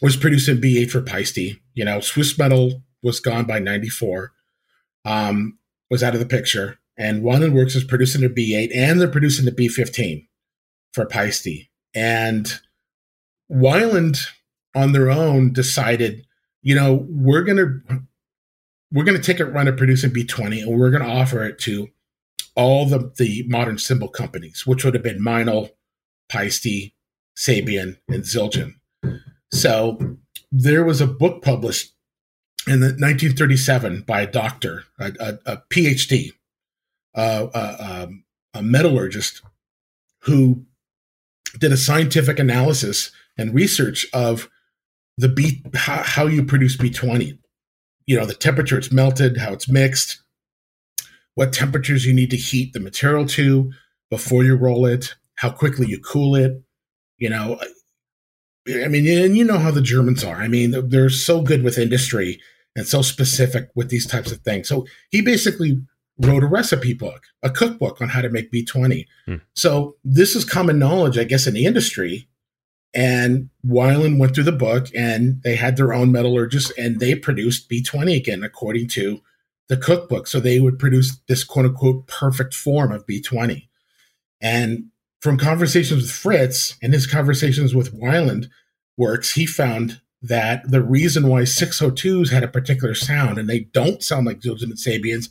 was 0.01 0.17
producing 0.17 0.57
B8 0.57 0.89
for 0.89 1.01
Paiste. 1.01 1.59
You 1.73 1.85
know, 1.85 1.99
Swissmetal 1.99 2.81
was 3.03 3.19
gone 3.19 3.45
by 3.45 3.59
94, 3.59 4.31
um, 5.05 5.57
was 5.89 6.03
out 6.03 6.13
of 6.13 6.19
the 6.19 6.25
picture. 6.25 6.79
And 6.97 7.23
Wieland 7.23 7.53
Works 7.53 7.75
is 7.75 7.83
producing 7.83 8.21
the 8.21 8.29
B8 8.29 8.75
and 8.75 8.99
they're 8.99 9.07
producing 9.07 9.45
the 9.45 9.51
B15 9.51 10.27
for 10.93 11.05
Paiste. 11.05 11.69
And 11.93 12.51
Wieland 13.49 14.17
on 14.75 14.91
their 14.91 15.09
own 15.09 15.53
decided, 15.53 16.25
you 16.61 16.75
know, 16.75 17.05
we're 17.09 17.43
to 17.57 18.01
we're 18.91 19.03
to 19.17 19.23
take 19.23 19.39
a 19.39 19.45
run 19.45 19.67
at 19.67 19.77
producing 19.77 20.11
B20 20.11 20.61
and 20.61 20.79
we're 20.79 20.91
to 21.03 21.09
offer 21.09 21.43
it 21.43 21.59
to 21.59 21.89
all 22.55 22.85
the, 22.85 23.11
the 23.17 23.43
modern 23.47 23.77
cymbal 23.77 24.07
companies, 24.07 24.65
which 24.65 24.83
would 24.83 24.93
have 24.93 25.03
been 25.03 25.21
Meinl, 25.21 25.71
Paiste, 26.29 26.93
Sabian, 27.37 27.97
and 28.07 28.23
Zildjian. 28.23 28.75
So 29.51 30.17
there 30.51 30.83
was 30.83 31.01
a 31.01 31.07
book 31.07 31.43
published 31.43 31.93
in 32.65 32.79
the 32.79 32.87
1937 32.87 34.01
by 34.07 34.21
a 34.21 34.31
doctor, 34.31 34.85
a, 34.99 35.11
a, 35.19 35.53
a 35.53 35.63
PhD, 35.69 36.31
a, 37.17 38.03
um, 38.03 38.23
a 38.53 38.61
metallurgist, 38.61 39.41
who 40.21 40.65
did 41.59 41.71
a 41.71 41.77
scientific 41.77 42.39
analysis 42.39 43.11
and 43.37 43.53
research 43.53 44.05
of 44.13 44.49
the 45.17 45.29
B, 45.29 45.63
how, 45.73 46.03
how 46.03 46.27
you 46.27 46.43
produce 46.43 46.77
B20. 46.77 47.37
You 48.05 48.19
know, 48.19 48.25
the 48.25 48.33
temperature 48.33 48.77
it's 48.77 48.91
melted, 48.91 49.37
how 49.37 49.53
it's 49.53 49.67
mixed, 49.67 50.21
what 51.35 51.53
temperatures 51.53 52.05
you 52.05 52.13
need 52.13 52.31
to 52.31 52.37
heat 52.37 52.73
the 52.73 52.79
material 52.79 53.25
to 53.27 53.71
before 54.09 54.43
you 54.43 54.55
roll 54.55 54.85
it, 54.85 55.15
how 55.35 55.49
quickly 55.49 55.87
you 55.87 55.99
cool 55.99 56.35
it. 56.35 56.61
You 57.17 57.29
know, 57.29 57.59
I 58.69 58.87
mean, 58.87 59.07
and 59.07 59.35
you 59.35 59.43
know 59.43 59.57
how 59.57 59.71
the 59.71 59.81
Germans 59.81 60.23
are. 60.23 60.35
I 60.35 60.47
mean, 60.47 60.89
they're 60.89 61.09
so 61.09 61.41
good 61.41 61.63
with 61.63 61.77
industry 61.77 62.39
and 62.75 62.85
so 62.85 63.01
specific 63.01 63.69
with 63.75 63.89
these 63.89 64.05
types 64.05 64.31
of 64.31 64.39
things. 64.41 64.67
So 64.67 64.85
he 65.09 65.21
basically 65.21 65.81
wrote 66.19 66.43
a 66.43 66.47
recipe 66.47 66.93
book, 66.93 67.23
a 67.43 67.49
cookbook 67.49 68.01
on 68.01 68.09
how 68.09 68.21
to 68.21 68.29
make 68.29 68.51
B20. 68.51 69.05
Hmm. 69.25 69.35
So 69.53 69.95
this 70.03 70.35
is 70.35 70.45
common 70.45 70.79
knowledge, 70.79 71.17
I 71.17 71.23
guess, 71.23 71.47
in 71.47 71.53
the 71.53 71.65
industry. 71.65 72.27
And 72.93 73.49
Wieland 73.63 74.19
went 74.19 74.33
through 74.33 74.45
the 74.45 74.51
book 74.51 74.87
and 74.95 75.41
they 75.43 75.55
had 75.55 75.77
their 75.77 75.93
own 75.93 76.11
metallurgists 76.11 76.71
and 76.77 76.99
they 76.99 77.13
produced 77.15 77.69
B20 77.69 78.15
again, 78.15 78.43
according 78.43 78.87
to 78.89 79.21
the 79.67 79.77
cookbook. 79.77 80.27
So 80.27 80.39
they 80.39 80.59
would 80.59 80.79
produce 80.79 81.17
this 81.27 81.43
quote 81.43 81.65
unquote 81.65 82.07
perfect 82.07 82.53
form 82.55 82.91
of 82.91 83.05
B20. 83.05 83.67
And 84.41 84.85
from 85.21 85.37
conversations 85.37 86.01
with 86.01 86.11
Fritz 86.11 86.77
and 86.81 86.93
his 86.93 87.05
conversations 87.07 87.75
with 87.75 87.93
Wieland 87.93 88.49
works, 88.97 89.33
he 89.33 89.45
found 89.45 90.01
that 90.21 90.69
the 90.69 90.81
reason 90.81 91.27
why 91.27 91.41
602s 91.41 92.31
had 92.31 92.43
a 92.43 92.47
particular 92.47 92.95
sound 92.95 93.37
and 93.37 93.49
they 93.49 93.59
don't 93.59 94.01
sound 94.01 94.25
like 94.25 94.39
Zildjian 94.39 94.63
and 94.63 94.73
Sabians, 94.73 95.29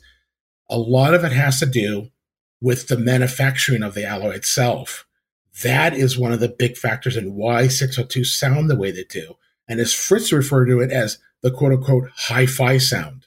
a 0.69 0.77
lot 0.77 1.13
of 1.13 1.23
it 1.23 1.31
has 1.31 1.59
to 1.59 1.65
do 1.65 2.09
with 2.61 2.87
the 2.87 2.97
manufacturing 2.97 3.83
of 3.83 3.93
the 3.93 4.05
alloy 4.05 4.31
itself. 4.31 5.05
That 5.63 5.93
is 5.93 6.17
one 6.17 6.33
of 6.33 6.39
the 6.39 6.49
big 6.49 6.77
factors 6.77 7.17
in 7.17 7.35
why 7.35 7.67
602 7.67 8.23
sound 8.23 8.69
the 8.69 8.75
way 8.75 8.91
they 8.91 9.03
do. 9.03 9.35
And 9.67 9.79
as 9.79 9.93
Fritz 9.93 10.31
referred 10.31 10.65
to 10.65 10.79
it 10.79 10.91
as 10.91 11.19
the 11.41 11.51
quote 11.51 11.73
unquote 11.73 12.09
hi 12.15 12.45
fi 12.45 12.77
sound. 12.77 13.25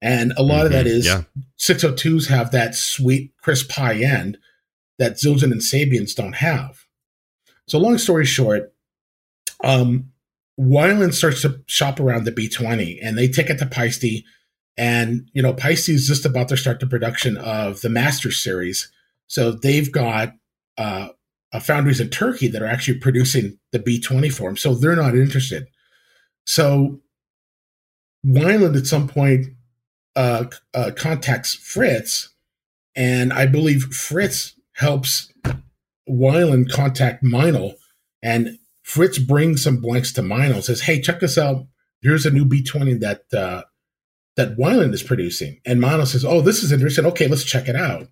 And 0.00 0.32
a 0.36 0.42
lot 0.42 0.58
mm-hmm, 0.58 0.66
of 0.66 0.72
that 0.72 0.86
mm-hmm. 0.86 1.04
yeah. 1.04 1.22
602s 1.58 2.28
have 2.28 2.52
that 2.52 2.74
sweet, 2.74 3.32
crisp 3.40 3.70
high 3.72 3.96
end 3.96 4.38
that 4.98 5.14
Zildjian 5.14 5.52
and 5.52 5.60
Sabians 5.60 6.14
don't 6.14 6.36
have. 6.36 6.84
So, 7.66 7.78
long 7.78 7.98
story 7.98 8.24
short, 8.24 8.72
um, 9.64 10.12
Wieland 10.56 11.14
starts 11.14 11.42
to 11.42 11.62
shop 11.66 12.00
around 12.00 12.24
the 12.24 12.32
B20 12.32 12.98
and 13.02 13.18
they 13.18 13.28
take 13.28 13.50
it 13.50 13.58
to 13.58 13.66
Paiste. 13.66 14.24
And, 14.78 15.28
you 15.32 15.42
know, 15.42 15.52
Paiste 15.52 15.88
is 15.88 16.06
just 16.06 16.24
about 16.24 16.48
to 16.48 16.56
start 16.56 16.78
the 16.78 16.86
production 16.86 17.36
of 17.36 17.80
the 17.80 17.88
Master 17.90 18.30
Series. 18.30 18.90
So 19.26 19.50
they've 19.50 19.90
got 19.90 20.34
uh, 20.78 21.08
foundries 21.60 22.00
in 22.00 22.10
Turkey 22.10 22.46
that 22.48 22.62
are 22.62 22.66
actually 22.66 22.98
producing 22.98 23.58
the 23.72 23.80
B20 23.80 24.32
for 24.32 24.48
them. 24.48 24.56
So 24.56 24.74
they're 24.74 24.94
not 24.94 25.16
interested. 25.16 25.66
So 26.46 27.00
Wieland 28.24 28.76
at 28.76 28.86
some 28.86 29.08
point 29.08 29.48
uh, 30.16 30.44
uh, 30.74 30.92
contacts 30.96 31.54
Fritz, 31.54 32.30
and 32.94 33.32
I 33.32 33.46
believe 33.46 33.82
Fritz 33.84 34.54
helps 34.72 35.32
Wieland 36.06 36.70
contact 36.70 37.22
Meinl, 37.22 37.74
and 38.22 38.58
Fritz 38.82 39.18
brings 39.18 39.62
some 39.62 39.80
blanks 39.80 40.12
to 40.14 40.22
Meinl, 40.22 40.62
says, 40.62 40.82
"Hey, 40.82 41.00
check 41.00 41.20
this 41.20 41.38
out. 41.38 41.66
Here's 42.00 42.26
a 42.26 42.30
new 42.30 42.44
B20 42.44 43.00
that 43.00 43.22
uh, 43.32 43.62
that 44.38 44.56
Wieland 44.56 44.94
is 44.94 45.02
producing." 45.02 45.60
And 45.66 45.80
Meinl 45.80 46.06
says, 46.06 46.24
"Oh, 46.24 46.40
this 46.40 46.62
is 46.62 46.72
interesting. 46.72 47.04
Okay, 47.04 47.28
let's 47.28 47.44
check 47.44 47.68
it 47.68 47.76
out." 47.76 48.08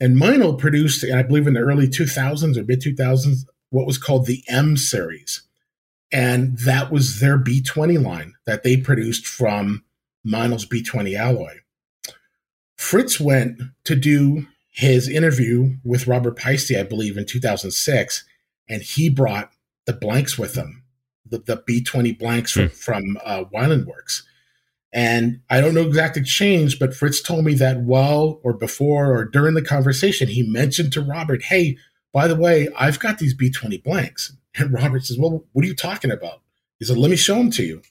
And 0.00 0.16
Meinl 0.16 0.58
produced, 0.58 1.04
I 1.04 1.22
believe, 1.22 1.46
in 1.46 1.54
the 1.54 1.60
early 1.60 1.86
2000s 1.86 2.56
or 2.56 2.64
mid 2.64 2.80
2000s, 2.80 3.46
what 3.70 3.86
was 3.86 3.98
called 3.98 4.26
the 4.26 4.42
M 4.48 4.76
series, 4.76 5.42
and 6.10 6.58
that 6.58 6.90
was 6.90 7.20
their 7.20 7.38
B20 7.38 8.02
line 8.02 8.34
that 8.46 8.64
they 8.64 8.76
produced 8.76 9.26
from 9.26 9.84
Meinl's 10.26 10.66
B20 10.66 11.16
alloy. 11.16 11.54
Fritz 12.76 13.20
went 13.20 13.60
to 13.84 13.94
do 13.94 14.46
his 14.70 15.08
interview 15.08 15.76
with 15.84 16.06
Robert 16.06 16.36
Paiste, 16.36 16.72
I 16.72 16.82
believe, 16.82 17.16
in 17.16 17.26
2006, 17.26 18.24
and 18.68 18.82
he 18.82 19.10
brought 19.10 19.50
the 19.86 19.92
blanks 19.92 20.38
with 20.38 20.54
him, 20.54 20.84
the, 21.26 21.38
the 21.38 21.56
B20 21.58 22.18
blanks 22.18 22.52
from, 22.52 22.68
mm. 22.68 22.72
from 22.72 23.18
uh, 23.24 23.44
Wieland 23.52 23.86
Works. 23.86 24.26
And 24.92 25.40
I 25.48 25.60
don't 25.60 25.74
know 25.74 25.86
exactly 25.86 26.22
change, 26.22 26.78
but 26.78 26.94
Fritz 26.94 27.22
told 27.22 27.44
me 27.44 27.54
that 27.54 27.80
while 27.80 28.40
or 28.42 28.52
before 28.52 29.14
or 29.14 29.24
during 29.24 29.54
the 29.54 29.62
conversation, 29.62 30.28
he 30.28 30.42
mentioned 30.42 30.92
to 30.94 31.00
Robert, 31.00 31.44
hey, 31.44 31.76
by 32.12 32.26
the 32.26 32.34
way, 32.34 32.68
I've 32.76 32.98
got 32.98 33.18
these 33.18 33.36
B20 33.36 33.82
blanks. 33.82 34.36
And 34.56 34.72
Robert 34.72 35.04
says, 35.04 35.16
well, 35.16 35.44
what 35.52 35.64
are 35.64 35.68
you 35.68 35.76
talking 35.76 36.10
about? 36.10 36.42
He 36.80 36.84
said, 36.84 36.98
let 36.98 37.08
me 37.08 37.16
show 37.16 37.36
them 37.36 37.52
to 37.52 37.62
you. 37.62 37.82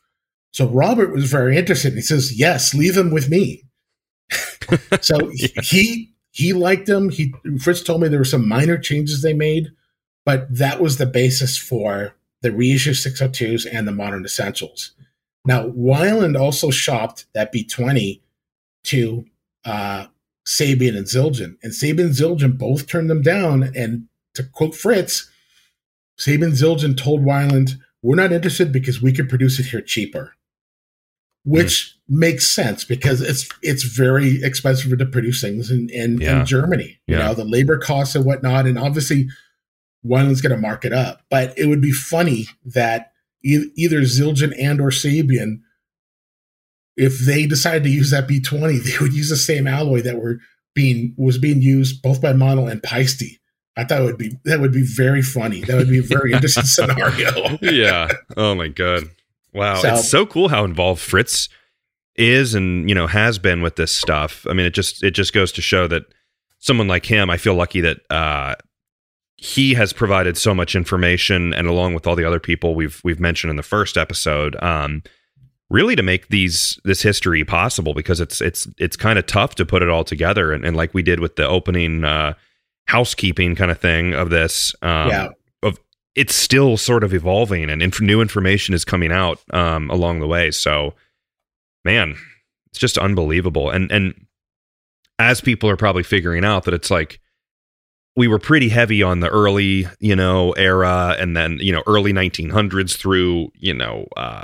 So 0.51 0.67
Robert 0.67 1.13
was 1.13 1.31
very 1.31 1.55
interested. 1.57 1.93
He 1.93 2.01
says, 2.01 2.37
yes, 2.37 2.73
leave 2.73 2.95
them 2.95 3.11
with 3.11 3.29
me. 3.29 3.63
so 5.01 5.31
yeah. 5.33 5.61
he 5.61 6.13
he 6.31 6.51
liked 6.51 6.85
them. 6.85 7.09
He 7.09 7.33
Fritz 7.61 7.81
told 7.81 8.01
me 8.01 8.09
there 8.09 8.19
were 8.19 8.25
some 8.25 8.47
minor 8.47 8.77
changes 8.77 9.21
they 9.21 9.33
made, 9.33 9.69
but 10.25 10.53
that 10.53 10.81
was 10.81 10.97
the 10.97 11.05
basis 11.05 11.57
for 11.57 12.15
the 12.41 12.51
reissue 12.51 12.91
602s 12.91 13.65
and 13.71 13.87
the 13.87 13.91
modern 13.91 14.25
essentials. 14.25 14.91
Now, 15.45 15.67
Wieland 15.67 16.35
also 16.35 16.69
shopped 16.69 17.25
that 17.33 17.53
B20 17.53 18.21
to 18.85 19.25
uh, 19.65 20.07
Sabian 20.45 20.97
and 20.97 21.05
Zildjian, 21.05 21.57
and 21.63 21.71
Sabian 21.71 22.05
and 22.05 22.13
Zildjian 22.13 22.57
both 22.57 22.87
turned 22.87 23.09
them 23.09 23.21
down. 23.21 23.71
And 23.75 24.07
to 24.35 24.43
quote 24.43 24.75
Fritz, 24.75 25.29
Sabian 26.19 26.51
Zildjian 26.51 26.97
told 26.97 27.23
Wieland, 27.23 27.79
"We're 28.01 28.15
not 28.15 28.31
interested 28.31 28.71
because 28.71 29.01
we 29.01 29.13
could 29.13 29.29
produce 29.29 29.59
it 29.59 29.67
here 29.67 29.81
cheaper." 29.81 30.33
which 31.45 31.97
mm. 32.09 32.17
makes 32.19 32.49
sense 32.49 32.83
because 32.83 33.21
it's 33.21 33.47
it's 33.61 33.83
very 33.83 34.43
expensive 34.43 34.97
to 34.97 35.05
produce 35.05 35.41
things 35.41 35.71
in 35.71 35.89
in, 35.89 36.19
yeah. 36.19 36.41
in 36.41 36.45
Germany. 36.45 36.99
You 37.07 37.17
know, 37.17 37.33
the 37.33 37.45
labor 37.45 37.77
costs 37.77 38.15
and 38.15 38.25
whatnot, 38.25 38.67
and 38.67 38.77
obviously 38.77 39.27
one's 40.03 40.41
going 40.41 40.55
to 40.55 40.61
mark 40.61 40.85
it 40.85 40.93
up. 40.93 41.21
But 41.29 41.57
it 41.57 41.65
would 41.65 41.81
be 41.81 41.91
funny 41.91 42.47
that 42.65 43.08
e- 43.43 43.71
either 43.75 44.01
Zildjian 44.01 44.53
and 44.59 44.81
or 44.81 44.89
Sabian, 44.89 45.61
if 46.95 47.19
they 47.19 47.45
decided 47.45 47.83
to 47.83 47.89
use 47.89 48.11
that 48.11 48.27
B 48.27 48.39
twenty, 48.39 48.77
they 48.77 48.97
would 48.99 49.13
use 49.13 49.29
the 49.29 49.37
same 49.37 49.67
alloy 49.67 50.01
that 50.01 50.21
were 50.21 50.39
being 50.75 51.13
was 51.17 51.37
being 51.37 51.61
used 51.61 52.01
both 52.01 52.21
by 52.21 52.33
Meinl 52.33 52.71
and 52.71 52.83
Paiste. 52.83 53.39
I 53.77 53.85
thought 53.85 54.01
it 54.01 54.05
would 54.05 54.17
be 54.17 54.33
that 54.45 54.59
would 54.59 54.73
be 54.73 54.83
very 54.83 55.21
funny. 55.21 55.61
That 55.61 55.77
would 55.77 55.89
be 55.89 55.99
a 55.99 56.03
very 56.03 56.31
interesting 56.33 56.65
scenario. 56.65 57.57
yeah. 57.61 58.09
Oh 58.35 58.55
my 58.55 58.67
god. 58.67 59.03
Wow, 59.53 59.75
so, 59.75 59.93
it's 59.95 60.09
so 60.09 60.25
cool 60.25 60.49
how 60.49 60.63
involved 60.63 61.01
Fritz 61.01 61.49
is 62.15 62.53
and 62.53 62.87
you 62.87 62.93
know 62.93 63.07
has 63.07 63.39
been 63.39 63.61
with 63.61 63.77
this 63.77 63.91
stuff. 63.91 64.45
I 64.49 64.53
mean, 64.53 64.65
it 64.65 64.73
just 64.73 65.03
it 65.03 65.11
just 65.11 65.33
goes 65.33 65.51
to 65.53 65.61
show 65.61 65.87
that 65.87 66.03
someone 66.59 66.87
like 66.87 67.05
him, 67.05 67.29
I 67.29 67.37
feel 67.37 67.55
lucky 67.55 67.81
that 67.81 67.99
uh, 68.09 68.55
he 69.41 69.73
has 69.73 69.93
provided 69.93 70.37
so 70.37 70.53
much 70.53 70.75
information, 70.75 71.53
and 71.53 71.65
along 71.67 71.93
with 71.93 72.05
all 72.05 72.15
the 72.15 72.25
other 72.25 72.41
people 72.41 72.75
we've 72.75 72.99
we've 73.05 73.21
mentioned 73.21 73.49
in 73.49 73.55
the 73.55 73.63
first 73.63 73.97
episode, 73.97 74.61
um, 74.61 75.01
really 75.69 75.95
to 75.95 76.03
make 76.03 76.27
these 76.27 76.77
this 76.83 77.01
history 77.01 77.45
possible 77.45 77.93
because 77.93 78.19
it's 78.19 78.41
it's 78.41 78.67
it's 78.77 78.97
kind 78.97 79.17
of 79.17 79.25
tough 79.25 79.55
to 79.55 79.65
put 79.65 79.81
it 79.81 79.87
all 79.87 80.03
together, 80.03 80.51
and, 80.51 80.65
and 80.65 80.75
like 80.75 80.93
we 80.93 81.01
did 81.01 81.21
with 81.21 81.37
the 81.37 81.47
opening 81.47 82.03
uh, 82.03 82.33
housekeeping 82.87 83.55
kind 83.55 83.71
of 83.71 83.79
thing 83.79 84.13
of 84.13 84.29
this. 84.29 84.75
Um, 84.81 85.07
Yeah. 85.07 85.27
Of 85.63 85.79
it's 86.15 86.35
still 86.35 86.75
sort 86.75 87.05
of 87.05 87.13
evolving, 87.13 87.69
and 87.69 87.81
inf- 87.81 88.01
new 88.01 88.19
information 88.21 88.73
is 88.75 88.83
coming 88.83 89.11
out 89.11 89.39
um, 89.53 89.89
along 89.89 90.19
the 90.19 90.27
way. 90.27 90.51
So, 90.51 90.95
man, 91.85 92.17
it's 92.71 92.79
just 92.79 92.97
unbelievable. 92.97 93.69
And 93.69 93.89
and 93.89 94.25
as 95.17 95.39
people 95.39 95.69
are 95.69 95.77
probably 95.77 96.03
figuring 96.03 96.43
out 96.43 96.65
that 96.65 96.73
it's 96.73 96.91
like 96.91 97.21
we 98.19 98.27
were 98.27 98.37
pretty 98.37 98.67
heavy 98.67 99.01
on 99.01 99.21
the 99.21 99.29
early, 99.29 99.87
you 100.01 100.13
know, 100.13 100.51
era 100.51 101.15
and 101.17 101.37
then, 101.37 101.57
you 101.61 101.71
know, 101.71 101.81
early 101.87 102.11
1900s 102.11 102.97
through, 102.97 103.49
you 103.55 103.73
know, 103.73 104.09
uh, 104.17 104.43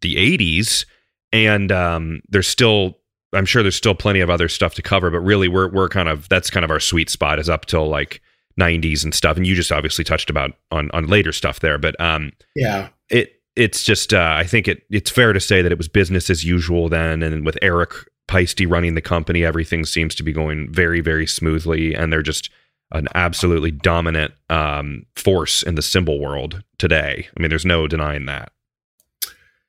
the 0.00 0.16
80s. 0.16 0.84
And 1.32 1.70
um, 1.70 2.20
there's 2.30 2.48
still, 2.48 2.98
I'm 3.32 3.46
sure 3.46 3.62
there's 3.62 3.76
still 3.76 3.94
plenty 3.94 4.18
of 4.18 4.28
other 4.28 4.48
stuff 4.48 4.74
to 4.74 4.82
cover, 4.82 5.08
but 5.08 5.20
really 5.20 5.46
we're, 5.46 5.68
we're 5.68 5.88
kind 5.88 6.08
of, 6.08 6.28
that's 6.30 6.50
kind 6.50 6.64
of 6.64 6.72
our 6.72 6.80
sweet 6.80 7.08
spot 7.08 7.38
is 7.38 7.48
up 7.48 7.66
till 7.66 7.86
like 7.88 8.20
90s 8.60 9.04
and 9.04 9.14
stuff. 9.14 9.36
And 9.36 9.46
you 9.46 9.54
just 9.54 9.70
obviously 9.70 10.02
touched 10.02 10.28
about 10.28 10.50
on, 10.72 10.90
on 10.92 11.06
later 11.06 11.30
stuff 11.30 11.60
there, 11.60 11.78
but 11.78 11.94
um, 12.00 12.32
Yeah. 12.56 12.88
it, 13.08 13.34
it's 13.54 13.84
just, 13.84 14.12
uh, 14.12 14.34
I 14.36 14.46
think 14.48 14.66
it, 14.66 14.82
it's 14.90 15.12
fair 15.12 15.32
to 15.32 15.38
say 15.38 15.62
that 15.62 15.70
it 15.70 15.78
was 15.78 15.86
business 15.86 16.28
as 16.28 16.44
usual 16.44 16.88
then. 16.88 17.22
And 17.22 17.46
with 17.46 17.56
Erik 17.62 17.92
Paiste 18.26 18.66
running 18.66 18.96
the 18.96 19.00
company, 19.00 19.44
everything 19.44 19.84
seems 19.84 20.16
to 20.16 20.24
be 20.24 20.32
going 20.32 20.72
very, 20.72 21.00
very 21.00 21.28
smoothly. 21.28 21.94
And 21.94 22.12
they're 22.12 22.20
just, 22.20 22.50
an 22.92 23.08
absolutely 23.14 23.70
dominant 23.70 24.34
um, 24.50 25.06
force 25.16 25.62
in 25.62 25.74
the 25.74 25.82
cymbal 25.82 26.20
world 26.20 26.62
today. 26.78 27.28
I 27.36 27.40
mean, 27.40 27.48
there's 27.48 27.64
no 27.64 27.86
denying 27.86 28.26
that. 28.26 28.52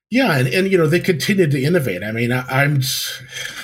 Yeah, 0.09 0.37
and, 0.37 0.47
and 0.47 0.71
you 0.71 0.77
know 0.77 0.85
they 0.85 0.99
continue 0.99 1.47
to 1.47 1.63
innovate. 1.63 2.03
I 2.03 2.11
mean, 2.11 2.31
I, 2.31 2.45
I'm. 2.47 2.81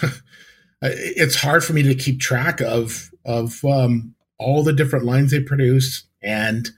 it's 0.81 1.36
hard 1.36 1.64
for 1.64 1.73
me 1.73 1.84
to 1.84 1.94
keep 1.94 2.19
track 2.19 2.60
of 2.61 3.11
of 3.23 3.64
um, 3.65 4.15
all 4.40 4.64
the 4.64 4.73
different 4.73 5.06
lines 5.06 5.30
they 5.30 5.41
produce, 5.41 6.06
and 6.23 6.69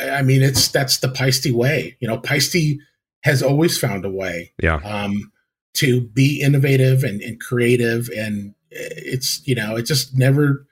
I 0.00 0.22
mean, 0.22 0.42
it's 0.42 0.66
that's 0.68 0.98
the 0.98 1.08
Paiste 1.08 1.52
way. 1.52 1.96
You 2.00 2.08
know, 2.08 2.18
Paiste 2.18 2.80
has 3.22 3.42
always 3.42 3.78
found 3.78 4.04
a 4.04 4.10
way 4.10 4.52
Yeah, 4.60 4.76
um, 4.76 5.30
to 5.74 6.00
be 6.00 6.40
innovative 6.40 7.04
and, 7.04 7.20
and 7.20 7.40
creative, 7.40 8.08
and 8.16 8.54
it's 8.70 9.46
you 9.46 9.54
know 9.54 9.76
it 9.76 9.82
just 9.82 10.16
never 10.16 10.66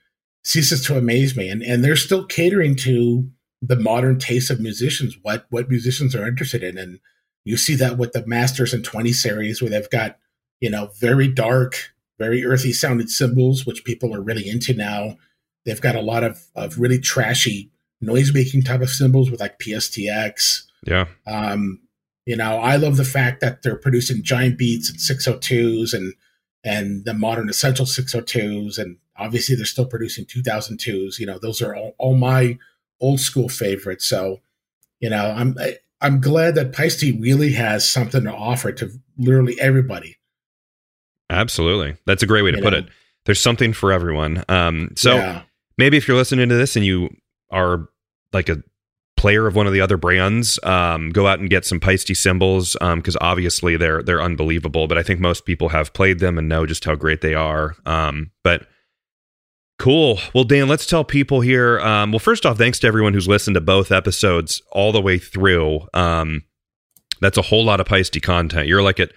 ceases 0.47 0.81
to 0.86 0.97
amaze 0.97 1.36
me. 1.36 1.48
And 1.48 1.62
and 1.62 1.85
they're 1.85 1.97
still 1.97 2.24
catering 2.24 2.77
to 2.77 3.28
the 3.60 3.77
modern 3.77 4.18
taste 4.18 4.51
of 4.51 4.60
musicians, 4.60 5.18
what 5.23 5.47
what 5.51 5.68
musicians 5.68 6.14
are 6.14 6.27
interested 6.27 6.62
in, 6.62 6.78
and 6.78 7.01
you 7.44 7.56
see 7.56 7.74
that 7.74 7.98
with 7.98 8.12
the 8.12 8.27
Masters 8.27 8.73
and 8.73 8.85
Twenty 8.85 9.12
series, 9.12 9.60
where 9.60 9.70
they've 9.70 9.90
got 9.90 10.18
you 10.60 10.70
know 10.70 10.90
very 10.98 11.28
dark, 11.28 11.93
very 12.18 12.44
earthy 12.44 12.73
sounded 12.73 13.10
cymbals, 13.10 13.66
which 13.66 13.85
people 13.85 14.14
are 14.14 14.23
really 14.23 14.48
into 14.48 14.73
now. 14.73 15.16
They've 15.64 15.81
got 15.81 15.97
a 15.97 16.01
lot 16.01 16.23
of 16.23 16.47
of 16.55 16.78
really 16.78 17.01
trashy 17.01 17.70
noise 18.01 18.32
making 18.32 18.62
type 18.62 18.82
of 18.82 18.90
cymbals 18.90 19.31
with 19.31 19.40
like 19.40 19.59
PSTX. 19.59 20.62
yeah, 20.86 21.06
Um, 21.27 21.81
you 22.24 22.36
know, 22.36 22.59
I 22.59 22.77
love 22.77 22.97
the 22.98 23.05
fact 23.05 23.40
that 23.40 23.62
they're 23.62 23.77
producing 23.77 24.23
giant 24.23 24.59
beats 24.59 24.90
and 24.90 24.98
602s 24.98 25.93
and 25.93 26.14
and 26.62 27.05
the 27.05 27.14
modern 27.14 27.48
essential 27.48 27.86
602s, 27.86 28.78
and 28.78 28.98
obviously 29.18 29.56
they're 29.56 29.64
still 29.64 29.86
producing 29.86 30.24
2002s. 30.26 31.18
You 31.18 31.26
know, 31.26 31.38
those 31.38 31.62
are 31.62 31.74
all, 31.74 31.94
all 31.98 32.14
my 32.16 32.59
old 33.01 33.20
school 33.20 33.48
favorites. 33.48 34.06
So, 34.06 34.40
you 35.01 35.10
know, 35.10 35.30
I'm 35.36 35.56
I, 35.60 35.76
I'm 36.01 36.20
glad 36.20 36.55
that 36.56 36.72
Paiste 36.72 37.02
really 37.20 37.52
has 37.52 37.88
something 37.88 38.24
to 38.24 38.32
offer 38.34 38.72
to 38.72 38.90
literally 39.18 39.59
everybody. 39.60 40.16
absolutely. 41.30 41.97
That's 42.06 42.22
a 42.22 42.26
great 42.26 42.43
way 42.43 42.51
to 42.52 42.59
You 42.59 42.62
put 42.62 42.72
know? 42.72 42.78
it. 42.80 42.88
There's 43.24 43.40
something 43.40 43.72
for 43.72 43.93
everyone. 43.93 44.44
Um, 44.48 44.93
so 44.97 45.16
yeah, 45.16 45.43
maybe 45.78 45.97
if 45.97 46.06
you're 46.06 46.16
listening 46.16 46.48
to 46.48 46.55
this 46.55 46.76
and 46.76 46.84
you 46.84 47.09
are 47.51 47.88
like 48.32 48.48
a 48.48 48.62
player 49.16 49.47
of 49.47 49.56
one 49.56 49.66
of 49.66 49.72
the 49.72 49.80
other 49.80 49.97
brands, 49.97 50.59
um, 50.62 51.10
go 51.10 51.26
out 51.26 51.40
and 51.40 51.51
get 51.51 51.64
some 51.64 51.80
Paiste 51.80 52.14
cymbals 52.14 52.76
because 52.80 53.16
obviously 53.20 53.76
they're 53.76 54.02
they're 54.02 54.22
unbelievable. 54.22 54.86
But 54.86 54.98
I 54.98 55.02
think 55.02 55.18
most 55.18 55.44
people 55.44 55.70
have 55.70 55.93
played 55.93 56.20
them 56.20 56.38
and 56.38 56.48
know 56.48 56.66
just 56.66 56.84
how 56.84 56.94
great 56.94 57.20
they 57.20 57.34
are. 57.34 57.74
Um, 57.84 58.30
but 58.44 58.68
cool. 59.78 60.19
Well, 60.35 60.44
Dan, 60.44 60.69
let's 60.69 60.86
tell 60.86 61.05
people 61.05 61.40
here. 61.40 61.81
Um, 61.81 62.12
well, 62.12 62.19
first 62.19 62.47
off, 62.47 62.59
thanks 62.59 62.78
to 62.81 62.86
everyone 62.86 63.15
who's 63.15 63.28
listened 63.28 63.55
to 63.55 63.61
both 63.61 63.93
episodes 63.93 64.62
all 64.73 64.93
the 64.93 65.03
way 65.03 65.19
through. 65.19 65.86
Um, 65.94 66.43
that's 67.20 67.39
a 67.39 67.43
whole 67.43 67.65
lot 67.65 67.81
of 67.81 67.86
Paiste 67.86 68.20
content. 68.23 68.69
You're 68.69 68.82
like 68.82 69.01
at 69.01 69.12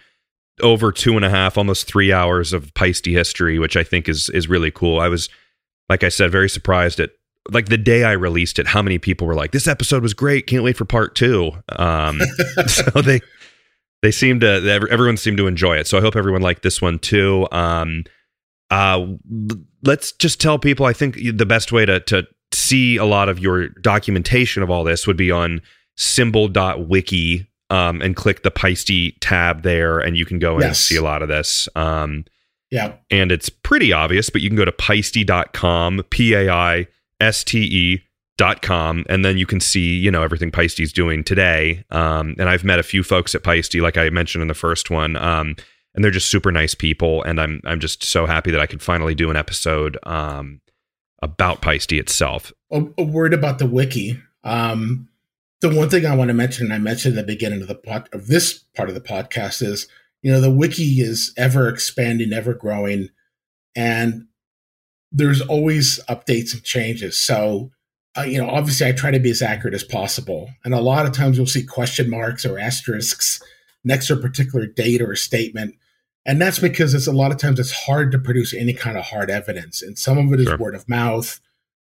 over 0.62 0.92
two 0.92 1.16
and 1.16 1.26
a 1.26 1.30
half, 1.30 1.58
almost 1.58 1.88
three 1.88 2.12
hours 2.12 2.54
of 2.54 2.74
Paiste 2.74 3.06
history, 3.06 3.60
which 3.60 3.76
I 3.76 3.84
think 3.84 4.10
is 4.10 4.30
is 4.30 4.48
really 4.48 4.72
cool. 4.72 5.00
I 5.00 5.08
was, 5.08 5.30
like 5.90 6.04
I 6.04 6.10
said, 6.10 6.32
very 6.32 6.50
surprised 6.50 7.00
at 7.00 7.12
like 7.52 7.68
the 7.68 7.78
day 7.78 8.04
I 8.04 8.12
released 8.12 8.60
it, 8.60 8.68
how 8.68 8.82
many 8.82 9.00
people 9.00 9.28
were 9.28 9.36
like, 9.36 9.52
"This 9.52 9.68
episode 9.68 10.04
was 10.04 10.14
great, 10.14 10.48
can't 10.48 10.64
wait 10.64 10.78
for 10.78 10.86
part 10.86 11.16
two. 11.16 11.52
Um, 11.70 12.22
so 12.68 13.02
they 13.02 13.22
they 14.02 14.12
seem 14.12 14.40
to 14.42 14.88
everyone 14.92 15.18
seemed 15.18 15.38
to 15.38 15.48
enjoy 15.48 15.78
it. 15.78 15.88
So 15.88 15.98
I 15.98 16.02
hope 16.02 16.16
everyone 16.16 16.42
liked 16.42 16.64
this 16.64 16.82
one 16.82 17.00
too. 17.00 17.48
Um, 17.52 18.04
uh, 18.70 19.06
let's 19.84 20.12
just 20.14 20.40
tell 20.40 20.60
people. 20.60 20.86
I 20.86 20.94
think 20.94 21.16
the 21.16 21.46
best 21.46 21.72
way 21.72 21.86
to 21.86 22.00
to 22.02 22.28
see 22.52 22.98
a 22.98 23.06
lot 23.06 23.30
of 23.30 23.40
your 23.40 23.70
documentation 23.70 24.64
of 24.64 24.70
all 24.70 24.84
this 24.84 25.06
would 25.08 25.18
be 25.18 25.32
on 25.32 25.62
cymbal.wiki 25.98 27.48
um, 27.70 28.02
and 28.02 28.16
click 28.16 28.44
the 28.44 28.52
Paiste 28.52 29.22
tab 29.22 29.64
there, 29.64 30.00
and 30.00 30.18
you 30.18 30.26
can 30.26 30.40
go 30.40 30.58
in 30.58 30.64
and 30.66 30.76
see 30.76 30.96
a 30.96 31.04
lot 31.04 31.22
of 31.22 31.28
this. 31.28 31.68
Um, 31.76 32.26
yeah, 32.72 32.94
and 33.10 33.32
it's 33.32 33.50
pretty 33.50 33.94
obvious, 33.94 34.30
but 34.30 34.42
you 34.42 34.50
can 34.50 34.58
go 34.58 34.66
to 34.66 34.72
Paiste.com, 34.72 36.04
P 36.10 36.34
A 36.34 36.50
I 36.50 36.88
S 37.20 37.44
T 37.44 37.60
E 37.60 38.04
dot 38.38 38.62
com, 38.62 39.04
and 39.10 39.26
then 39.26 39.38
you 39.38 39.46
can 39.46 39.60
see, 39.60 39.98
you 39.98 40.10
know, 40.10 40.24
everything 40.24 40.52
Paiste's 40.52 40.94
doing 40.94 41.24
today. 41.24 41.84
Um, 41.92 42.36
and 42.40 42.48
I've 42.48 42.64
met 42.64 42.80
a 42.80 42.84
few 42.84 43.04
folks 43.04 43.36
at 43.36 43.44
Paiste, 43.44 43.76
like 43.76 43.98
I 43.98 44.10
mentioned 44.10 44.42
in 44.42 44.48
the 44.48 44.54
first 44.54 44.90
one. 44.90 45.18
Um, 45.18 45.56
and 46.00 46.04
they're 46.06 46.12
just 46.12 46.32
super 46.32 46.50
nice 46.50 46.74
people. 46.74 47.24
And 47.24 47.42
I'm 47.42 47.62
I'm 47.66 47.82
just 47.82 48.06
so 48.06 48.26
happy 48.26 48.52
that 48.52 48.62
I 48.62 48.68
could 48.68 48.82
finally 48.82 49.14
do 49.14 49.30
an 49.30 49.36
episode 49.36 49.98
um, 50.04 50.62
about 51.22 51.62
Paiste 51.62 51.92
itself. 51.92 52.54
a, 52.72 52.86
a 52.98 53.04
word 53.04 53.34
about 53.34 53.60
the 53.60 53.66
wiki. 53.66 54.18
Um, 54.46 55.10
the 55.60 55.76
one 55.76 55.90
thing 55.90 56.06
I 56.06 56.16
want 56.16 56.30
to 56.30 56.34
mention, 56.34 56.68
and 56.68 56.74
I 56.74 56.78
mentioned 56.78 57.18
at 57.18 57.28
the 57.28 57.34
beginning 57.34 57.62
of 57.62 57.68
the 57.68 57.76
pod, 57.76 58.08
of 58.14 58.28
this 58.28 58.60
part 58.78 58.88
of 58.88 58.96
the 58.96 59.02
podcast, 59.02 59.62
is 59.62 59.90
you 60.22 60.32
know 60.32 60.40
the 60.40 60.50
wiki 60.50 61.02
is 61.02 61.34
ever 61.36 61.68
expanding, 61.68 62.32
ever 62.32 62.54
growing, 62.54 63.10
and 63.76 64.26
there's 65.12 65.42
always 65.42 66.00
updates 66.08 66.54
and 66.54 66.64
changes. 66.64 67.20
So, 67.20 67.72
uh, 68.18 68.22
you 68.22 68.38
know, 68.38 68.50
obviously, 68.50 68.88
I 68.88 68.94
try 68.94 69.12
to 69.12 69.20
be 69.20 69.32
as 69.32 69.42
accurate 69.42 69.74
as 69.74 69.84
possible, 69.84 70.50
and 70.64 70.74
a 70.74 70.80
lot 70.80 71.06
of 71.06 71.12
times 71.12 71.36
you'll 71.36 71.46
see 71.46 71.66
question 71.66 72.10
marks 72.10 72.46
or 72.46 72.58
asterisks 72.58 73.44
next 73.84 74.08
to 74.08 74.14
a 74.14 74.22
particular 74.22 74.66
date 74.66 75.02
or 75.02 75.12
a 75.12 75.18
statement. 75.18 75.76
And 76.26 76.42
that's 76.42 76.60
because 76.60 76.94
it's 76.94 77.08
a 77.08 77.12
lot 77.12 77.32
of 77.32 77.38
times 77.38 77.60
it's 77.60 77.72
hard 77.72 78.12
to 78.12 78.20
produce 78.20 78.54
any 78.54 78.74
kind 78.74 78.98
of 78.98 79.06
hard 79.06 79.30
evidence. 79.30 79.82
And 79.82 79.98
some 79.98 80.18
of 80.18 80.32
it 80.34 80.40
is 80.42 80.48
Sure. 80.48 80.58
word 80.58 80.76
of 80.76 80.88
mouth 80.88 81.40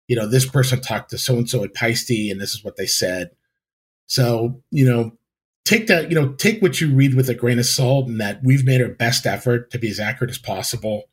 you 0.07 0.15
know, 0.15 0.27
this 0.27 0.47
person 0.47 0.81
talked 0.81 1.09
to 1.11 1.17
so 1.17 1.37
and 1.37 1.49
so 1.49 1.63
at 1.63 1.73
Paiste, 1.73 2.31
and 2.31 2.39
this 2.39 2.53
is 2.53 2.63
what 2.63 2.75
they 2.75 2.85
said. 2.85 3.31
So, 4.07 4.61
you 4.69 4.85
know, 4.85 5.17
take 5.63 5.87
that, 5.87 6.09
you 6.11 6.15
know, 6.15 6.33
take 6.33 6.61
what 6.61 6.79
you 6.79 6.93
read 6.93 7.15
with 7.15 7.29
a 7.29 7.33
grain 7.33 7.59
of 7.59 7.65
salt, 7.65 8.07
and 8.07 8.19
that 8.19 8.43
we've 8.43 8.65
made 8.65 8.81
our 8.81 8.89
best 8.89 9.25
effort 9.25 9.71
to 9.71 9.79
be 9.79 9.89
as 9.89 9.99
accurate 9.99 10.31
as 10.31 10.37
possible. 10.37 11.05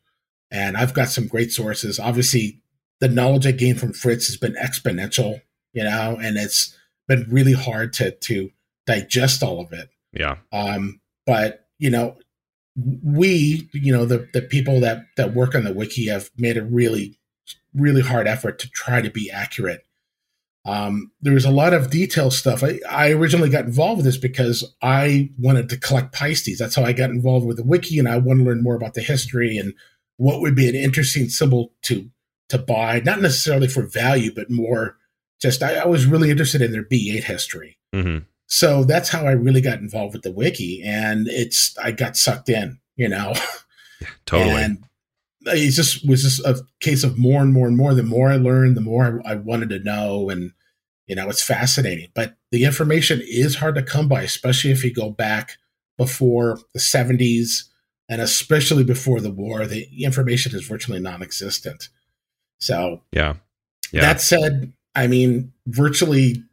And 0.51 0.77
I've 0.77 0.93
got 0.93 1.09
some 1.09 1.27
great 1.27 1.51
sources. 1.51 1.99
Obviously, 1.99 2.61
the 2.99 3.09
knowledge 3.09 3.47
I 3.47 3.51
gained 3.51 3.79
from 3.79 3.93
Fritz 3.93 4.27
has 4.27 4.37
been 4.37 4.55
exponential, 4.55 5.41
you 5.73 5.83
know, 5.83 6.17
and 6.21 6.37
it's 6.37 6.77
been 7.07 7.25
really 7.29 7.53
hard 7.53 7.93
to 7.93 8.11
to 8.11 8.51
digest 8.85 9.41
all 9.41 9.59
of 9.59 9.73
it. 9.73 9.89
Yeah. 10.11 10.37
Um, 10.51 11.01
but 11.25 11.67
you 11.79 11.89
know, 11.89 12.17
we, 12.75 13.69
you 13.73 13.93
know, 13.93 14.05
the 14.05 14.27
the 14.33 14.41
people 14.41 14.79
that 14.79 15.05
that 15.17 15.33
work 15.33 15.55
on 15.55 15.63
the 15.63 15.73
wiki 15.73 16.07
have 16.07 16.31
made 16.37 16.57
a 16.57 16.63
really, 16.63 17.17
really 17.73 18.01
hard 18.01 18.27
effort 18.27 18.59
to 18.59 18.69
try 18.69 19.01
to 19.01 19.09
be 19.09 19.29
accurate. 19.29 19.85
Um, 20.65 21.11
there's 21.21 21.45
a 21.45 21.51
lot 21.51 21.73
of 21.73 21.91
detail 21.91 22.31
stuff. 22.31 22.63
I, 22.63 22.79
I 22.89 23.11
originally 23.11 23.49
got 23.49 23.65
involved 23.65 23.97
with 23.97 24.05
this 24.05 24.17
because 24.17 24.63
I 24.81 25.29
wanted 25.37 25.67
to 25.69 25.77
collect 25.77 26.15
Paistes. 26.15 26.57
That's 26.57 26.75
how 26.75 26.83
I 26.83 26.93
got 26.93 27.09
involved 27.09 27.45
with 27.45 27.57
the 27.57 27.63
wiki, 27.63 27.99
and 27.99 28.07
I 28.07 28.17
want 28.17 28.39
to 28.39 28.45
learn 28.45 28.63
more 28.63 28.75
about 28.75 28.93
the 28.93 29.01
history 29.01 29.57
and 29.57 29.73
what 30.17 30.39
would 30.39 30.55
be 30.55 30.69
an 30.69 30.75
interesting 30.75 31.29
cymbal 31.29 31.73
to 31.83 32.09
to 32.49 32.57
buy, 32.57 33.01
not 33.03 33.21
necessarily 33.21 33.67
for 33.67 33.83
value, 33.83 34.33
but 34.33 34.49
more 34.49 34.97
just 35.41 35.61
I, 35.61 35.75
I 35.75 35.85
was 35.85 36.05
really 36.05 36.31
interested 36.31 36.61
in 36.61 36.71
their 36.71 36.83
B8 36.83 37.23
history. 37.23 37.77
hmm 37.93 38.19
So 38.47 38.83
that's 38.83 39.09
how 39.09 39.25
I 39.25 39.31
really 39.31 39.61
got 39.61 39.79
involved 39.79 40.13
with 40.13 40.23
the 40.23 40.31
wiki, 40.31 40.81
and 40.83 41.27
it's 41.27 41.75
I 41.77 41.91
got 41.91 42.17
sucked 42.17 42.49
in, 42.49 42.79
you 42.95 43.09
know. 43.09 43.33
Totally. 44.25 44.61
And 44.61 44.83
it 45.45 45.71
just 45.71 46.07
was 46.07 46.23
just 46.23 46.39
a 46.45 46.61
case 46.79 47.03
of 47.03 47.17
more 47.17 47.41
and 47.41 47.53
more 47.53 47.67
and 47.67 47.77
more. 47.77 47.93
The 47.93 48.03
more 48.03 48.29
I 48.29 48.35
learned, 48.35 48.77
the 48.77 48.81
more 48.81 49.21
I, 49.25 49.31
I 49.31 49.35
wanted 49.35 49.69
to 49.69 49.79
know, 49.79 50.29
and 50.29 50.51
You 51.07 51.15
know, 51.15 51.29
it's 51.29 51.43
fascinating, 51.43 52.09
but 52.13 52.37
the 52.51 52.63
information 52.63 53.21
is 53.23 53.55
hard 53.55 53.75
to 53.75 53.83
come 53.83 54.07
by, 54.07 54.21
especially 54.21 54.71
if 54.71 54.83
you 54.83 54.93
go 54.93 55.09
back 55.09 55.57
before 55.97 56.59
the 56.73 56.79
70s 56.79 57.63
and 58.09 58.21
especially 58.21 58.83
before 58.83 59.19
the 59.19 59.31
war. 59.31 59.65
The 59.65 59.87
information 60.03 60.55
is 60.55 60.65
virtually 60.65 60.99
non 60.99 61.21
existent. 61.21 61.89
So, 62.59 63.01
yeah. 63.11 63.35
yeah. 63.91 64.01
That 64.01 64.21
said, 64.21 64.71
I 64.95 65.07
mean, 65.07 65.51
virtually 65.67 66.43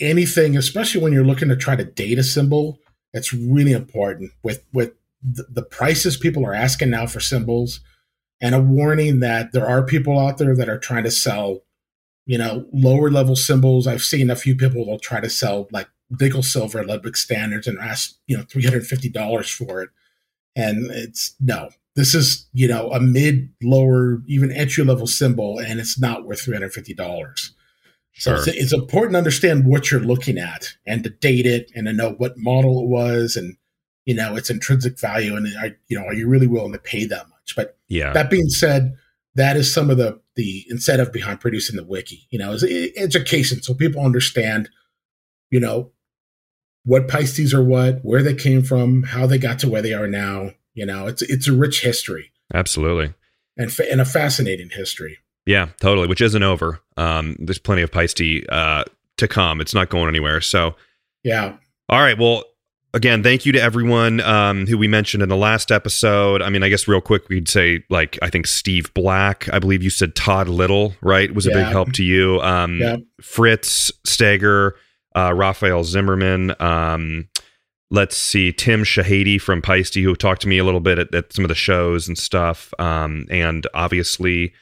anything, 0.00 0.56
especially 0.56 1.02
when 1.02 1.12
you're 1.12 1.24
looking 1.24 1.48
to 1.48 1.56
try 1.56 1.76
to 1.76 1.84
date 1.84 2.18
a 2.18 2.22
cymbal, 2.22 2.78
it's 3.12 3.32
really 3.32 3.72
important. 3.72 4.32
With 4.42 4.64
with 4.72 4.92
the, 5.22 5.46
the 5.48 5.62
prices 5.62 6.16
people 6.16 6.44
are 6.46 6.54
asking 6.54 6.90
now 6.90 7.06
for 7.06 7.20
cymbals 7.20 7.80
and 8.40 8.54
a 8.54 8.60
warning 8.60 9.20
that 9.20 9.52
there 9.52 9.68
are 9.68 9.84
people 9.84 10.18
out 10.18 10.38
there 10.38 10.56
that 10.56 10.68
are 10.68 10.78
trying 10.78 11.04
to 11.04 11.10
sell 11.10 11.60
you 12.26 12.38
know 12.38 12.66
lower 12.72 13.10
level 13.10 13.36
cymbals. 13.36 13.86
I've 13.86 14.02
seen 14.02 14.30
a 14.30 14.36
few 14.36 14.56
people 14.56 14.86
will 14.86 14.98
try 14.98 15.20
to 15.20 15.30
sell 15.30 15.68
like 15.72 15.88
nickel 16.20 16.42
silver 16.42 16.84
ludwig 16.84 17.16
standards 17.16 17.66
and 17.66 17.78
ask 17.78 18.14
you 18.26 18.36
know 18.36 18.44
$350 18.44 19.56
for 19.56 19.82
it. 19.82 19.90
And 20.54 20.90
it's 20.90 21.34
no 21.40 21.70
this 21.94 22.14
is 22.14 22.48
you 22.52 22.68
know 22.68 22.90
a 22.90 23.00
mid 23.00 23.50
lower 23.62 24.22
even 24.26 24.50
entry 24.50 24.84
level 24.84 25.06
cymbal 25.06 25.58
and 25.58 25.80
it's 25.80 25.98
not 25.98 26.24
worth 26.24 26.44
$350 26.44 27.50
so 28.14 28.34
it's, 28.34 28.46
it's, 28.46 28.72
important 28.72 29.12
to 29.12 29.18
understand 29.18 29.66
what 29.66 29.90
you're 29.90 30.00
looking 30.00 30.38
at 30.38 30.76
and 30.86 31.02
to 31.04 31.10
date 31.10 31.46
it 31.46 31.70
and 31.74 31.86
to 31.86 31.92
know 31.92 32.10
what 32.18 32.36
model 32.36 32.82
it 32.82 32.86
was 32.86 33.36
and 33.36 33.56
you 34.04 34.14
know 34.14 34.36
its 34.36 34.50
intrinsic 34.50 34.98
value 34.98 35.34
and 35.34 35.46
are, 35.56 35.76
you 35.88 35.98
know 35.98 36.04
are 36.04 36.14
you 36.14 36.28
really 36.28 36.46
willing 36.46 36.72
to 36.72 36.78
pay 36.78 37.04
that 37.06 37.28
much? 37.28 37.54
But 37.56 37.78
yeah. 37.88 38.12
that 38.12 38.30
being 38.30 38.48
said 38.48 38.96
that 39.34 39.56
is 39.56 39.72
some 39.72 39.90
of 39.90 39.96
the 39.96 40.20
the 40.36 40.66
incentive 40.68 41.12
behind 41.12 41.40
producing 41.40 41.76
the 41.76 41.84
wiki 41.84 42.26
you 42.30 42.38
know 42.38 42.52
is 42.52 42.64
education. 42.96 43.62
So 43.62 43.74
people 43.74 44.04
understand 44.04 44.68
you 45.50 45.60
know 45.60 45.92
what 46.84 47.08
Paistes 47.08 47.54
are 47.54 47.64
what 47.64 48.00
where 48.04 48.22
they 48.22 48.34
came 48.34 48.62
from 48.62 49.04
how 49.04 49.26
they 49.26 49.38
got 49.38 49.58
to 49.60 49.70
where 49.70 49.82
they 49.82 49.94
are 49.94 50.08
now 50.08 50.50
you 50.74 50.84
know 50.84 51.06
it's 51.06 51.22
it's 51.22 51.48
a 51.48 51.52
rich 51.52 51.80
history. 51.80 52.30
Absolutely. 52.52 53.14
And, 53.56 53.72
fa- 53.72 53.90
and 53.90 54.00
a 54.00 54.06
fascinating 54.06 54.70
history 54.70 55.18
yeah, 55.46 55.68
totally. 55.80 56.06
Which 56.06 56.20
isn't 56.20 56.42
over. 56.42 56.80
Um, 56.96 57.36
there's 57.38 57.58
plenty 57.58 57.82
of 57.82 57.90
Paiste 57.90 58.46
uh, 58.48 58.84
to 59.16 59.28
come. 59.28 59.60
It's 59.60 59.74
not 59.74 59.88
going 59.88 60.08
anywhere. 60.08 60.40
So, 60.40 60.74
yeah. 61.22 61.56
All 61.88 62.00
right. 62.00 62.18
Well, 62.18 62.44
again, 62.94 63.22
thank 63.22 63.46
you 63.46 63.52
to 63.52 63.60
everyone 63.60 64.20
um, 64.20 64.66
who 64.66 64.76
we 64.78 64.88
mentioned 64.88 65.22
in 65.22 65.28
the 65.28 65.36
last 65.36 65.70
episode. 65.70 66.42
I 66.42 66.50
mean, 66.50 66.62
I 66.62 66.68
guess 66.68 66.86
real 66.86 67.00
quick, 67.00 67.28
we'd 67.28 67.48
say 67.48 67.84
like 67.90 68.18
I 68.22 68.30
think 68.30 68.46
Steve 68.46 68.92
Black. 68.94 69.48
I 69.52 69.58
believe 69.58 69.82
you 69.82 69.90
said 69.90 70.14
Todd 70.14 70.48
Little, 70.48 70.94
right? 71.00 71.34
Was 71.34 71.46
a 71.46 71.50
big 71.50 71.66
help 71.66 71.92
to 71.94 72.04
you. 72.04 72.40
Um, 72.40 72.78
yeah. 72.78 72.96
Fritz 73.20 73.90
Steger, 74.04 74.76
uh, 75.16 75.32
Raphael 75.34 75.84
Zimmerman. 75.84 76.54
Um, 76.60 77.28
let's 77.90 78.16
see, 78.16 78.52
Tim 78.52 78.84
Shahady 78.84 79.40
from 79.40 79.60
Paiste, 79.60 79.94
who 79.94 80.14
talked 80.14 80.42
to 80.42 80.48
me 80.48 80.58
a 80.58 80.64
little 80.64 80.80
bit 80.80 80.98
at, 80.98 81.14
at 81.14 81.32
some 81.32 81.44
of 81.44 81.48
the 81.48 81.54
shows 81.54 82.08
and 82.08 82.16
stuff. 82.16 82.72
Um, 82.78 83.26
and 83.30 83.66
obviously. 83.74 84.52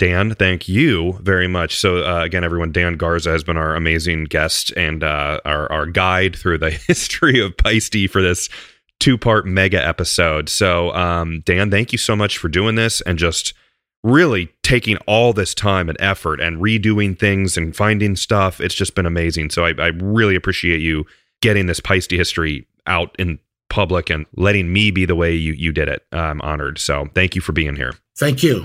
Dan, 0.00 0.34
thank 0.34 0.66
you 0.66 1.18
very 1.20 1.46
much. 1.46 1.78
So, 1.78 1.98
uh, 1.98 2.24
again, 2.24 2.42
everyone, 2.42 2.72
Dan 2.72 2.96
Garza 2.96 3.30
has 3.32 3.44
been 3.44 3.58
our 3.58 3.76
amazing 3.76 4.24
guest 4.24 4.72
and 4.74 5.04
uh, 5.04 5.40
our, 5.44 5.70
our 5.70 5.84
guide 5.84 6.34
through 6.34 6.56
the 6.56 6.70
history 6.86 7.38
of 7.38 7.54
Paiste 7.58 8.08
for 8.08 8.22
this 8.22 8.48
two 8.98 9.18
part 9.18 9.44
mega 9.44 9.86
episode. 9.86 10.48
So, 10.48 10.90
um, 10.94 11.42
Dan, 11.44 11.70
thank 11.70 11.92
you 11.92 11.98
so 11.98 12.16
much 12.16 12.38
for 12.38 12.48
doing 12.48 12.76
this 12.76 13.02
and 13.02 13.18
just 13.18 13.52
really 14.02 14.50
taking 14.62 14.96
all 15.06 15.34
this 15.34 15.54
time 15.54 15.90
and 15.90 16.00
effort 16.00 16.40
and 16.40 16.62
redoing 16.62 17.18
things 17.18 17.58
and 17.58 17.76
finding 17.76 18.16
stuff. 18.16 18.58
It's 18.58 18.74
just 18.74 18.94
been 18.94 19.04
amazing. 19.04 19.50
So, 19.50 19.66
I, 19.66 19.74
I 19.78 19.88
really 19.88 20.34
appreciate 20.34 20.80
you 20.80 21.04
getting 21.42 21.66
this 21.66 21.80
Paiste 21.80 22.10
history 22.10 22.66
out 22.86 23.14
in 23.18 23.38
public 23.68 24.08
and 24.08 24.24
letting 24.34 24.72
me 24.72 24.92
be 24.92 25.04
the 25.04 25.14
way 25.14 25.34
you, 25.34 25.52
you 25.52 25.72
did 25.72 25.90
it. 25.90 26.06
I'm 26.10 26.40
honored. 26.40 26.78
So, 26.78 27.10
thank 27.14 27.34
you 27.34 27.42
for 27.42 27.52
being 27.52 27.76
here. 27.76 27.92
Thank 28.16 28.42
you. 28.42 28.64